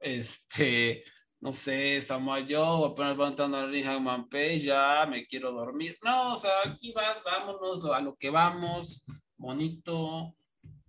este, 0.00 1.04
no 1.40 1.52
sé, 1.52 2.00
Samoa 2.00 2.44
Joe, 2.48 2.88
apenas 2.90 3.18
va 3.18 3.28
entrando 3.28 3.56
al 3.56 3.70
ring 3.70 3.84
Hangman 3.86 4.28
Page, 4.28 4.60
ya 4.60 5.06
me 5.08 5.26
quiero 5.26 5.52
dormir. 5.52 5.96
No, 6.02 6.34
o 6.34 6.36
sea, 6.38 6.52
aquí 6.66 6.92
vas, 6.92 7.22
vámonos 7.22 7.84
a 7.84 8.00
lo 8.00 8.16
que 8.16 8.30
vamos, 8.30 9.02
bonito, 9.36 10.34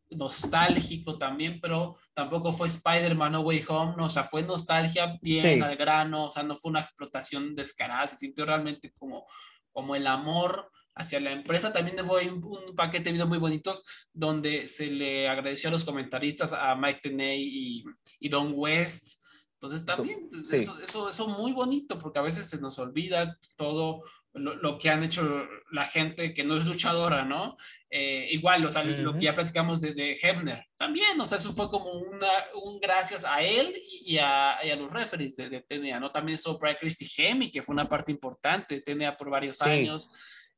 nostálgico 0.09 1.17
también, 1.17 1.59
pero 1.61 1.95
tampoco 2.13 2.51
fue 2.51 2.67
Spider-Man 2.67 3.31
No 3.31 3.41
Way 3.41 3.63
Home, 3.69 3.93
no, 3.97 4.05
o 4.05 4.09
sea, 4.09 4.23
fue 4.23 4.43
nostalgia 4.43 5.17
bien 5.21 5.39
Sí. 5.39 5.61
al 5.61 5.75
grano, 5.77 6.25
o 6.25 6.29
sea, 6.29 6.43
no 6.43 6.55
fue 6.55 6.69
una 6.71 6.81
explotación 6.81 7.55
descarada, 7.55 8.07
se 8.09 8.17
sintió 8.17 8.45
realmente 8.45 8.91
como, 8.97 9.25
como 9.71 9.95
el 9.95 10.05
amor 10.07 10.69
hacia 10.95 11.19
la 11.19 11.31
empresa. 11.31 11.71
También 11.73 11.97
ahí 11.99 12.27
un, 12.27 12.43
un 12.43 12.75
paquete 12.75 13.05
de 13.05 13.11
videos 13.13 13.29
muy 13.29 13.37
bonitos 13.37 13.83
donde 14.13 14.67
se 14.67 14.87
le 14.87 15.27
agradeció 15.29 15.69
a 15.69 15.71
los 15.71 15.83
comentaristas, 15.83 16.53
a 16.53 16.75
Mike 16.75 17.01
Tenay 17.03 17.41
y, 17.41 17.83
y 18.19 18.29
Don 18.29 18.53
West. 18.55 19.21
Entonces 19.61 19.85
también, 19.85 20.29
Sí. 20.43 20.57
eso, 20.57 20.79
eso, 20.79 21.09
eso 21.09 21.27
muy 21.27 21.51
bonito, 21.51 21.99
porque 21.99 22.17
a 22.19 22.23
veces 22.23 22.49
se 22.49 22.59
nos 22.59 22.79
olvida 22.79 23.37
todo 23.55 24.01
lo, 24.33 24.55
lo 24.55 24.79
que 24.79 24.89
han 24.89 25.03
hecho 25.03 25.45
la 25.71 25.83
gente 25.83 26.33
que 26.33 26.43
no 26.43 26.55
es 26.57 26.65
luchadora, 26.65 27.25
¿no? 27.25 27.57
Eh, 27.89 28.27
igual, 28.31 28.65
o 28.65 28.69
sea, 28.71 28.83
lo 28.83 29.09
Ujú. 29.11 29.19
que 29.19 29.25
ya 29.25 29.35
platicamos 29.35 29.81
de, 29.81 29.93
de 29.93 30.17
Hebner, 30.19 30.65
también, 30.77 31.19
o 31.19 31.25
sea, 31.25 31.37
eso 31.37 31.53
fue 31.53 31.69
como 31.69 31.91
una, 31.91 32.29
un 32.63 32.79
gracias 32.79 33.25
a 33.25 33.41
él 33.41 33.73
y, 33.85 34.17
a, 34.17 34.57
y 34.63 34.69
a 34.69 34.75
los 34.77 34.91
referees 34.91 35.35
de, 35.35 35.49
de 35.49 35.61
TNA, 35.61 35.99
¿no? 35.99 36.11
También 36.11 36.35
estuvo 36.35 36.57
Brian 36.57 36.77
Christy 36.79 37.05
Hemi, 37.17 37.51
que 37.51 37.61
fue 37.61 37.73
una 37.73 37.89
parte 37.89 38.11
importante 38.11 38.75
de 38.75 38.81
TNA 38.81 39.17
por 39.17 39.29
varios 39.29 39.57
Sí. 39.57 39.69
años. 39.69 40.09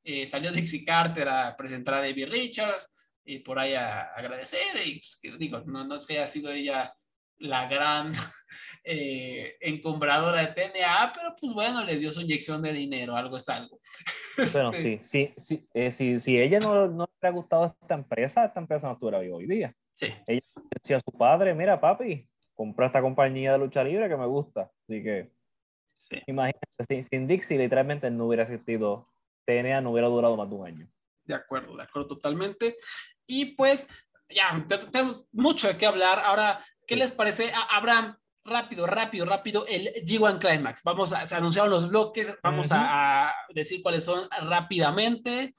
Eh, 0.03 0.27
salió 0.27 0.51
Dixie 0.51 0.83
Carter 0.83 1.27
a 1.29 1.55
presentar 1.55 1.95
a 1.95 2.01
David 2.01 2.29
Richards 2.29 2.93
y 3.25 3.39
por 3.39 3.59
ahí 3.59 3.73
a, 3.73 4.01
agradecer. 4.13 4.75
Y 4.85 4.99
pues, 4.99 5.19
que 5.21 5.31
digo, 5.37 5.61
no, 5.65 5.85
no 5.85 5.95
es 5.95 6.05
que 6.05 6.17
haya 6.17 6.27
sido 6.27 6.51
ella 6.51 6.93
la 7.37 7.67
gran 7.67 8.13
eh, 8.83 9.55
encumbradora 9.59 10.41
de 10.41 10.47
TNA, 10.47 11.13
pero 11.13 11.35
pues 11.39 11.53
bueno, 11.53 11.83
les 11.83 11.99
dio 11.99 12.11
su 12.11 12.21
inyección 12.21 12.61
de 12.61 12.73
dinero, 12.73 13.15
algo 13.15 13.37
es 13.37 13.47
algo. 13.49 13.79
Bueno, 14.53 14.71
Este, 14.71 14.99
sí, 15.03 15.03
sí, 15.03 15.33
sí, 15.37 15.67
eh, 15.75 15.91
si, 15.91 16.17
si 16.17 16.41
ella 16.41 16.59
no, 16.59 16.87
no 16.87 17.05
le 17.05 17.11
hubiera 17.19 17.35
gustado 17.35 17.77
esta 17.79 17.93
empresa, 17.93 18.45
esta 18.45 18.59
empresa 18.59 18.87
no 18.87 18.93
estuviera 18.93 19.19
viva 19.19 19.37
hoy 19.37 19.45
día. 19.45 19.75
Sí, 19.91 20.07
Decía 20.25 20.97
a 20.97 21.01
su 21.01 21.15
padre, 21.15 21.53
mira 21.53 21.79
papi, 21.79 22.27
compra 22.55 22.87
esta 22.87 23.01
compañía 23.01 23.51
de 23.51 23.59
lucha 23.59 23.83
libre 23.83 24.09
que 24.09 24.17
me 24.17 24.25
gusta. 24.25 24.71
Así 24.87 25.03
que 25.03 25.31
sí. 25.99 26.17
imagínate, 26.25 26.65
sin, 26.89 27.03
sin 27.03 27.27
Dixie 27.27 27.59
literalmente 27.59 28.09
no 28.09 28.25
hubiera 28.25 28.41
existido, 28.41 29.12
TNA 29.45 29.81
no 29.81 29.91
hubiera 29.91 30.07
durado 30.07 30.37
más 30.37 30.49
de 30.49 30.55
un 30.55 30.65
año. 30.67 30.87
De 31.25 31.33
acuerdo, 31.35 31.75
de 31.75 31.83
acuerdo 31.83 32.07
totalmente. 32.09 32.77
Y 33.25 33.55
pues 33.55 33.87
ya, 34.29 34.63
te- 34.67 34.77
tenemos 34.87 35.27
mucho 35.31 35.67
de 35.67 35.77
qué 35.77 35.85
hablar. 35.85 36.19
Ahora, 36.19 36.63
¿qué 36.87 36.95
les 36.95 37.11
parece? 37.11 37.51
A- 37.53 37.77
Abraham, 37.77 38.17
rápido, 38.45 38.85
rápido, 38.85 39.25
rápido, 39.25 39.65
el 39.67 39.93
G1 40.05 40.39
Climax. 40.39 40.81
Vamos 40.83 41.13
a, 41.13 41.25
se 41.27 41.35
anunciaron 41.35 41.71
los 41.71 41.87
bloques, 41.89 42.35
vamos 42.43 42.67
a 42.71 43.33
decir 43.53 43.81
cuáles 43.81 44.03
son 44.03 44.27
rápidamente. 44.41 45.55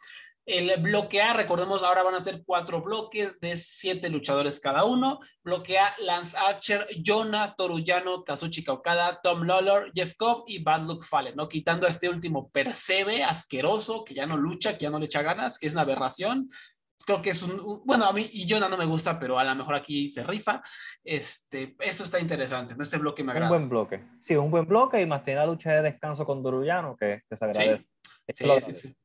El 0.46 0.78
bloque 0.82 1.22
A, 1.22 1.32
recordemos, 1.32 1.82
ahora 1.82 2.02
van 2.02 2.16
a 2.16 2.20
ser 2.20 2.42
cuatro 2.44 2.82
bloques 2.82 3.40
de 3.40 3.56
siete 3.56 4.10
luchadores 4.10 4.60
cada 4.60 4.84
uno. 4.84 5.20
Bloque 5.42 5.78
A, 5.78 5.94
Lance 6.00 6.36
Archer, 6.36 6.86
Jonah, 7.02 7.54
Toruyano, 7.56 8.22
Kazuchika 8.24 8.72
Okada, 8.74 9.20
Tom 9.22 9.44
Lawlor, 9.44 9.90
Jeff 9.94 10.14
Cobb 10.18 10.44
y 10.48 10.62
Bad 10.62 10.82
Luck 10.82 11.02
Fale, 11.04 11.34
¿no? 11.34 11.48
Quitando 11.48 11.86
a 11.86 11.90
este 11.90 12.10
último 12.10 12.50
Percebe, 12.50 13.24
asqueroso, 13.24 14.04
que 14.04 14.12
ya 14.14 14.26
no 14.26 14.36
lucha, 14.36 14.76
que 14.76 14.82
ya 14.84 14.90
no 14.90 14.98
le 14.98 15.06
echa 15.06 15.22
ganas, 15.22 15.58
que 15.58 15.66
es 15.66 15.72
una 15.72 15.82
aberración. 15.82 16.50
Creo 17.06 17.22
que 17.22 17.30
es 17.30 17.42
un, 17.42 17.58
un- 17.60 17.82
bueno, 17.84 18.04
a 18.04 18.12
mí 18.12 18.28
y 18.32 18.46
Jonah 18.48 18.68
no 18.68 18.76
me 18.76 18.84
gusta, 18.86 19.18
pero 19.18 19.38
a 19.38 19.44
lo 19.44 19.54
mejor 19.54 19.74
aquí 19.74 20.10
se 20.10 20.22
rifa. 20.24 20.62
Este, 21.02 21.74
eso 21.80 22.04
está 22.04 22.18
interesante, 22.20 22.74
¿no? 22.74 22.82
Este 22.82 22.98
bloque 22.98 23.22
me 23.22 23.30
Un 23.32 23.36
agrada. 23.36 23.48
buen 23.50 23.68
bloque. 23.68 24.04
Sí, 24.20 24.36
un 24.36 24.50
buen 24.50 24.66
bloque 24.66 25.00
y 25.00 25.06
más 25.06 25.22
tiene 25.24 25.40
la 25.40 25.46
lucha 25.46 25.72
de 25.72 25.82
descanso 25.82 26.24
con 26.26 26.42
Dorullano, 26.42 26.96
que, 26.96 27.22
que 27.28 27.36
se 27.36 27.44
agradece. 27.44 27.86
Sí, 28.28 28.44
sí, 28.60 28.74
sí. 28.74 28.96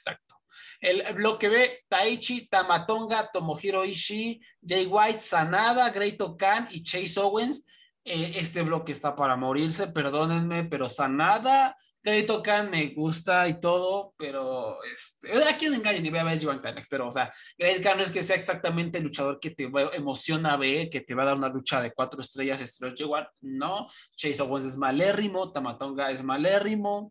Exacto. 0.00 0.36
El 0.80 1.14
bloque 1.14 1.48
B, 1.48 1.84
Taichi, 1.88 2.48
Tamatonga, 2.48 3.30
Tomohiro 3.30 3.84
Ishii, 3.84 4.40
Jay 4.66 4.86
White, 4.86 5.20
Sanada, 5.20 5.90
Great 5.90 6.18
Khan 6.38 6.68
y 6.70 6.82
Chase 6.82 7.20
Owens. 7.20 7.64
Eh, 8.04 8.32
este 8.36 8.62
bloque 8.62 8.92
está 8.92 9.14
para 9.14 9.36
morirse, 9.36 9.88
perdónenme, 9.88 10.64
pero 10.64 10.88
Sanada, 10.88 11.76
Great 12.02 12.30
Khan 12.42 12.70
me 12.70 12.94
gusta 12.94 13.46
y 13.46 13.60
todo, 13.60 14.14
pero 14.16 14.82
este, 14.84 15.44
a 15.44 15.56
quién 15.58 15.74
engañen 15.74 16.06
y 16.06 16.08
voy 16.08 16.20
a 16.20 16.24
ver 16.24 16.40
G1 16.40 16.62
Climax, 16.62 16.88
pero 16.88 17.08
o 17.08 17.12
sea, 17.12 17.30
Great 17.58 17.82
Khan 17.82 17.98
no 17.98 18.02
es 18.02 18.10
que 18.10 18.22
sea 18.22 18.36
exactamente 18.36 18.96
el 18.96 19.04
luchador 19.04 19.38
que 19.38 19.50
te 19.50 19.70
emociona 19.92 20.56
ver, 20.56 20.88
que 20.88 21.02
te 21.02 21.14
va 21.14 21.24
a 21.24 21.26
dar 21.26 21.36
una 21.36 21.50
lucha 21.50 21.82
de 21.82 21.92
cuatro 21.92 22.22
estrellas, 22.22 22.60
estilo 22.62 22.90
G1, 22.94 23.28
no, 23.42 23.88
Chase 24.16 24.40
Owens 24.40 24.64
es 24.64 24.78
malérrimo, 24.78 25.52
Tamatonga 25.52 26.10
es 26.10 26.22
malérrimo, 26.22 27.10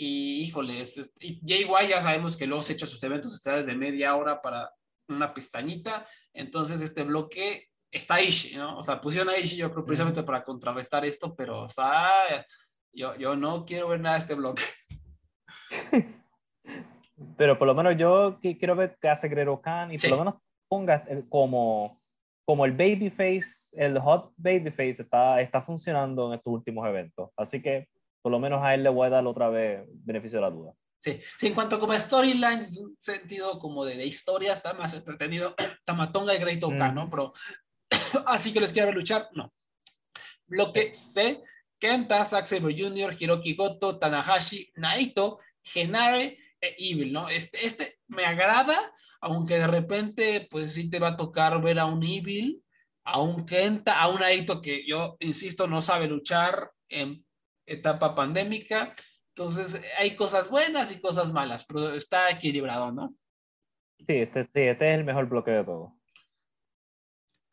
y 0.00 0.42
híjole, 0.42 0.80
es- 0.82 0.96
es- 0.96 1.10
y 1.20 1.40
Jay 1.46 1.64
White 1.64 1.88
ya 1.88 2.02
sabemos 2.02 2.36
que 2.36 2.46
luego 2.46 2.62
se 2.62 2.72
echa 2.74 2.86
sus 2.86 3.02
eventos 3.02 3.34
estelares 3.34 3.66
de 3.66 3.74
media 3.74 4.14
hora 4.16 4.40
para 4.40 4.70
una 5.08 5.32
pestañita. 5.34 6.06
Entonces, 6.32 6.80
este 6.80 7.02
bloque 7.02 7.68
está 7.90 8.20
Ishii, 8.20 8.56
¿no? 8.56 8.78
O 8.78 8.82
sea, 8.82 9.00
pusieron 9.00 9.30
a 9.30 9.38
Ishii, 9.38 9.58
yo 9.58 9.70
creo, 9.72 9.84
precisamente 9.84 10.22
para 10.22 10.44
contrarrestar 10.44 11.04
esto, 11.04 11.34
pero, 11.34 11.62
o 11.62 11.68
sea, 11.68 12.10
yo, 12.92 13.16
yo 13.16 13.34
no 13.36 13.64
quiero 13.64 13.88
ver 13.88 14.00
nada 14.00 14.16
de 14.16 14.20
este 14.20 14.34
bloque. 14.34 14.62
Pero 17.36 17.58
por 17.58 17.66
lo 17.66 17.74
menos 17.74 17.96
yo 17.96 18.38
qui- 18.40 18.58
quiero 18.58 18.76
ver 18.76 18.96
qué 19.00 19.08
hace 19.08 19.28
Guerrero 19.28 19.60
Khan 19.60 19.92
y 19.92 19.98
Sí. 19.98 20.08
por 20.08 20.18
lo 20.18 20.24
menos 20.24 20.40
ponga 20.68 21.04
eh, 21.08 21.24
como, 21.28 22.00
como 22.46 22.64
el 22.64 22.72
babyface, 22.72 23.70
el 23.72 23.98
hot 23.98 24.32
babyface 24.36 25.02
está, 25.02 25.40
está 25.40 25.60
funcionando 25.62 26.28
en 26.28 26.38
estos 26.38 26.52
últimos 26.52 26.86
eventos. 26.86 27.30
Así 27.36 27.60
que 27.60 27.88
por 28.28 28.32
lo 28.32 28.40
menos 28.40 28.62
a 28.62 28.74
él 28.74 28.82
le 28.82 28.90
voy 28.90 29.06
a 29.06 29.10
dar 29.10 29.26
otra 29.26 29.48
vez 29.48 29.86
beneficio 30.04 30.38
de 30.38 30.42
la 30.42 30.50
duda. 30.50 30.74
Sí, 31.02 31.18
sí, 31.38 31.46
en 31.46 31.54
cuanto 31.54 31.80
como 31.80 31.98
storyline, 31.98 32.60
es 32.60 32.76
un 32.76 32.94
sentido 33.00 33.58
como 33.58 33.86
de, 33.86 33.96
de 33.96 34.04
historia, 34.04 34.52
está 34.52 34.74
más 34.74 34.92
entretenido 34.92 35.54
Tamatonga 35.86 36.34
y 36.34 36.38
Great 36.38 36.62
Oka, 36.62 36.92
¿no? 36.92 37.04
Ujú. 37.04 37.10
Pero 37.10 37.32
así 38.26 38.52
que 38.52 38.60
les 38.60 38.74
quiero 38.74 38.88
ver 38.88 38.96
luchar, 38.96 39.30
no. 39.32 39.50
Bloque 40.46 40.92
C, 40.92 41.42
Kenta, 41.78 42.22
Zack 42.26 42.44
Sabre 42.44 42.76
Jr., 42.76 43.16
Hiroki 43.18 43.54
Goto, 43.54 43.98
Tanahashi, 43.98 44.72
Naito, 44.74 45.38
Genare 45.62 46.36
e 46.60 46.76
Evil, 46.76 47.10
¿no? 47.10 47.30
Este, 47.30 47.64
este 47.64 48.00
me 48.08 48.26
agrada, 48.26 48.92
aunque 49.22 49.58
de 49.58 49.68
repente, 49.68 50.48
pues 50.50 50.74
sí 50.74 50.90
te 50.90 50.98
va 50.98 51.08
a 51.08 51.16
tocar 51.16 51.62
ver 51.62 51.78
a 51.78 51.86
un 51.86 52.04
Evil, 52.04 52.62
a 53.04 53.22
un 53.22 53.46
Kenta, 53.46 53.98
a 53.98 54.08
un 54.08 54.20
Naito 54.20 54.60
que 54.60 54.86
yo, 54.86 55.16
insisto, 55.20 55.66
no 55.66 55.80
sabe 55.80 56.08
luchar 56.08 56.72
en 56.90 57.24
etapa 57.68 58.14
pandémica. 58.14 58.94
Entonces, 59.36 59.82
hay 59.98 60.16
cosas 60.16 60.50
buenas 60.50 60.90
y 60.92 61.00
cosas 61.00 61.32
malas, 61.32 61.64
pero 61.64 61.94
está 61.94 62.30
equilibrado, 62.30 62.90
¿no? 62.92 63.14
Sí, 64.06 64.16
este, 64.16 64.44
sí, 64.44 64.60
este 64.62 64.90
es 64.90 64.96
el 64.96 65.04
mejor 65.04 65.28
bloque 65.28 65.50
de 65.52 65.64
todos. 65.64 65.92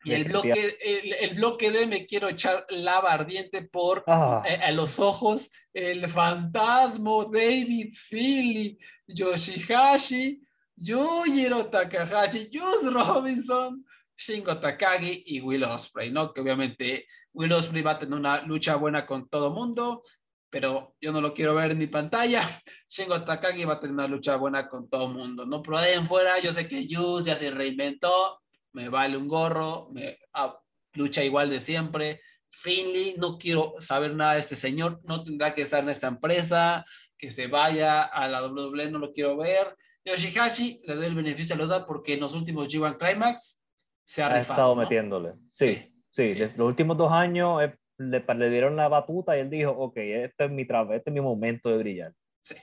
Y 0.04 0.12
el 0.12 0.24
bloque, 0.24 0.76
el, 0.80 1.12
el 1.14 1.34
bloque 1.34 1.70
D 1.72 1.86
me 1.86 2.06
quiero 2.06 2.28
echar 2.28 2.64
lava 2.68 3.12
ardiente 3.12 3.62
por 3.62 4.04
Ah, 4.06 4.42
eh, 4.48 4.60
a 4.62 4.70
los 4.70 5.00
ojos 5.00 5.50
el 5.72 6.08
fantasma 6.08 7.24
David 7.32 7.92
Philly, 8.08 8.78
Yoshihashi, 9.08 10.40
Yujiro 10.76 11.68
Takahashi, 11.70 12.50
Juice 12.52 12.88
Robinson, 12.90 13.84
Shingo 14.16 14.58
Takagi 14.58 15.24
y 15.26 15.40
Will 15.40 15.64
Ospreay, 15.64 16.10
¿no? 16.10 16.32
Que 16.32 16.40
obviamente 16.40 17.06
Will 17.32 17.52
Ospreay 17.52 17.82
va 17.82 17.92
a 17.92 17.98
tener 17.98 18.18
una 18.18 18.42
lucha 18.42 18.76
buena 18.76 19.06
con 19.06 19.28
todo 19.28 19.50
mundo, 19.50 20.02
pero 20.48 20.96
yo 21.00 21.12
no 21.12 21.20
lo 21.20 21.34
quiero 21.34 21.54
ver 21.54 21.72
en 21.72 21.78
mi 21.78 21.86
pantalla. 21.86 22.42
Shingo 22.88 23.22
Takagi 23.22 23.64
va 23.64 23.74
a 23.74 23.80
tener 23.80 23.94
una 23.94 24.08
lucha 24.08 24.36
buena 24.36 24.68
con 24.68 24.88
todo 24.88 25.08
mundo, 25.08 25.44
¿no? 25.44 25.62
Pero 25.62 25.82
en 25.84 26.06
fuera, 26.06 26.38
yo 26.40 26.52
sé 26.52 26.66
que 26.66 26.86
Juice 26.88 27.26
ya 27.26 27.36
se 27.36 27.50
reinventó, 27.50 28.40
me 28.72 28.88
vale 28.88 29.16
un 29.16 29.28
gorro, 29.28 29.88
me 29.92 30.18
ah, 30.32 30.58
lucha 30.94 31.22
igual 31.22 31.50
de 31.50 31.60
siempre. 31.60 32.20
Finley, 32.50 33.16
no 33.18 33.36
quiero 33.36 33.74
saber 33.80 34.14
nada 34.14 34.34
de 34.34 34.40
este 34.40 34.56
señor, 34.56 35.00
no 35.04 35.22
tendrá 35.22 35.54
que 35.54 35.62
estar 35.62 35.82
en 35.82 35.90
esta 35.90 36.08
empresa, 36.08 36.86
que 37.18 37.30
se 37.30 37.48
vaya 37.48 38.02
a 38.02 38.28
la 38.28 38.46
WWE, 38.46 38.90
no 38.90 38.98
lo 38.98 39.12
quiero 39.12 39.36
ver. 39.36 39.76
Yoshihashi, 40.06 40.82
le 40.84 40.94
doy 40.94 41.06
el 41.06 41.14
beneficio 41.14 41.54
de 41.54 41.62
la 41.62 41.66
duda 41.66 41.86
porque 41.86 42.14
en 42.14 42.20
los 42.20 42.34
últimos 42.34 42.68
G1 42.68 42.96
Climax 42.96 43.58
se 44.06 44.22
ha, 44.22 44.26
ha 44.26 44.38
rifado, 44.38 44.52
estado 44.52 44.74
¿no? 44.74 44.82
metiéndole. 44.82 45.32
Sí, 45.50 45.74
Sí, 45.74 45.74
sí. 46.10 46.34
sí, 46.34 46.34
sí. 46.34 46.58
Los 46.58 46.60
últimos 46.60 46.96
dos 46.96 47.12
años 47.12 47.62
eh, 47.62 47.76
le, 47.98 48.24
le 48.34 48.50
dieron 48.50 48.76
la 48.76 48.88
batuta 48.88 49.36
y 49.36 49.40
él 49.40 49.50
dijo, 49.50 49.70
ok, 49.72 49.96
este 49.98 50.46
es 50.46 50.50
mi 50.50 50.62
este 50.62 51.02
es 51.04 51.12
mi 51.12 51.20
momento 51.20 51.68
de 51.68 51.78
brillar. 51.78 52.12
Sí. 52.40 52.54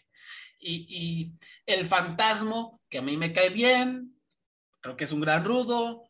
Y, 0.60 0.86
y 0.90 1.34
el 1.66 1.86
fantasma, 1.86 2.72
que 2.90 2.98
a 2.98 3.02
mí 3.02 3.18
me 3.18 3.34
cae 3.34 3.50
bien, 3.50 4.16
creo 4.82 4.96
que 4.96 5.04
es 5.04 5.12
un 5.12 5.22
gran 5.22 5.44
rudo, 5.46 6.10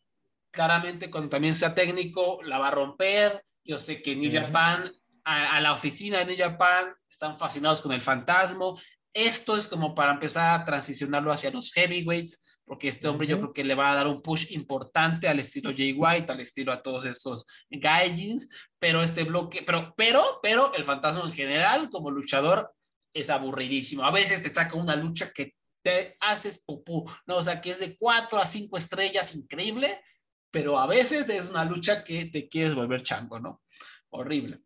claramente 0.54 1.10
cuando 1.10 1.30
también 1.30 1.56
sea 1.56 1.74
técnico 1.74 2.42
la 2.44 2.60
va 2.60 2.70
a 2.70 2.72
romper. 2.72 3.44
Yo 3.64 3.78
sé 3.78 4.02
que 4.02 4.16
New 4.16 4.32
Japan, 4.32 4.92
a, 5.24 5.60
la 5.60 5.74
oficina 5.74 6.20
de 6.20 6.26
New 6.26 6.38
Japan, 6.38 6.94
están 7.10 7.38
fascinados 7.40 7.82
con 7.82 7.92
el 7.92 8.02
fantasma. 8.02 8.74
Esto 9.14 9.56
es 9.58 9.68
como 9.68 9.94
para 9.96 10.14
empezar 10.14 10.60
a 10.60 10.64
transicionarlo 10.66 11.32
hacia 11.32 11.52
los 11.52 11.72
heavyweights, 11.74 12.53
porque 12.66 12.88
este 12.88 13.08
hombre 13.08 13.28
yo 13.28 13.38
creo 13.38 13.54
que 13.54 13.64
le 13.64 13.76
va 13.76 13.92
a 13.92 13.96
dar 13.96 14.08
un 14.08 14.22
push 14.22 14.52
importante 14.52 15.28
al 15.28 15.40
estilo 15.40 15.72
Jay 15.76 15.94
White, 15.94 16.32
al 16.32 16.40
estilo 16.40 16.72
a 16.72 16.82
todos 16.82 17.06
estos 17.06 17.46
gaijins, 17.70 18.50
pero 18.80 19.02
este 19.02 19.24
bloque, 19.24 19.64
pero, 19.66 19.94
pero, 19.98 20.40
pero 20.42 20.74
el 20.74 20.84
fantasma 20.84 21.24
en 21.24 21.34
general 21.34 21.90
como 21.90 22.12
luchador 22.12 22.74
es 23.14 23.30
aburridísimo. 23.30 24.04
A 24.04 24.12
veces 24.12 24.42
te 24.42 24.50
saca 24.50 24.76
una 24.76 24.96
lucha 24.96 25.32
que 25.32 25.54
te 25.84 26.16
haces 26.20 26.64
pupú, 26.64 27.10
¿no? 27.26 27.38
O 27.38 27.44
sea, 27.44 27.62
que 27.62 27.72
es 27.72 27.80
de 27.80 27.98
cuatro 27.98 28.40
a 28.40 28.46
cinco 28.46 28.78
estrellas, 28.78 29.36
increíble, 29.36 30.02
pero 30.50 30.80
a 30.80 30.88
veces 30.88 31.28
es 31.30 31.50
una 31.50 31.66
lucha 31.66 32.04
que 32.04 32.26
te 32.26 32.48
quieres 32.48 32.74
volver 32.74 33.04
chango, 33.04 33.40
¿no? 33.40 33.62
Horrible. 34.10 34.60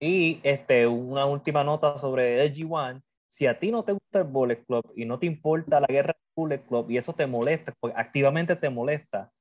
Y 0.00 0.40
este, 0.42 0.86
una 0.86 1.24
última 1.24 1.64
nota 1.64 1.96
sobre 1.98 2.44
el 2.44 2.52
G1. 2.52 3.02
Si 3.28 3.46
a 3.46 3.58
ti 3.58 3.70
no 3.70 3.82
te 3.82 3.92
gusta 3.92 4.20
el 4.20 4.24
Bullet 4.24 4.64
Club 4.64 4.92
y 4.96 5.04
no 5.04 5.18
te 5.18 5.26
importa 5.26 5.80
la 5.80 5.86
guerra 5.86 6.16
Bullet 6.38 6.64
Club 6.64 6.90
y 6.90 6.96
eso 6.96 7.12
te 7.12 7.26
molesta, 7.26 7.74
pues 7.80 7.92
activamente 7.96 8.54
te 8.54 8.70
molesta, 8.70 9.32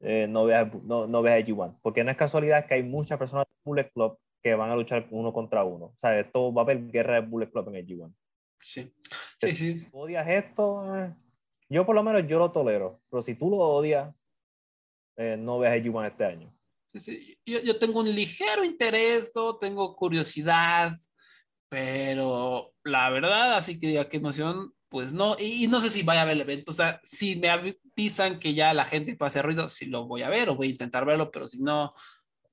eh, 0.00 0.26
no 0.28 0.44
veas 0.44 0.72
no, 0.84 1.08
no 1.08 1.22
veas 1.22 1.38
el 1.38 1.46
G1. 1.46 1.80
Porque 1.82 2.04
no 2.04 2.10
es 2.12 2.16
casualidad 2.16 2.66
que 2.66 2.74
hay 2.74 2.82
muchas 2.84 3.18
personas 3.18 3.46
del 3.46 3.60
Bullet 3.64 3.90
Club 3.92 4.18
que 4.40 4.54
van 4.54 4.70
a 4.70 4.76
luchar 4.76 5.08
uno 5.10 5.32
contra 5.32 5.64
uno. 5.64 5.86
O 5.86 5.94
sea, 5.96 6.18
esto 6.18 6.52
va 6.52 6.62
a 6.62 6.64
haber 6.64 6.86
guerra 6.90 7.20
de 7.20 7.26
Bullet 7.26 7.50
Club 7.50 7.68
en 7.70 7.74
el 7.74 7.86
G1. 7.86 8.14
Sí, 8.60 8.92
sí, 9.40 9.50
sí. 9.50 9.80
Si 9.80 9.88
odias 9.92 10.28
esto, 10.28 10.96
eh, 10.96 11.14
yo 11.68 11.84
por 11.84 11.96
lo 11.96 12.04
menos 12.04 12.24
yo 12.28 12.38
lo 12.38 12.52
tolero. 12.52 13.00
Pero 13.10 13.20
si 13.20 13.34
tú 13.34 13.50
lo 13.50 13.56
odias, 13.56 14.14
eh, 15.16 15.36
no 15.36 15.58
veas 15.58 15.74
el 15.74 15.82
G1 15.82 16.06
este 16.06 16.24
año. 16.24 16.54
Sí, 16.84 17.00
sí. 17.00 17.38
Yo, 17.44 17.60
yo 17.60 17.78
tengo 17.78 17.98
un 17.98 18.14
ligero 18.14 18.62
interés, 18.64 19.32
tengo 19.60 19.96
curiosidad, 19.96 20.92
pero 21.68 22.72
la 22.84 23.10
verdad, 23.10 23.56
así 23.56 23.78
que 23.78 23.88
diga 23.88 24.08
qué 24.08 24.16
emoción, 24.16 24.72
pues 24.88 25.12
no, 25.12 25.36
y, 25.38 25.66
no 25.68 25.80
sé 25.80 25.90
si 25.90 26.02
vaya 26.02 26.22
a 26.22 26.24
ver 26.24 26.34
el 26.34 26.42
evento, 26.42 26.72
o 26.72 26.74
sea, 26.74 27.00
si 27.02 27.36
me 27.36 27.50
avisan 27.50 28.38
que 28.38 28.54
ya 28.54 28.74
la 28.74 28.84
gente 28.84 29.16
puede 29.16 29.28
hacer 29.28 29.44
ruido, 29.44 29.68
sí 29.68 29.86
lo 29.86 30.06
voy 30.06 30.22
a 30.22 30.30
ver 30.30 30.48
o 30.48 30.56
voy 30.56 30.68
a 30.68 30.70
intentar 30.70 31.04
verlo, 31.04 31.30
pero 31.30 31.46
si 31.46 31.62
no, 31.62 31.92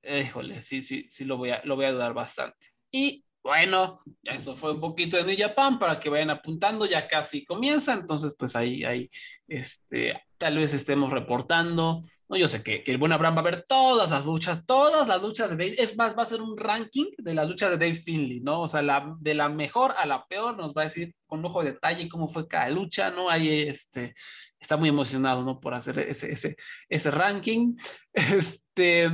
híjole, 0.04 0.62
sí, 0.62 0.84
sí, 0.84 1.08
sí 1.10 1.26
lo 1.26 1.38
voy 1.38 1.52
a, 1.52 1.62
lo 1.66 1.76
voy 1.76 1.86
a 1.86 1.92
dudar 1.92 2.14
bastante. 2.14 2.68
Y 2.92 3.25
bueno, 3.46 4.00
ya 4.24 4.32
eso 4.32 4.56
fue 4.56 4.72
un 4.72 4.80
poquito 4.80 5.18
de 5.18 5.24
New 5.24 5.38
Japan 5.38 5.78
para 5.78 6.00
que 6.00 6.10
vayan 6.10 6.32
apuntando, 6.32 6.88
ya 6.88 7.08
casi 7.08 7.46
comienza, 7.46 7.93
entonces 7.93 8.36
pues 8.38 8.56
ahí, 8.56 8.84
ahí, 8.84 9.08
este, 9.48 10.20
tal 10.39 10.58
vez 10.58 10.74
estemos 10.74 11.12
reportando, 11.12 12.04
no, 12.28 12.38
yo 12.38 12.48
sé 12.48 12.64
que, 12.64 12.84
que 12.84 12.91
el 12.91 12.98
buen 12.98 13.12
Abraham 13.12 13.36
va 13.36 13.41
a 13.41 13.43
ver 13.43 13.66
todas 13.68 14.10
las 14.10 14.26
luchas, 14.26 14.66
todas 14.66 15.08
las 15.08 15.22
luchas 15.22 15.52
de 15.52 15.58
Dave, 15.58 15.76
es 15.78 15.96
más, 15.96 16.18
va 16.18 16.24
a 16.24 16.26
ser 16.26 16.41
un 16.41 16.58
ranking 16.58 17.06
de 17.20 17.36
las 17.36 17.48
luchas 17.48 17.70
de 17.70 17.78
Dave 17.78 17.93
Finley, 17.93 18.39
¿no? 18.39 18.62
O 18.62 18.68
sea, 18.68 18.82
la, 18.82 19.16
de 19.20 19.36
la 19.36 19.48
mejor 19.48 19.93
a 19.96 20.08
la 20.08 20.26
peor 20.26 20.58
nos 20.58 20.74
va 20.74 20.82
a 20.82 20.86
decir 20.86 21.14
con 21.28 21.46
ojo 21.46 21.62
de 21.64 21.74
detalle 21.74 22.10
cómo 22.10 22.28
fue 22.28 22.48
cada 22.48 22.72
lucha, 22.72 23.12
¿no? 23.12 23.30
Ahí, 23.30 23.48
este, 23.68 24.16
está 24.60 24.76
muy 24.76 24.89
emocionado, 24.89 25.43
¿no? 25.43 25.60
Por 25.60 25.76
hacer 25.76 26.00
ese, 26.00 26.32
ese, 26.32 26.56
ese 26.89 27.12
ranking, 27.12 27.76
este... 28.14 29.08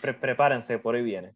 prepárense, 0.00 0.78
por 0.78 0.94
ahí 0.94 1.02
viene. 1.02 1.34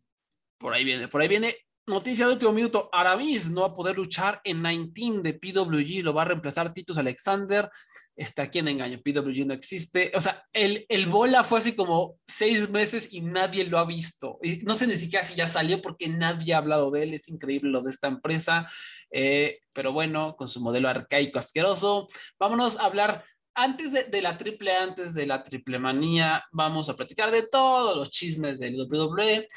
Por 0.56 0.72
ahí 0.72 0.82
viene, 0.82 1.08
por 1.08 1.20
ahí 1.20 1.28
viene 1.28 1.54
Noticia 1.86 2.26
de 2.26 2.34
último 2.34 2.52
minuto, 2.52 2.88
Aramis 2.92 3.50
no 3.50 3.62
va 3.62 3.68
a 3.68 3.74
poder 3.74 3.96
luchar 3.96 4.40
en 4.44 4.62
19 4.62 5.22
de 5.22 5.34
PWG, 5.34 6.04
lo 6.04 6.14
va 6.14 6.22
a 6.22 6.26
reemplazar 6.26 6.72
Titus 6.72 6.96
Alexander. 6.96 7.68
Está 8.14 8.44
aquí 8.44 8.60
en 8.60 8.68
engaño, 8.68 9.00
PWG 9.02 9.46
no 9.46 9.54
existe. 9.54 10.12
O 10.14 10.20
sea, 10.20 10.44
el, 10.52 10.86
el 10.88 11.06
bola 11.08 11.42
fue 11.42 11.58
así 11.58 11.74
como 11.74 12.18
seis 12.28 12.70
meses 12.70 13.08
y 13.10 13.20
nadie 13.20 13.64
lo 13.64 13.78
ha 13.78 13.84
visto. 13.84 14.38
Y 14.42 14.58
no 14.58 14.76
sé 14.76 14.86
ni 14.86 14.96
siquiera 14.96 15.24
si 15.24 15.34
ya 15.34 15.48
salió 15.48 15.82
porque 15.82 16.08
nadie 16.08 16.54
ha 16.54 16.58
hablado 16.58 16.92
de 16.92 17.02
él. 17.02 17.14
Es 17.14 17.28
increíble 17.28 17.70
lo 17.70 17.82
de 17.82 17.90
esta 17.90 18.06
empresa. 18.06 18.70
Eh, 19.10 19.58
pero 19.72 19.92
bueno, 19.92 20.36
con 20.36 20.46
su 20.46 20.60
modelo 20.60 20.88
arcaico 20.88 21.40
asqueroso. 21.40 22.08
Vámonos 22.38 22.78
a 22.78 22.84
hablar 22.84 23.24
antes 23.54 23.92
de, 23.92 24.22
la 24.22 24.38
triple, 24.38 24.74
antes 24.74 25.14
de 25.14 25.26
la 25.26 25.44
triple 25.44 25.78
manía, 25.78 26.44
vamos 26.52 26.88
a 26.88 26.96
platicar 26.96 27.30
de 27.30 27.46
todos 27.46 27.96
los 27.96 28.10
chismes 28.10 28.58
del 28.58 28.80
WWE. 28.80 29.48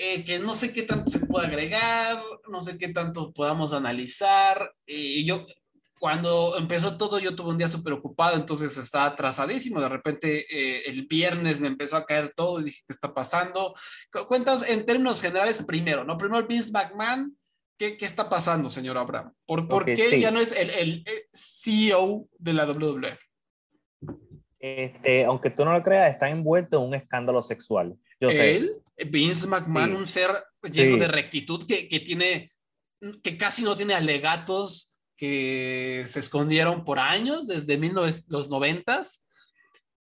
Eh, 0.00 0.24
que 0.24 0.38
no 0.38 0.54
sé 0.54 0.72
qué 0.72 0.84
tanto 0.84 1.10
se 1.10 1.26
puede 1.26 1.48
agregar, 1.48 2.22
no 2.48 2.60
sé 2.60 2.78
qué 2.78 2.88
tanto 2.88 3.32
podamos 3.32 3.72
analizar. 3.72 4.72
y 4.86 5.26
yo, 5.26 5.44
cuando 5.98 6.56
empezó 6.56 6.96
todo, 6.96 7.18
yo 7.18 7.34
tuve 7.34 7.50
un 7.50 7.58
día 7.58 7.68
súper 7.68 7.92
ocupado, 7.92 8.36
entonces 8.36 8.76
estaba 8.78 9.06
atrasadísimo. 9.06 9.80
De 9.80 9.88
repente, 9.88 10.46
eh, 10.50 10.82
el 10.86 11.06
viernes 11.06 11.60
me 11.60 11.68
empezó 11.68 11.96
a 11.96 12.06
caer 12.06 12.32
todo 12.34 12.60
y 12.60 12.64
dije, 12.64 12.82
¿qué 12.86 12.94
está 12.94 13.12
pasando? 13.12 13.74
Cuéntanos 14.28 14.68
en 14.68 14.86
términos 14.86 15.20
generales 15.20 15.62
primero, 15.64 16.04
¿no? 16.04 16.16
Primero, 16.16 16.46
Vince 16.46 16.72
McMahon, 16.72 17.36
¿qué, 17.76 17.96
qué 17.96 18.06
está 18.06 18.28
pasando, 18.28 18.70
señor 18.70 18.96
Abraham? 18.98 19.32
¿Por, 19.46 19.68
¿por 19.68 19.84
qué 19.84 20.20
ya 20.20 20.30
no 20.30 20.40
es 20.40 20.52
el, 20.52 20.70
el, 20.70 21.04
CEO 21.32 22.28
de 22.38 22.52
la 22.52 22.70
WWE? 22.70 23.18
Este, 24.60 25.24
aunque 25.24 25.50
tú 25.50 25.64
no 25.64 25.72
lo 25.72 25.82
creas, 25.82 26.10
está 26.10 26.28
envuelto 26.28 26.78
en 26.78 26.88
un 26.88 26.94
escándalo 26.94 27.42
sexual. 27.42 27.96
Yo 28.20 28.30
Él, 28.30 28.82
Vince 29.06 29.46
McMahon, 29.46 29.94
un 29.94 30.08
ser 30.08 30.30
lleno 30.62 30.96
de 30.96 31.08
rectitud 31.08 31.66
que, 31.66 31.88
que, 31.88 32.00
tiene, 32.00 32.50
que 33.22 33.36
casi 33.36 33.62
no 33.62 33.76
tiene 33.76 33.94
alegatos 33.94 34.98
que 35.16 36.04
se 36.06 36.20
escondieron 36.20 36.84
por 36.84 36.98
años, 36.98 37.46
desde 37.46 37.78
los 38.28 38.50
noventas, 38.50 39.24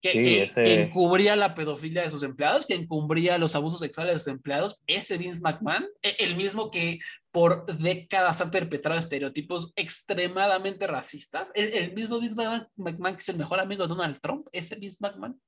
que, 0.01 0.47
que, 0.53 0.82
encubría 0.82 1.36
la 1.36 1.55
pedofilia 1.55 2.03
de 2.03 2.10
sus 2.10 2.24
empleados, 2.24 2.66
que 2.66 2.76
encubría 2.76 3.38
los 3.38 3.55
abusos 3.55 3.80
sexuales 3.80 4.14
de 4.14 4.20
sus 4.20 4.28
empleados, 4.30 4.82
ese 4.88 5.18
Vince 5.18 5.41
McMahon, 5.41 5.86
e, 6.01 6.16
el 6.20 6.38
mismo 6.38 6.72
que 6.72 6.99
por 7.32 7.66
décadas 7.66 8.39
ha 8.39 8.49
perpetrado 8.49 8.97
estereotipos 8.97 9.74
extremadamente 9.76 10.88
racistas, 10.88 11.51
el, 11.53 11.74
el 11.74 11.93
mismo 11.93 12.20
Vince 12.20 12.36
McMahon 12.78 13.16
que 13.16 13.22
es 13.22 13.30
el 13.30 13.38
mejor 13.38 13.60
amigo 13.60 13.84
de 13.84 13.89
Donald 13.89 14.20
Trump, 14.22 14.47
ese 14.53 14.76
Vince 14.76 14.97
McMahon. 15.01 15.39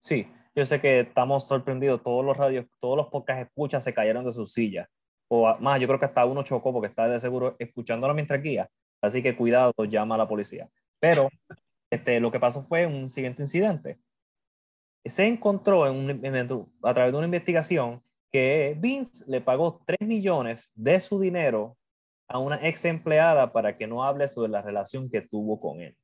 Sí, 0.00 0.28
yo 0.56 0.64
sé 0.64 0.80
que 0.80 1.00
estamos 1.00 1.46
sorprendidos, 1.46 2.02
todos 2.02 2.24
los 2.24 2.34
radios, 2.34 2.64
todos 2.80 2.96
los 2.96 3.08
podcasts 3.08 3.46
escuchas 3.46 3.84
se 3.84 3.92
cayeron 3.92 4.24
de 4.24 4.32
sus 4.32 4.54
sillas. 4.54 4.88
O 5.28 5.54
más, 5.58 5.78
yo 5.80 5.86
creo 5.86 6.00
que 6.00 6.06
hasta 6.06 6.24
uno 6.24 6.42
chocó 6.42 6.72
porque 6.72 6.88
está 6.88 7.06
de 7.08 7.20
seguro 7.20 7.56
escuchándolo 7.58 8.14
mientras 8.14 8.42
guía. 8.42 8.70
Así 9.02 9.22
que 9.22 9.36
cuidado, 9.36 9.72
llama 9.86 10.14
a 10.14 10.18
la 10.18 10.28
policía. 10.28 10.70
Pero 10.98 11.28
este, 11.90 12.20
lo 12.20 12.30
que 12.30 12.40
pasó 12.40 12.62
fue 12.62 12.86
un 12.86 13.06
siguiente 13.06 13.42
incidente. 13.42 13.98
Se 15.04 15.26
encontró 15.26 15.86
en 15.86 15.94
un, 15.94 16.72
a 16.82 16.94
través 16.94 17.12
de 17.12 17.18
una 17.18 17.26
investigación 17.26 18.02
que 18.32 18.74
Vince 18.78 19.30
le 19.30 19.42
pagó 19.42 19.82
3 19.84 20.08
millones 20.08 20.72
de 20.74 20.98
su 21.00 21.20
dinero 21.20 21.76
a 22.28 22.38
una 22.38 22.66
ex 22.66 22.86
empleada 22.86 23.52
para 23.52 23.76
que 23.76 23.86
no 23.86 24.04
hable 24.04 24.26
sobre 24.26 24.50
la 24.50 24.62
relación 24.62 25.10
que 25.10 25.20
tuvo 25.20 25.60
con 25.60 25.80
él. 25.82 25.96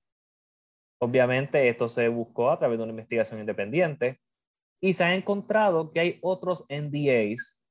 Obviamente 1.00 1.68
esto 1.68 1.88
se 1.88 2.09
buscó 2.09 2.50
a 2.50 2.59
través 2.59 2.78
de 2.78 2.84
una 2.84 2.92
investigación 2.92 3.40
independiente 3.40 4.20
y 4.82 4.92
se 4.92 5.04
ha 5.04 5.14
encontrado 5.14 5.92
que 5.92 6.00
hay 6.00 6.18
otros 6.22 6.66
NDAs. 6.68 7.62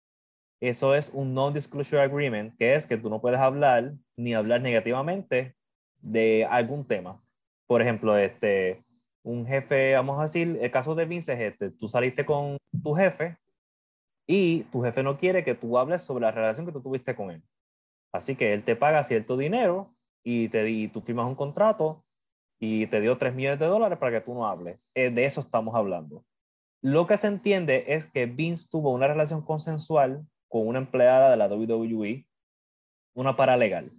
Eso 0.62 0.96
es 0.96 1.12
un 1.14 1.34
Non-Disclosure 1.34 2.02
Agreement, 2.02 2.56
que 2.58 2.74
es 2.74 2.86
que 2.88 2.98
tú 2.98 3.10
no 3.10 3.20
puedes 3.20 3.40
hablar 3.40 3.94
ni 4.16 4.34
hablar 4.34 4.62
negativamente 4.62 5.56
de 6.00 6.48
algún 6.50 6.88
tema. 6.88 7.22
Por 7.68 7.82
ejemplo, 7.82 8.18
este, 8.18 8.86
un 9.24 9.46
jefe, 9.46 9.94
vamos 9.94 10.20
a 10.20 10.24
decir, 10.24 10.58
el 10.62 10.72
caso 10.72 10.96
de 10.96 11.06
Vince 11.06 11.34
es 11.34 11.40
este, 11.40 11.72
tú 11.72 11.88
saliste 11.88 12.26
con 12.26 12.58
tu 12.82 12.94
jefe 12.94 13.38
y 14.26 14.64
tu 14.72 14.82
jefe 14.82 15.04
no 15.04 15.18
quiere 15.18 15.44
que 15.44 15.56
tú 15.56 15.78
hables 15.78 16.04
sobre 16.04 16.22
la 16.22 16.32
relación 16.32 16.66
que 16.66 16.72
tú 16.72 16.82
tuviste 16.82 17.14
con 17.14 17.32
él. 17.32 17.44
Así 18.14 18.38
que 18.38 18.54
él 18.54 18.64
te 18.64 18.78
paga 18.78 19.04
cierto 19.04 19.36
dinero 19.36 19.94
y, 20.24 20.48
te, 20.48 20.70
y 20.70 20.88
tú 20.88 21.02
firmas 21.02 21.28
un 21.28 21.36
contrato 21.36 22.06
y 22.58 22.88
te 22.88 23.02
dio 23.02 23.18
3 23.18 23.34
millones 23.34 23.60
de 23.60 23.66
dólares 23.66 23.98
para 23.98 24.20
que 24.20 24.26
tú 24.26 24.34
no 24.34 24.48
hables. 24.48 24.92
Eh, 24.96 25.10
de 25.10 25.26
eso 25.26 25.42
estamos 25.42 25.76
hablando. 25.76 26.24
Lo 26.82 27.06
que 27.06 27.18
se 27.18 27.28
entiende 27.28 27.86
es 27.88 28.08
que 28.08 28.26
Vince 28.26 28.68
tuvo 28.72 28.92
una 28.92 29.08
relación 29.08 29.44
consensual 29.44 30.26
con 30.48 30.68
una 30.68 30.80
empleada 30.80 31.30
de 31.30 31.38
la 31.38 31.48
WWE, 31.48 32.26
una 33.14 33.36
paralegal. 33.36 33.92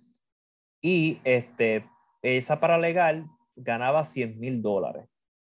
Y 0.80 1.20
este, 1.24 1.88
esa 2.22 2.59
paralegal 2.59 3.26
ganaba 3.54 4.04
100 4.04 4.38
mil 4.38 4.62
dólares. 4.62 5.09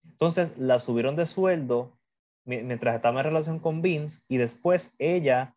Entonces 0.06 0.58
la 0.58 0.80
subieron 0.80 1.16
de 1.16 1.26
sueldo 1.26 1.98
mientras 2.46 2.96
estaba 2.96 3.20
en 3.20 3.26
relación 3.26 3.60
con 3.60 3.82
Vince 3.82 4.22
y 4.30 4.38
después 4.38 4.96
ella 5.00 5.54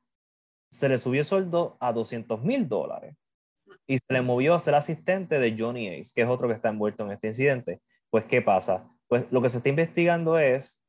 se 0.71 0.89
le 0.89 0.99
subió 0.99 1.21
el 1.21 1.25
sueldo 1.25 1.77
a 1.81 1.93
200 1.93 2.43
mil 2.43 2.69
dólares 2.69 3.17
y 3.87 3.97
se 3.97 4.13
le 4.13 4.23
movió 4.23 4.55
a 4.55 4.59
ser 4.59 4.75
asistente 4.75 5.39
de 5.39 5.57
Johnny 5.57 5.89
Ace, 5.89 6.13
que 6.15 6.23
es 6.23 6.29
otro 6.29 6.49
que 6.49 6.55
está 6.55 6.69
envuelto 6.69 7.05
en 7.05 7.13
este 7.13 7.29
incidente. 7.29 7.81
Pues, 8.11 8.25
¿qué 8.25 8.43
pasa? 8.43 8.89
Pues 9.09 9.25
lo 9.31 9.41
que 9.41 9.49
se 9.49 9.59
está 9.59 9.69
investigando 9.69 10.39
es 10.39 10.85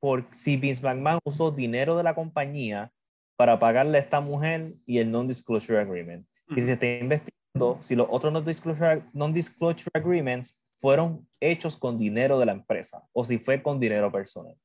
por 0.00 0.26
si 0.30 0.56
Vince 0.56 0.82
McMahon 0.82 1.20
usó 1.24 1.50
dinero 1.50 1.96
de 1.96 2.02
la 2.02 2.14
compañía 2.14 2.92
para 3.36 3.58
pagarle 3.58 3.98
a 3.98 4.00
esta 4.00 4.20
mujer 4.20 4.74
y 4.86 4.98
el 4.98 5.10
non-disclosure 5.10 5.80
agreement. 5.80 6.26
Y 6.56 6.60
se 6.60 6.72
está 6.72 6.86
investigando 6.86 7.78
si 7.80 7.94
los 7.94 8.06
otros 8.10 8.32
non-disclosure, 8.32 9.04
non 9.12 9.32
-disclosure 9.32 9.90
agreements 9.94 10.66
fueron 10.80 11.26
hechos 11.40 11.76
con 11.76 11.98
dinero 11.98 12.38
de 12.38 12.46
la 12.46 12.52
empresa 12.52 13.02
o 13.12 13.24
si 13.24 13.38
fue 13.38 13.62
con 13.62 13.78
dinero 13.78 14.10
personal. 14.10 14.56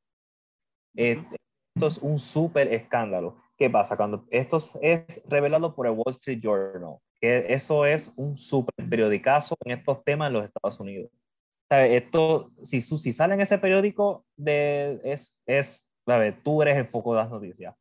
Esto 0.95 1.87
es 1.87 1.97
un 1.99 2.17
súper 2.17 2.71
escándalo. 2.71 3.41
¿Qué 3.57 3.69
pasa? 3.69 3.97
Cuando 3.97 4.25
esto 4.29 4.57
es 4.81 5.23
revelado 5.27 5.75
por 5.75 5.87
el 5.87 5.93
Wall 5.93 6.11
Street 6.11 6.39
Journal, 6.41 6.97
que 7.19 7.45
eso 7.49 7.85
es 7.85 8.13
un 8.15 8.37
súper 8.37 8.73
periodicazo 8.89 9.55
en 9.65 9.77
estos 9.77 10.03
temas 10.03 10.27
en 10.27 10.33
los 10.33 10.45
Estados 10.45 10.79
Unidos. 10.79 11.11
Esto, 11.81 12.51
si, 12.61 12.81
si 12.81 13.11
sale 13.11 13.33
en 13.33 13.41
ese 13.41 13.57
periódico, 13.57 14.25
de, 14.35 15.01
es, 15.03 15.41
es, 15.45 15.87
ver, 16.05 16.41
tú 16.43 16.61
eres 16.61 16.77
el 16.77 16.87
foco 16.87 17.13
de 17.13 17.21
las 17.21 17.29
noticias. 17.29 17.75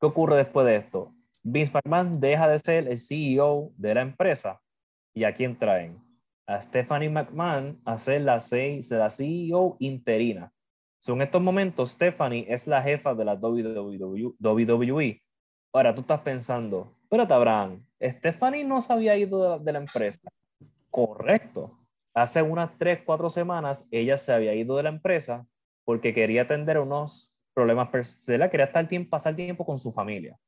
¿Qué 0.00 0.06
ocurre 0.06 0.36
después 0.36 0.66
de 0.66 0.76
esto? 0.76 1.14
Vince 1.42 1.72
McMahon 1.72 2.20
deja 2.20 2.48
de 2.48 2.58
ser 2.58 2.88
el 2.88 2.98
CEO 2.98 3.72
de 3.76 3.94
la 3.94 4.02
empresa. 4.02 4.60
¿Y 5.14 5.24
a 5.24 5.32
quién 5.32 5.56
traen? 5.58 5.98
A 6.46 6.60
Stephanie 6.60 7.08
McMahon 7.08 7.80
a 7.84 7.98
ser 7.98 8.22
la, 8.22 8.38
la 8.90 9.10
CEO 9.10 9.76
interina. 9.78 10.52
en 11.06 11.22
estos 11.22 11.42
momentos, 11.42 11.90
Stephanie 11.92 12.46
es 12.48 12.66
la 12.66 12.82
jefa 12.82 13.14
de 13.14 13.24
la 13.24 13.34
WWE. 13.34 15.22
Ahora 15.72 15.94
tú 15.94 16.00
estás 16.00 16.20
pensando, 16.20 16.94
espérate, 17.02 17.34
Abraham, 17.34 17.84
Stephanie 18.00 18.64
no 18.64 18.80
se 18.80 18.92
había 18.92 19.16
ido 19.16 19.58
de 19.58 19.72
la, 19.72 19.78
empresa. 19.78 20.20
Correcto. 20.90 21.75
Hace 22.16 22.40
unas 22.40 22.78
tres, 22.78 23.00
cuatro 23.04 23.28
semanas 23.28 23.88
ella 23.90 24.16
se 24.16 24.32
había 24.32 24.54
ido 24.54 24.78
de 24.78 24.84
la 24.84 24.88
empresa 24.88 25.46
porque 25.84 26.14
quería 26.14 26.42
atender 26.42 26.78
unos 26.78 27.36
problemas 27.54 27.90
personales, 27.90 28.50
quería 28.50 28.64
estar 28.64 28.88
tiempo, 28.88 29.10
pasar 29.10 29.36
tiempo 29.36 29.66
con 29.66 29.76
su 29.76 29.92
familia. 29.92 30.38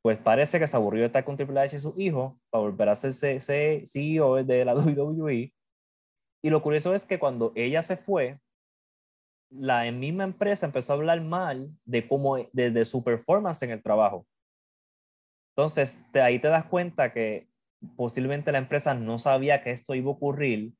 Pues 0.00 0.16
parece 0.18 0.60
que 0.60 0.66
se 0.68 0.76
aburrió 0.76 1.00
de 1.00 1.06
estar 1.06 1.24
con 1.24 1.36
Triple 1.36 1.58
H 1.58 1.74
y 1.74 1.78
su 1.80 2.00
hijo 2.00 2.38
para 2.50 2.62
volver 2.62 2.88
a 2.88 2.94
ser 2.94 3.12
CEO 3.12 4.44
de 4.44 4.64
la 4.64 4.74
WWE. 4.76 5.52
Y 6.40 6.50
lo 6.50 6.62
curioso 6.62 6.94
es 6.94 7.04
que 7.04 7.18
cuando 7.18 7.50
ella 7.56 7.82
se 7.82 7.96
fue, 7.96 8.38
la 9.50 9.90
misma 9.90 10.22
empresa 10.22 10.66
empezó 10.66 10.92
a 10.92 10.96
hablar 10.96 11.20
mal 11.20 11.68
de 11.84 12.06
cómo 12.06 12.36
de 12.52 12.84
su 12.84 13.02
performance 13.02 13.64
en 13.64 13.72
el 13.72 13.82
trabajo. 13.82 14.24
Entonces, 15.56 16.06
de 16.12 16.22
ahí 16.22 16.38
te 16.38 16.46
das 16.46 16.64
cuenta 16.66 17.12
que 17.12 17.48
posiblemente 17.96 18.52
la 18.52 18.58
empresa 18.58 18.94
no 18.94 19.18
sabía 19.18 19.64
que 19.64 19.72
esto 19.72 19.96
iba 19.96 20.08
a 20.08 20.14
ocurrir, 20.14 20.72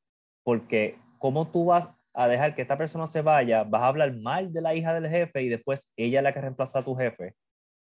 porque 0.43 0.99
¿cómo 1.19 1.49
tú 1.49 1.65
vas 1.65 1.93
a 2.13 2.27
dejar 2.27 2.53
que 2.53 2.61
esta 2.61 2.77
persona 2.77 3.07
se 3.07 3.21
vaya? 3.21 3.63
Vas 3.63 3.81
a 3.81 3.87
hablar 3.87 4.15
mal 4.15 4.53
de 4.53 4.61
la 4.61 4.75
hija 4.75 4.93
del 4.93 5.09
jefe 5.09 5.41
y 5.43 5.49
después 5.49 5.91
ella 5.95 6.19
es 6.19 6.23
la 6.23 6.33
que 6.33 6.41
reemplaza 6.41 6.79
a 6.79 6.83
tu 6.83 6.95
jefe. 6.95 7.35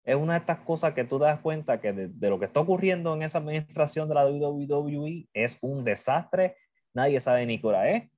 Es 0.03 0.15
una 0.15 0.33
de 0.33 0.39
estas 0.39 0.59
cosas 0.59 0.93
que 0.93 1.03
tú 1.03 1.19
te 1.19 1.25
das 1.25 1.39
cuenta 1.39 1.81
que 1.81 1.93
de, 1.93 2.29
lo 2.29 2.39
que 2.39 2.45
está 2.45 2.61
ocurriendo 2.61 3.13
en 3.13 3.23
esa 3.23 3.39
administración 3.39 4.07
de 4.07 4.15
la 4.15 4.25
WWE 4.27 5.27
es 5.33 5.57
un 5.61 5.83
desastre. 5.83 6.55
Nadie 6.93 7.19
sabe 7.19 7.45
ni 7.45 7.59
qué 7.59 7.67
hora 7.67 7.89
es. 7.89 8.09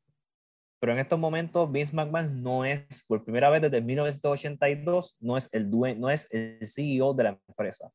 Pero 0.80 0.94
en 0.94 1.00
estos 1.00 1.20
momentos, 1.20 1.72
Vince 1.72 1.96
McMahon 1.96 2.42
no 2.42 2.66
es, 2.66 3.06
por 3.08 3.24
primera 3.24 3.50
vez 3.50 3.62
desde 3.62 3.82
1982, 3.82 5.18
no 5.20 5.38
es 5.38 5.54
el, 5.54 5.70
no 5.70 6.10
es 6.10 6.32
el 6.34 6.66
CEO 6.66 7.14
de 7.14 7.24
la 7.24 7.40
empresa 7.48 7.92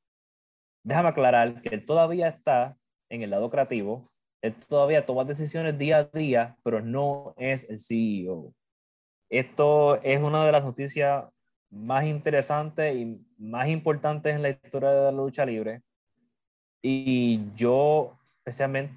déjame 0.86 1.08
aclarar 1.08 1.60
que 1.62 1.74
él 1.74 1.84
todavía 1.84 2.28
está 2.28 2.76
en 3.10 3.22
el 3.22 3.30
lado 3.30 3.50
creativo, 3.50 4.02
él 4.42 4.54
todavía 4.68 5.06
toma 5.06 5.24
decisiones 5.24 5.78
día 5.78 5.98
a 5.98 6.04
día, 6.04 6.56
pero 6.62 6.80
no 6.80 7.34
es 7.36 7.68
el 7.70 7.78
CEO. 7.78 8.54
Esto 9.28 10.00
es 10.02 10.22
una 10.22 10.44
de 10.44 10.52
las 10.52 10.62
noticias 10.62 11.24
más 11.70 12.04
interesantes 12.04 12.94
y 12.94 13.20
más 13.38 13.68
importantes 13.68 14.34
en 14.34 14.42
la 14.42 14.50
historia 14.50 14.90
de 14.90 15.02
la 15.02 15.12
lucha 15.12 15.44
libre. 15.44 15.82
Y 16.82 17.40
yo, 17.54 18.16
especialmente, 18.38 18.94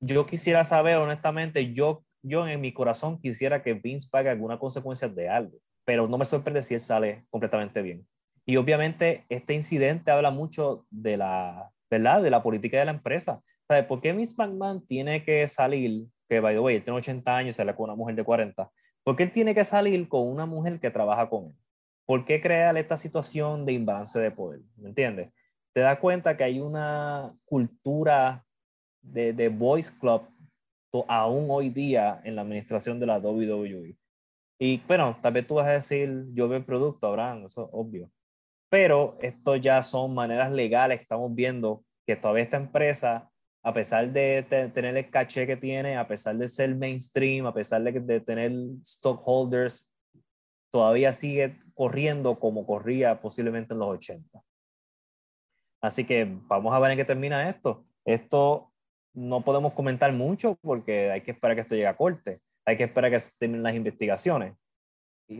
yo 0.00 0.26
quisiera 0.26 0.64
saber, 0.64 0.96
honestamente, 0.96 1.72
yo, 1.72 2.04
yo 2.22 2.46
en 2.46 2.60
mi 2.60 2.72
corazón 2.72 3.18
quisiera 3.18 3.62
que 3.62 3.74
Vince 3.74 4.08
pague 4.10 4.30
alguna 4.30 4.58
consecuencia 4.58 5.08
de 5.08 5.28
algo, 5.28 5.58
pero 5.84 6.06
no 6.06 6.18
me 6.18 6.24
sorprende 6.24 6.62
si 6.62 6.74
él 6.74 6.80
sale 6.80 7.24
completamente 7.30 7.82
bien. 7.82 8.06
Y 8.44 8.56
obviamente 8.56 9.24
este 9.28 9.54
incidente 9.54 10.10
habla 10.10 10.30
mucho 10.30 10.86
de 10.90 11.16
la, 11.16 11.70
¿verdad? 11.90 12.22
De 12.22 12.30
la 12.30 12.42
política 12.42 12.78
de 12.78 12.84
la 12.84 12.92
empresa. 12.92 13.40
¿Sabes 13.72 13.86
por 13.86 14.02
qué 14.02 14.12
Miss 14.12 14.36
McMahon 14.36 14.86
tiene 14.86 15.24
que 15.24 15.48
salir, 15.48 16.06
que 16.28 16.40
by 16.40 16.54
the 16.54 16.60
way, 16.60 16.76
él 16.76 16.84
tiene 16.84 16.98
80 16.98 17.34
años, 17.34 17.56
sale 17.56 17.74
con 17.74 17.84
una 17.84 17.94
mujer 17.94 18.14
de 18.14 18.22
40, 18.22 18.70
¿por 19.02 19.16
qué 19.16 19.22
él 19.22 19.32
tiene 19.32 19.54
que 19.54 19.64
salir 19.64 20.06
con 20.10 20.28
una 20.28 20.44
mujer 20.44 20.78
que 20.78 20.90
trabaja 20.90 21.30
con 21.30 21.46
él? 21.46 21.56
¿Por 22.04 22.26
qué 22.26 22.38
crear 22.38 22.76
esta 22.76 22.98
situación 22.98 23.64
de 23.64 23.72
imbalance 23.72 24.20
de 24.20 24.30
poder? 24.30 24.60
¿Me 24.76 24.90
entiendes? 24.90 25.30
Te 25.72 25.80
das 25.80 25.98
cuenta 26.00 26.36
que 26.36 26.44
hay 26.44 26.60
una 26.60 27.34
cultura 27.46 28.44
de, 29.00 29.32
de 29.32 29.48
boys 29.48 29.90
club 29.90 30.28
aún 31.08 31.46
hoy 31.48 31.70
día 31.70 32.20
en 32.24 32.36
la 32.36 32.42
administración 32.42 33.00
de 33.00 33.06
la 33.06 33.18
WWE. 33.18 33.96
Y 34.58 34.82
bueno, 34.86 35.16
tal 35.22 35.32
vez 35.32 35.46
tú 35.46 35.54
vas 35.54 35.66
a 35.66 35.72
decir, 35.72 36.26
yo 36.34 36.46
veo 36.46 36.58
el 36.58 36.66
producto, 36.66 37.06
Abraham, 37.06 37.46
eso 37.46 37.64
es 37.64 37.70
obvio 37.72 38.10
pero 38.72 39.18
esto 39.20 39.54
ya 39.56 39.82
son 39.82 40.14
maneras 40.14 40.50
legales 40.50 40.96
que 40.96 41.02
estamos 41.02 41.34
viendo 41.34 41.84
que 42.06 42.16
todavía 42.16 42.44
esta 42.44 42.56
empresa, 42.56 43.30
a 43.62 43.72
pesar 43.72 44.10
de 44.12 44.42
tener 44.74 44.96
el 44.96 45.10
caché 45.10 45.46
que 45.46 45.56
tiene, 45.56 45.96
a 45.96 46.06
pesar 46.06 46.36
de 46.36 46.48
ser 46.48 46.74
mainstream, 46.74 47.46
a 47.46 47.54
pesar 47.54 47.82
de, 47.82 47.92
de 47.92 48.20
tener 48.20 48.52
stockholders, 48.84 49.94
todavía 50.70 51.12
sigue 51.12 51.58
corriendo 51.74 52.38
como 52.38 52.66
corría 52.66 53.20
posiblemente 53.20 53.74
en 53.74 53.80
los 53.80 53.88
80. 53.90 54.42
Así 55.80 56.04
que 56.04 56.26
vamos 56.48 56.74
a 56.74 56.78
ver 56.78 56.92
en 56.92 56.98
qué 56.98 57.04
termina 57.04 57.48
esto. 57.48 57.84
Esto 58.04 58.72
no 59.14 59.44
podemos 59.44 59.72
comentar 59.74 60.12
mucho 60.12 60.56
porque 60.62 61.10
hay 61.10 61.20
que 61.20 61.32
esperar 61.32 61.56
que 61.56 61.60
esto 61.62 61.74
llegue 61.74 61.86
a 61.86 61.96
corte. 61.96 62.40
Hay 62.64 62.76
que 62.76 62.84
esperar 62.84 63.10
que 63.10 63.20
se 63.20 63.36
terminen 63.38 63.62
las 63.62 63.74
investigaciones 63.74 64.54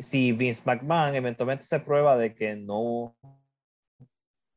si 0.00 0.32
Vince 0.32 0.62
McMahon 0.64 1.14
eventualmente 1.14 1.64
se 1.64 1.80
prueba 1.80 2.16
de 2.16 2.34
que 2.34 2.56
no, 2.56 3.16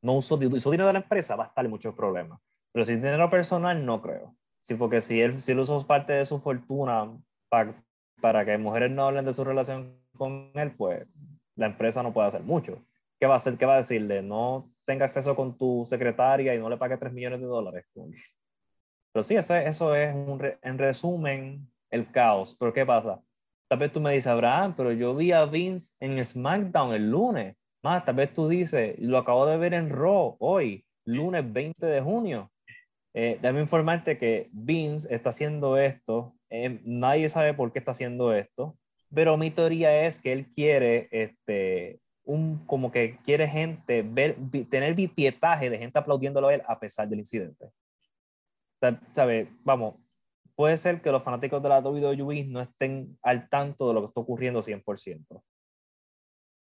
no 0.02 0.14
usó, 0.14 0.38
dinero 0.38 0.88
de 0.88 0.94
la 0.94 1.00
empresa, 1.00 1.36
va 1.36 1.46
a 1.46 1.48
estar 1.48 1.66
en 1.66 1.72
muchos 1.72 1.94
problemas. 1.94 2.40
Pero 2.76 2.84
si 2.84 2.95
dinero 2.95 3.30
personal, 3.30 3.85
no 3.85 4.02
creo. 4.02 4.35
Sí, 4.60 4.76
porque 4.76 4.99
si 4.99 5.22
él, 5.22 5.39
si 5.39 5.53
él 5.53 5.60
usó 5.60 5.88
parte 5.88 6.11
de 6.11 6.26
su 6.26 6.41
fortuna 6.41 7.10
para, 7.47 7.81
para 8.19 8.43
que 8.43 8.57
mujeres 8.57 8.91
no 8.91 9.07
hablen 9.07 9.23
de 9.23 9.34
su 9.34 9.45
relación 9.45 9.97
con 10.18 10.52
él, 10.56 10.76
pues 10.76 11.07
la 11.56 11.68
empresa 11.68 12.03
no 12.03 12.11
puede 12.11 12.27
hacer 12.27 12.43
mucho. 12.43 12.85
¿Qué 13.18 13.27
va 13.27 13.35
a 13.35 13.38
hacer? 13.38 13.57
¿Qué 13.57 13.65
va 13.65 13.76
a 13.76 13.77
decirle? 13.77 14.22
No 14.22 14.69
tenga 14.84 15.06
acceso 15.06 15.38
con 15.38 15.57
tu 15.57 15.85
secretaria 15.85 16.53
y 16.53 16.60
no 16.60 16.69
le 16.69 16.76
pague 16.76 16.97
3 16.97 17.14
millones 17.14 17.39
de 17.39 17.45
dólares. 17.45 17.85
Pero 17.93 19.23
sí, 19.23 19.38
eso, 19.38 19.56
eso 19.56 19.95
es 19.95 20.14
un, 20.14 20.41
en 20.61 20.77
resumen 20.77 21.72
el 21.89 22.11
caos. 22.11 22.57
Pero 22.60 22.73
¿qué 22.73 22.85
pasa? 22.85 23.22
Tal 23.69 23.80
vez 23.80 23.93
tú 23.93 24.02
me 24.02 24.11
dices, 24.11 24.27
Abraham, 24.27 24.73
pero 24.76 24.91
yo 24.91 25.15
vi 25.15 25.31
a 25.31 25.45
Vince 25.45 25.95
en 26.02 26.26
SmackDown 26.26 26.93
el 26.93 27.10
lunes. 27.10 27.56
Más, 27.84 28.03
tal 28.03 28.15
vez 28.15 28.34
tú 28.34 28.49
dices, 28.49 28.99
lo 28.99 29.18
acabo 29.18 29.45
de 29.45 29.56
ver 29.56 29.73
en 29.73 29.89
Raw 29.89 30.35
hoy, 30.39 30.85
lunes 31.06 31.53
20 31.53 31.85
de 31.85 32.02
junio. 32.02 32.52
Eh, 33.18 33.40
déjame 33.42 33.62
informarte 33.62 34.18
que 34.18 34.50
Vince 34.52 35.08
está 35.10 35.30
haciendo 35.30 35.78
esto. 35.78 36.36
Eh, 36.50 36.82
nadie 36.84 37.30
sabe 37.30 37.54
por 37.54 37.72
qué 37.72 37.80
está 37.80 37.92
haciendo 37.92 38.34
esto. 38.34 38.78
Pero 39.14 39.38
mi 39.38 39.52
teoría 39.52 40.06
es 40.06 40.22
que 40.22 40.34
él 40.34 40.52
quiere, 40.52 41.08
este, 41.12 42.02
un, 42.26 42.66
como 42.66 42.92
que 42.92 43.18
quiere 43.24 43.48
gente, 43.48 44.02
ver, 44.02 44.36
tener 44.70 44.96
pietaje 45.16 45.70
de 45.70 45.78
gente 45.78 45.98
aplaudiéndolo 45.98 46.50
a 46.50 46.56
él 46.56 46.64
a 46.68 46.78
pesar 46.78 47.08
del 47.08 47.20
incidente. 47.20 47.72
¿Sabe? 49.14 49.50
Vamos, 49.64 49.96
puede 50.54 50.76
ser 50.78 51.02
que 51.02 51.10
los 51.10 51.24
fanáticos 51.24 51.64
de 51.64 51.70
la 51.70 51.80
WWE 51.80 52.44
no 52.44 52.60
estén 52.60 53.18
al 53.22 53.48
tanto 53.48 53.88
de 53.88 53.94
lo 53.94 54.02
que 54.02 54.08
está 54.08 54.20
ocurriendo 54.20 54.62
100%. 54.62 55.42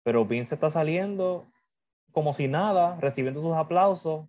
Pero 0.03 0.25
Vince 0.25 0.55
está 0.55 0.69
saliendo 0.69 1.51
como 2.13 2.31
si 2.31 2.47
nada, 2.47 2.97
recibiendo 3.01 3.41
sus 3.41 3.53
aplausos, 3.55 4.25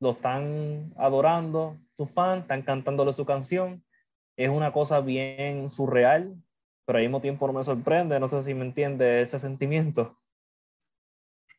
lo 0.00 0.12
están 0.12 0.92
adorando, 0.96 1.78
sus 1.96 2.10
fans 2.10 2.42
están 2.42 2.62
cantándole 2.62 3.12
su 3.12 3.24
canción. 3.24 3.84
Es 4.36 4.48
una 4.48 4.72
cosa 4.72 5.00
bien 5.00 5.68
surreal, 5.68 6.34
pero 6.86 6.98
al 6.98 7.04
mismo 7.04 7.20
tiempo 7.20 7.46
no 7.46 7.52
me 7.52 7.62
sorprende, 7.62 8.18
no 8.18 8.26
sé 8.26 8.42
si 8.42 8.54
me 8.54 8.64
entiende 8.64 9.20
ese 9.20 9.38
sentimiento. 9.38 10.18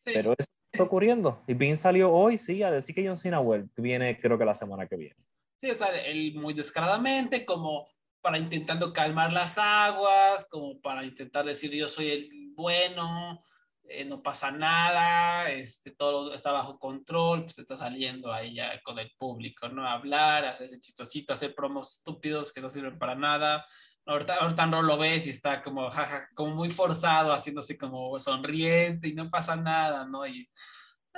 Pero 0.03 0.34
eso 0.38 0.49
está 0.72 0.84
ocurriendo. 0.84 1.43
Y 1.47 1.53
Vince 1.53 1.84
salió 1.84 2.11
hoy, 2.11 2.38
sí, 2.38 2.63
a 2.63 2.72
decir 2.72 2.95
que 2.95 3.05
John 3.05 3.18
Cena 3.18 3.39
viene 3.77 4.19
creo 4.19 4.38
que 4.38 4.45
la 4.45 4.55
semana 4.55 4.88
que 4.88 4.97
viene. 4.97 5.15
Sí, 5.57 5.69
o 5.69 5.76
sea, 5.76 5.89
él 6.03 6.34
muy 6.34 6.55
descaradamente, 6.55 7.45
como 7.45 7.88
para 8.22 8.39
intentando 8.39 8.91
calmar 8.93 9.31
las 9.31 9.59
aguas, 9.59 10.47
como 10.49 10.81
para 10.81 11.03
intentar 11.05 11.45
decir 11.45 11.72
yo 11.72 11.88
soy 11.88 12.09
el 12.09 12.53
bueno, 12.55 13.43
eh, 13.83 14.05
no 14.05 14.21
pasa 14.21 14.51
nada, 14.51 15.49
este, 15.49 15.91
todo 15.91 16.33
está 16.33 16.51
bajo 16.51 16.79
control, 16.79 17.43
pues 17.43 17.59
está 17.59 17.75
saliendo 17.75 18.31
ahí 18.31 18.55
ya 18.55 18.81
con 18.83 18.99
el 18.99 19.11
público, 19.17 19.67
¿no? 19.69 19.87
Hablar, 19.87 20.45
hacer 20.45 20.67
ese 20.67 20.79
chistosito, 20.79 21.33
hacer 21.33 21.53
promos 21.55 21.97
estúpidos 21.97 22.53
que 22.53 22.61
no 22.61 22.69
sirven 22.69 22.97
para 22.97 23.15
nada. 23.15 23.65
Ahorita, 24.05 24.37
ahorita 24.37 24.65
no 24.65 24.81
lo 24.81 24.97
ves 24.97 25.27
y 25.27 25.31
está 25.31 25.61
como, 25.61 25.89
jaja, 25.89 26.29
como 26.35 26.55
muy 26.55 26.69
forzado, 26.69 27.33
haciéndose 27.33 27.77
como 27.77 28.19
sonriente 28.19 29.09
y 29.09 29.13
no 29.13 29.29
pasa 29.29 29.55
nada, 29.55 30.05
¿no? 30.05 30.25
Y 30.25 30.49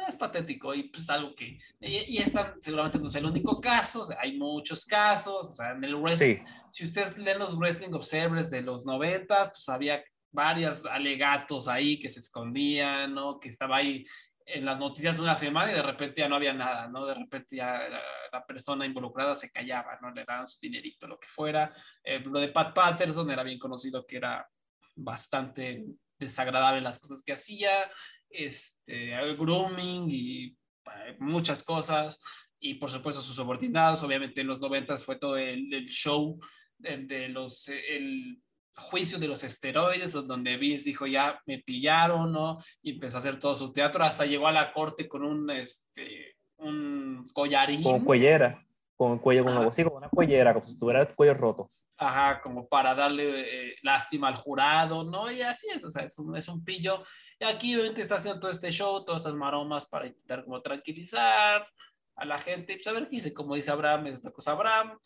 es 0.08 0.16
patético 0.16 0.74
y 0.74 0.90
pues 0.90 1.10
algo 1.10 1.36
que, 1.36 1.60
y, 1.80 2.16
y 2.16 2.18
esta 2.18 2.56
seguramente 2.62 3.00
no 3.00 3.08
es 3.08 3.16
el 3.16 3.26
único 3.26 3.62
caso, 3.62 4.02
o 4.02 4.06
sea, 4.06 4.18
hay 4.20 4.38
muchos 4.38 4.86
casos, 4.86 5.50
o 5.50 5.54
sea, 5.54 5.72
en 5.72 5.84
el 5.84 5.96
wrestling, 5.96 6.38
Sí, 6.38 6.44
si 6.72 6.84
ustedes 6.86 7.18
leen 7.18 7.40
los 7.40 7.56
Wrestling 7.58 7.94
Observers 7.94 8.50
de 8.50 8.62
los 8.62 8.86
90, 8.86 9.52
pues 9.52 9.70
había 9.70 10.04
varios 10.34 10.86
alegatos 10.86 11.68
ahí 11.68 12.00
que 12.00 12.10
se 12.10 12.20
escondían, 12.20 13.14
¿no? 13.14 13.40
Que 13.40 13.50
estaba 13.50 13.78
ahí 13.78 14.06
en 14.46 14.66
las 14.66 14.78
noticias 14.78 15.20
una 15.20 15.36
semana 15.36 15.72
y 15.72 15.76
de 15.76 15.84
repente 15.84 16.22
ya 16.22 16.28
no 16.28 16.36
había 16.36 16.54
nada, 16.54 16.88
¿no? 16.90 17.06
De 17.06 17.14
repente 17.14 17.56
ya 17.56 17.88
la, 17.88 18.46
persona 18.46 18.86
involucrada 18.86 19.36
se 19.36 19.52
callaba, 19.52 19.98
¿no? 20.02 20.12
Le 20.12 20.26
daban 20.26 20.48
su 20.48 20.60
dinerito, 20.60 21.08
lo 21.08 21.20
que 21.20 21.28
fuera. 21.28 21.72
Eh, 22.04 22.20
lo 22.20 22.40
de 22.40 22.50
Pat 22.50 22.74
Patterson 22.74 23.30
era 23.30 23.44
bien 23.44 23.60
conocido 23.60 24.06
que 24.06 24.18
era 24.18 24.48
bastante 24.96 25.86
desagradable 26.20 26.82
las 26.82 27.00
cosas 27.00 27.22
que 27.24 27.34
hacía, 27.34 27.90
este, 28.30 29.14
el 29.14 29.38
grooming 29.38 30.08
y 30.10 30.46
eh, 30.48 31.16
muchas 31.20 31.64
cosas. 31.64 32.20
Y 32.60 32.76
por 32.76 32.90
supuesto 32.90 33.22
sus 33.22 33.36
subordinados, 33.36 34.04
obviamente 34.04 34.42
en 34.42 34.48
los 34.48 34.60
90 34.60 34.98
fue 34.98 35.18
todo 35.18 35.38
el, 35.38 35.70
show 35.86 36.40
de, 36.78 36.98
de 37.06 37.30
los, 37.30 37.68
el 37.68 38.42
juicio 38.76 39.20
de 39.20 39.28
los 39.28 39.44
esteroides, 39.44 40.14
donde 40.14 40.58
Vince 40.58 40.86
dijo 40.86 41.06
ya 41.06 41.40
me 41.46 41.60
pillaron, 41.60 42.32
¿no? 42.32 42.60
Y 42.82 42.92
empezó 42.94 43.18
a 43.18 43.20
hacer 43.20 43.40
todo 43.40 43.56
su 43.56 43.72
teatro, 43.72 44.04
hasta 44.04 44.26
llegó 44.26 44.48
a 44.48 44.52
la 44.52 44.74
corte 44.74 45.08
con 45.08 45.24
un, 45.24 45.50
este, 45.50 46.38
un 46.58 47.28
collarín. 47.34 47.84
con 47.84 48.04
cuellera, 48.04 48.66
con 48.96 49.20
cuello, 49.20 49.44
con, 49.44 49.54
Ajá. 49.54 49.74
sí, 49.74 49.84
con 49.84 49.98
una 49.98 50.10
cuellera, 50.10 50.54
como 50.54 50.66
si 50.66 50.78
tuviera 50.78 51.02
el 51.02 51.16
cuello 51.16 51.34
roto. 51.36 51.72
Ajá, 51.98 52.42
como 52.42 52.68
para 52.68 52.96
darle 52.96 53.70
eh, 53.70 53.76
lástima 53.84 54.28
al 54.28 54.36
jurado, 54.36 55.04
¿no? 55.04 55.32
Y 55.32 55.42
así 55.42 55.68
es, 55.74 55.84
o 55.84 55.92
sea, 55.92 56.04
es 56.04 56.18
un, 56.18 56.36
es 56.36 56.48
un 56.48 56.64
pillo. 56.64 57.04
Y 57.40 57.46
aquí 57.46 57.76
obviamente 57.76 58.02
está 58.02 58.16
haciendo 58.16 58.40
todo 58.40 58.52
este 58.52 58.72
show, 58.72 59.06
todas 59.06 59.22
estas 59.22 59.36
maromas 59.36 59.86
para 59.86 60.08
intentar 60.08 60.44
como 60.44 60.62
tranquilizar 60.62 61.68
a 62.16 62.26
la 62.26 62.40
gente, 62.40 62.76
pues 62.76 62.88
a 62.88 62.92
ver 62.94 63.04
qué 63.10 63.18
dice, 63.18 63.34
como 63.34 63.56
dice 63.56 63.72
Abraham, 63.72 64.08
es 64.08 64.22
una 64.22 64.32
cosa 64.32 64.52
Abraham, 64.52 64.98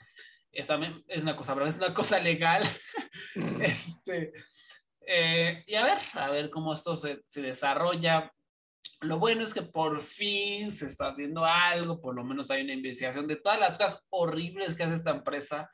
es, 0.58 0.70
una 1.24 1.36
cosa 1.36 1.56
es 1.66 1.78
una 1.78 1.94
cosa 1.94 2.20
legal. 2.20 2.64
este, 3.62 4.34
eh, 5.06 5.64
y 5.68 5.76
a 5.76 5.84
ver, 5.84 5.98
a 6.14 6.30
ver 6.30 6.50
cómo 6.50 6.74
esto 6.74 6.96
se, 6.96 7.22
desarrolla. 7.36 8.32
Lo 9.02 9.20
bueno 9.20 9.44
es 9.44 9.54
que 9.54 9.62
por 9.62 10.02
fin 10.02 10.72
se 10.72 10.88
está 10.88 11.10
haciendo 11.10 11.46
algo, 11.46 12.02
por 12.02 12.16
lo 12.16 12.24
menos 12.24 12.50
hay 12.50 12.64
una 12.64 12.74
investigación 12.74 13.28
de 13.28 13.36
todas 13.36 13.60
las 13.60 13.78
cosas 13.78 14.08
horribles 14.10 14.74
que 14.74 14.84
hace 14.84 14.96
esta 14.96 15.12
empresa 15.12 15.70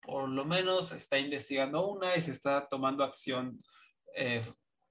por 0.00 0.28
lo 0.28 0.44
menos 0.44 0.92
está 0.92 1.18
investigando 1.18 1.86
una 1.86 2.16
y 2.16 2.22
se 2.22 2.30
está 2.30 2.66
tomando 2.68 3.04
acción 3.04 3.62
eh, 4.16 4.42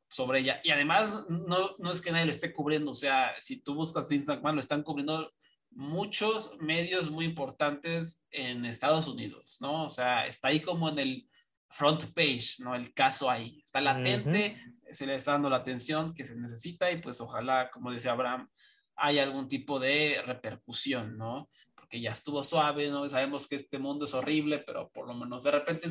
sobre 0.07 0.39
ella. 0.39 0.61
Y 0.63 0.71
además, 0.71 1.25
no, 1.29 1.75
no 1.77 1.91
es 1.91 2.01
que 2.01 2.11
nadie 2.11 2.25
lo 2.25 2.31
esté 2.31 2.53
cubriendo, 2.53 2.91
o 2.91 2.95
sea, 2.95 3.33
si 3.39 3.61
tú 3.61 3.75
buscas 3.75 4.07
Vince 4.07 4.27
McMahon, 4.27 4.55
lo 4.55 4.61
están 4.61 4.83
cubriendo 4.83 5.31
muchos 5.71 6.57
medios 6.59 7.09
muy 7.09 7.25
importantes 7.25 8.23
en 8.31 8.65
Estados 8.65 9.07
Unidos, 9.07 9.57
¿no? 9.61 9.85
O 9.85 9.89
sea, 9.89 10.25
está 10.25 10.49
ahí 10.49 10.61
como 10.61 10.89
en 10.89 10.99
el 10.99 11.29
front 11.69 12.05
page, 12.13 12.55
¿no? 12.59 12.75
El 12.75 12.93
caso 12.93 13.29
ahí, 13.29 13.61
está 13.63 13.79
latente, 13.79 14.57
uh 14.57 14.69
-huh. 14.89 14.93
se 14.93 15.05
le 15.05 15.15
está 15.15 15.33
dando 15.33 15.49
la 15.49 15.57
atención 15.57 16.13
que 16.13 16.25
se 16.25 16.35
necesita 16.35 16.91
y 16.91 17.01
pues 17.01 17.21
ojalá, 17.21 17.69
como 17.71 17.91
decía 17.91 18.11
Abraham, 18.11 18.49
haya 18.95 19.23
algún 19.23 19.47
tipo 19.47 19.79
de 19.79 20.21
repercusión, 20.25 21.17
¿no? 21.17 21.49
que 21.89 21.99
ya 21.99 22.11
estuvo 22.11 22.43
suave, 22.43 22.89
¿no? 22.89 23.09
Sabemos 23.09 23.47
que 23.47 23.57
este 23.57 23.79
mundo 23.79 24.05
es 24.05 24.13
horrible, 24.13 24.59
pero 24.59 24.89
por 24.89 25.07
lo 25.07 25.15
menos 25.15 25.43
de 25.43 25.51
repente 25.51 25.89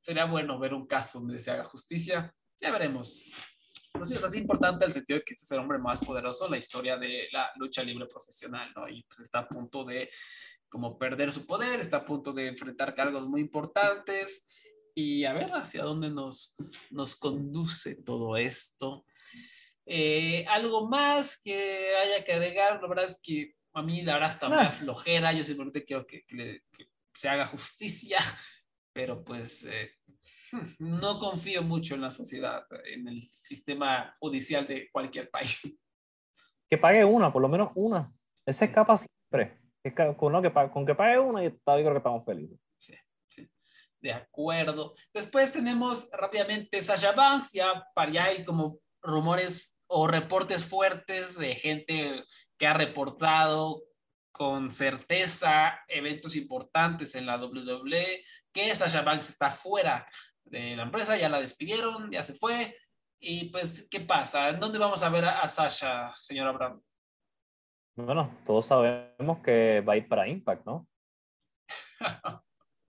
sería 0.00 0.24
bueno 0.24 0.58
ver 0.58 0.74
un 0.74 0.86
caso 0.86 1.20
donde 1.20 1.38
se 1.38 1.52
haga 1.52 1.64
justicia. 1.64 2.34
Ya 2.60 2.72
veremos. 2.72 3.16
Pues 3.92 4.08
sí, 4.08 4.16
o 4.16 4.20
sea, 4.20 4.28
es 4.28 4.36
importante 4.36 4.84
el 4.84 4.92
sentido 4.92 5.18
de 5.18 5.24
que 5.24 5.34
este 5.34 5.44
es 5.44 5.52
el 5.52 5.58
hombre 5.58 5.78
más 5.78 6.00
poderoso 6.00 6.46
en 6.46 6.52
la 6.52 6.58
historia 6.58 6.96
de 6.96 7.28
la 7.32 7.50
lucha 7.56 7.82
libre 7.82 8.06
profesional, 8.06 8.72
¿no? 8.74 8.88
Y 8.88 9.02
pues 9.02 9.20
está 9.20 9.40
a 9.40 9.48
punto 9.48 9.84
de 9.84 10.10
como 10.68 10.96
perder 10.98 11.32
su 11.32 11.44
poder, 11.46 11.80
está 11.80 11.98
a 11.98 12.04
punto 12.04 12.32
de 12.32 12.46
enfrentar 12.46 12.94
cargos 12.94 13.26
muy 13.26 13.40
importantes 13.40 14.46
y 14.94 15.24
a 15.24 15.32
ver 15.32 15.50
hacia 15.52 15.82
dónde 15.82 16.08
nos, 16.10 16.56
nos 16.90 17.16
conduce 17.16 17.96
todo 17.96 18.36
esto. 18.36 19.04
Eh, 19.86 20.46
algo 20.48 20.88
más 20.88 21.40
que 21.42 21.96
haya 21.96 22.24
que 22.24 22.32
agregar, 22.32 22.80
la 22.80 22.88
verdad 22.88 23.06
es 23.06 23.18
que 23.20 23.54
a 23.72 23.82
mí 23.82 24.02
la 24.02 24.14
verdad 24.14 24.30
está 24.30 24.48
No. 24.48 24.62
muy 24.62 24.70
flojera, 24.70 25.32
yo 25.32 25.42
simplemente 25.42 25.84
quiero 25.84 26.06
que, 26.06 26.24
que, 26.24 26.62
que 26.76 26.90
se 27.12 27.28
haga 27.28 27.48
justicia, 27.48 28.18
pero 28.92 29.24
pues 29.24 29.64
eh, 29.64 29.92
no 30.78 31.18
confío 31.18 31.62
mucho 31.62 31.94
en 31.94 32.02
la 32.02 32.10
sociedad, 32.10 32.66
en 32.84 33.08
el 33.08 33.22
sistema 33.22 34.16
judicial 34.18 34.66
de 34.66 34.88
cualquier 34.90 35.30
país. 35.30 35.78
Que 36.68 36.78
pague 36.78 37.04
una, 37.04 37.32
por 37.32 37.42
lo 37.42 37.48
menos 37.48 37.70
una. 37.74 38.12
Se 38.46 38.66
escapa 38.66 38.96
siempre. 38.96 39.58
Con, 40.16 40.42
que, 40.42 40.52
con 40.72 40.86
que 40.86 40.94
pague 40.94 41.18
una, 41.18 41.42
yo 41.42 41.50
creo 41.64 41.90
que 41.90 41.96
estamos 41.96 42.24
felices. 42.24 42.58
Sí, 42.76 42.94
sí. 43.28 43.50
De 44.00 44.12
acuerdo. 44.12 44.94
Después 45.12 45.50
tenemos 45.52 46.08
rápidamente 46.12 46.82
Sasha 46.82 47.12
Banks, 47.12 47.52
ya 47.52 47.86
para 47.94 48.10
allá 48.10 48.24
hay 48.24 48.44
como 48.44 48.78
rumores 49.02 49.78
o 49.86 50.06
reportes 50.06 50.64
fuertes 50.64 51.36
de 51.36 51.54
gente 51.54 52.24
que 52.58 52.66
ha 52.66 52.74
reportado 52.74 53.82
con 54.30 54.70
certeza 54.70 55.80
eventos 55.88 56.36
importantes 56.36 57.14
en 57.14 57.26
la 57.26 57.36
WWE, 57.36 58.24
que 58.52 58.74
Sasha 58.76 59.02
Banks 59.02 59.30
está 59.30 59.50
fuera 59.50 60.06
de 60.44 60.76
la 60.76 60.82
empresa, 60.84 61.16
ya 61.16 61.28
la 61.28 61.40
despidieron, 61.40 62.10
ya 62.10 62.24
se 62.24 62.34
fue. 62.34 62.76
Y 63.18 63.50
pues, 63.50 63.86
¿qué 63.90 64.00
pasa? 64.00 64.48
¿En 64.48 64.60
dónde 64.60 64.78
vamos 64.78 65.02
a 65.02 65.08
ver 65.10 65.24
a, 65.24 65.40
a 65.42 65.48
Sasha, 65.48 66.14
señor 66.20 66.48
Abraham? 66.48 66.80
Bueno, 67.96 68.30
todos 68.44 68.66
sabemos 68.66 69.40
que 69.44 69.80
va 69.82 69.92
a 69.92 69.96
ir 69.96 70.08
para 70.08 70.26
Impact, 70.26 70.64
¿no? 70.64 70.88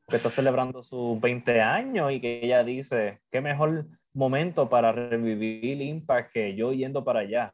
que 0.07 0.15
está 0.17 0.29
celebrando 0.29 0.83
sus 0.83 1.19
20 1.19 1.61
años 1.61 2.11
y 2.11 2.21
que 2.21 2.41
ella 2.43 2.63
dice, 2.63 3.21
qué 3.31 3.41
mejor 3.41 3.87
momento 4.13 4.69
para 4.69 4.91
revivir 4.91 5.81
Impact 5.81 6.33
que 6.33 6.55
yo 6.55 6.73
yendo 6.73 7.03
para 7.03 7.21
allá. 7.21 7.53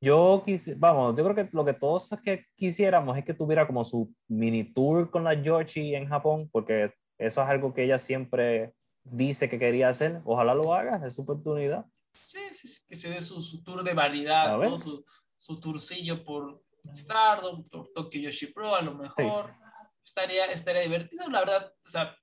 Yo 0.00 0.42
quise, 0.44 0.74
vamos, 0.76 1.16
yo 1.16 1.24
creo 1.24 1.34
que 1.34 1.48
lo 1.52 1.64
que 1.64 1.72
todos 1.72 2.14
que 2.22 2.44
quisiéramos 2.54 3.18
es 3.18 3.24
que 3.24 3.34
tuviera 3.34 3.66
como 3.66 3.82
su 3.82 4.14
mini 4.28 4.62
tour 4.62 5.10
con 5.10 5.24
la 5.24 5.34
Yoshi 5.34 5.94
en 5.94 6.08
Japón, 6.08 6.48
porque 6.52 6.88
eso 7.18 7.42
es 7.42 7.48
algo 7.48 7.74
que 7.74 7.84
ella 7.84 7.98
siempre 7.98 8.74
dice 9.02 9.50
que 9.50 9.58
quería 9.58 9.88
hacer. 9.88 10.20
Ojalá 10.24 10.54
lo 10.54 10.74
haga, 10.74 11.04
es 11.06 11.14
su 11.14 11.22
oportunidad. 11.22 11.84
Sí, 12.12 12.40
sí, 12.54 12.68
sí 12.68 12.82
que 12.88 12.96
se 12.96 13.10
dé 13.10 13.20
su, 13.20 13.42
su 13.42 13.62
tour 13.62 13.82
de 13.82 13.94
variedad, 13.94 14.56
¿no? 14.56 14.76
su, 14.76 15.04
su 15.36 15.60
tourcillo 15.60 16.24
por 16.24 16.62
Stardom, 16.94 17.68
por 17.68 17.92
Tokyo 17.92 18.20
Yoshi 18.20 18.46
Pro, 18.46 18.74
a 18.74 18.82
lo 18.82 18.94
mejor. 18.94 19.46
Sí. 19.46 19.64
Estaría, 20.04 20.46
estaría 20.46 20.82
divertido, 20.82 21.28
la 21.28 21.40
verdad, 21.40 21.72
o 21.84 21.90
sea, 21.90 22.16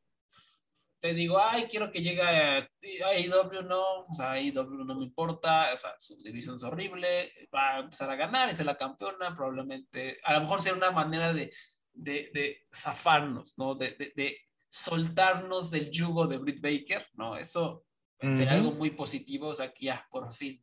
te 0.99 1.13
digo, 1.13 1.38
ay, 1.39 1.67
quiero 1.69 1.91
que 1.91 2.01
llegue 2.01 2.22
a, 2.23 2.57
a 2.57 3.19
IW, 3.19 3.61
no, 3.63 4.05
o 4.05 4.13
sea, 4.15 4.41
IW 4.41 4.84
no 4.85 4.95
me 4.95 5.03
importa, 5.03 5.72
o 5.72 5.77
sea, 5.77 5.93
su 5.99 6.17
división 6.23 6.55
es 6.55 6.63
horrible, 6.63 7.31
va 7.53 7.76
a 7.76 7.80
empezar 7.81 8.09
a 8.09 8.15
ganar 8.15 8.49
y 8.49 8.55
ser 8.55 8.65
la 8.65 8.76
campeona, 8.76 9.35
probablemente, 9.35 10.19
a 10.23 10.34
lo 10.34 10.41
mejor 10.41 10.63
será 10.63 10.76
una 10.76 10.89
manera 10.89 11.31
de, 11.31 11.53
de, 11.93 12.31
de 12.34 12.67
zafarnos, 12.73 13.55
¿no? 13.57 13.76
De, 13.76 13.91
de, 13.91 14.39
soltarnos 14.76 15.72
del 15.72 15.89
yugo 15.89 16.27
de 16.27 16.38
Britt 16.38 16.60
Baker, 16.60 17.07
¿no? 17.14 17.38
Eso 17.38 17.85
uh 18.22 18.27
-huh. 18.27 18.38
sería 18.38 18.53
algo 18.56 18.73
muy 18.73 18.91
positivo, 18.91 19.47
o 19.47 19.56
sea, 19.56 19.73
que 19.73 19.85
ya, 19.85 20.06
por 20.11 20.34
fin, 20.34 20.61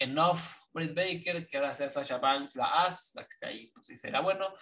enough 0.00 0.40
Britt 0.72 0.92
Baker, 0.92 1.46
que 1.46 1.56
ahora 1.56 1.72
sea 1.72 1.88
Sasha 1.88 2.18
Banks 2.18 2.56
la 2.56 2.84
as, 2.84 3.12
la 3.14 3.22
que 3.22 3.28
está 3.30 3.46
ahí, 3.46 3.70
pues 3.70 3.86
sí 3.86 3.96
será 3.96 4.20
bueno. 4.20 4.52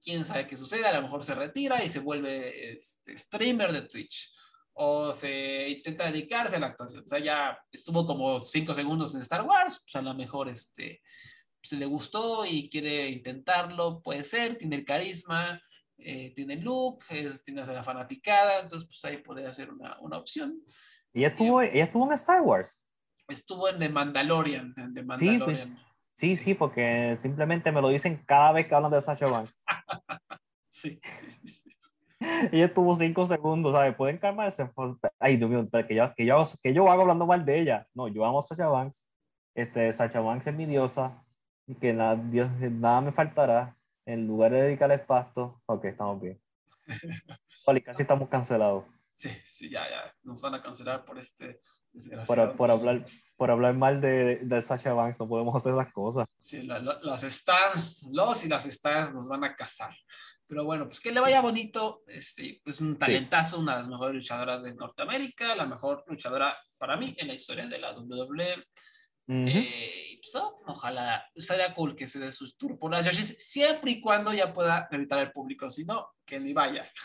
Quién 0.00 0.24
sabe 0.24 0.46
qué 0.46 0.56
sucede, 0.56 0.86
a 0.86 0.92
lo 0.92 1.02
mejor 1.02 1.24
se 1.24 1.34
retira 1.34 1.82
y 1.82 1.88
se 1.88 1.98
vuelve 1.98 2.72
este, 2.74 3.18
streamer 3.18 3.72
de 3.72 3.82
Twitch 3.82 4.32
o 4.74 5.12
se 5.12 5.70
intenta 5.70 6.06
dedicarse 6.06 6.54
a 6.54 6.60
la 6.60 6.68
actuación. 6.68 7.02
O 7.04 7.08
sea, 7.08 7.18
ya 7.18 7.58
estuvo 7.72 8.06
como 8.06 8.40
cinco 8.40 8.72
segundos 8.72 9.12
en 9.16 9.20
Star 9.22 9.42
Wars, 9.42 9.80
pues 9.80 9.96
a 9.96 10.02
lo 10.02 10.14
mejor 10.14 10.48
este, 10.48 11.02
se 11.60 11.74
le 11.74 11.86
gustó 11.86 12.46
y 12.46 12.70
quiere 12.70 13.10
intentarlo, 13.10 14.00
puede 14.00 14.22
ser, 14.22 14.56
tiene 14.56 14.76
el 14.76 14.84
carisma, 14.84 15.60
eh, 15.98 16.32
tiene 16.34 16.56
look, 16.56 17.04
es, 17.10 17.42
tiene 17.42 17.64
la 17.66 17.82
fanaticada, 17.82 18.60
entonces 18.60 18.88
pues 18.88 19.04
ahí 19.04 19.18
podría 19.18 19.52
ser 19.52 19.70
una, 19.70 19.98
una 20.00 20.18
opción. 20.18 20.60
¿Y 21.12 21.20
ella 21.20 21.28
estuvo, 21.28 21.62
ella 21.62 21.84
estuvo 21.84 22.06
en 22.06 22.12
Star 22.12 22.40
Wars? 22.40 22.82
Estuvo 23.28 23.68
en 23.68 23.78
The 23.78 23.88
Mandalorian. 23.88 24.74
En 24.76 24.94
The 24.94 25.02
Mandalorian. 25.02 25.56
Sí, 25.56 25.74
pues, 25.74 25.84
sí, 26.14 26.36
sí, 26.36 26.54
porque 26.54 27.16
simplemente 27.20 27.72
me 27.72 27.82
lo 27.82 27.88
dicen 27.88 28.22
cada 28.26 28.52
vez 28.52 28.66
que 28.66 28.74
hablan 28.74 28.90
de 28.90 29.02
Sacha 29.02 29.26
Banks. 29.26 29.60
sí, 30.68 31.00
sí, 31.02 31.48
sí. 31.48 31.68
Ella 32.52 32.66
estuvo 32.66 32.94
cinco 32.94 33.26
segundos, 33.26 33.72
¿sabes? 33.72 33.94
Pueden 33.94 34.18
calmarse. 34.18 34.70
Ay, 35.18 35.36
Dios 35.36 35.50
mío, 35.50 35.68
que 35.86 35.94
yo, 35.94 36.14
que, 36.14 36.26
yo, 36.26 36.44
que 36.62 36.74
yo 36.74 36.90
hago 36.90 37.02
hablando 37.02 37.26
mal 37.26 37.44
de 37.44 37.60
ella. 37.60 37.86
No, 37.94 38.08
yo 38.08 38.24
amo 38.24 38.40
a 38.40 38.42
Sacha 38.42 38.66
Banks. 38.66 39.08
Este, 39.54 39.92
Sacha 39.92 40.20
Banks 40.20 40.46
es 40.46 40.54
mi 40.54 40.66
diosa. 40.66 41.24
Y 41.66 41.74
que 41.74 41.92
nada, 41.92 42.16
Dios, 42.16 42.48
nada 42.60 43.00
me 43.00 43.12
faltará. 43.12 43.76
En 44.08 44.26
lugar 44.26 44.52
de 44.52 44.62
dedicarle 44.62 44.98
pasto, 44.98 45.60
ok, 45.66 45.84
estamos 45.84 46.18
bien. 46.18 46.40
Vale, 47.66 47.82
casi 47.82 48.00
estamos 48.00 48.26
cancelados. 48.30 48.84
Sí, 49.12 49.28
sí, 49.44 49.68
ya, 49.68 49.82
ya. 49.82 50.10
Nos 50.22 50.40
van 50.40 50.54
a 50.54 50.62
cancelar 50.62 51.04
por 51.04 51.18
este 51.18 51.60
por, 52.26 52.56
por, 52.56 52.70
hablar, 52.70 53.04
por 53.36 53.50
hablar 53.50 53.74
mal 53.74 54.00
de, 54.00 54.36
de 54.36 54.62
Sasha 54.62 54.94
Banks, 54.94 55.20
no 55.20 55.28
podemos 55.28 55.54
hacer 55.54 55.74
esas 55.74 55.92
cosas. 55.92 56.26
Sí, 56.40 56.62
las 56.62 57.22
stars, 57.22 58.04
los 58.10 58.42
y 58.46 58.48
las 58.48 58.64
stars 58.64 59.12
nos 59.12 59.28
van 59.28 59.44
a 59.44 59.54
casar. 59.54 59.94
Pero 60.46 60.64
bueno, 60.64 60.86
pues 60.86 61.00
que 61.00 61.12
le 61.12 61.20
vaya 61.20 61.42
bonito. 61.42 62.02
Este, 62.06 62.62
pues 62.64 62.80
un 62.80 62.98
talentazo, 62.98 63.58
una 63.58 63.72
de 63.72 63.78
las 63.80 63.88
mejores 63.88 64.14
luchadoras 64.14 64.62
de 64.62 64.74
Norteamérica, 64.74 65.54
la 65.54 65.66
mejor 65.66 66.04
luchadora 66.06 66.56
para 66.78 66.96
mí 66.96 67.14
en 67.18 67.28
la 67.28 67.34
historia 67.34 67.66
de 67.66 67.78
la 67.78 67.92
WWE. 67.92 68.64
Eh, 69.28 70.18
pues, 70.22 70.34
oh, 70.36 70.60
ojalá 70.66 71.30
estaría 71.34 71.74
cool 71.74 71.94
que 71.94 72.06
se 72.06 72.18
dé 72.18 72.32
sus 72.32 72.56
turpulaciones 72.56 73.36
siempre 73.38 73.90
y 73.92 74.00
cuando 74.00 74.32
ya 74.32 74.52
pueda 74.54 74.88
gritar 74.90 75.18
al 75.18 75.32
público, 75.32 75.70
si 75.70 75.84
no, 75.84 76.08
que 76.24 76.40
ni 76.40 76.52
vaya. 76.52 76.90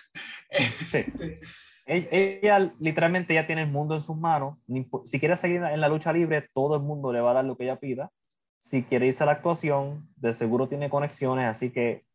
Este, 0.56 1.42
ella, 1.88 2.72
literalmente 2.80 3.34
ya 3.34 3.48
tiene 3.48 3.64
el 3.64 3.70
mundo 3.72 3.96
en 3.96 4.02
sus 4.02 4.16
manos. 4.16 4.60
Si 5.06 5.20
quiere 5.20 5.36
seguir 5.36 5.64
en 5.64 5.82
la 5.82 5.90
lucha 5.90 6.14
libre, 6.14 6.48
todo 6.54 6.78
el 6.78 6.84
mundo 6.84 7.12
le 7.12 7.22
va 7.22 7.32
a 7.32 7.34
dar 7.34 7.46
lo 7.46 7.58
que 7.58 7.64
ella 7.64 7.80
pida. 7.80 8.12
Si 8.60 8.84
quiere 8.84 9.08
irse 9.08 9.24
a 9.24 9.26
la 9.26 9.32
actuación, 9.34 10.08
de 10.16 10.32
seguro 10.32 10.68
tiene 10.68 10.92
conexiones, 10.92 11.48
así 11.48 11.72
que 11.72 12.06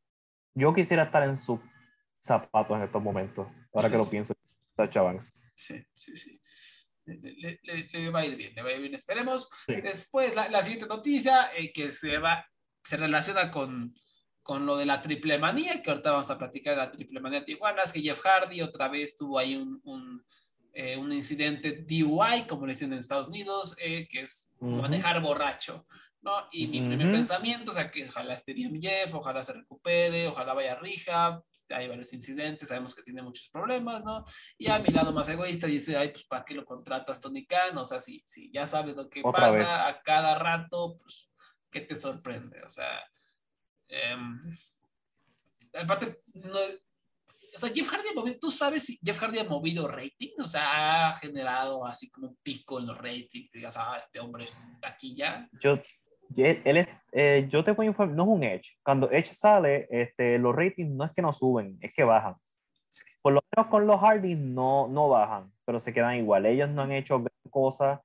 yo 0.54 0.72
quisiera 0.72 1.02
estar 1.02 1.24
en 1.24 1.36
sus 1.36 1.58
zapatos 2.20 2.76
en 2.76 2.84
estos 2.84 3.02
momentos, 3.02 3.48
ahora 3.74 3.90
que 3.90 3.96
lo 3.96 4.06
pienso, 4.10 4.34
Sacha 4.76 5.02
Banks. 5.02 5.34
Sí, 5.54 5.84
sí, 5.94 6.16
sí. 6.16 6.40
Le, 7.08 7.60
le, 7.62 8.10
va 8.10 8.20
a 8.20 8.26
ir 8.26 8.36
bien, 8.36 8.54
le 8.54 8.62
va 8.62 8.70
a 8.70 8.72
ir 8.72 8.80
bien, 8.80 8.94
esperemos. 8.94 9.48
Después, 9.66 10.34
la, 10.34 10.48
la, 10.48 10.62
siguiente 10.62 10.86
noticia 10.86 11.50
eh, 11.56 11.72
que 11.72 11.90
se, 11.90 12.18
va, 12.18 12.46
se 12.82 12.96
relaciona 12.96 13.50
con, 13.50 13.94
con 14.42 14.66
lo 14.66 14.76
de 14.76 14.86
la 14.86 15.00
triple 15.02 15.38
manía, 15.38 15.82
que 15.82 15.90
ahorita 15.90 16.12
vamos 16.12 16.30
a 16.30 16.38
platicar 16.38 16.74
de 16.74 16.82
la 16.82 16.90
triple 16.90 17.20
manía 17.20 17.44
Tijuana, 17.44 17.82
es 17.82 17.92
que 17.92 18.00
Jeff 18.00 18.20
Hardy 18.20 18.62
otra 18.62 18.88
vez 18.88 19.16
tuvo 19.16 19.38
ahí 19.38 19.56
un, 19.56 19.80
un, 19.84 20.24
eh, 20.72 20.96
un 20.96 21.12
incidente 21.12 21.84
DUI, 21.86 22.46
como 22.46 22.66
le 22.66 22.72
dicen 22.72 22.92
en 22.92 22.98
Estados 22.98 23.28
Unidos, 23.28 23.76
eh, 23.80 24.06
que 24.10 24.20
es 24.22 24.50
manejar 24.60 25.20
borracho. 25.20 25.86
¿no? 26.20 26.32
Y 26.50 26.66
mi 26.66 26.80
primer 26.80 27.12
pensamiento, 27.12 27.70
o 27.70 27.74
sea, 27.74 27.90
que 27.90 28.08
ojalá 28.08 28.34
esté 28.34 28.52
bien 28.52 28.80
Jeff, 28.80 29.14
ojalá 29.14 29.44
se 29.44 29.52
recupere, 29.52 30.26
ojalá 30.26 30.54
vaya 30.54 30.72
a 30.72 30.78
rija, 30.80 31.42
hay 31.70 31.88
varios 31.88 32.12
incidentes, 32.12 32.68
sabemos 32.68 32.94
que 32.94 33.02
tiene 33.02 33.22
muchos 33.22 33.48
problemas, 33.50 34.02
¿no? 34.04 34.24
Y 34.56 34.68
a 34.68 34.78
mi 34.78 34.88
lado 34.88 35.12
más 35.12 35.28
egoísta 35.28 35.66
dice, 35.66 35.96
ay, 35.96 36.10
pues 36.10 36.24
¿para 36.24 36.44
qué 36.44 36.54
lo 36.54 36.64
contratas, 36.64 37.20
Tony 37.20 37.46
Khan? 37.46 37.76
O 37.78 37.84
sea, 37.84 38.00
si, 38.00 38.22
si 38.26 38.50
ya 38.52 38.66
sabes 38.66 38.96
lo 38.96 39.08
que 39.08 39.22
pasa 39.22 39.88
a 39.88 40.02
cada 40.02 40.34
rato, 40.34 40.96
pues, 41.00 41.30
¿qué 41.70 41.82
te 41.82 41.96
sorprende? 41.96 42.62
O 42.62 42.70
sea, 42.70 43.00
Em, 43.88 44.56
aparte, 45.74 46.20
o 47.54 47.58
sea, 47.58 47.70
Jeff 47.70 47.88
Hardy 47.88 48.08
ha 48.10 48.14
movido, 48.14 48.38
¿tú 48.38 48.50
sabes 48.50 48.84
si 48.84 48.98
Jeff 49.02 49.18
Hardy 49.18 49.38
ha 49.38 49.44
movido 49.44 49.88
rating? 49.88 50.34
O 50.38 50.46
sea, 50.46 51.08
ha 51.08 51.14
generado 51.14 51.86
así 51.86 52.10
como 52.10 52.28
un 52.28 52.36
pico 52.42 52.78
en 52.78 52.86
los 52.86 52.98
ratings, 52.98 53.50
digas, 53.50 53.76
ah, 53.78 53.96
este 53.96 54.20
hombre 54.20 54.44
es 54.44 54.78
taquilla. 54.80 55.48
Yo, 55.60 55.74
él, 56.36 56.88
eh, 57.12 57.46
yo 57.48 57.64
te 57.64 57.70
a 57.70 57.84
informar, 57.84 58.16
no 58.16 58.24
es 58.24 58.28
un 58.28 58.44
Edge. 58.44 58.78
Cuando 58.82 59.10
Edge 59.10 59.32
sale, 59.32 59.86
este, 59.90 60.38
los 60.38 60.54
ratings 60.54 60.90
no 60.90 61.04
es 61.04 61.12
que 61.12 61.22
no 61.22 61.32
suben, 61.32 61.78
es 61.80 61.92
que 61.92 62.04
bajan. 62.04 62.36
Por 63.22 63.32
lo 63.32 63.42
menos 63.54 63.70
con 63.70 63.86
los 63.86 64.00
Hardy 64.00 64.36
no, 64.36 64.88
no 64.88 65.08
bajan, 65.08 65.52
pero 65.64 65.78
se 65.78 65.92
quedan 65.92 66.16
igual. 66.16 66.46
Ellos 66.46 66.68
no 66.68 66.82
han 66.82 66.92
hecho 66.92 67.24
cosas, 67.50 68.00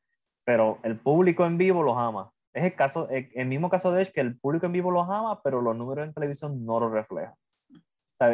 pero 0.46 0.80
el 0.84 0.98
público 1.00 1.46
en 1.46 1.58
vivo 1.58 1.84
los 1.84 1.98
ama. 1.98 2.32
Es 2.54 2.64
el, 2.64 2.76
caso, 2.76 3.08
el, 3.10 3.48
mismo 3.48 3.70
caso 3.70 3.92
de 3.92 4.02
Edge, 4.02 4.14
que 4.14 4.22
el 4.22 4.38
público 4.38 4.66
en 4.66 4.74
vivo 4.74 4.92
los 4.92 5.10
ama, 5.10 5.42
pero 5.42 5.62
los 5.62 5.76
números 5.76 6.08
en 6.08 6.14
televisión 6.14 6.66
no 6.66 6.80
lo 6.80 6.90
reflejan. 6.90 7.34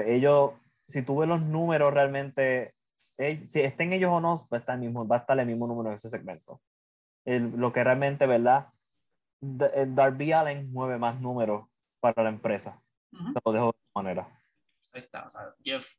Ellos, 0.06 0.52
si 0.88 1.02
tú 1.02 1.18
ves 1.18 1.30
los 1.30 1.42
números 1.42 1.94
realmente, 1.94 2.74
si 2.96 3.62
estén 3.62 3.94
ellos 3.94 4.12
o 4.12 4.20
no, 4.20 4.36
va 4.52 4.58
a 4.58 4.60
estar 4.60 4.76
el 4.76 4.82
mismo, 4.82 5.08
va 5.08 5.18
a 5.18 5.20
estar 5.20 5.40
el 5.40 5.46
mismo 5.46 5.68
número 5.68 5.90
en 5.90 5.96
ese 5.96 6.10
segmento. 6.10 6.62
lo 7.26 7.72
que 7.72 7.84
realmente, 7.84 8.28
¿verdad? 8.28 8.68
Eh, 9.42 9.86
Darby 9.88 10.32
Allen 10.32 10.72
mueve 10.72 10.98
más 10.98 11.20
números 11.20 11.68
para 12.00 12.24
la 12.24 12.30
empresa. 12.30 12.82
Lo 13.12 13.52
dejo 13.52 13.66
de 13.66 13.78
esta 13.78 13.92
manera. 13.96 14.42
Ahí 14.92 15.00
está, 15.00 15.26
o 15.26 15.30
sea, 15.30 15.54
Jeff 15.64 15.94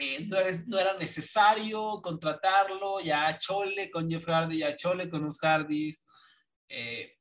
eh, 0.00 0.24
no, 0.26 0.36
era, 0.36 0.56
no, 0.66 0.78
era, 0.78 0.96
necesario 0.96 2.00
contratarlo, 2.00 3.00
ya 3.00 3.36
Chole 3.36 3.90
con 3.90 4.08
Jeff 4.08 4.24
Hardy, 4.24 4.58
ya 4.58 4.76
Chole 4.76 5.10
con 5.10 5.24
los 5.24 5.40
Hardys. 5.40 6.04
Eh, 6.68 7.16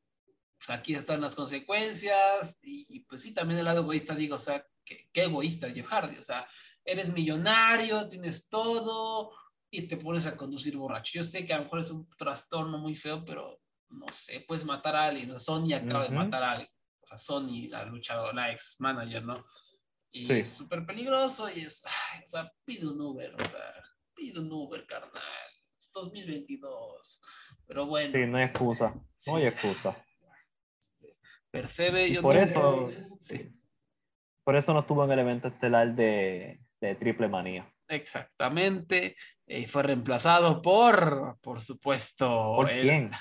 pues 0.58 0.70
aquí 0.70 0.94
están 0.94 1.22
las 1.22 1.34
consecuencias 1.34 2.60
y, 2.62 2.99
pues 3.02 3.24
sí, 3.24 3.34
también 3.34 3.60
el 3.60 3.66
lado 3.66 3.82
egoísta 3.82 4.14
digo, 4.14 4.36
o 4.36 4.40
sea, 4.40 4.64
qué, 4.84 5.10
egoísta 5.14 5.72
Jeff 5.72 5.88
Hardy, 5.88 6.18
o 6.18 6.24
sea, 6.24 6.48
eres 6.84 7.12
millonario, 7.12 8.08
tienes 8.08 8.48
todo 8.48 9.32
y 9.72 9.88
te 9.88 9.98
pones 9.98 10.28
a 10.28 10.36
conducir 10.36 10.78
borracho. 10.78 11.14
Yo 11.16 11.24
sé 11.24 11.45
que 11.45 11.54
a 11.54 11.58
lo 11.58 11.64
mejor 11.64 11.80
es 11.80 11.90
un 11.90 12.08
trastorno 12.16 12.78
muy 12.78 12.95
feo, 12.95 13.26
pero 13.26 13.60
no 13.89 14.07
sé, 14.11 14.43
puedes 14.47 14.65
matar 14.65 14.95
a 14.95 15.05
alguien. 15.05 15.39
Sony 15.39 15.73
acaba 15.73 16.03
de 16.03 16.15
matar 16.15 16.43
a 16.43 16.51
alguien. 16.51 16.69
O 17.01 17.07
sea, 17.07 17.18
Sony, 17.18 17.68
la 17.69 17.85
luchadora, 17.85 18.34
la 18.34 18.51
ex 18.51 18.77
manager, 18.80 19.23
¿no? 19.23 19.45
Y 20.11 20.31
es 20.31 20.49
súper 20.49 20.85
peligroso 20.85 21.49
y 21.49 21.61
es, 21.61 21.84
o 21.84 22.27
sea, 22.27 22.51
pide 22.65 22.88
un 22.88 22.99
Uber, 22.99 23.34
o 23.35 23.49
sea, 23.49 23.73
pide 24.15 24.39
un 24.39 24.51
Uber, 24.51 24.85
carnal. 24.85 25.22
Es 25.80 25.91
2022. 25.91 27.22
Pero 27.68 27.85
bueno. 27.85 28.11
Sí, 28.11 28.26
no 28.26 28.38
hay 28.38 28.45
excusa. 28.45 28.93
No 29.27 29.35
hay 29.35 29.45
excusa. 29.45 30.03
Percebe, 31.51 32.11
yo 32.11 32.22
por 32.22 32.38
eso, 32.38 32.91
sí. 33.19 33.53
Por 34.43 34.55
eso 34.55 34.73
no 34.73 34.81
estuvo 34.81 35.03
en 35.03 35.11
el 35.11 35.19
evento 35.19 35.47
estelar 35.47 35.93
de, 35.95 36.61
de 36.80 36.95
Triple 36.95 37.27
Manía. 37.27 37.72
Exactamente. 37.88 39.15
Y 39.45 39.65
fue 39.65 39.84
reemplazado 39.84 40.61
por, 40.61 41.38
por 41.41 41.61
supuesto, 41.61 42.53
¿Por 42.57 42.69
el, 42.69 42.81
quién? 42.81 43.11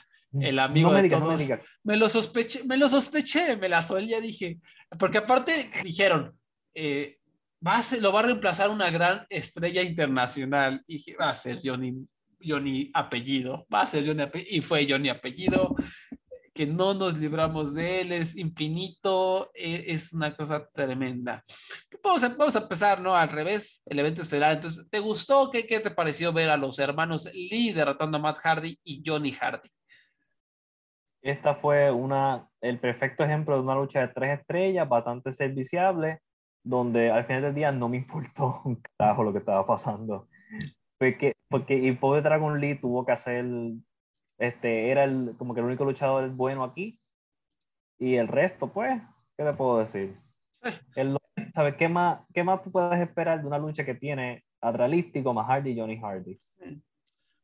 El 0.43 0.59
amigo 0.59 0.91
no 0.91 0.97
me 0.97 1.03
de 1.03 1.11
todos. 1.11 1.39
me, 1.39 1.61
me, 1.85 1.97
lo 1.97 2.09
sospeché, 2.09 2.65
me 2.65 2.77
lo 2.77 2.89
sospeché, 2.89 3.57
me 3.57 3.69
la 3.69 3.83
solía, 3.83 4.21
dije. 4.21 4.59
Porque 4.99 5.19
aparte 5.19 5.71
dijeron, 5.83 6.37
eh, 6.75 7.19
va 7.67 7.79
a 7.79 7.97
lo 8.01 8.13
va 8.13 8.21
a 8.21 8.25
reemplazar 8.25 8.71
una 8.71 8.91
gran 8.91 9.27
estrella 9.31 9.83
internacional. 9.83 10.83
Y 10.87 10.95
dije, 10.95 11.17
va 11.17 11.31
a 11.31 11.35
ser 11.35 11.59
Johnny, 11.63 11.95
Johnny 12.43 12.91
apellido, 12.95 13.67
va 13.73 13.83
a 13.83 13.87
ser 13.87 14.07
Johnny 14.07 14.23
apellido. 14.23 14.57
Y 14.57 14.61
fue 14.61 14.87
Johnny 14.89 15.09
apellido 15.09 15.75
que 16.57 16.67
no 16.67 16.95
nos 16.95 17.19
libramos 17.19 17.75
de 17.75 18.01
él, 18.01 18.13
es 18.13 18.35
infinito, 18.35 19.51
e, 19.55 19.85
es 19.89 20.15
una 20.15 20.35
cosa 20.35 20.67
tremenda. 20.75 21.45
Vamos 22.03 22.23
a, 22.25 22.29
vamos 22.31 22.57
a 22.57 22.61
empezar, 22.61 23.01
¿no? 23.01 23.15
Al 23.15 23.29
revés, 23.29 23.83
el 23.85 23.99
evento 23.99 24.23
estelar. 24.23 24.53
Entonces, 24.53 24.87
¿te 24.91 24.99
gustó? 24.99 25.51
¿Qué, 25.51 25.67
¿Qué 25.67 25.81
te 25.81 25.91
pareció 25.91 26.33
ver 26.33 26.49
a 26.49 26.57
los 26.57 26.79
hermanos 26.79 27.29
Lee 27.35 27.73
derrotando 27.73 28.17
a 28.17 28.21
Matt 28.21 28.39
Hardy 28.39 28.81
y 28.83 29.03
Johnny 29.05 29.33
Hardy? 29.33 29.69
Esta 31.27 31.57
fue 31.57 31.91
una, 31.91 32.49
el 32.61 32.79
perfecto 32.79 33.25
ejemplo 33.25 33.57
de 33.57 33.63
una 33.63 33.75
lucha 33.75 33.99
de 33.99 34.15
tres 34.15 34.39
estrellas, 34.39 34.89
bastante 34.89 35.33
serviciable, 35.33 36.21
donde 36.63 37.11
al 37.11 37.25
final 37.25 37.43
del 37.43 37.55
día 37.55 37.73
no 37.73 37.89
me 37.89 37.97
importó 38.05 38.63
un 38.65 38.81
carajo 38.97 39.25
lo 39.25 39.33
que 39.33 39.41
estaba 39.41 39.67
pasando. 39.67 40.29
Porque, 40.99 41.33
porque 41.49 41.75
y 41.75 41.91
Pobre 41.93 42.23
Dragon 42.23 42.61
Lee 42.61 42.77
tuvo 42.77 43.05
que 43.05 43.11
hacer 43.11 43.45
este, 44.39 44.91
era 44.93 45.03
el, 45.03 45.35
como 45.37 45.53
que 45.53 45.59
el 45.59 45.67
único 45.67 45.85
luchador 45.85 46.31
bueno 46.31 46.63
aquí. 46.63 47.01
Y 47.99 48.15
el 48.15 48.29
resto, 48.29 48.73
pues, 48.73 49.03
¿qué 49.37 49.43
le 49.43 49.53
puedo 49.55 49.81
decir? 49.81 50.17
El, 50.95 51.17
¿Sabes 51.53 51.75
qué 51.75 51.89
más, 51.89 52.21
qué 52.33 52.45
más 52.45 52.63
tú 52.63 52.71
puedes 52.71 53.01
esperar 53.01 53.41
de 53.41 53.49
una 53.49 53.59
lucha 53.59 53.85
que 53.85 53.95
tiene 53.97 54.45
Adralístico 54.61 55.35
más 55.35 55.49
Hardy 55.49 55.73
y 55.73 55.81
Johnny 55.81 55.99
Hardy? 55.99 56.41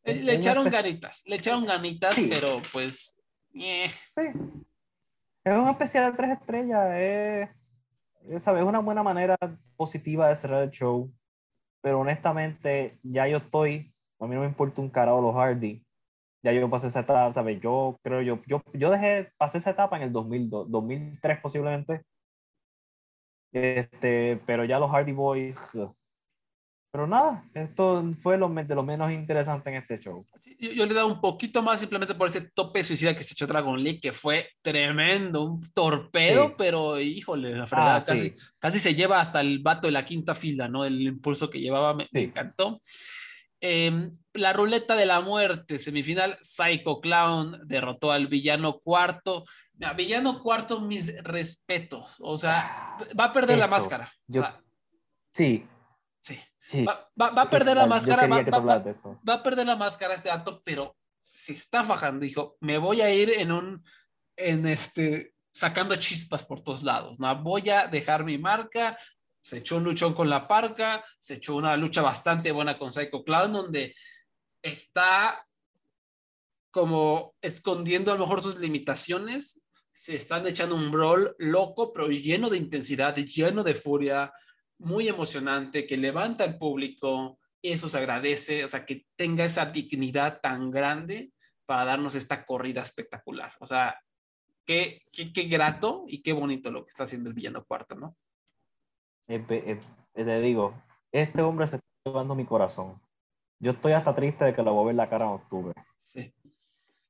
Le, 0.05 0.35
echaron 0.35 0.69
ganitas, 0.69 1.25
le 1.27 1.37
echaron 1.37 1.65
ganitas, 1.65 2.15
pero 2.29 2.63
pues. 2.73 3.19
Eh. 3.55 3.91
Es 5.45 5.59
un 5.59 5.69
especial 5.69 6.11
de 6.11 6.17
tres 6.17 6.31
estrellas, 6.31 6.91
es, 6.95 7.49
¿sabes? 8.43 8.63
es 8.63 8.69
una 8.69 8.79
buena 8.79 9.03
manera 9.03 9.37
positiva 9.77 10.29
de 10.29 10.35
cerrar 10.37 10.63
el 10.63 10.71
show. 10.71 11.13
Pero 11.81 12.01
honestamente, 12.01 12.99
ya 13.03 13.27
yo 13.27 13.39
estoy, 13.39 13.93
a 14.21 14.27
mí 14.27 14.35
no 14.35 14.43
me 14.43 14.47
importa 14.47 14.81
un 14.81 14.89
carajo 14.89 15.21
los 15.21 15.35
Hardy 15.35 15.85
ya 16.43 16.53
yo 16.53 16.69
pasé 16.69 16.89
esa 16.89 17.01
etapa, 17.01 17.33
¿sabes? 17.33 17.61
Yo 17.61 17.99
creo, 18.03 18.21
yo, 18.23 18.41
yo, 18.47 18.63
yo 18.75 18.91
dejé, 18.91 19.33
pasé 19.39 19.59
esa 19.59 19.71
etapa 19.71 19.97
en 19.97 20.05
el 20.05 20.13
2002, 20.13 20.71
2003 20.71 21.41
posiblemente. 21.41 22.03
Este, 23.53 24.41
pero 24.47 24.65
ya 24.65 24.79
los 24.79 24.91
Hardy 24.91 25.13
Boys. 25.13 25.57
Pero 26.93 27.07
nada, 27.07 27.43
esto 27.55 28.05
fue 28.19 28.37
lo, 28.37 28.51
de 28.51 28.75
lo 28.75 28.83
menos 28.83 29.11
interesante 29.11 29.71
en 29.71 29.77
este 29.77 29.99
show. 29.99 30.27
Yo, 30.59 30.85
le 30.85 30.93
he 30.93 30.95
dado 30.95 31.09
un 31.09 31.23
poquito 31.23 31.63
más 31.63 31.81
simplemente 31.81 32.15
por 32.15 32.29
ese 32.29 32.43
tope 32.43 32.85
suicida 32.85 33.17
que 33.17 33.25
se 33.25 33.33
echó 33.33 33.47
Dragon 33.47 33.83
League, 33.83 33.99
que 33.99 34.13
fue 34.13 34.51
tremendo, 34.61 35.43
un 35.43 35.73
torpedo, 35.73 36.55
pero 36.55 37.01
híjole, 37.01 37.57
la 37.57 37.67
fregada, 37.67 37.97
ah, 37.97 38.05
casi, 38.07 38.35
casi 38.59 38.79
se 38.79 38.95
lleva 38.95 39.23
hasta 39.23 39.41
el 39.41 39.61
vato 39.61 39.89
de 39.89 39.93
la 39.93 40.05
quinta 40.05 40.35
fila, 40.35 40.69
¿no? 40.69 40.85
El 40.85 41.01
impulso 41.01 41.49
que 41.49 41.61
llevaba 41.61 41.95
me, 41.95 42.09
me 42.13 42.25
encantó. 42.25 42.83
Eh, 43.65 44.11
la 44.35 44.53
ruleta 44.53 44.95
de 44.95 45.07
la 45.07 45.23
muerte, 45.23 45.79
semifinal, 45.79 46.37
Psycho 46.43 47.01
Clown 47.01 47.61
derrotó 47.65 48.13
al 48.13 48.27
villano 48.27 48.81
cuarto. 48.81 49.45
villano 49.97 50.43
cuarto, 50.43 50.81
mis 50.83 51.23
respetos. 51.23 52.17
O 52.21 52.37
sea, 52.37 52.99
va 53.19 53.25
a 53.25 53.33
perder 53.33 53.57
la 53.57 53.67
máscara. 53.67 54.13
sí. 55.33 55.67
Sí. 56.19 56.39
Sí. 56.67 56.85
Va, 56.85 57.11
va- 57.21 57.31
va 57.31 57.43
a 57.43 57.51
perder 57.51 57.77
la 57.77 57.87
máscara, 57.87 58.23
va, 58.29 58.37
va- 59.29 59.35
a 59.35 59.43
perder 59.43 59.67
la 59.67 59.77
máscara 59.77 60.15
este 60.15 60.29
dato, 60.29 60.63
pero 60.65 60.97
se 61.33 61.53
está 61.53 61.83
fajando. 61.85 62.25
Dijo, 62.25 62.57
me 62.61 62.79
voy 62.79 63.01
a 63.01 63.13
ir 63.15 63.31
en 63.31 63.53
un, 63.53 63.85
en 64.37 64.67
este, 64.67 65.35
sacando 65.51 65.97
chispas 65.97 66.45
por 66.45 66.61
todos 66.63 66.83
lados, 66.83 67.19
¿no? 67.21 67.35
Voy 67.43 67.69
a 67.71 67.87
dejar 67.89 68.25
mi 68.25 68.39
marca. 68.39 68.97
Se 69.41 69.59
echó 69.59 69.77
un 69.79 69.85
luchón 69.85 70.15
con 70.15 70.31
la 70.31 70.47
parca, 70.47 71.05
se 71.21 71.35
echó 71.35 71.57
una 71.57 71.77
lucha 71.77 72.01
bastante 72.01 72.53
buena 72.53 72.79
con 72.79 72.93
Psycho 72.93 73.25
Clown, 73.25 73.53
donde 73.53 73.95
está 74.63 75.45
como 76.71 77.35
escondiendo 77.43 78.13
a 78.13 78.15
lo 78.15 78.21
mejor 78.21 78.43
sus 78.43 78.59
limitaciones. 78.59 79.61
Se 79.91 80.15
están 80.17 80.47
echando 80.47 80.75
un 80.75 80.91
brawl 80.91 81.35
loco, 81.39 81.93
pero 81.93 82.09
lleno 82.09 82.49
de 82.49 82.57
intensidad, 82.57 83.15
lleno 83.17 83.63
de 83.63 83.75
furia, 83.75 84.33
muy 84.83 85.09
emocionante, 85.09 85.87
que 85.87 85.97
levanta 85.97 86.45
al 86.45 86.59
público. 86.59 87.39
Eso 87.63 87.89
se 87.89 87.99
agradece, 87.99 88.65
o 88.65 88.69
sea, 88.69 88.85
que 88.85 89.07
tenga 89.17 89.45
esa 89.45 89.67
dignidad 89.67 90.41
tan 90.41 90.71
grande 90.71 91.33
para 91.65 91.85
darnos 91.85 92.15
esta 92.15 92.45
corrida 92.45 92.83
espectacular. 92.83 93.53
O 93.61 93.67
sea, 93.67 94.01
qué, 94.67 95.03
qué, 95.13 95.33
qué 95.33 95.45
grato 95.45 96.05
y 96.09 96.23
qué 96.23 96.33
bonito 96.33 96.71
lo 96.71 96.85
que 96.85 96.89
está 96.89 97.05
haciendo 97.05 97.29
el 97.29 97.35
villano 97.35 97.65
cuarto, 97.65 97.95
¿no? 97.95 98.17
Eh, 99.29 99.45
eh, 99.49 99.81
te 100.15 100.41
digo, 100.41 100.75
este 101.13 101.41
hombre 101.43 101.67
se 101.67 101.77
está 101.77 101.87
llevando 102.05 102.35
mi 102.35 102.45
corazón. 102.45 103.01
Yo 103.61 103.71
estoy 103.71 103.93
hasta 103.93 104.15
triste 104.15 104.45
de 104.45 104.55
que 104.55 104.63
lo 104.63 104.75
voy 104.75 104.83
a 104.83 104.87
ver 104.89 104.95
la 104.97 105.09
cara 105.09 105.25
en 105.27 105.33
octubre. 105.33 105.75
Sí. 105.97 106.35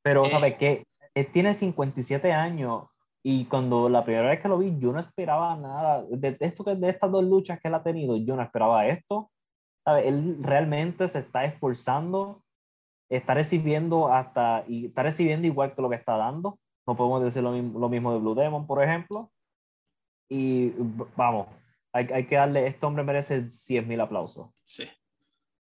Pero, 0.03 0.27
Eh. 0.27 0.29
¿sabes 0.29 0.57
qué? 0.57 0.85
Él 1.15 1.27
tiene 1.33 1.55
57 1.55 2.33
años 2.33 2.85
y 3.25 3.45
cuando 3.47 3.89
la 3.89 4.03
primera 4.05 4.29
vez 4.31 4.41
que 4.41 4.49
lo 4.49 4.59
vi, 4.59 4.75
yo 4.79 4.93
no 4.93 4.99
esperaba 5.01 5.57
nada. 5.57 6.05
De, 6.11 6.37
esto 6.41 6.65
de 6.65 6.89
estas 6.89 7.11
dos 7.11 7.25
luchas 7.25 7.61
que 7.61 7.69
él 7.69 7.75
ha 7.75 7.83
tenido, 7.83 8.17
yo 8.17 8.35
no 8.37 8.43
esperaba 8.43 8.87
esto. 8.89 9.31
¿Sabes? 9.85 10.07
Él 10.07 10.37
realmente 10.41 11.07
se 11.09 11.21
está 11.21 11.45
esforzando, 11.45 12.43
está 13.09 13.35
recibiendo 13.35 14.09
hasta, 14.13 14.65
y 14.69 14.87
está 14.87 15.03
recibiendo 15.05 15.47
igual 15.47 15.75
que 15.75 15.83
lo 15.83 15.91
que 15.91 15.97
está 15.97 16.17
dando. 16.17 16.59
No 16.87 16.97
podemos 16.97 17.23
decir 17.23 17.43
lo, 17.43 17.53
mismo- 17.53 17.79
lo 17.79 17.89
mismo 17.89 18.13
de 18.13 18.19
Blue 18.21 18.35
Demon, 18.35 18.67
por 18.67 18.83
ejemplo. 18.83 19.31
Y 20.29 20.73
vamos, 21.17 21.49
hay, 21.93 22.07
hay 22.13 22.27
que 22.27 22.37
darle, 22.37 22.67
este 22.67 22.87
hombre 22.87 23.05
merece 23.05 23.51
100 23.51 23.87
mil 23.87 24.01
aplausos. 24.01 24.51
Sí. 24.65 24.89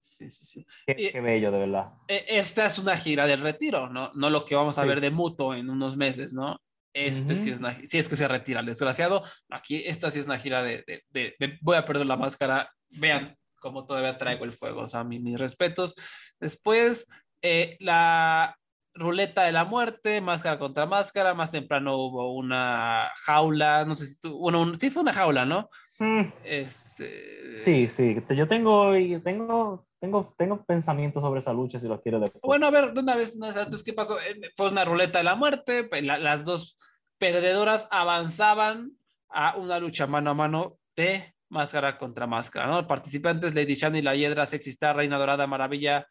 Sí, 0.03 0.29
sí, 0.29 0.45
sí. 0.45 0.67
Qué, 0.87 1.11
qué 1.13 1.21
bello, 1.21 1.51
de 1.51 1.59
verdad. 1.61 1.95
E- 2.09 2.25
Esta 2.29 2.67
es 2.67 2.79
una 2.79 2.97
gira 2.97 3.27
del 3.27 3.41
retiro, 3.41 3.89
¿no? 3.89 4.13
No 4.15 4.29
lo 4.31 4.45
que 4.45 4.55
vamos 4.55 4.79
a 4.79 4.83
Sí. 4.83 4.89
ver 4.89 5.01
de 5.01 5.11
Muto 5.11 5.55
en 5.55 5.71
unos 5.71 5.97
meses, 5.97 6.35
¿no? 6.35 6.57
Este 6.93 7.37
sí 7.37 7.51
es 7.51 7.59
una, 7.61 7.77
si 7.89 7.99
es 7.99 8.09
que 8.09 8.17
se 8.17 8.27
retira 8.29 8.61
el 8.61 8.67
desgraciado. 8.67 9.25
Aquí 9.49 9.83
esta 9.87 10.11
sí 10.11 10.19
es 10.21 10.27
una 10.27 10.39
gira 10.39 10.63
de, 10.63 10.83
de- 10.87 11.03
de- 11.11 11.35
de 11.39 11.59
voy 11.63 11.77
a 11.77 11.85
perder 11.85 12.07
la 12.07 12.17
máscara. 12.17 12.71
Vean 12.89 13.37
cómo 13.61 13.87
todavía 13.87 14.19
traigo 14.19 14.45
el 14.45 14.53
fuego. 14.53 14.83
O 14.83 14.87
sea, 14.89 15.05
mi- 15.05 15.21
mis 15.21 15.39
respetos. 15.39 15.95
Después, 16.41 17.07
eh, 17.43 17.77
la 17.81 18.57
ruleta 19.01 19.45
de 19.45 19.53
la 19.53 19.65
muerte, 19.65 20.21
máscara 20.21 20.59
contra 20.59 20.87
máscara. 20.87 21.35
Más 21.35 21.51
temprano 21.51 21.97
hubo 21.97 22.33
una 22.35 23.11
jaula, 23.25 23.85
no 23.85 23.95
sé 23.95 24.07
si 24.07 24.21
tú, 24.21 24.39
bueno, 24.39 24.61
un- 24.63 24.79
sí 24.79 24.91
fue 24.91 25.03
una 25.03 25.13
jaula, 25.13 25.45
¿no? 25.45 25.69
Mm, 25.99 26.23
Este, 26.45 27.55
Sí, 27.55 27.89
sí. 27.89 28.17
Yo 28.31 28.47
tengo, 28.47 28.93
tengo, 29.25 29.87
tengo, 29.99 30.27
tengo 30.39 30.65
pensamientos 30.65 31.23
sobre 31.23 31.41
esa 31.41 31.53
lucha 31.53 31.79
si 31.79 31.89
los 31.89 32.01
quiero 32.01 32.21
después. 32.21 32.41
Bueno, 32.43 32.67
a 32.67 32.71
ver, 32.71 32.93
de 32.93 33.01
una 33.01 33.17
vez, 33.17 33.33
entonces, 33.35 33.83
¿qué 33.83 33.93
pasó? 33.93 34.21
Eh, 34.21 34.41
Fue 34.55 34.69
una 34.71 34.85
ruleta 34.85 35.19
de 35.19 35.25
la 35.25 35.35
muerte, 35.35 35.89
la- 36.03 36.19
las 36.19 36.45
dos 36.45 36.79
perdedoras 37.19 37.89
avanzaban 37.91 38.93
a 39.31 39.57
una 39.57 39.79
lucha 39.79 40.07
mano 40.07 40.31
a 40.31 40.35
mano 40.35 40.79
de 40.97 41.35
máscara 41.49 41.99
contra 41.99 42.27
máscara, 42.27 42.67
¿no? 42.69 42.87
Participantes, 42.87 43.55
Lady 43.55 43.75
Shani, 43.75 44.03
La 44.03 44.15
Hiedra, 44.15 44.47
Sexy 44.47 44.71
Star, 44.71 44.95
Reina 44.97 45.19
Dorada, 45.19 45.47
Maravilla, 45.47 46.07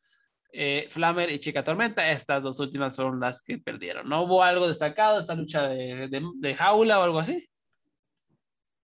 eh, 0.51 0.87
Flamer 0.89 1.29
y 1.31 1.39
Chica 1.39 1.63
Tormenta, 1.63 2.09
estas 2.11 2.41
dos 2.43 2.59
últimas 2.59 2.95
fueron 2.95 3.19
las 3.19 3.41
que 3.41 3.57
perdieron, 3.57 4.09
¿no? 4.09 4.23
¿Hubo 4.23 4.43
algo 4.43 4.67
destacado, 4.67 5.19
esta 5.19 5.35
lucha 5.35 5.67
de, 5.67 6.09
de- 6.39 6.55
jaula 6.55 6.99
o 6.99 7.03
algo 7.03 7.19
así? 7.19 7.47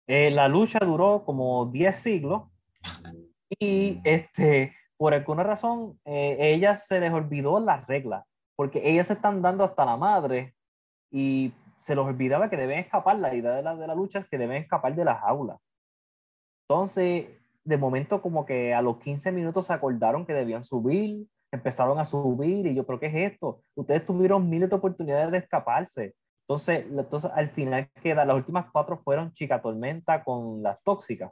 Eh, 0.08 0.30
la 0.32 0.48
lucha 0.48 0.80
duró 0.82 1.24
como 1.26 1.66
10 1.66 1.96
siglos 1.98 2.44
y 3.60 4.00
este, 4.04 4.76
por 4.98 5.14
alguna 5.16 5.44
razón 5.44 6.00
eh, 6.06 6.38
ella 6.40 6.76
se 6.76 7.00
les 7.00 7.12
olvidó 7.12 7.60
las 7.60 7.88
reglas, 7.88 8.24
porque 8.56 8.82
ellas 8.84 9.08
se 9.08 9.14
están 9.14 9.42
dando 9.42 9.64
hasta 9.64 9.86
la 9.86 9.98
madre 9.98 10.54
y 11.12 11.52
se 11.78 11.96
les 11.96 12.06
olvidaba 12.06 12.50
que 12.50 12.58
deben 12.58 12.80
escapar. 12.80 13.18
La 13.18 13.34
idea 13.34 13.52
de 13.52 13.64
la, 13.64 13.76
de 13.76 13.88
la 13.88 13.96
lucha 13.96 14.20
es 14.20 14.30
que 14.30 14.38
deben 14.38 14.62
escapar 14.62 14.94
de 14.96 15.06
la 15.06 15.16
jaula. 15.16 15.58
Entonces, 16.70 17.28
de 17.64 17.78
momento 17.78 18.22
como 18.22 18.46
que 18.46 18.74
a 18.74 18.82
los 18.82 18.98
15 18.98 19.32
minutos 19.32 19.66
se 19.68 19.74
acordaron 19.74 20.26
que 20.26 20.34
debían 20.34 20.64
subir, 20.64 21.26
empezaron 21.56 22.00
a 22.00 22.06
subir 22.06 22.66
y 22.68 22.76
yo, 22.76 22.86
pero 22.86 23.00
¿qué 23.00 23.08
es 23.08 23.34
esto? 23.34 23.62
Ustedes 23.76 24.06
tuvieron 24.06 24.50
miles 24.50 24.70
de 24.70 24.76
oportunidades 24.76 25.32
de 25.32 25.40
escaparse. 25.40 26.16
Entonces, 26.42 26.86
entonces 26.86 27.32
al 27.34 27.50
final 27.50 27.90
queda, 28.02 28.24
las 28.26 28.36
últimas 28.36 28.68
cuatro 28.72 29.00
fueron 29.04 29.32
Chica 29.34 29.62
Tormenta 29.62 30.24
con 30.24 30.62
las 30.62 30.82
tóxicas, 30.84 31.32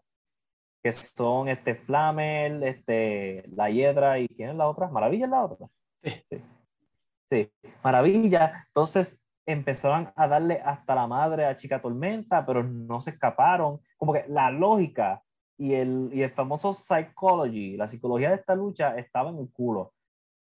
que 0.81 0.91
son 0.91 1.47
este 1.49 1.75
Flamel, 1.75 2.63
este, 2.63 3.43
la 3.55 3.69
Hiedra 3.69 4.19
y 4.19 4.27
¿quién 4.27 4.49
es 4.49 4.55
la 4.55 4.67
otra? 4.67 4.87
Maravilla 4.89 5.25
es 5.25 5.31
la 5.31 5.45
otra. 5.45 5.67
Sí. 6.03 6.23
Sí, 6.29 6.41
Sí. 7.31 7.51
Maravilla. 7.83 8.65
Entonces 8.67 9.23
empezaron 9.45 10.11
a 10.15 10.27
darle 10.27 10.61
hasta 10.63 10.95
la 10.95 11.07
madre 11.07 11.45
a 11.45 11.57
Chica 11.57 11.81
Tormenta, 11.81 12.45
pero 12.45 12.63
no 12.63 12.99
se 13.01 13.11
escaparon. 13.11 13.79
Como 13.97 14.13
que 14.13 14.25
la 14.27 14.51
lógica 14.51 15.21
y 15.57 15.73
el, 15.73 16.09
y 16.13 16.21
el 16.21 16.31
famoso 16.31 16.73
psychology, 16.73 17.77
la 17.77 17.87
psicología 17.87 18.29
de 18.29 18.35
esta 18.35 18.55
lucha 18.55 18.97
estaba 18.97 19.29
en 19.29 19.39
el 19.39 19.51
culo. 19.51 19.93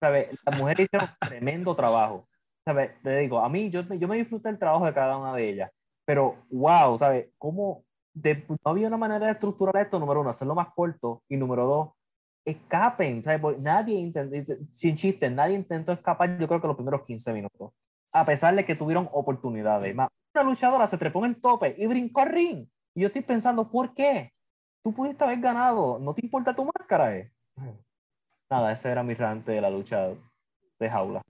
¿Sabes? 0.06 0.28
Las 0.44 0.56
mujeres 0.58 0.86
hicieron 0.86 1.08
tremendo 1.20 1.74
trabajo. 1.74 2.28
¿Sabes? 2.64 2.92
Te 3.02 3.18
digo, 3.18 3.40
a 3.40 3.48
mí, 3.48 3.70
yo, 3.70 3.82
yo 3.82 4.06
me 4.08 4.16
disfruté 4.16 4.48
el 4.48 4.58
trabajo 4.58 4.86
de 4.86 4.94
cada 4.94 5.16
una 5.18 5.34
de 5.34 5.48
ellas, 5.48 5.70
pero 6.04 6.36
wow, 6.50 6.96
¿sabes? 6.96 7.28
¿Cómo 7.38 7.84
de- 8.14 8.44
no 8.48 8.56
había 8.64 8.88
una 8.88 8.96
manera 8.96 9.26
de 9.26 9.32
estructurar 9.32 9.76
esto? 9.78 9.98
Número 9.98 10.20
uno, 10.20 10.30
hacerlo 10.30 10.54
más 10.54 10.68
corto, 10.74 11.22
y 11.28 11.36
número 11.36 11.66
dos, 11.66 11.90
escapen. 12.44 13.22
¿sabes? 13.24 13.40
Porque 13.40 13.60
Nadie 13.60 13.94
intentó, 13.98 14.54
sin 14.70 14.94
chiste, 14.96 15.28
nadie 15.30 15.56
intentó 15.56 15.92
escapar, 15.92 16.38
yo 16.38 16.46
creo 16.48 16.60
que 16.60 16.66
los 16.68 16.76
primeros 16.76 17.02
15 17.02 17.32
minutos, 17.32 17.72
a 18.12 18.24
pesar 18.24 18.54
de 18.54 18.64
que 18.64 18.74
tuvieron 18.76 19.08
oportunidades. 19.12 19.94
Más, 19.94 20.08
Una 20.34 20.44
luchadora 20.44 20.86
se 20.86 20.98
trepó 20.98 21.20
en 21.24 21.32
el 21.32 21.40
tope 21.40 21.74
y 21.78 21.86
brincó 21.86 22.20
al 22.20 22.28
ring. 22.30 22.68
Y 22.94 23.00
yo 23.02 23.06
estoy 23.08 23.22
pensando, 23.22 23.68
¿por 23.70 23.92
qué? 23.94 24.32
Tú 24.82 24.92
pudiste 24.94 25.22
haber 25.24 25.40
ganado, 25.40 25.98
no 25.98 26.14
te 26.14 26.24
importa 26.24 26.54
tu 26.54 26.64
máscara, 26.64 27.16
¿eh? 27.16 27.32
Nada, 28.50 28.72
ese 28.72 28.90
era 28.90 29.02
mi 29.02 29.14
rante 29.14 29.52
de 29.52 29.60
la 29.60 29.70
lucha 29.70 30.08
de 30.78 30.90
jaula. 30.90 31.22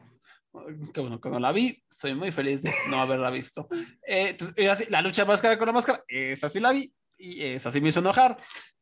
Que 0.93 1.01
bueno, 1.01 1.20
que 1.20 1.28
no 1.28 1.38
la 1.38 1.52
vi, 1.52 1.82
soy 1.90 2.14
muy 2.14 2.32
feliz 2.32 2.62
de 2.62 2.70
no 2.90 3.01
haberla 3.01 3.30
visto. 3.30 3.68
Eh, 4.06 4.30
entonces, 4.30 4.90
la 4.90 5.02
lucha 5.02 5.24
máscara 5.24 5.59
con 5.59 5.66
la 5.66 5.72
máscara, 5.72 6.02
esa 6.09 6.48
sí 6.48 6.60
la 6.60 6.72
vi 6.72 6.93
y 7.18 7.43
esa 7.43 7.70
sí 7.70 7.80
me 7.80 7.88
hizo 7.88 8.01
enojar, 8.01 8.38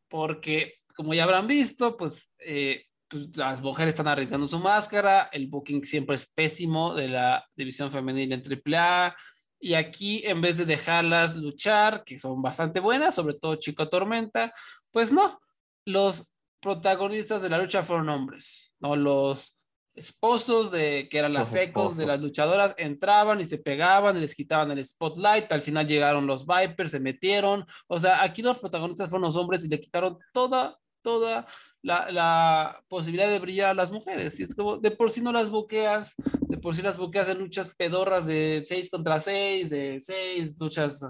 porque 0.09 0.74
como 0.94 1.15
ya 1.15 1.24
habrán 1.24 1.47
visto, 1.47 1.97
pues, 1.97 2.31
eh, 2.39 2.86
pues, 3.09 3.36
las 3.36 3.61
mujeres 3.61 3.94
están 3.94 4.09
arriesgando 4.09 4.47
su 4.47 4.59
máscara, 4.59 5.28
el 5.32 5.48
booking 5.48 5.82
siempre 5.85 6.15
es 6.15 6.27
pésimo 6.27 6.94
de 6.94 7.09
la 7.09 7.44
división 7.56 7.90
femenil 7.90 8.32
en 8.32 8.43
AAA, 8.43 9.16
y 9.61 9.74
aquí 9.74 10.23
en 10.24 10.40
vez 10.40 10.59
de 10.59 10.66
dejarlas 10.66 11.36
luchar, 11.36 12.05
que 12.05 12.19
son 12.19 12.43
bastante 12.43 12.81
buenas, 12.81 13.15
sobre 13.15 13.35
todo 13.35 13.56
Chico 13.56 13.89
Tormenta, 13.89 14.52
pues 14.90 15.12
no, 15.12 15.40
los 15.86 16.34
protagonistas 16.65 17.43
de 17.43 17.51
la 17.51 17.59
lucha 17.59 17.82
fueron 17.82 18.09
hombres, 18.09 18.73
¿no? 18.81 18.97
Los 18.97 19.61
esposos 19.95 20.70
de 20.70 21.09
que 21.11 21.19
eran 21.19 21.35
las 21.35 21.53
Los 21.53 21.61
ecos 21.61 21.97
de 21.99 22.07
las 22.07 22.20
luchadoras 22.20 22.74
entraban 22.78 23.41
y 23.41 23.45
se 23.45 23.59
pegaban 23.59 24.16
y 24.16 24.20
les 24.20 24.35
quitaban 24.35 24.70
el 24.70 24.82
spotlight. 24.82 25.53
Al 25.53 25.61
final 25.61 25.86
llegaron 25.86 26.27
los 26.27 26.47
Vipers, 26.47 26.93
se 26.93 27.01
metieron. 27.01 27.66
O 27.86 28.01
sea, 28.01 28.23
aquí 28.23 28.41
los 28.41 28.59
protagonistas 28.59 29.11
fueron 29.11 29.27
los 29.27 29.36
hombres 29.36 29.62
y 29.62 29.69
le 29.69 29.78
quitaron 29.78 30.19
toda, 30.32 30.78
toda 31.03 31.47
la, 31.82 32.11
la 32.11 32.82
posibilidad 32.89 33.28
de 33.28 33.39
brillar 33.39 33.69
a 33.69 33.74
las 33.74 33.93
mujeres. 33.93 34.41
Y 34.41 34.45
es 34.45 34.55
como 34.55 34.78
de 34.78 34.91
por 34.91 35.11
sí 35.11 35.20
no 35.20 35.32
las 35.32 35.51
buqueas, 35.51 36.15
de 36.49 36.57
por 36.57 36.74
sí 36.74 36.81
las 36.81 36.97
buqueas 36.97 37.28
en 37.28 37.39
luchas 37.39 37.74
pedorras 37.77 38.24
de 38.24 38.65
6 38.66 38.89
contra 38.91 39.20
6, 39.20 39.69
de 39.69 40.01
6, 40.01 40.57
luchas 40.59 41.03
eh, 41.03 41.07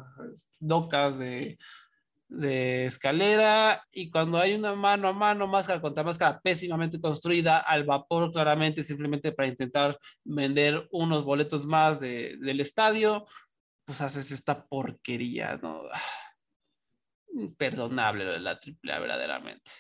locas 0.60 1.16
de 1.16 1.56
de 2.28 2.86
escalera 2.86 3.82
y 3.92 4.10
cuando 4.10 4.38
hay 4.38 4.54
una 4.54 4.74
mano 4.74 5.08
a 5.08 5.12
mano, 5.12 5.46
máscara 5.46 5.80
contra 5.80 6.02
máscara 6.02 6.40
pésimamente 6.40 7.00
construida, 7.00 7.58
al 7.58 7.84
vapor 7.84 8.32
claramente, 8.32 8.82
simplemente 8.82 9.32
para 9.32 9.48
intentar 9.48 9.98
vender 10.24 10.88
unos 10.90 11.24
boletos 11.24 11.66
más 11.66 12.00
de, 12.00 12.36
del 12.38 12.60
estadio, 12.60 13.26
pues 13.84 14.00
haces 14.00 14.30
esta 14.32 14.66
porquería, 14.66 15.58
¿no? 15.62 15.82
Imperdonable 17.34 18.24
lo 18.24 18.32
de 18.32 18.40
la 18.40 18.52
AAA, 18.52 18.98
verdaderamente. 19.00 19.70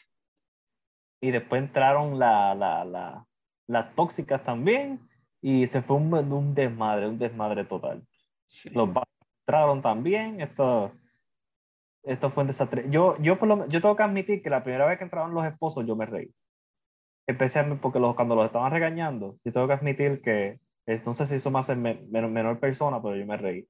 Y 1.20 1.30
después 1.30 1.62
entraron 1.62 2.18
la, 2.18 2.54
la, 2.54 2.84
la, 2.84 3.26
las 3.66 3.94
tóxicas 3.94 4.44
también. 4.44 5.08
Y 5.40 5.66
se 5.66 5.82
fue 5.82 5.96
un, 5.96 6.12
un 6.12 6.54
desmadre, 6.54 7.08
un 7.08 7.18
desmadre 7.18 7.64
total. 7.64 8.06
Sí. 8.46 8.70
Los 8.70 8.90
entraron 9.40 9.80
también. 9.80 10.40
Esto, 10.40 10.92
esto 12.04 12.30
fue 12.30 12.42
un 12.42 12.48
desastre. 12.48 12.86
Yo, 12.90 13.16
yo, 13.20 13.38
por 13.38 13.48
lo, 13.48 13.68
yo 13.68 13.80
tengo 13.80 13.96
que 13.96 14.02
admitir 14.02 14.42
que 14.42 14.50
la 14.50 14.62
primera 14.62 14.86
vez 14.86 14.98
que 14.98 15.04
entraron 15.04 15.34
los 15.34 15.44
esposos 15.44 15.86
yo 15.86 15.96
me 15.96 16.06
reí. 16.06 16.32
Especialmente 17.26 17.80
porque 17.80 17.98
los, 17.98 18.14
cuando 18.14 18.34
los 18.34 18.46
estaban 18.46 18.70
regañando, 18.70 19.38
yo 19.44 19.52
tengo 19.52 19.66
que 19.66 19.72
admitir 19.72 20.20
que, 20.20 20.60
no 21.06 21.14
sé 21.14 21.26
si 21.26 21.36
eso 21.36 21.50
me 21.50 21.60
hace 21.60 21.74
menor, 21.74 22.30
menor 22.30 22.60
persona, 22.60 23.02
pero 23.02 23.16
yo 23.16 23.26
me 23.26 23.36
reí. 23.36 23.66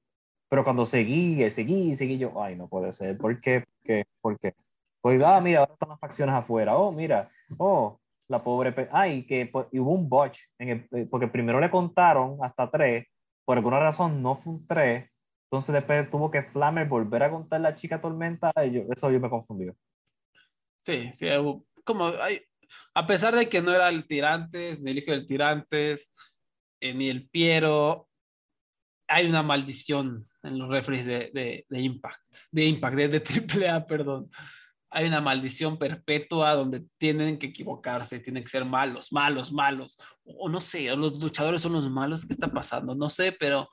Pero 0.49 0.63
cuando 0.63 0.85
seguí, 0.85 1.49
seguí, 1.49 1.95
seguí 1.95 2.17
yo, 2.17 2.41
ay, 2.41 2.55
no 2.55 2.67
puede 2.67 2.91
ser. 2.93 3.17
¿Por 3.17 3.39
qué? 3.41 3.61
¿Por 3.61 3.83
qué? 3.83 4.05
¿Por 4.21 4.39
qué? 4.39 4.53
Pues, 5.01 5.21
ah, 5.23 5.39
mira, 5.41 5.61
ahora 5.61 5.73
están 5.73 5.89
las 5.89 5.99
facciones 5.99 6.35
afuera. 6.35 6.77
Oh, 6.77 6.91
mira, 6.91 7.29
oh, 7.57 7.99
la 8.27 8.43
pobre. 8.43 8.73
Ay, 8.91 9.25
que 9.25 9.49
hubo 9.53 9.91
un 9.91 10.09
botch, 10.09 10.39
en 10.59 10.69
el, 10.69 10.87
eh, 10.91 11.07
porque 11.09 11.27
primero 11.27 11.59
le 11.59 11.69
contaron 11.69 12.37
hasta 12.41 12.69
tres, 12.69 13.07
por 13.45 13.57
alguna 13.57 13.79
razón 13.79 14.21
no 14.21 14.35
fue 14.35 14.53
un 14.53 14.67
tres, 14.67 15.09
entonces 15.45 15.73
después 15.73 16.09
tuvo 16.09 16.31
que 16.31 16.43
Flamer 16.43 16.87
volver 16.87 17.23
a 17.23 17.31
contar 17.31 17.61
la 17.61 17.75
chica 17.75 18.01
tormenta, 18.01 18.51
eso 18.55 19.11
yo 19.11 19.19
me 19.19 19.29
confundí. 19.29 19.67
Sí, 20.81 21.11
sí, 21.13 21.27
como 21.83 22.05
hay, 22.07 22.41
a 22.93 23.05
pesar 23.05 23.35
de 23.35 23.49
que 23.49 23.61
no 23.61 23.73
era 23.73 23.89
el 23.89 24.07
Tirantes, 24.07 24.81
ni 24.81 24.91
el 24.91 24.97
hijo 24.99 25.11
del 25.11 25.25
Tirantes, 25.25 26.11
eh, 26.79 26.93
ni 26.93 27.09
el 27.09 27.27
Piero, 27.29 28.07
hay 29.07 29.27
una 29.27 29.43
maldición 29.43 30.25
en 30.43 30.57
los 30.57 30.69
refres 30.69 31.05
de, 31.05 31.65
de, 31.69 31.79
Impact, 31.79 32.21
de 32.51 32.65
Impact, 32.65 32.95
de, 32.95 33.07
de 33.07 33.67
AAA, 33.67 33.85
perdón. 33.87 34.29
Hay 34.89 35.07
una 35.07 35.19
maldición 35.19 35.77
perpetua 35.77 36.53
donde 36.53 36.85
tienen 36.97 37.37
que 37.37 37.47
equivocarse, 37.47 38.19
tienen 38.19 38.43
que 38.43 38.49
ser 38.49 38.63
malos, 38.63 39.11
malos, 39.11 39.51
malos. 39.51 39.97
O, 40.23 40.47
no 40.47 40.61
sé, 40.61 40.95
los 40.95 41.19
luchadores 41.21 41.61
son 41.61 41.73
los 41.73 41.89
malos, 41.89 42.25
¿qué 42.25 42.31
está 42.31 42.47
pasando? 42.47 42.95
No 42.95 43.09
sé, 43.09 43.33
pero 43.33 43.69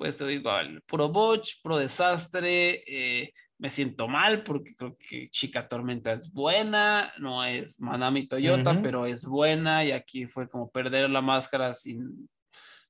pues 0.00 0.16
te 0.16 0.26
digo, 0.26 0.50
puro 0.86 1.10
botch, 1.10 1.56
pro 1.62 1.76
desastre, 1.76 2.82
eh, 2.86 3.34
me 3.58 3.68
siento 3.68 4.08
mal 4.08 4.42
porque 4.42 4.74
creo 4.74 4.96
que 4.96 5.28
Chica 5.28 5.68
Tormenta 5.68 6.14
es 6.14 6.32
buena, 6.32 7.12
no 7.18 7.44
es 7.44 7.78
Manami 7.82 8.26
Toyota, 8.26 8.80
pero 8.80 9.04
es 9.04 9.26
buena 9.26 9.84
y 9.84 9.92
aquí 9.92 10.24
fue 10.24 10.48
como 10.48 10.70
perder 10.70 11.10
la 11.10 11.20
máscara 11.20 11.74
sin 11.74 12.30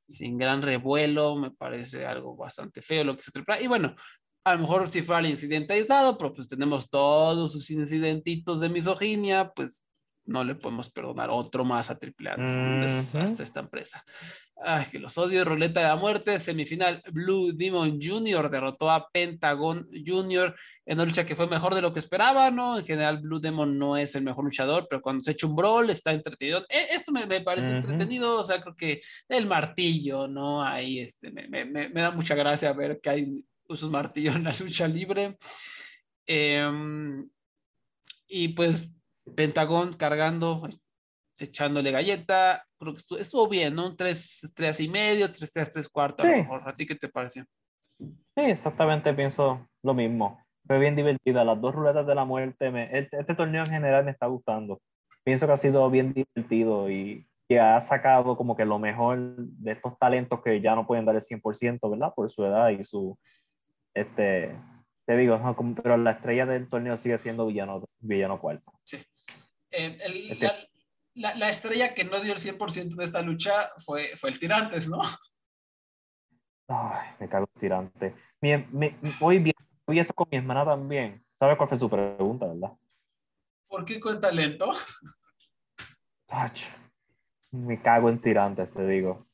sin 0.07 0.39
gran 0.39 0.63
revuelo, 0.63 1.35
me 1.35 1.51
parece 1.51 2.07
algo 2.07 2.37
bastante 2.37 2.81
feo 2.81 3.03
lo 3.03 3.17
que 3.17 3.23
se 3.23 3.33
tripla. 3.33 3.61
Y 3.61 3.67
bueno, 3.67 3.97
a 4.45 4.55
lo 4.55 4.61
mejor 4.61 4.87
si 4.87 5.03
fue 5.03 5.19
el 5.19 5.27
incidente 5.27 5.75
aislado, 5.75 6.17
pero 6.17 6.33
pues 6.33 6.47
tenemos 6.47 6.89
todos 6.89 7.51
sus 7.51 7.69
incidentitos 7.73 8.61
de 8.61 8.69
misoginia, 8.69 9.51
pues 9.53 9.83
no 10.31 10.45
le 10.45 10.55
podemos 10.55 10.91
perdonar 10.91 11.29
otro 11.31 11.65
más 11.65 11.91
a 11.91 11.99
Triple 11.99 12.31
hasta 12.31 13.43
esta 13.43 13.61
empresa. 13.61 14.05
Ay, 14.63 14.87
que 14.91 14.99
los 14.99 15.19
odio. 15.19 15.45
Roleta 15.45 15.81
de 15.81 15.89
la 15.89 15.97
muerte, 15.97 16.39
semifinal. 16.39 17.03
Blue 17.13 17.53
Demon 17.53 17.99
Jr. 18.01 18.49
derrotó 18.49 18.91
a 18.91 19.09
Pentagon 19.11 19.89
Jr. 20.07 20.55
en 20.87 20.99
una 20.99 21.05
lucha 21.05 21.27
que 21.27 21.35
fue 21.35 21.49
mejor 21.49 21.75
de 21.75 21.83
lo 21.83 21.93
que 21.93 21.99
esperaba, 21.99 22.51
¿no? 22.51 22.79
En 22.79 22.85
general, 22.85 23.19
Blue 23.19 23.41
Demon 23.41 23.77
no 23.77 23.97
es 23.97 24.15
el 24.15 24.23
mejor 24.23 24.45
luchador, 24.45 24.87
pero 24.89 25.03
cuando 25.03 25.25
se 25.25 25.33
echa 25.33 25.47
un 25.47 25.57
brawl 25.57 25.91
está 25.91 26.13
entretenido. 26.13 26.61
E, 26.69 26.95
esto 26.95 27.11
me, 27.11 27.27
me 27.27 27.41
parece 27.41 27.73
entretenido, 27.73 28.39
o 28.39 28.45
sea, 28.45 28.61
creo 28.61 28.77
que 28.77 29.01
el 29.29 29.47
martillo, 29.47 30.29
¿no? 30.29 30.63
Ahí 30.63 31.01
este, 31.01 31.31
me, 31.33 31.49
me, 31.49 31.65
me 31.65 32.01
da 32.01 32.13
mucha 32.13 32.35
gracia 32.35 32.73
ver 32.73 33.01
que 33.03 33.11
hay 33.11 33.23
un 33.25 33.91
martillo 33.91 34.33
en 34.33 34.45
la 34.45 34.55
lucha 34.61 34.87
libre. 34.87 35.39
Em, 36.27 37.29
y 38.29 38.49
pues 38.49 38.95
Pentagón 39.35 39.95
cargando, 39.95 40.69
echándole 41.39 41.91
galleta. 41.91 42.65
Creo 42.79 42.95
que 42.95 43.01
estuvo, 43.19 43.49
bien, 43.49 43.75
¿no? 43.75 43.87
Un 43.87 43.97
3, 43.97 44.53
3 44.55 44.81
y 44.81 44.89
medio, 44.89 45.29
3, 45.29 45.53
3, 45.53 45.71
3 45.71 45.89
cuartos. 45.89 46.27
Sí. 46.27 46.47
A, 46.65 46.75
ti 46.75 46.87
qué 46.87 46.95
te 46.95 47.09
pareció? 47.09 47.45
Sí, 47.99 48.11
exactamente 48.37 49.13
pienso 49.15 49.67
lo 49.83 49.95
mismo. 49.95 50.43
Fue 50.67 50.79
bien 50.79 50.97
divertida. 50.97 51.45
Las 51.45 51.61
dos 51.61 51.75
ruletas 51.75 52.07
de 52.07 52.15
la 52.15 52.25
muerte. 52.25 52.71
Me, 52.71 52.97
este, 52.97 53.21
este, 53.21 53.35
torneo 53.35 53.65
en 53.65 53.71
general 53.71 54.05
me 54.05 54.11
está 54.11 54.27
gustando. 54.27 54.81
Pienso 55.25 55.47
que 55.47 55.53
ha 55.53 55.57
sido 55.57 55.91
bien 55.91 56.13
divertido 56.13 56.91
y 56.91 57.27
que 57.49 57.59
ha 57.59 57.81
sacado 57.81 58.37
como 58.37 58.57
que 58.57 58.65
lo 58.65 58.79
mejor 58.79 59.37
de 59.37 59.73
estos 59.73 59.99
talentos 59.99 60.41
que 60.43 60.61
ya 60.61 60.75
no 60.75 60.87
pueden 60.87 61.05
dar 61.05 61.17
el 61.17 61.21
100%, 61.21 61.91
¿verdad? 61.91 62.13
Por 62.15 62.31
su 62.31 62.45
edad 62.45 62.69
y 62.71 62.85
su, 62.85 63.19
este, 63.93 64.57
te 65.11 65.17
digo, 65.17 65.41
pero 65.83 65.97
la 65.97 66.13
estrella 66.13 66.47
del 66.47 66.69
torneo 66.69 66.97
sigue 66.97 67.19
siendo 67.19 67.47
Villano, 67.47 67.85
Villano 67.99 68.41
Cuarto. 68.41 68.73
Sí. 68.85 68.99
Eh, 69.71 69.99
este 70.31 70.71
la, 71.15 71.35
la, 71.35 71.49
estrella 71.49 71.95
que 71.95 72.05
no 72.05 72.21
dio 72.21 72.33
el 72.33 72.41
100% 72.41 72.95
de 72.95 73.05
esta 73.05 73.23
lucha 73.23 73.71
fue, 73.79 74.17
fue 74.17 74.31
el 74.31 74.39
Tirantes, 74.39 74.89
¿no? 74.89 75.01
Ay, 76.69 77.09
me 77.19 77.29
cago 77.29 77.49
en 77.55 77.61
Tirante. 77.61 78.15
hoy 79.21 79.39
vi, 79.39 79.53
esto 79.99 80.15
con 80.15 80.29
mi 80.31 80.39
hermana 80.39 80.65
también. 80.65 81.25
¿Sabe 81.35 81.57
cuál 81.57 81.69
fue 81.69 81.79
su 81.79 81.91
pregunta, 81.91 82.47
verdad? 82.47 82.73
¿Por 83.67 83.85
qué 83.85 83.99
con 83.99 84.21
talento? 84.21 84.73
me 87.51 87.83
cago 87.83 88.09
en 88.09 88.21
Tirantes, 88.21 88.71
te 88.71 88.87
digo. 88.87 89.27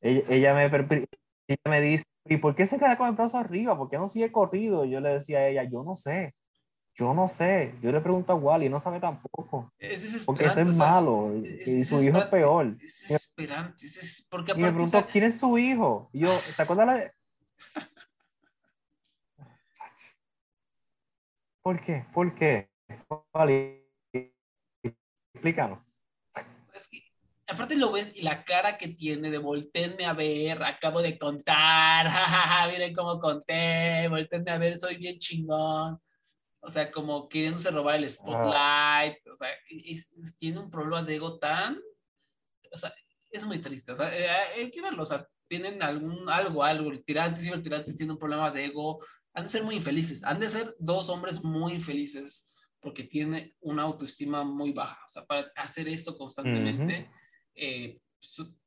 Ella, 0.00 0.22
ella, 0.28 0.54
me, 0.54 0.64
ella 1.46 1.60
me 1.68 1.80
dice, 1.82 2.06
¿y 2.24 2.38
por 2.38 2.54
qué 2.54 2.66
se 2.66 2.78
queda 2.78 2.96
con 2.96 3.08
el 3.08 3.14
brazo 3.14 3.36
arriba? 3.36 3.76
¿Por 3.76 3.90
qué 3.90 3.98
no 3.98 4.06
sigue 4.06 4.32
corrido? 4.32 4.86
Yo 4.86 5.00
le 5.00 5.10
decía 5.10 5.40
a 5.40 5.48
ella, 5.48 5.64
yo 5.64 5.82
no 5.82 5.94
sé. 5.94 6.34
Yo 6.98 7.14
no 7.14 7.28
sé. 7.28 7.74
Yo 7.80 7.92
le 7.92 8.00
pregunto 8.00 8.32
a 8.32 8.36
Wally, 8.36 8.68
no 8.68 8.80
sabe 8.80 8.98
tampoco. 8.98 9.72
Es 9.78 10.24
porque 10.26 10.46
ese 10.46 10.62
es 10.62 10.74
malo 10.74 11.32
y 11.32 11.84
su 11.84 12.02
hijo 12.02 12.18
es 12.18 12.26
peor. 12.26 12.76
Es 12.82 13.08
desesperante. 13.08 13.86
Es, 13.86 14.26
porque 14.28 14.52
y 14.52 14.56
me 14.56 14.72
preguntó, 14.72 15.06
¿quién 15.06 15.24
es 15.24 15.38
su 15.38 15.56
hijo? 15.58 16.10
Y 16.12 16.20
yo, 16.20 16.36
¿te 16.56 16.62
acuerdas 16.62 16.86
la 16.86 16.94
de... 16.94 17.12
¿Por 21.62 21.80
qué? 21.80 22.04
¿Por 22.12 22.34
qué? 22.34 22.68
Wally, 23.32 23.84
explícanos 25.32 25.78
aparte 27.48 27.76
lo 27.76 27.90
ves 27.90 28.14
y 28.14 28.22
la 28.22 28.44
cara 28.44 28.76
que 28.76 28.88
tiene 28.88 29.30
de 29.30 29.38
voltenme 29.38 30.04
a 30.04 30.12
ver, 30.12 30.62
acabo 30.62 31.00
de 31.00 31.18
contar, 31.18 32.06
miren 32.70 32.94
cómo 32.94 33.18
conté, 33.18 34.06
voltenme 34.08 34.50
a 34.50 34.58
ver, 34.58 34.78
soy 34.78 34.96
bien 34.96 35.18
chingón. 35.18 35.98
O 36.60 36.70
sea, 36.70 36.90
como 36.90 37.28
queriéndose 37.28 37.70
robar 37.70 37.96
el 37.96 38.08
spotlight, 38.08 39.26
o 39.28 39.36
sea, 39.36 39.48
tiene 40.38 40.58
un 40.58 40.70
problema 40.70 41.02
de 41.02 41.14
ego 41.16 41.38
tan, 41.38 41.80
o 42.72 42.76
sea, 42.76 42.92
es 43.30 43.46
muy 43.46 43.60
triste, 43.60 43.92
o 43.92 43.96
sea, 43.96 44.16
eh, 44.16 44.28
hay 44.56 44.70
que 44.70 44.82
verlo, 44.82 45.02
o 45.02 45.06
sea, 45.06 45.26
tienen 45.46 45.82
algún, 45.82 46.28
algo, 46.28 46.64
algo, 46.64 46.90
el 46.90 47.04
tirante, 47.04 47.40
sí, 47.40 47.48
el 47.48 47.62
tirante 47.62 47.94
tiene 47.94 48.12
un 48.12 48.18
problema 48.18 48.50
de 48.50 48.66
ego, 48.66 49.04
han 49.34 49.44
de 49.44 49.48
ser 49.48 49.62
muy 49.62 49.76
infelices, 49.76 50.24
han 50.24 50.40
de 50.40 50.48
ser 50.48 50.74
dos 50.78 51.08
hombres 51.10 51.42
muy 51.42 51.74
infelices, 51.74 52.44
porque 52.80 53.04
tiene 53.04 53.54
una 53.60 53.82
autoestima 53.82 54.44
muy 54.44 54.72
baja, 54.72 55.00
o 55.06 55.08
sea, 55.08 55.24
para 55.24 55.50
hacer 55.56 55.88
esto 55.88 56.16
constantemente, 56.16 57.10
eh, 57.54 58.00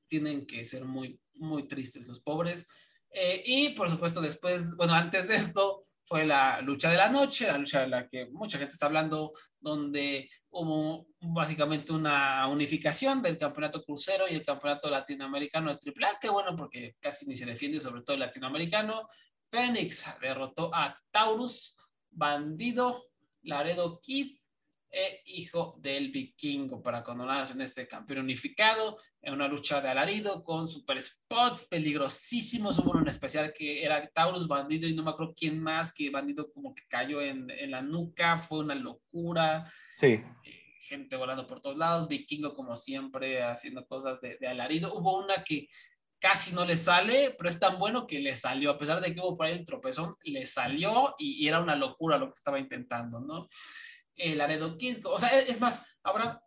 tienen 0.07 0.45
que 0.45 0.65
ser 0.65 0.83
muy, 0.83 1.19
muy 1.35 1.67
tristes 1.67 2.07
los 2.07 2.19
pobres. 2.19 2.67
Eh, 3.09 3.41
y 3.45 3.69
por 3.69 3.89
supuesto 3.89 4.21
después, 4.21 4.75
bueno, 4.75 4.93
antes 4.93 5.27
de 5.27 5.35
esto 5.35 5.80
fue 6.11 6.25
la 6.25 6.59
lucha 6.59 6.91
de 6.91 6.97
la 6.97 7.07
noche, 7.07 7.47
la 7.47 7.57
lucha 7.57 7.79
de 7.79 7.87
la 7.87 8.05
que 8.05 8.25
mucha 8.31 8.57
gente 8.57 8.73
está 8.73 8.87
hablando, 8.87 9.31
donde 9.57 10.29
hubo 10.49 11.07
básicamente 11.21 11.93
una 11.93 12.49
unificación 12.49 13.21
del 13.21 13.37
campeonato 13.37 13.81
crucero 13.81 14.25
y 14.27 14.33
el 14.33 14.43
campeonato 14.43 14.89
latinoamericano 14.89 15.73
de 15.73 15.79
AAA, 15.79 16.19
que 16.19 16.27
bueno, 16.27 16.53
porque 16.57 16.97
casi 16.99 17.25
ni 17.25 17.37
se 17.37 17.45
defiende, 17.45 17.79
sobre 17.79 18.01
todo 18.01 18.15
el 18.15 18.19
latinoamericano. 18.19 19.07
Fénix 19.49 20.03
derrotó 20.19 20.69
a 20.75 20.93
Taurus, 21.11 21.77
Bandido, 22.09 23.01
Laredo 23.43 24.01
Kid 24.01 24.35
e 24.91 25.21
hijo 25.25 25.75
del 25.79 26.11
vikingo 26.11 26.81
para 26.81 27.01
coronarse 27.01 27.53
en 27.53 27.61
este 27.61 27.87
campeón 27.87 28.19
unificado 28.19 28.97
en 29.21 29.33
una 29.33 29.47
lucha 29.47 29.79
de 29.79 29.89
alarido 29.89 30.43
con 30.43 30.67
super 30.67 31.01
spots 31.01 31.65
peligrosísimos. 31.65 32.77
Hubo 32.79 32.91
un 32.91 33.07
especial 33.07 33.53
que 33.53 33.83
era 33.83 34.05
Taurus 34.09 34.47
Bandido 34.47 34.87
y 34.87 34.93
no 34.93 35.03
me 35.03 35.11
acuerdo 35.11 35.33
quién 35.35 35.61
más, 35.61 35.93
que 35.93 36.09
Bandido 36.09 36.51
como 36.51 36.75
que 36.75 36.83
cayó 36.89 37.21
en, 37.21 37.49
en 37.49 37.71
la 37.71 37.81
nuca, 37.81 38.37
fue 38.37 38.59
una 38.59 38.75
locura. 38.75 39.71
Sí. 39.95 40.19
Eh, 40.43 40.79
gente 40.81 41.15
volando 41.15 41.47
por 41.47 41.61
todos 41.61 41.77
lados, 41.77 42.09
vikingo 42.09 42.53
como 42.53 42.75
siempre 42.75 43.41
haciendo 43.43 43.85
cosas 43.85 44.19
de, 44.19 44.37
de 44.39 44.47
alarido. 44.47 44.93
Hubo 44.93 45.17
una 45.17 45.43
que 45.43 45.69
casi 46.19 46.53
no 46.53 46.65
le 46.65 46.77
sale, 46.77 47.33
pero 47.37 47.49
es 47.49 47.59
tan 47.59 47.79
bueno 47.79 48.05
que 48.05 48.19
le 48.19 48.35
salió, 48.35 48.71
a 48.71 48.77
pesar 48.77 49.01
de 49.01 49.13
que 49.13 49.19
hubo 49.19 49.35
por 49.35 49.47
ahí 49.47 49.57
un 49.57 49.65
tropezón, 49.65 50.15
le 50.23 50.45
salió 50.45 51.15
y, 51.17 51.43
y 51.43 51.47
era 51.47 51.59
una 51.59 51.75
locura 51.75 52.17
lo 52.17 52.27
que 52.27 52.35
estaba 52.35 52.59
intentando, 52.59 53.19
¿no? 53.19 53.47
El 54.21 54.37
Laredo 54.37 54.77
Kid. 54.77 55.05
O 55.05 55.19
sea, 55.19 55.39
es 55.39 55.59
más, 55.59 55.81
ahora, 56.03 56.43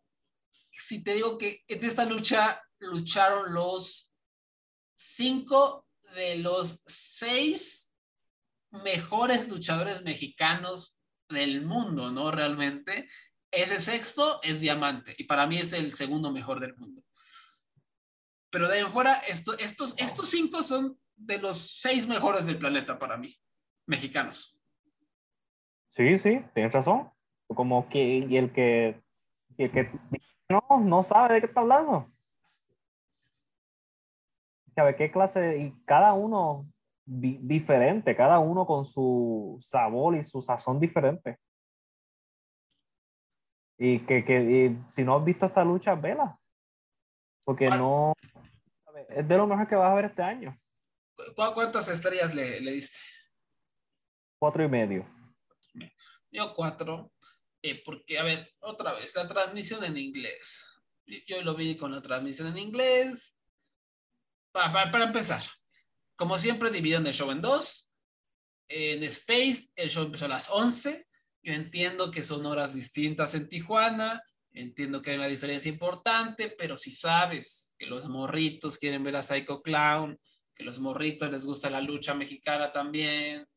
si 0.71 1.03
te 1.03 1.15
digo 1.15 1.37
que 1.37 1.65
en 1.69 1.85
esta 1.85 2.05
lucha 2.05 2.63
lucharon 2.79 3.53
los 3.53 4.13
cinco 4.95 5.87
de 6.15 6.37
los 6.37 6.83
seis 6.87 7.93
mejores 8.71 9.49
luchadores 9.49 10.03
mexicanos 10.03 11.01
del 11.29 11.65
mundo, 11.65 12.11
¿no? 12.11 12.31
Realmente. 12.31 13.09
Ese 13.51 13.79
sexto 13.81 14.41
es 14.43 14.61
Diamante 14.61 15.15
y 15.17 15.25
para 15.25 15.47
mí 15.47 15.59
es 15.59 15.73
el 15.73 15.95
segundo 15.95 16.33
mejor 16.33 16.59
del 16.59 16.77
mundo. 16.77 17.05
Pero 18.51 18.69
de 18.69 18.75
ahí 18.75 18.81
en 18.81 18.91
fuera, 18.91 19.15
estos, 19.29 19.95
estos 19.97 20.29
cinco 20.29 20.63
son 20.63 20.99
de 21.15 21.39
los 21.39 21.81
seis 21.81 22.07
mejores 22.09 22.47
del 22.47 22.59
planeta 22.59 22.99
para 22.99 23.17
mí, 23.17 23.33
mexicanos. 23.87 24.59
Sí, 25.89 26.17
sí, 26.17 26.41
tienes 26.53 26.73
razón. 26.73 27.14
Como 27.55 27.89
que 27.89 28.03
y 28.03 28.37
el 28.37 28.53
que, 28.53 29.03
y 29.57 29.65
el 29.65 29.71
que 29.73 29.91
no, 30.49 30.63
no 30.81 31.03
sabe 31.03 31.35
de 31.35 31.41
qué 31.41 31.47
está 31.47 31.61
hablando. 31.61 32.11
¿Sabe 34.75 34.97
qué 34.97 35.11
clase? 35.11 35.59
Y 35.59 35.85
cada 35.85 36.13
uno 36.15 36.67
di- 37.05 37.39
diferente, 37.41 38.17
cada 38.17 38.39
uno 38.41 38.67
con 38.67 38.85
su 38.85 39.57
sabor 39.61 40.17
y 40.17 40.23
su 40.23 40.43
sazón 40.43 40.81
diferente. 40.81 41.39
Y 43.79 44.01
que, 44.01 44.25
que 44.25 44.41
y 44.43 44.93
si 44.93 45.05
no 45.05 45.17
has 45.17 45.25
visto 45.25 45.47
esta 45.47 45.65
lucha, 45.65 45.95
vela. 45.95 46.39
Porque 47.45 47.69
no 47.69 48.15
¿sabe? 48.85 49.07
es 49.11 49.29
de 49.29 49.37
lo 49.37 49.47
mejor 49.47 49.67
que 49.67 49.75
vas 49.77 49.91
a 49.91 49.95
ver 49.95 50.07
este 50.07 50.23
año. 50.23 50.59
¿Cu- 51.17 51.55
¿Cuántas 51.55 51.89
estrellas 51.89 52.35
le, 52.35 52.61
le 52.61 52.73
diste? 52.73 52.99
Cuatro 54.41 54.65
y 54.65 54.69
medio. 54.69 55.07
Yo 56.31 56.53
cuatro, 56.57 57.13
eh, 57.67 57.83
porque, 57.83 58.19
a 58.19 58.23
ver, 58.23 58.53
otra 58.61 58.93
vez, 58.93 59.15
la 59.17 59.27
transmisión 59.27 59.83
en 59.85 59.97
inglés. 59.97 60.63
Yo, 61.07 61.19
yo 61.27 61.43
lo 61.43 61.55
vi 61.55 61.77
con 61.77 61.93
la 61.93 62.03
transmisión 62.03 62.49
en 62.49 62.59
inglés. 62.59 63.35
Pa- 64.53 64.71
pa- 64.73 64.91
para 64.91 65.05
empezar, 65.07 65.43
como 66.17 66.37
siempre, 66.39 66.71
dividieron 66.71 67.07
el 67.07 67.15
show 67.15 67.31
en 67.31 67.41
dos. 67.41 67.93
En 68.69 69.03
Space, 69.05 69.71
el 69.77 69.89
show 69.91 70.05
empezó 70.05 70.27
a 70.27 70.29
las 70.29 70.49
11. 70.51 71.07
Yo 71.43 71.53
entiendo 71.55 72.11
que 72.11 72.23
son 72.23 72.45
horas 72.47 72.75
distintas 72.75 73.35
en 73.35 73.49
Tijuana. 73.49 74.23
Entiendo 74.53 75.03
que 75.03 75.11
hay 75.13 75.17
una 75.17 75.27
diferencia 75.27 75.69
importante, 75.71 76.55
pero 76.57 76.77
si 76.77 76.91
sabes 76.93 77.75
que 77.79 77.87
los 77.87 78.07
morritos 78.09 78.79
quieren 78.79 79.03
ver 79.03 79.17
a 79.17 79.23
Psycho 79.23 79.61
Clown, 79.63 80.19
que 80.55 80.65
los 80.65 80.79
morritos 80.79 81.31
les 81.31 81.45
gusta 81.45 81.69
la 81.71 81.81
lucha 81.81 82.15
mexicana 82.15 82.71
también, 82.73 83.49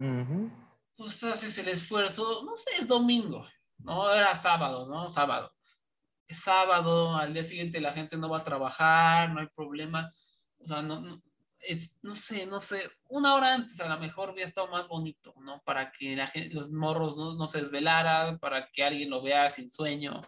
Ujú. 0.00 0.50
Pues 0.98 1.22
haces 1.22 1.56
el 1.58 1.68
esfuerzo, 1.68 2.42
no 2.44 2.56
sé, 2.56 2.70
es 2.80 2.88
domingo, 2.88 3.46
no 3.78 4.12
era 4.12 4.34
sábado, 4.34 4.88
¿no? 4.88 5.08
Sábado. 5.08 5.54
Es 6.26 6.40
sábado, 6.40 7.16
al 7.16 7.32
día 7.32 7.44
siguiente 7.44 7.80
la 7.80 7.92
gente 7.92 8.16
no 8.16 8.28
va 8.28 8.38
a 8.38 8.44
trabajar, 8.44 9.30
no 9.32 9.40
hay 9.40 9.46
problema. 9.46 10.12
O 10.58 10.66
sea, 10.66 10.82
no, 10.82 11.00
no, 11.00 11.22
es, 11.60 11.96
no 12.02 12.12
sé, 12.12 12.46
no 12.46 12.60
sé, 12.60 12.90
una 13.08 13.36
hora 13.36 13.54
antes 13.54 13.80
a 13.80 13.88
lo 13.88 13.96
mejor 14.00 14.30
hubiera 14.30 14.48
estado 14.48 14.66
más 14.66 14.88
bonito, 14.88 15.32
¿no? 15.40 15.62
Para 15.62 15.92
que 15.92 16.16
la 16.16 16.26
gente, 16.26 16.52
los 16.52 16.72
morros 16.72 17.16
no, 17.16 17.34
no 17.34 17.46
se 17.46 17.60
desvelaran, 17.60 18.40
para 18.40 18.68
que 18.68 18.82
alguien 18.82 19.08
lo 19.08 19.22
vea 19.22 19.48
sin 19.50 19.70
sueño. 19.70 20.20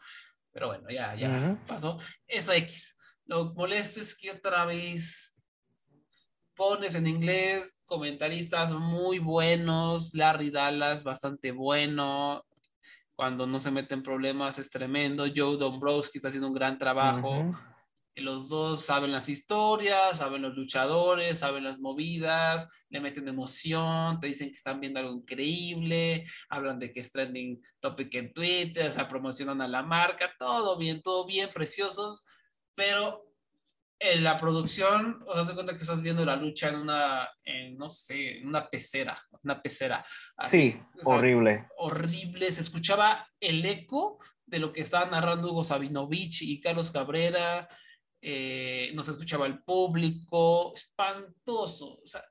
Pero 0.53 0.69
bueno, 0.69 0.89
ya, 0.89 1.17
ya 1.17 1.29
Ujú. 1.31 1.67
pasó. 1.67 1.99
Eso 2.29 2.53
X. 2.53 2.97
Lo 3.25 3.53
molesto 3.55 4.01
es 4.01 4.17
que 4.17 4.31
otra 4.31 4.65
vez 4.67 5.37
pones 6.55 6.95
en 6.95 7.09
inglés 7.09 7.80
comentaristas 7.91 8.73
muy 8.73 9.19
buenos, 9.19 10.15
Larry 10.15 10.51
Dallas 10.51 11.03
bastante 11.03 11.51
bueno, 11.51 12.47
cuando 13.17 13.49
no 13.49 13.59
se 13.59 13.73
mete 13.73 13.95
en 13.95 14.05
problemas 14.05 14.61
es 14.61 14.71
tremendo, 14.71 15.25
Joe 15.35 15.57
Dombrowski 15.57 16.19
está 16.19 16.29
haciendo 16.29 16.47
un 16.47 16.55
gran 16.55 16.79
trabajo, 16.79 17.51
los 18.15 18.49
dos 18.49 18.83
saben 18.83 19.11
las 19.11 19.29
historias, 19.29 20.19
saben 20.19 20.43
los 20.43 20.55
luchadores, 20.55 21.41
saben 21.41 21.65
las 21.65 21.81
movidas, 21.81 22.69
le 22.91 23.01
meten 23.01 23.27
emoción, 23.27 24.21
te 24.21 24.29
dicen 24.29 24.51
que 24.51 24.55
están 24.55 24.79
viendo 24.79 25.01
algo 25.01 25.13
increíble, 25.13 26.25
hablan 26.49 26.79
de 26.79 26.93
que 26.93 27.01
es 27.01 27.11
trending 27.11 27.61
topic 27.81 28.15
en 28.15 28.33
Twitter, 28.33 28.87
o 28.87 28.93
sea, 28.93 29.09
promocionan 29.09 29.63
a 29.63 29.69
la 29.69 29.83
marca, 29.83 30.31
todo 30.39 30.79
bien, 30.79 31.03
todo 31.03 31.27
bien, 31.27 31.51
preciosos, 31.53 32.25
pero 32.77 33.30
en 34.03 34.25
la 34.25 34.39
producción, 34.39 35.23
o 35.27 35.35
sea, 35.35 35.45
se 35.45 35.55
cuenta 35.55 35.75
que 35.77 35.83
estás 35.83 36.01
viendo 36.03 36.25
la 36.25 36.35
lucha 36.35 36.69
en 36.71 36.77
una, 36.77 37.29
en, 37.45 37.77
no 37.77 37.91
sé, 37.91 38.39
en 38.39 38.49
una 38.49 38.67
pecera, 38.69 39.23
una 39.43 39.61
pecera. 39.61 40.05
Así, 40.37 40.73
Sí, 40.73 40.83
o 41.01 41.05
sea, 41.05 41.15
horrible. 41.17 41.69
horrible, 41.77 42.51
se 42.51 42.63
escuchaba 42.63 43.29
el 43.39 43.63
eco 43.67 44.19
de 44.47 44.59
lo 44.59 44.73
que 44.73 44.81
estaban 44.81 45.11
narrando 45.11 45.53
Hugo 45.53 45.63
Sabinovich 45.65 46.43
y 46.43 46.61
Carlos 46.63 46.91
Cabrera, 46.91 47.69
eh, 48.23 48.91
no 48.95 49.03
se 49.03 49.13
escuchaba 49.13 49.47
el 49.47 49.63
público, 49.63 50.73
espantoso, 50.75 51.99
o 52.03 52.07
sea, 52.07 52.23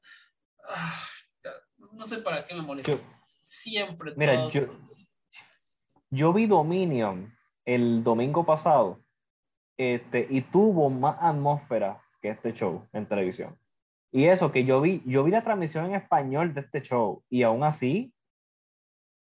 ah, 0.68 1.04
no 1.94 2.06
sé 2.06 2.18
para 2.20 2.46
qué 2.48 2.56
me 2.56 2.62
molesta. 2.64 2.92
Yo- 2.92 3.00
Siempre. 3.44 4.14
Mira, 4.16 4.36
todos- 4.36 4.54
yo- 4.54 4.68
Yo 6.12 6.34
vi 6.34 6.48
Dominion 6.48 7.32
el 7.66 8.04
domingo 8.04 8.44
pasado 8.46 9.04
este, 9.80 10.28
y 10.30 10.42
tuvo 10.42 10.90
más 10.90 11.16
atmósfera 11.22 12.02
que 12.22 12.30
este 12.30 12.52
show 12.54 12.86
en 12.92 13.08
televisión. 13.08 13.58
Y 14.12 14.26
eso 14.26 14.52
que 14.52 14.66
yo 14.66 14.82
vi, 14.82 15.02
yo 15.06 15.24
vi 15.24 15.32
la 15.32 15.42
transmisión 15.44 15.86
en 15.86 15.96
español 15.96 16.54
de 16.54 16.62
este 16.62 16.82
show 16.82 17.24
y 17.30 17.44
aún 17.44 17.64
así, 17.64 18.14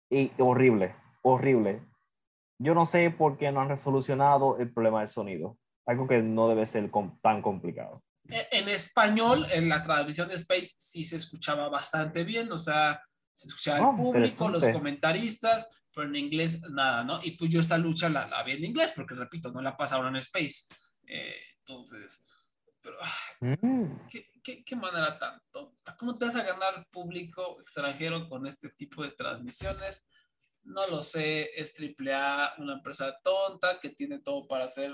y, 0.09 0.31
horrible, 0.39 0.95
horrible. 1.21 1.83
Yo 2.57 2.73
no 2.73 2.85
sé 2.87 3.11
por 3.11 3.37
qué 3.37 3.51
no 3.51 3.61
han 3.61 3.69
resolucionado 3.69 4.57
el 4.57 4.73
problema 4.73 4.99
del 4.99 5.09
sonido. 5.09 5.57
Algo 5.85 6.07
que 6.07 6.23
no 6.23 6.47
debe 6.49 6.65
ser 6.65 6.89
tan 7.21 7.41
complicado. 7.43 8.01
E- 8.27 8.47
En 8.51 8.67
español, 8.67 9.45
en 9.51 9.69
la 9.69 9.83
transmisión 9.83 10.27
de 10.27 10.35
Space 10.35 10.71
sí 10.75 11.03
se 11.03 11.17
escuchaba 11.17 11.69
bastante 11.69 12.23
bien, 12.23 12.51
o 12.51 12.57
sea, 12.57 12.99
se 13.35 13.47
escuchaba 13.47 13.77
el 13.77 13.83
Oh, 13.85 13.95
público, 13.95 14.49
los 14.49 14.67
comentaristas, 14.69 15.67
pero 15.93 16.07
en 16.07 16.15
inglés 16.15 16.61
nada, 16.69 17.03
¿no? 17.03 17.19
Y 17.23 17.31
pues 17.31 17.51
yo 17.51 17.59
esta 17.59 17.77
lucha 17.77 18.09
la, 18.09 18.27
la 18.27 18.43
vi 18.43 18.53
en 18.53 18.65
inglés, 18.65 18.93
porque 18.95 19.15
repito, 19.15 19.51
no 19.51 19.61
la 19.61 19.75
pasaron 19.75 20.07
en 20.07 20.17
Space. 20.17 20.65
Eh, 21.07 21.35
entonces, 21.59 22.23
pero 22.81 22.97
ah, 23.01 23.31
Mm, 23.41 24.07
¿qué, 24.07 24.29
qué, 24.43 24.63
qué 24.63 24.75
manera 24.75 25.17
tan 25.17 25.41
tonta? 25.51 25.97
¿Cómo 25.97 26.15
te 26.15 26.25
vas 26.25 26.35
a 26.35 26.43
ganar 26.43 26.87
público 26.91 27.59
extranjero 27.59 28.29
con 28.29 28.45
este 28.45 28.69
tipo 28.69 29.01
de 29.01 29.11
transmisiones? 29.11 30.07
No 30.63 30.85
lo 30.87 31.01
sé, 31.01 31.49
es 31.59 31.73
AAA, 31.75 32.53
una 32.59 32.73
empresa 32.73 33.17
tonta 33.23 33.79
que 33.79 33.89
tiene 33.89 34.19
todo 34.19 34.47
para 34.47 34.65
hacer. 34.65 34.91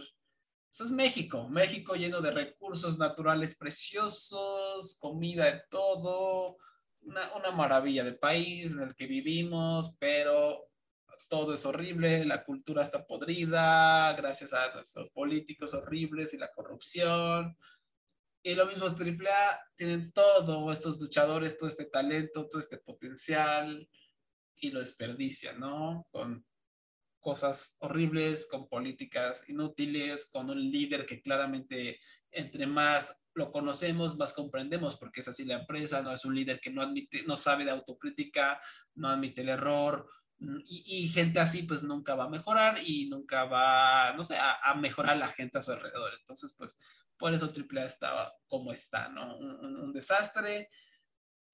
Eso 0.72 0.86
es 0.86 0.92
México, 0.92 1.50
México 1.50 1.96
lleno 1.96 2.22
de 2.22 2.32
recursos 2.32 2.98
naturales 2.98 3.58
preciosos, 3.58 4.98
comida 5.00 5.46
de 5.46 5.64
todo, 5.70 6.58
una, 7.02 7.36
una 7.36 7.52
maravilla 7.52 8.06
de 8.06 8.14
país 8.14 8.72
en 8.72 8.82
el 8.82 8.96
que 8.96 9.08
vivimos, 9.08 9.98
pero 10.00 10.70
todo 11.30 11.54
es 11.54 11.66
horrible, 11.66 12.26
la 12.26 12.44
cultura 12.44 12.84
está 12.84 13.06
podrida, 13.06 14.14
gracias 14.14 14.54
a 14.54 14.74
nuestros 14.74 15.10
políticos 15.12 15.74
horribles 15.74 16.34
y 16.34 16.38
la 16.38 16.52
corrupción. 16.52 17.58
Y 18.44 18.56
lo 18.56 18.66
mismo 18.66 18.86
AAA, 18.86 19.60
tienen 19.76 20.12
todo, 20.12 20.72
estos 20.72 21.00
luchadores, 21.00 21.58
todo 21.58 21.68
este 21.68 21.86
talento, 21.86 22.48
todo 22.48 22.60
este 22.60 22.78
potencial, 22.78 23.90
y 24.60 24.72
lo 24.72 24.80
desperdician, 24.80 25.60
¿no? 25.60 26.08
Con 26.12 26.46
cosas 27.20 27.76
horribles, 27.80 28.48
con 28.50 28.70
políticas 28.70 29.48
inútiles, 29.50 30.30
con 30.32 30.50
un 30.50 30.60
líder 30.72 31.06
que 31.06 31.22
claramente 31.22 32.00
entre 32.32 32.68
más 32.68 33.16
lo 33.34 33.52
conocemos, 33.52 34.18
más 34.18 34.34
comprendemos, 34.34 34.98
porque 34.98 35.22
es 35.22 35.28
así 35.28 35.46
la 35.46 35.60
empresa, 35.60 36.02
no 36.02 36.12
es 36.12 36.26
un 36.26 36.36
líder 36.36 36.60
que 36.60 36.72
no 36.72 36.82
admite, 36.82 37.24
no 37.24 37.36
sabe 37.38 37.66
de 37.66 37.72
autocrítica, 37.72 38.60
no 38.96 39.10
admite 39.10 39.42
el 39.42 39.50
error, 39.50 40.10
y, 40.40 40.84
y 40.86 41.10
gente 41.10 41.40
así 41.40 41.64
pues 41.64 41.84
nunca 41.84 42.16
va 42.16 42.26
a 42.26 42.30
mejorar 42.30 42.80
y 42.84 43.10
nunca 43.10 43.46
va, 43.46 44.14
no 44.14 44.24
sé, 44.24 44.38
a, 44.38 44.60
a 44.64 44.76
mejorar 44.76 45.18
la 45.18 45.30
gente 45.30 45.58
a 45.58 45.62
su 45.62 45.72
alrededor. 45.72 46.14
Entonces, 46.20 46.54
pues, 46.58 46.78
por 47.18 47.34
eso 47.34 47.48
AAA 47.48 47.86
estaba 47.86 48.34
como 48.48 48.72
está, 48.72 49.10
¿no? 49.10 49.38
Un, 49.38 49.66
un, 49.66 49.76
un 49.78 49.94
desastre. 49.94 50.70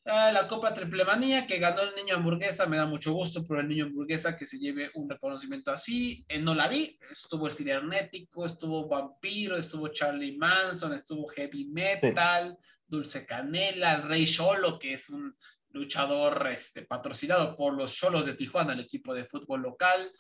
Ah, 0.06 0.34
la 0.34 0.50
Copa 0.50 0.74
Triple 0.74 1.06
Manía 1.06 1.48
que 1.48 1.60
ganó 1.60 1.82
el 1.82 1.96
niño 1.96 2.16
hamburguesa, 2.16 2.66
me 2.66 2.76
da 2.76 2.86
mucho 2.86 3.14
gusto 3.14 3.46
por 3.46 3.60
el 3.60 3.70
niño 3.70 3.86
hamburguesa 3.86 4.36
que 4.36 4.46
se 4.46 4.60
lleve 4.60 4.92
un 4.96 5.10
reconocimiento 5.10 5.72
así. 5.72 6.26
Eh, 6.28 6.40
no 6.40 6.54
la 6.54 6.68
vi, 6.68 7.00
estuvo 7.10 7.46
el 7.46 7.54
cibernético, 7.54 8.44
estuvo 8.44 8.86
Vampiro, 8.90 9.56
estuvo 9.56 9.88
Charlie 9.88 10.38
Manson, 10.38 10.94
estuvo 10.94 11.26
Heavy 11.30 11.66
Metal, 11.66 12.58
sí. 12.60 12.68
Dulce 12.86 13.26
Canela, 13.26 13.94
el 13.94 14.04
Rey 14.04 14.26
Cholo, 14.26 14.78
que 14.78 14.94
es 14.94 15.10
un 15.10 15.34
luchador 15.74 16.48
este, 16.52 16.84
patrocinado 16.84 17.56
por 17.56 17.74
los 17.74 17.94
Cholos 17.94 18.26
de 18.26 18.36
Tijuana, 18.36 18.74
el 18.74 18.80
equipo 18.80 19.14
de 19.14 19.26
fútbol 19.26 19.62
local, 19.62 20.12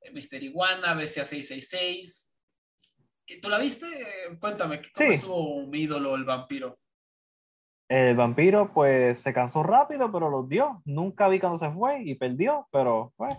eh, 0.00 0.10
Mister 0.12 0.42
Iguana, 0.42 0.94
BCA 0.94 1.24
666. 1.24 2.34
¿Tú 3.40 3.48
la 3.48 3.58
viste? 3.58 3.86
Cuéntame, 4.40 4.82
¿cómo 4.82 4.90
sí. 4.94 5.14
estuvo 5.14 5.66
mi 5.66 5.82
ídolo, 5.82 6.14
el 6.16 6.24
vampiro? 6.24 6.78
El 7.88 8.16
vampiro, 8.16 8.72
pues 8.72 9.18
se 9.18 9.32
cansó 9.32 9.62
rápido, 9.62 10.10
pero 10.10 10.28
los 10.28 10.48
dio. 10.48 10.82
Nunca 10.84 11.28
vi 11.28 11.38
cuando 11.40 11.58
se 11.58 11.70
fue 11.70 12.02
y 12.02 12.14
perdió, 12.14 12.68
pero 12.70 13.12
pues. 13.16 13.36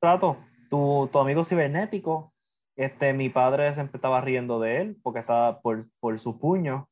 Trato, 0.00 0.36
tu, 0.68 1.08
tu 1.12 1.18
amigo 1.20 1.44
cibernético, 1.44 2.32
este, 2.76 3.12
mi 3.12 3.28
padre 3.28 3.72
siempre 3.72 3.98
estaba 3.98 4.20
riendo 4.20 4.58
de 4.58 4.80
él 4.80 4.96
porque 5.02 5.20
estaba 5.20 5.60
por, 5.60 5.86
por 6.00 6.18
su 6.18 6.40
puño. 6.40 6.88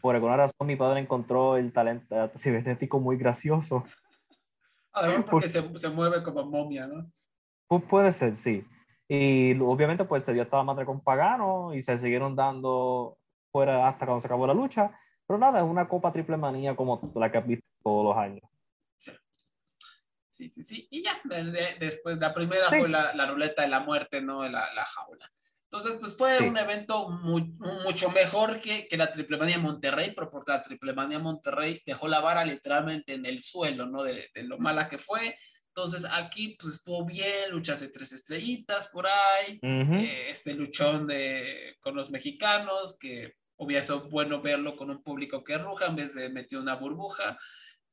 Por 0.00 0.14
alguna 0.14 0.36
razón, 0.36 0.66
mi 0.66 0.76
padre 0.76 1.00
encontró 1.00 1.56
el 1.56 1.72
talento 1.72 2.30
cibernético 2.36 3.00
muy 3.00 3.16
gracioso. 3.16 3.84
Además, 4.92 5.26
porque 5.30 5.48
por, 5.48 5.72
se, 5.72 5.78
se, 5.78 5.88
mueve 5.88 6.22
como 6.22 6.44
momia, 6.44 6.86
¿no? 6.86 7.10
Pues 7.68 7.82
puede 7.84 8.12
ser, 8.12 8.34
sí. 8.34 8.64
Y 9.08 9.58
obviamente, 9.60 10.04
pues 10.04 10.24
se 10.24 10.32
dio 10.32 10.46
la 10.50 10.62
madre 10.62 10.84
con 10.84 11.00
Pagano 11.00 11.74
y 11.74 11.82
se 11.82 11.98
siguieron 11.98 12.34
dando 12.34 13.18
fuera 13.52 13.88
hasta 13.88 14.06
cuando 14.06 14.20
se 14.20 14.26
acabó 14.26 14.46
la 14.46 14.54
lucha. 14.54 14.90
Pero 15.26 15.38
nada, 15.38 15.58
es 15.58 15.64
una 15.64 15.88
copa 15.88 16.12
triple 16.12 16.36
manía 16.36 16.76
como 16.76 17.12
la 17.14 17.30
que 17.30 17.38
has 17.38 17.46
visto 17.46 17.66
todos 17.82 18.04
los 18.04 18.16
años. 18.16 18.42
Sí. 18.98 19.12
Sí, 20.28 20.48
sí, 20.50 20.62
sí. 20.62 20.88
Y 20.90 21.02
ya, 21.02 21.20
después, 21.78 22.18
la 22.18 22.32
primera 22.32 22.68
fue 22.68 22.88
la, 22.88 23.14
la, 23.14 23.26
ruleta 23.26 23.62
de 23.62 23.68
la 23.68 23.80
muerte, 23.80 24.20
¿no? 24.20 24.42
La, 24.44 24.72
la 24.74 24.84
jaula. 24.84 25.30
Entonces, 25.70 25.98
pues 26.00 26.16
fue 26.16 26.38
un 26.48 26.56
evento 26.56 27.08
mucho 27.08 28.10
mejor 28.10 28.60
que, 28.60 28.86
que 28.86 28.96
la 28.96 29.10
Triple 29.10 29.36
Manía 29.36 29.58
Monterrey, 29.58 30.12
pero 30.14 30.30
porque 30.30 30.52
la 30.52 30.62
Triple 30.62 30.92
Manía 30.92 31.18
Monterrey 31.18 31.82
dejó 31.84 32.06
la 32.06 32.20
vara 32.20 32.44
literalmente 32.44 33.14
en 33.14 33.26
el 33.26 33.40
suelo, 33.40 33.86
¿no? 33.86 34.04
De, 34.04 34.30
de, 34.32 34.42
lo 34.44 34.58
mala 34.58 34.88
que 34.88 34.98
fue. 34.98 35.36
Entonces, 35.76 36.08
aquí 36.10 36.56
pues 36.58 36.76
estuvo 36.76 37.04
bien, 37.04 37.50
luchas 37.50 37.80
de 37.80 37.88
tres 37.88 38.10
estrellitas 38.10 38.88
por 38.88 39.06
ahí, 39.06 39.58
eh, 39.60 40.30
este 40.30 40.54
luchón 40.54 41.06
de, 41.06 41.76
con 41.80 41.94
los 41.94 42.10
mexicanos, 42.10 42.96
que 42.98 43.34
hubiera 43.56 43.82
sido 43.82 44.08
bueno 44.08 44.40
verlo 44.40 44.74
con 44.74 44.88
un 44.88 45.02
público 45.02 45.44
que 45.44 45.58
ruja 45.58 45.86
en 45.86 45.96
vez 45.96 46.14
de 46.14 46.30
meter 46.30 46.58
una 46.58 46.76
burbuja. 46.76 47.38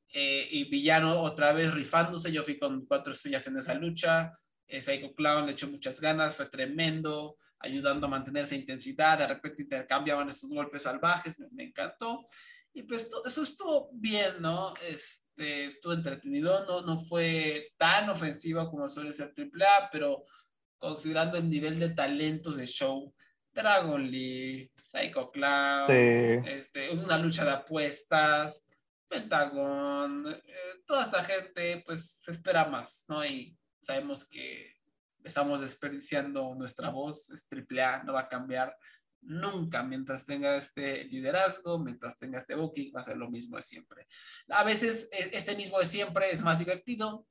Eh, 0.08 0.48
y 0.50 0.64
Villano 0.70 1.20
otra 1.20 1.52
vez 1.52 1.74
rifándose, 1.74 2.32
yo 2.32 2.44
fui 2.46 2.58
con 2.58 2.86
cuatro 2.86 3.12
estrellas 3.12 3.48
en 3.48 3.58
esa 3.58 3.74
lucha. 3.74 4.32
Eh, 4.66 4.82
Psycho 4.82 5.14
Clown 5.14 5.48
le 5.48 5.52
echó 5.52 5.68
muchas 5.68 6.00
ganas, 6.00 6.38
fue 6.38 6.46
tremendo, 6.46 7.36
ayudando 7.64 8.06
a 8.06 8.10
mantener 8.10 8.44
esa 8.44 8.56
intensidad. 8.56 9.18
De 9.18 9.28
repente 9.28 9.64
intercambiaban 9.64 10.30
esos 10.30 10.52
golpes 10.52 10.84
salvajes, 10.84 11.40
me, 11.52 11.64
encantó. 11.64 12.28
Y 12.74 12.84
pues 12.84 13.10
eso 13.26 13.44
estuvo 13.44 13.90
bien, 13.94 14.42
¿no? 14.42 14.74
Este, 14.78 15.68
estuvo 15.68 15.94
entretenido, 15.94 16.66
no, 16.66 16.82
no 16.82 16.98
fue 16.98 17.72
tan 17.78 18.10
ofensivo 18.10 18.70
como 18.70 18.90
suele 18.90 19.14
ser 19.14 19.34
AAA, 19.36 19.90
pero 19.92 20.26
considerando 20.78 21.38
el 21.38 21.50
nivel 21.50 21.80
de 21.80 21.90
talentos 21.90 22.58
de 22.58 22.66
show, 22.66 23.14
Dragon 23.54 24.10
League, 24.10 24.72
Psycho 24.88 25.32
Clown, 25.32 25.90
este, 26.48 26.90
una 26.90 27.18
lucha 27.18 27.46
de 27.46 27.52
apuestas, 27.52 28.68
Pentagon, 29.08 30.28
eh, 30.28 30.82
toda 30.86 31.04
esta 31.04 31.24
gente, 31.24 31.84
pues 31.86 32.20
se 32.22 32.32
espera 32.32 32.66
más, 32.66 33.06
¿no? 33.08 33.24
Y 33.24 33.56
sabemos 33.84 34.28
que 34.28 34.74
estamos 35.24 35.62
desperdiciando 35.62 36.56
nuestra 36.56 36.90
voz, 36.90 37.30
es 37.30 37.48
AAA, 37.50 38.04
no 38.04 38.14
va 38.14 38.22
a 38.22 38.30
cambiar 38.30 38.76
nunca 39.26 39.84
mientras 39.84 40.26
tenga 40.26 40.58
este 40.58 41.06
liderazgo, 41.06 41.80
mientras 41.80 42.18
tenga 42.18 42.40
este 42.40 42.56
booking, 42.56 42.94
va 42.96 43.02
a 43.02 43.06
ser 43.06 43.18
lo 43.18 43.30
mismo 43.30 43.58
de 43.58 43.64
siempre. 43.64 44.08
A 44.50 44.64
veces 44.64 45.10
e, 45.12 45.30
este 45.34 45.56
mismo 45.56 45.80
de 45.80 45.86
siempre 45.86 46.32
es 46.32 46.42
más 46.42 46.60
divertido, 46.60 47.26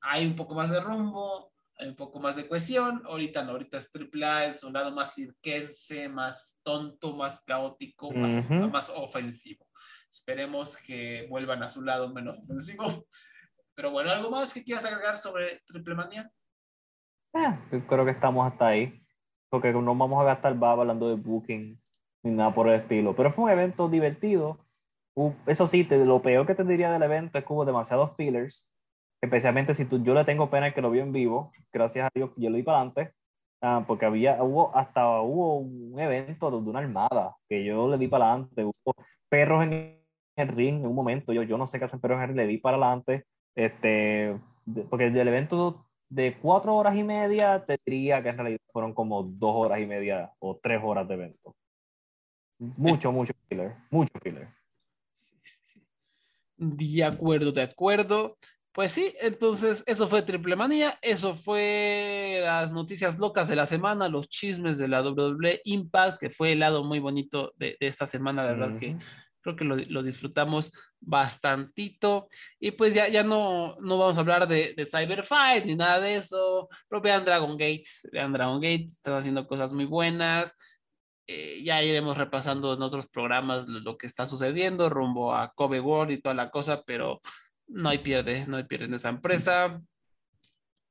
hay 0.00 0.26
un 0.26 0.36
poco 0.36 0.54
más 0.54 0.70
de 0.70 0.80
rumbo, 0.80 1.52
hay 1.76 1.88
un 1.88 1.96
poco 1.96 2.20
más 2.20 2.36
de 2.36 2.48
cohesión. 2.48 3.02
Ahorita 3.04 3.42
no, 3.44 3.52
ahorita 3.52 3.78
es 3.78 3.90
AAA, 3.94 4.46
es 4.46 4.64
un 4.64 4.72
lado 4.72 4.92
más 4.92 5.14
cirquense, 5.14 6.08
más 6.08 6.58
tonto, 6.62 7.16
más 7.16 7.40
caótico, 7.42 8.10
más, 8.10 8.50
más 8.50 8.90
ofensivo. 8.90 9.66
Esperemos 10.10 10.76
que 10.76 11.26
vuelvan 11.28 11.62
a 11.62 11.68
su 11.68 11.82
lado 11.82 12.12
menos 12.12 12.38
ofensivo. 12.38 13.06
Pero 13.74 13.92
bueno, 13.92 14.10
¿algo 14.10 14.30
más 14.30 14.52
que 14.52 14.64
quieras 14.64 14.84
agregar 14.84 15.16
sobre 15.16 15.62
Triple 15.64 15.94
Manía? 15.94 16.30
Eh, 17.34 17.82
creo 17.88 18.04
que 18.04 18.10
estamos 18.10 18.46
hasta 18.46 18.68
ahí. 18.68 19.00
Porque 19.50 19.72
no 19.72 19.94
vamos 19.94 20.20
a 20.20 20.24
gastar 20.24 20.58
baba 20.58 20.82
hablando 20.82 21.08
de 21.08 21.14
booking 21.16 21.80
ni 22.22 22.30
nada 22.30 22.54
por 22.54 22.68
el 22.68 22.80
estilo. 22.80 23.14
Pero 23.14 23.30
fue 23.30 23.44
un 23.44 23.50
evento 23.50 23.88
divertido. 23.88 24.58
eso 25.46 25.66
sí, 25.66 25.84
te, 25.84 26.04
lo 26.04 26.22
peor 26.22 26.46
que 26.46 26.54
te 26.54 26.64
diría 26.64 26.92
del 26.92 27.02
evento 27.02 27.38
es 27.38 27.44
que 27.44 27.52
hubo 27.52 27.64
demasiados 27.64 28.14
fillers. 28.16 28.72
Especialmente 29.22 29.74
si 29.74 29.84
tú, 29.84 30.02
yo 30.02 30.14
le 30.14 30.24
tengo 30.24 30.50
pena 30.50 30.72
que 30.72 30.82
lo 30.82 30.90
vi 30.90 31.00
en 31.00 31.12
vivo. 31.12 31.52
Gracias 31.72 32.06
a 32.06 32.10
Dios 32.14 32.30
yo 32.36 32.50
lo 32.50 32.56
vi 32.56 32.62
para 32.62 32.78
adelante. 32.78 33.12
Ah, 33.60 33.84
porque 33.86 34.06
había, 34.06 34.42
hubo, 34.42 34.76
hasta 34.76 35.20
hubo 35.20 35.58
un 35.58 35.98
evento 35.98 36.50
de 36.50 36.70
una 36.70 36.78
armada 36.78 37.36
que 37.48 37.64
yo 37.64 37.88
le 37.88 37.98
di 37.98 38.08
para 38.08 38.32
adelante. 38.32 38.64
Hubo 38.64 38.94
perros 39.28 39.64
en 39.64 39.98
el 40.36 40.48
ring 40.48 40.80
en 40.80 40.86
un 40.86 40.94
momento. 40.94 41.32
Yo, 41.32 41.42
yo 41.42 41.58
no 41.58 41.66
sé 41.66 41.78
qué 41.78 41.86
hacen 41.86 42.00
perros 42.00 42.18
en 42.18 42.22
el 42.22 42.28
ring, 42.28 42.36
le 42.36 42.46
di 42.46 42.58
para 42.58 42.76
adelante. 42.76 43.24
Este, 43.56 44.38
porque 44.88 45.06
el 45.06 45.28
evento 45.28 45.87
de 46.08 46.38
cuatro 46.38 46.74
horas 46.74 46.96
y 46.96 47.04
media, 47.04 47.64
te 47.64 47.78
diría 47.84 48.22
que 48.22 48.30
en 48.30 48.38
realidad 48.38 48.60
fueron 48.72 48.94
como 48.94 49.22
dos 49.22 49.54
horas 49.54 49.80
y 49.80 49.86
media 49.86 50.32
o 50.38 50.58
tres 50.62 50.80
horas 50.82 51.06
de 51.08 51.14
evento. 51.14 51.54
Mucho, 52.58 53.12
mucho 53.12 53.32
filler, 53.48 53.76
mucho 53.90 54.12
filler. 54.22 54.48
De 56.56 57.04
acuerdo, 57.04 57.52
de 57.52 57.62
acuerdo. 57.62 58.36
Pues 58.72 58.92
sí, 58.92 59.12
entonces 59.20 59.82
eso 59.86 60.06
fue 60.06 60.22
Triple 60.22 60.54
Manía, 60.54 60.98
eso 61.02 61.34
fue 61.34 62.40
las 62.42 62.72
noticias 62.72 63.18
locas 63.18 63.48
de 63.48 63.56
la 63.56 63.66
semana, 63.66 64.08
los 64.08 64.28
chismes 64.28 64.78
de 64.78 64.86
la 64.86 65.02
WWE 65.02 65.60
Impact, 65.64 66.20
que 66.20 66.30
fue 66.30 66.52
el 66.52 66.60
lado 66.60 66.84
muy 66.84 67.00
bonito 67.00 67.52
de, 67.56 67.76
esta 67.80 68.06
semana, 68.06 68.46
de 68.46 68.54
verdad 68.54 68.78
que 68.78 68.96
creo 69.56 69.76
que 69.76 69.86
lo, 69.86 70.02
disfrutamos 70.02 70.72
bastantito. 71.00 72.28
Y 72.58 72.72
pues 72.72 72.94
ya, 72.94 73.08
ya 73.08 73.22
no, 73.22 73.76
no 73.80 73.98
vamos 73.98 74.16
a 74.16 74.20
hablar 74.20 74.46
de, 74.48 74.74
de 74.74 74.86
Cyberfight 74.86 75.64
ni 75.64 75.76
nada 75.76 76.00
de 76.00 76.16
eso, 76.16 76.68
pero 76.88 77.00
vean 77.00 77.24
Dragon 77.24 77.56
Gate, 77.56 77.84
vean 78.12 78.32
Dragon 78.32 78.60
Gate, 78.60 78.86
están 78.88 79.14
haciendo 79.14 79.46
cosas 79.46 79.72
muy 79.72 79.84
buenas. 79.84 80.54
Eh, 81.30 81.62
ya 81.62 81.82
iremos 81.82 82.16
repasando 82.16 82.72
en 82.72 82.80
otros 82.80 83.06
programas 83.06 83.68
lo, 83.68 83.98
que 83.98 84.06
está 84.06 84.26
sucediendo 84.26 84.88
rumbo 84.88 85.34
a 85.34 85.52
Kobe 85.52 85.78
World 85.78 86.12
y 86.12 86.22
toda 86.22 86.34
la 86.34 86.50
cosa, 86.50 86.82
pero 86.86 87.20
no 87.66 87.90
hay 87.90 87.98
pierde, 87.98 88.46
no 88.46 88.56
hay 88.56 88.64
pierde 88.64 88.86
en 88.86 88.94
esa 88.94 89.10
empresa. 89.10 89.78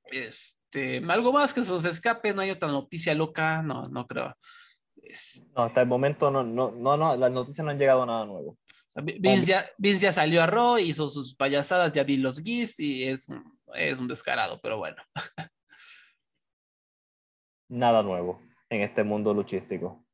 Este, 0.04 1.04
algo 1.10 1.34
más 1.34 1.56
que 1.56 1.64
se 1.64 1.72
nos 1.72 1.86
escape, 1.86 2.36
no 2.36 2.42
hay 2.42 2.52
otra 2.52 2.68
noticia 2.70 3.16
loca, 3.16 3.64
no, 3.64 3.90
no 3.90 4.06
creo. 4.06 4.36
No, 5.56 5.64
hasta 5.64 5.82
el 5.82 5.88
momento 5.88 6.30
no, 6.32 6.44
no, 6.44 6.72
no, 6.72 6.98
no, 6.98 7.16
las 7.16 7.32
noticias 7.32 7.64
no 7.64 7.72
han 7.72 7.80
llegado 7.80 8.04
a 8.04 8.06
nada 8.06 8.26
nuevo. 8.26 8.58
Vince 8.96 9.46
ya, 9.46 9.66
Vince 9.78 10.04
ya 10.04 10.12
salió 10.12 10.42
a 10.42 10.48
Raw, 10.48 10.78
hizo 10.80 11.08
sus 11.10 11.36
payasadas, 11.36 11.92
ya 11.92 12.04
vi 12.04 12.18
los 12.18 12.40
GIFs 12.42 12.80
y 12.80 13.04
es, 13.04 13.28
es 13.76 13.98
un 13.98 14.08
descarado, 14.08 14.60
pero 14.62 14.78
bueno. 14.78 14.98
Nada 17.70 18.02
nuevo 18.02 18.42
en 18.70 18.82
este 18.82 19.04
mundo 19.04 19.34
luchístico. 19.34 20.06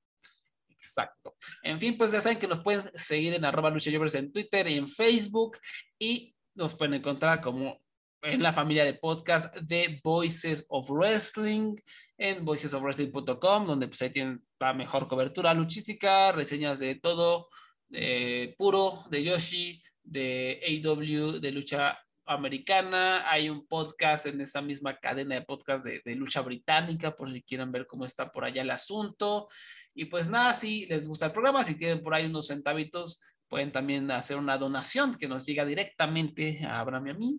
Exacto. 0.70 1.36
En 1.64 1.80
fin, 1.80 1.98
pues 1.98 2.12
ya 2.12 2.20
saben 2.20 2.40
que 2.40 2.48
nos 2.48 2.62
pueden 2.62 2.84
seguir 2.94 3.34
en 3.34 3.46
arroba 3.46 3.70
en 3.70 4.32
Twitter 4.32 4.68
y 4.68 4.78
en 4.78 4.90
Facebook 4.90 5.58
y 5.98 6.36
nos 6.56 6.76
pueden 6.76 6.96
encontrar 6.96 7.42
como 7.42 7.83
en 8.24 8.42
la 8.42 8.54
familia 8.54 8.86
de 8.86 8.94
podcast 8.94 9.54
de 9.58 10.00
Voices 10.02 10.66
of 10.70 10.90
Wrestling 10.90 11.76
en 12.18 12.46
voicesofwrestling.com, 12.46 13.68
donde 13.68 13.88
pues 13.88 14.02
ahí 14.02 14.12
tienen 14.12 14.42
la 14.60 14.74
mejor 14.74 15.08
cobertura 15.08 15.54
luchística, 15.54 16.32
reseñas 16.32 16.80
de 16.80 16.96
todo, 16.96 17.50
de 17.90 18.56
puro, 18.58 19.04
de 19.10 19.24
Yoshi, 19.24 19.84
de 20.02 20.84
AW, 20.86 21.40
de 21.40 21.52
lucha 21.52 22.00
americana. 22.26 23.30
Hay 23.30 23.50
un 23.50 23.68
podcast 23.68 24.26
en 24.26 24.40
esta 24.40 24.62
misma 24.62 24.98
cadena 24.98 25.36
de 25.36 25.42
podcast 25.42 25.84
de, 25.84 26.02
de, 26.06 26.16
lucha 26.16 26.42
británica, 26.42 27.14
por 27.14 27.32
si 27.32 27.44
quieren 27.44 27.74
ver 27.74 27.86
cómo 27.86 28.06
está 28.06 28.32
por 28.32 28.46
allá 28.46 28.62
el 28.62 28.72
asunto. 28.72 29.50
Y 29.94 30.06
pues 30.06 30.30
nada, 30.30 30.54
si 30.54 30.86
les 30.86 31.08
gusta 31.08 31.26
el 31.26 31.34
programa, 31.34 31.64
si 31.64 31.76
tienen 31.76 32.02
por 32.02 32.16
ahí 32.16 32.26
unos 32.26 32.48
centavitos, 32.48 33.22
Pueden 33.54 33.72
también 33.72 34.10
hacer 34.10 34.38
una 34.38 34.58
donación 34.58 35.14
que 35.14 35.28
nos 35.28 35.44
llega 35.46 35.64
directamente 35.64 36.62
a 36.66 36.80
Abraham 36.80 37.06
y 37.06 37.10
a 37.12 37.14
mí. 37.14 37.38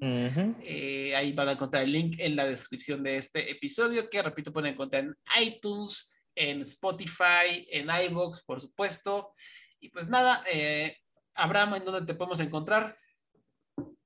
Eh, 0.63 1.13
ahí 1.17 1.33
van 1.33 1.49
a 1.49 1.53
encontrar 1.55 1.83
el 1.83 1.91
link 1.91 2.15
en 2.21 2.37
la 2.37 2.47
descripción 2.47 3.03
de 3.03 3.17
este 3.17 3.51
episodio, 3.51 4.09
que 4.09 4.23
repito, 4.23 4.53
pueden 4.53 4.75
encontrar 4.75 5.03
en 5.03 5.17
iTunes, 5.43 6.15
en 6.37 6.63
Spotify, 6.63 7.67
en 7.69 7.89
iVoox, 7.91 8.45
por 8.45 8.61
supuesto. 8.61 9.35
Y 9.81 9.89
pues 9.89 10.09
nada, 10.09 10.45
eh, 10.49 10.97
Abraham, 11.35 11.75
¿en 11.75 11.85
dónde 11.85 12.07
te 12.07 12.15
podemos 12.17 12.39
encontrar? 12.39 12.97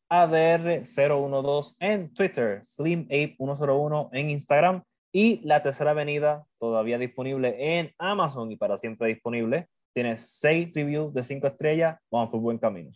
ADR012 0.09 1.77
en 1.81 2.15
Twitter, 2.15 2.63
SlimApe101 2.63 4.09
en 4.15 4.31
Instagram 4.31 4.83
y 5.13 5.47
la 5.47 5.63
tercera 5.63 5.91
avenida 5.91 6.47
todavía 6.59 6.97
disponible 6.97 7.79
en 7.79 7.93
Amazon 7.99 8.51
y 8.51 8.57
para 8.57 8.79
siempre 8.79 9.09
disponible 9.09 9.69
Tienes 9.99 10.31
seis 10.31 10.73
reviews 10.73 11.13
de 11.13 11.25
cinco 11.25 11.49
estrellas. 11.49 11.99
Vamos 12.09 12.31
por 12.31 12.41
buen 12.41 12.57
camino. 12.57 12.93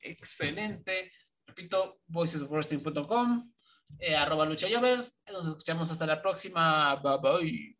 Excelente. 0.00 1.10
Repito, 1.46 2.00
voicesofwrestling.com, 2.08 3.50
eh, 3.98 4.14
arroba 4.14 4.44
lucha 4.44 4.68
Nos 4.68 5.46
escuchamos 5.46 5.90
hasta 5.90 6.04
la 6.04 6.20
próxima. 6.20 6.96
Bye 6.96 7.18
bye. 7.22 7.78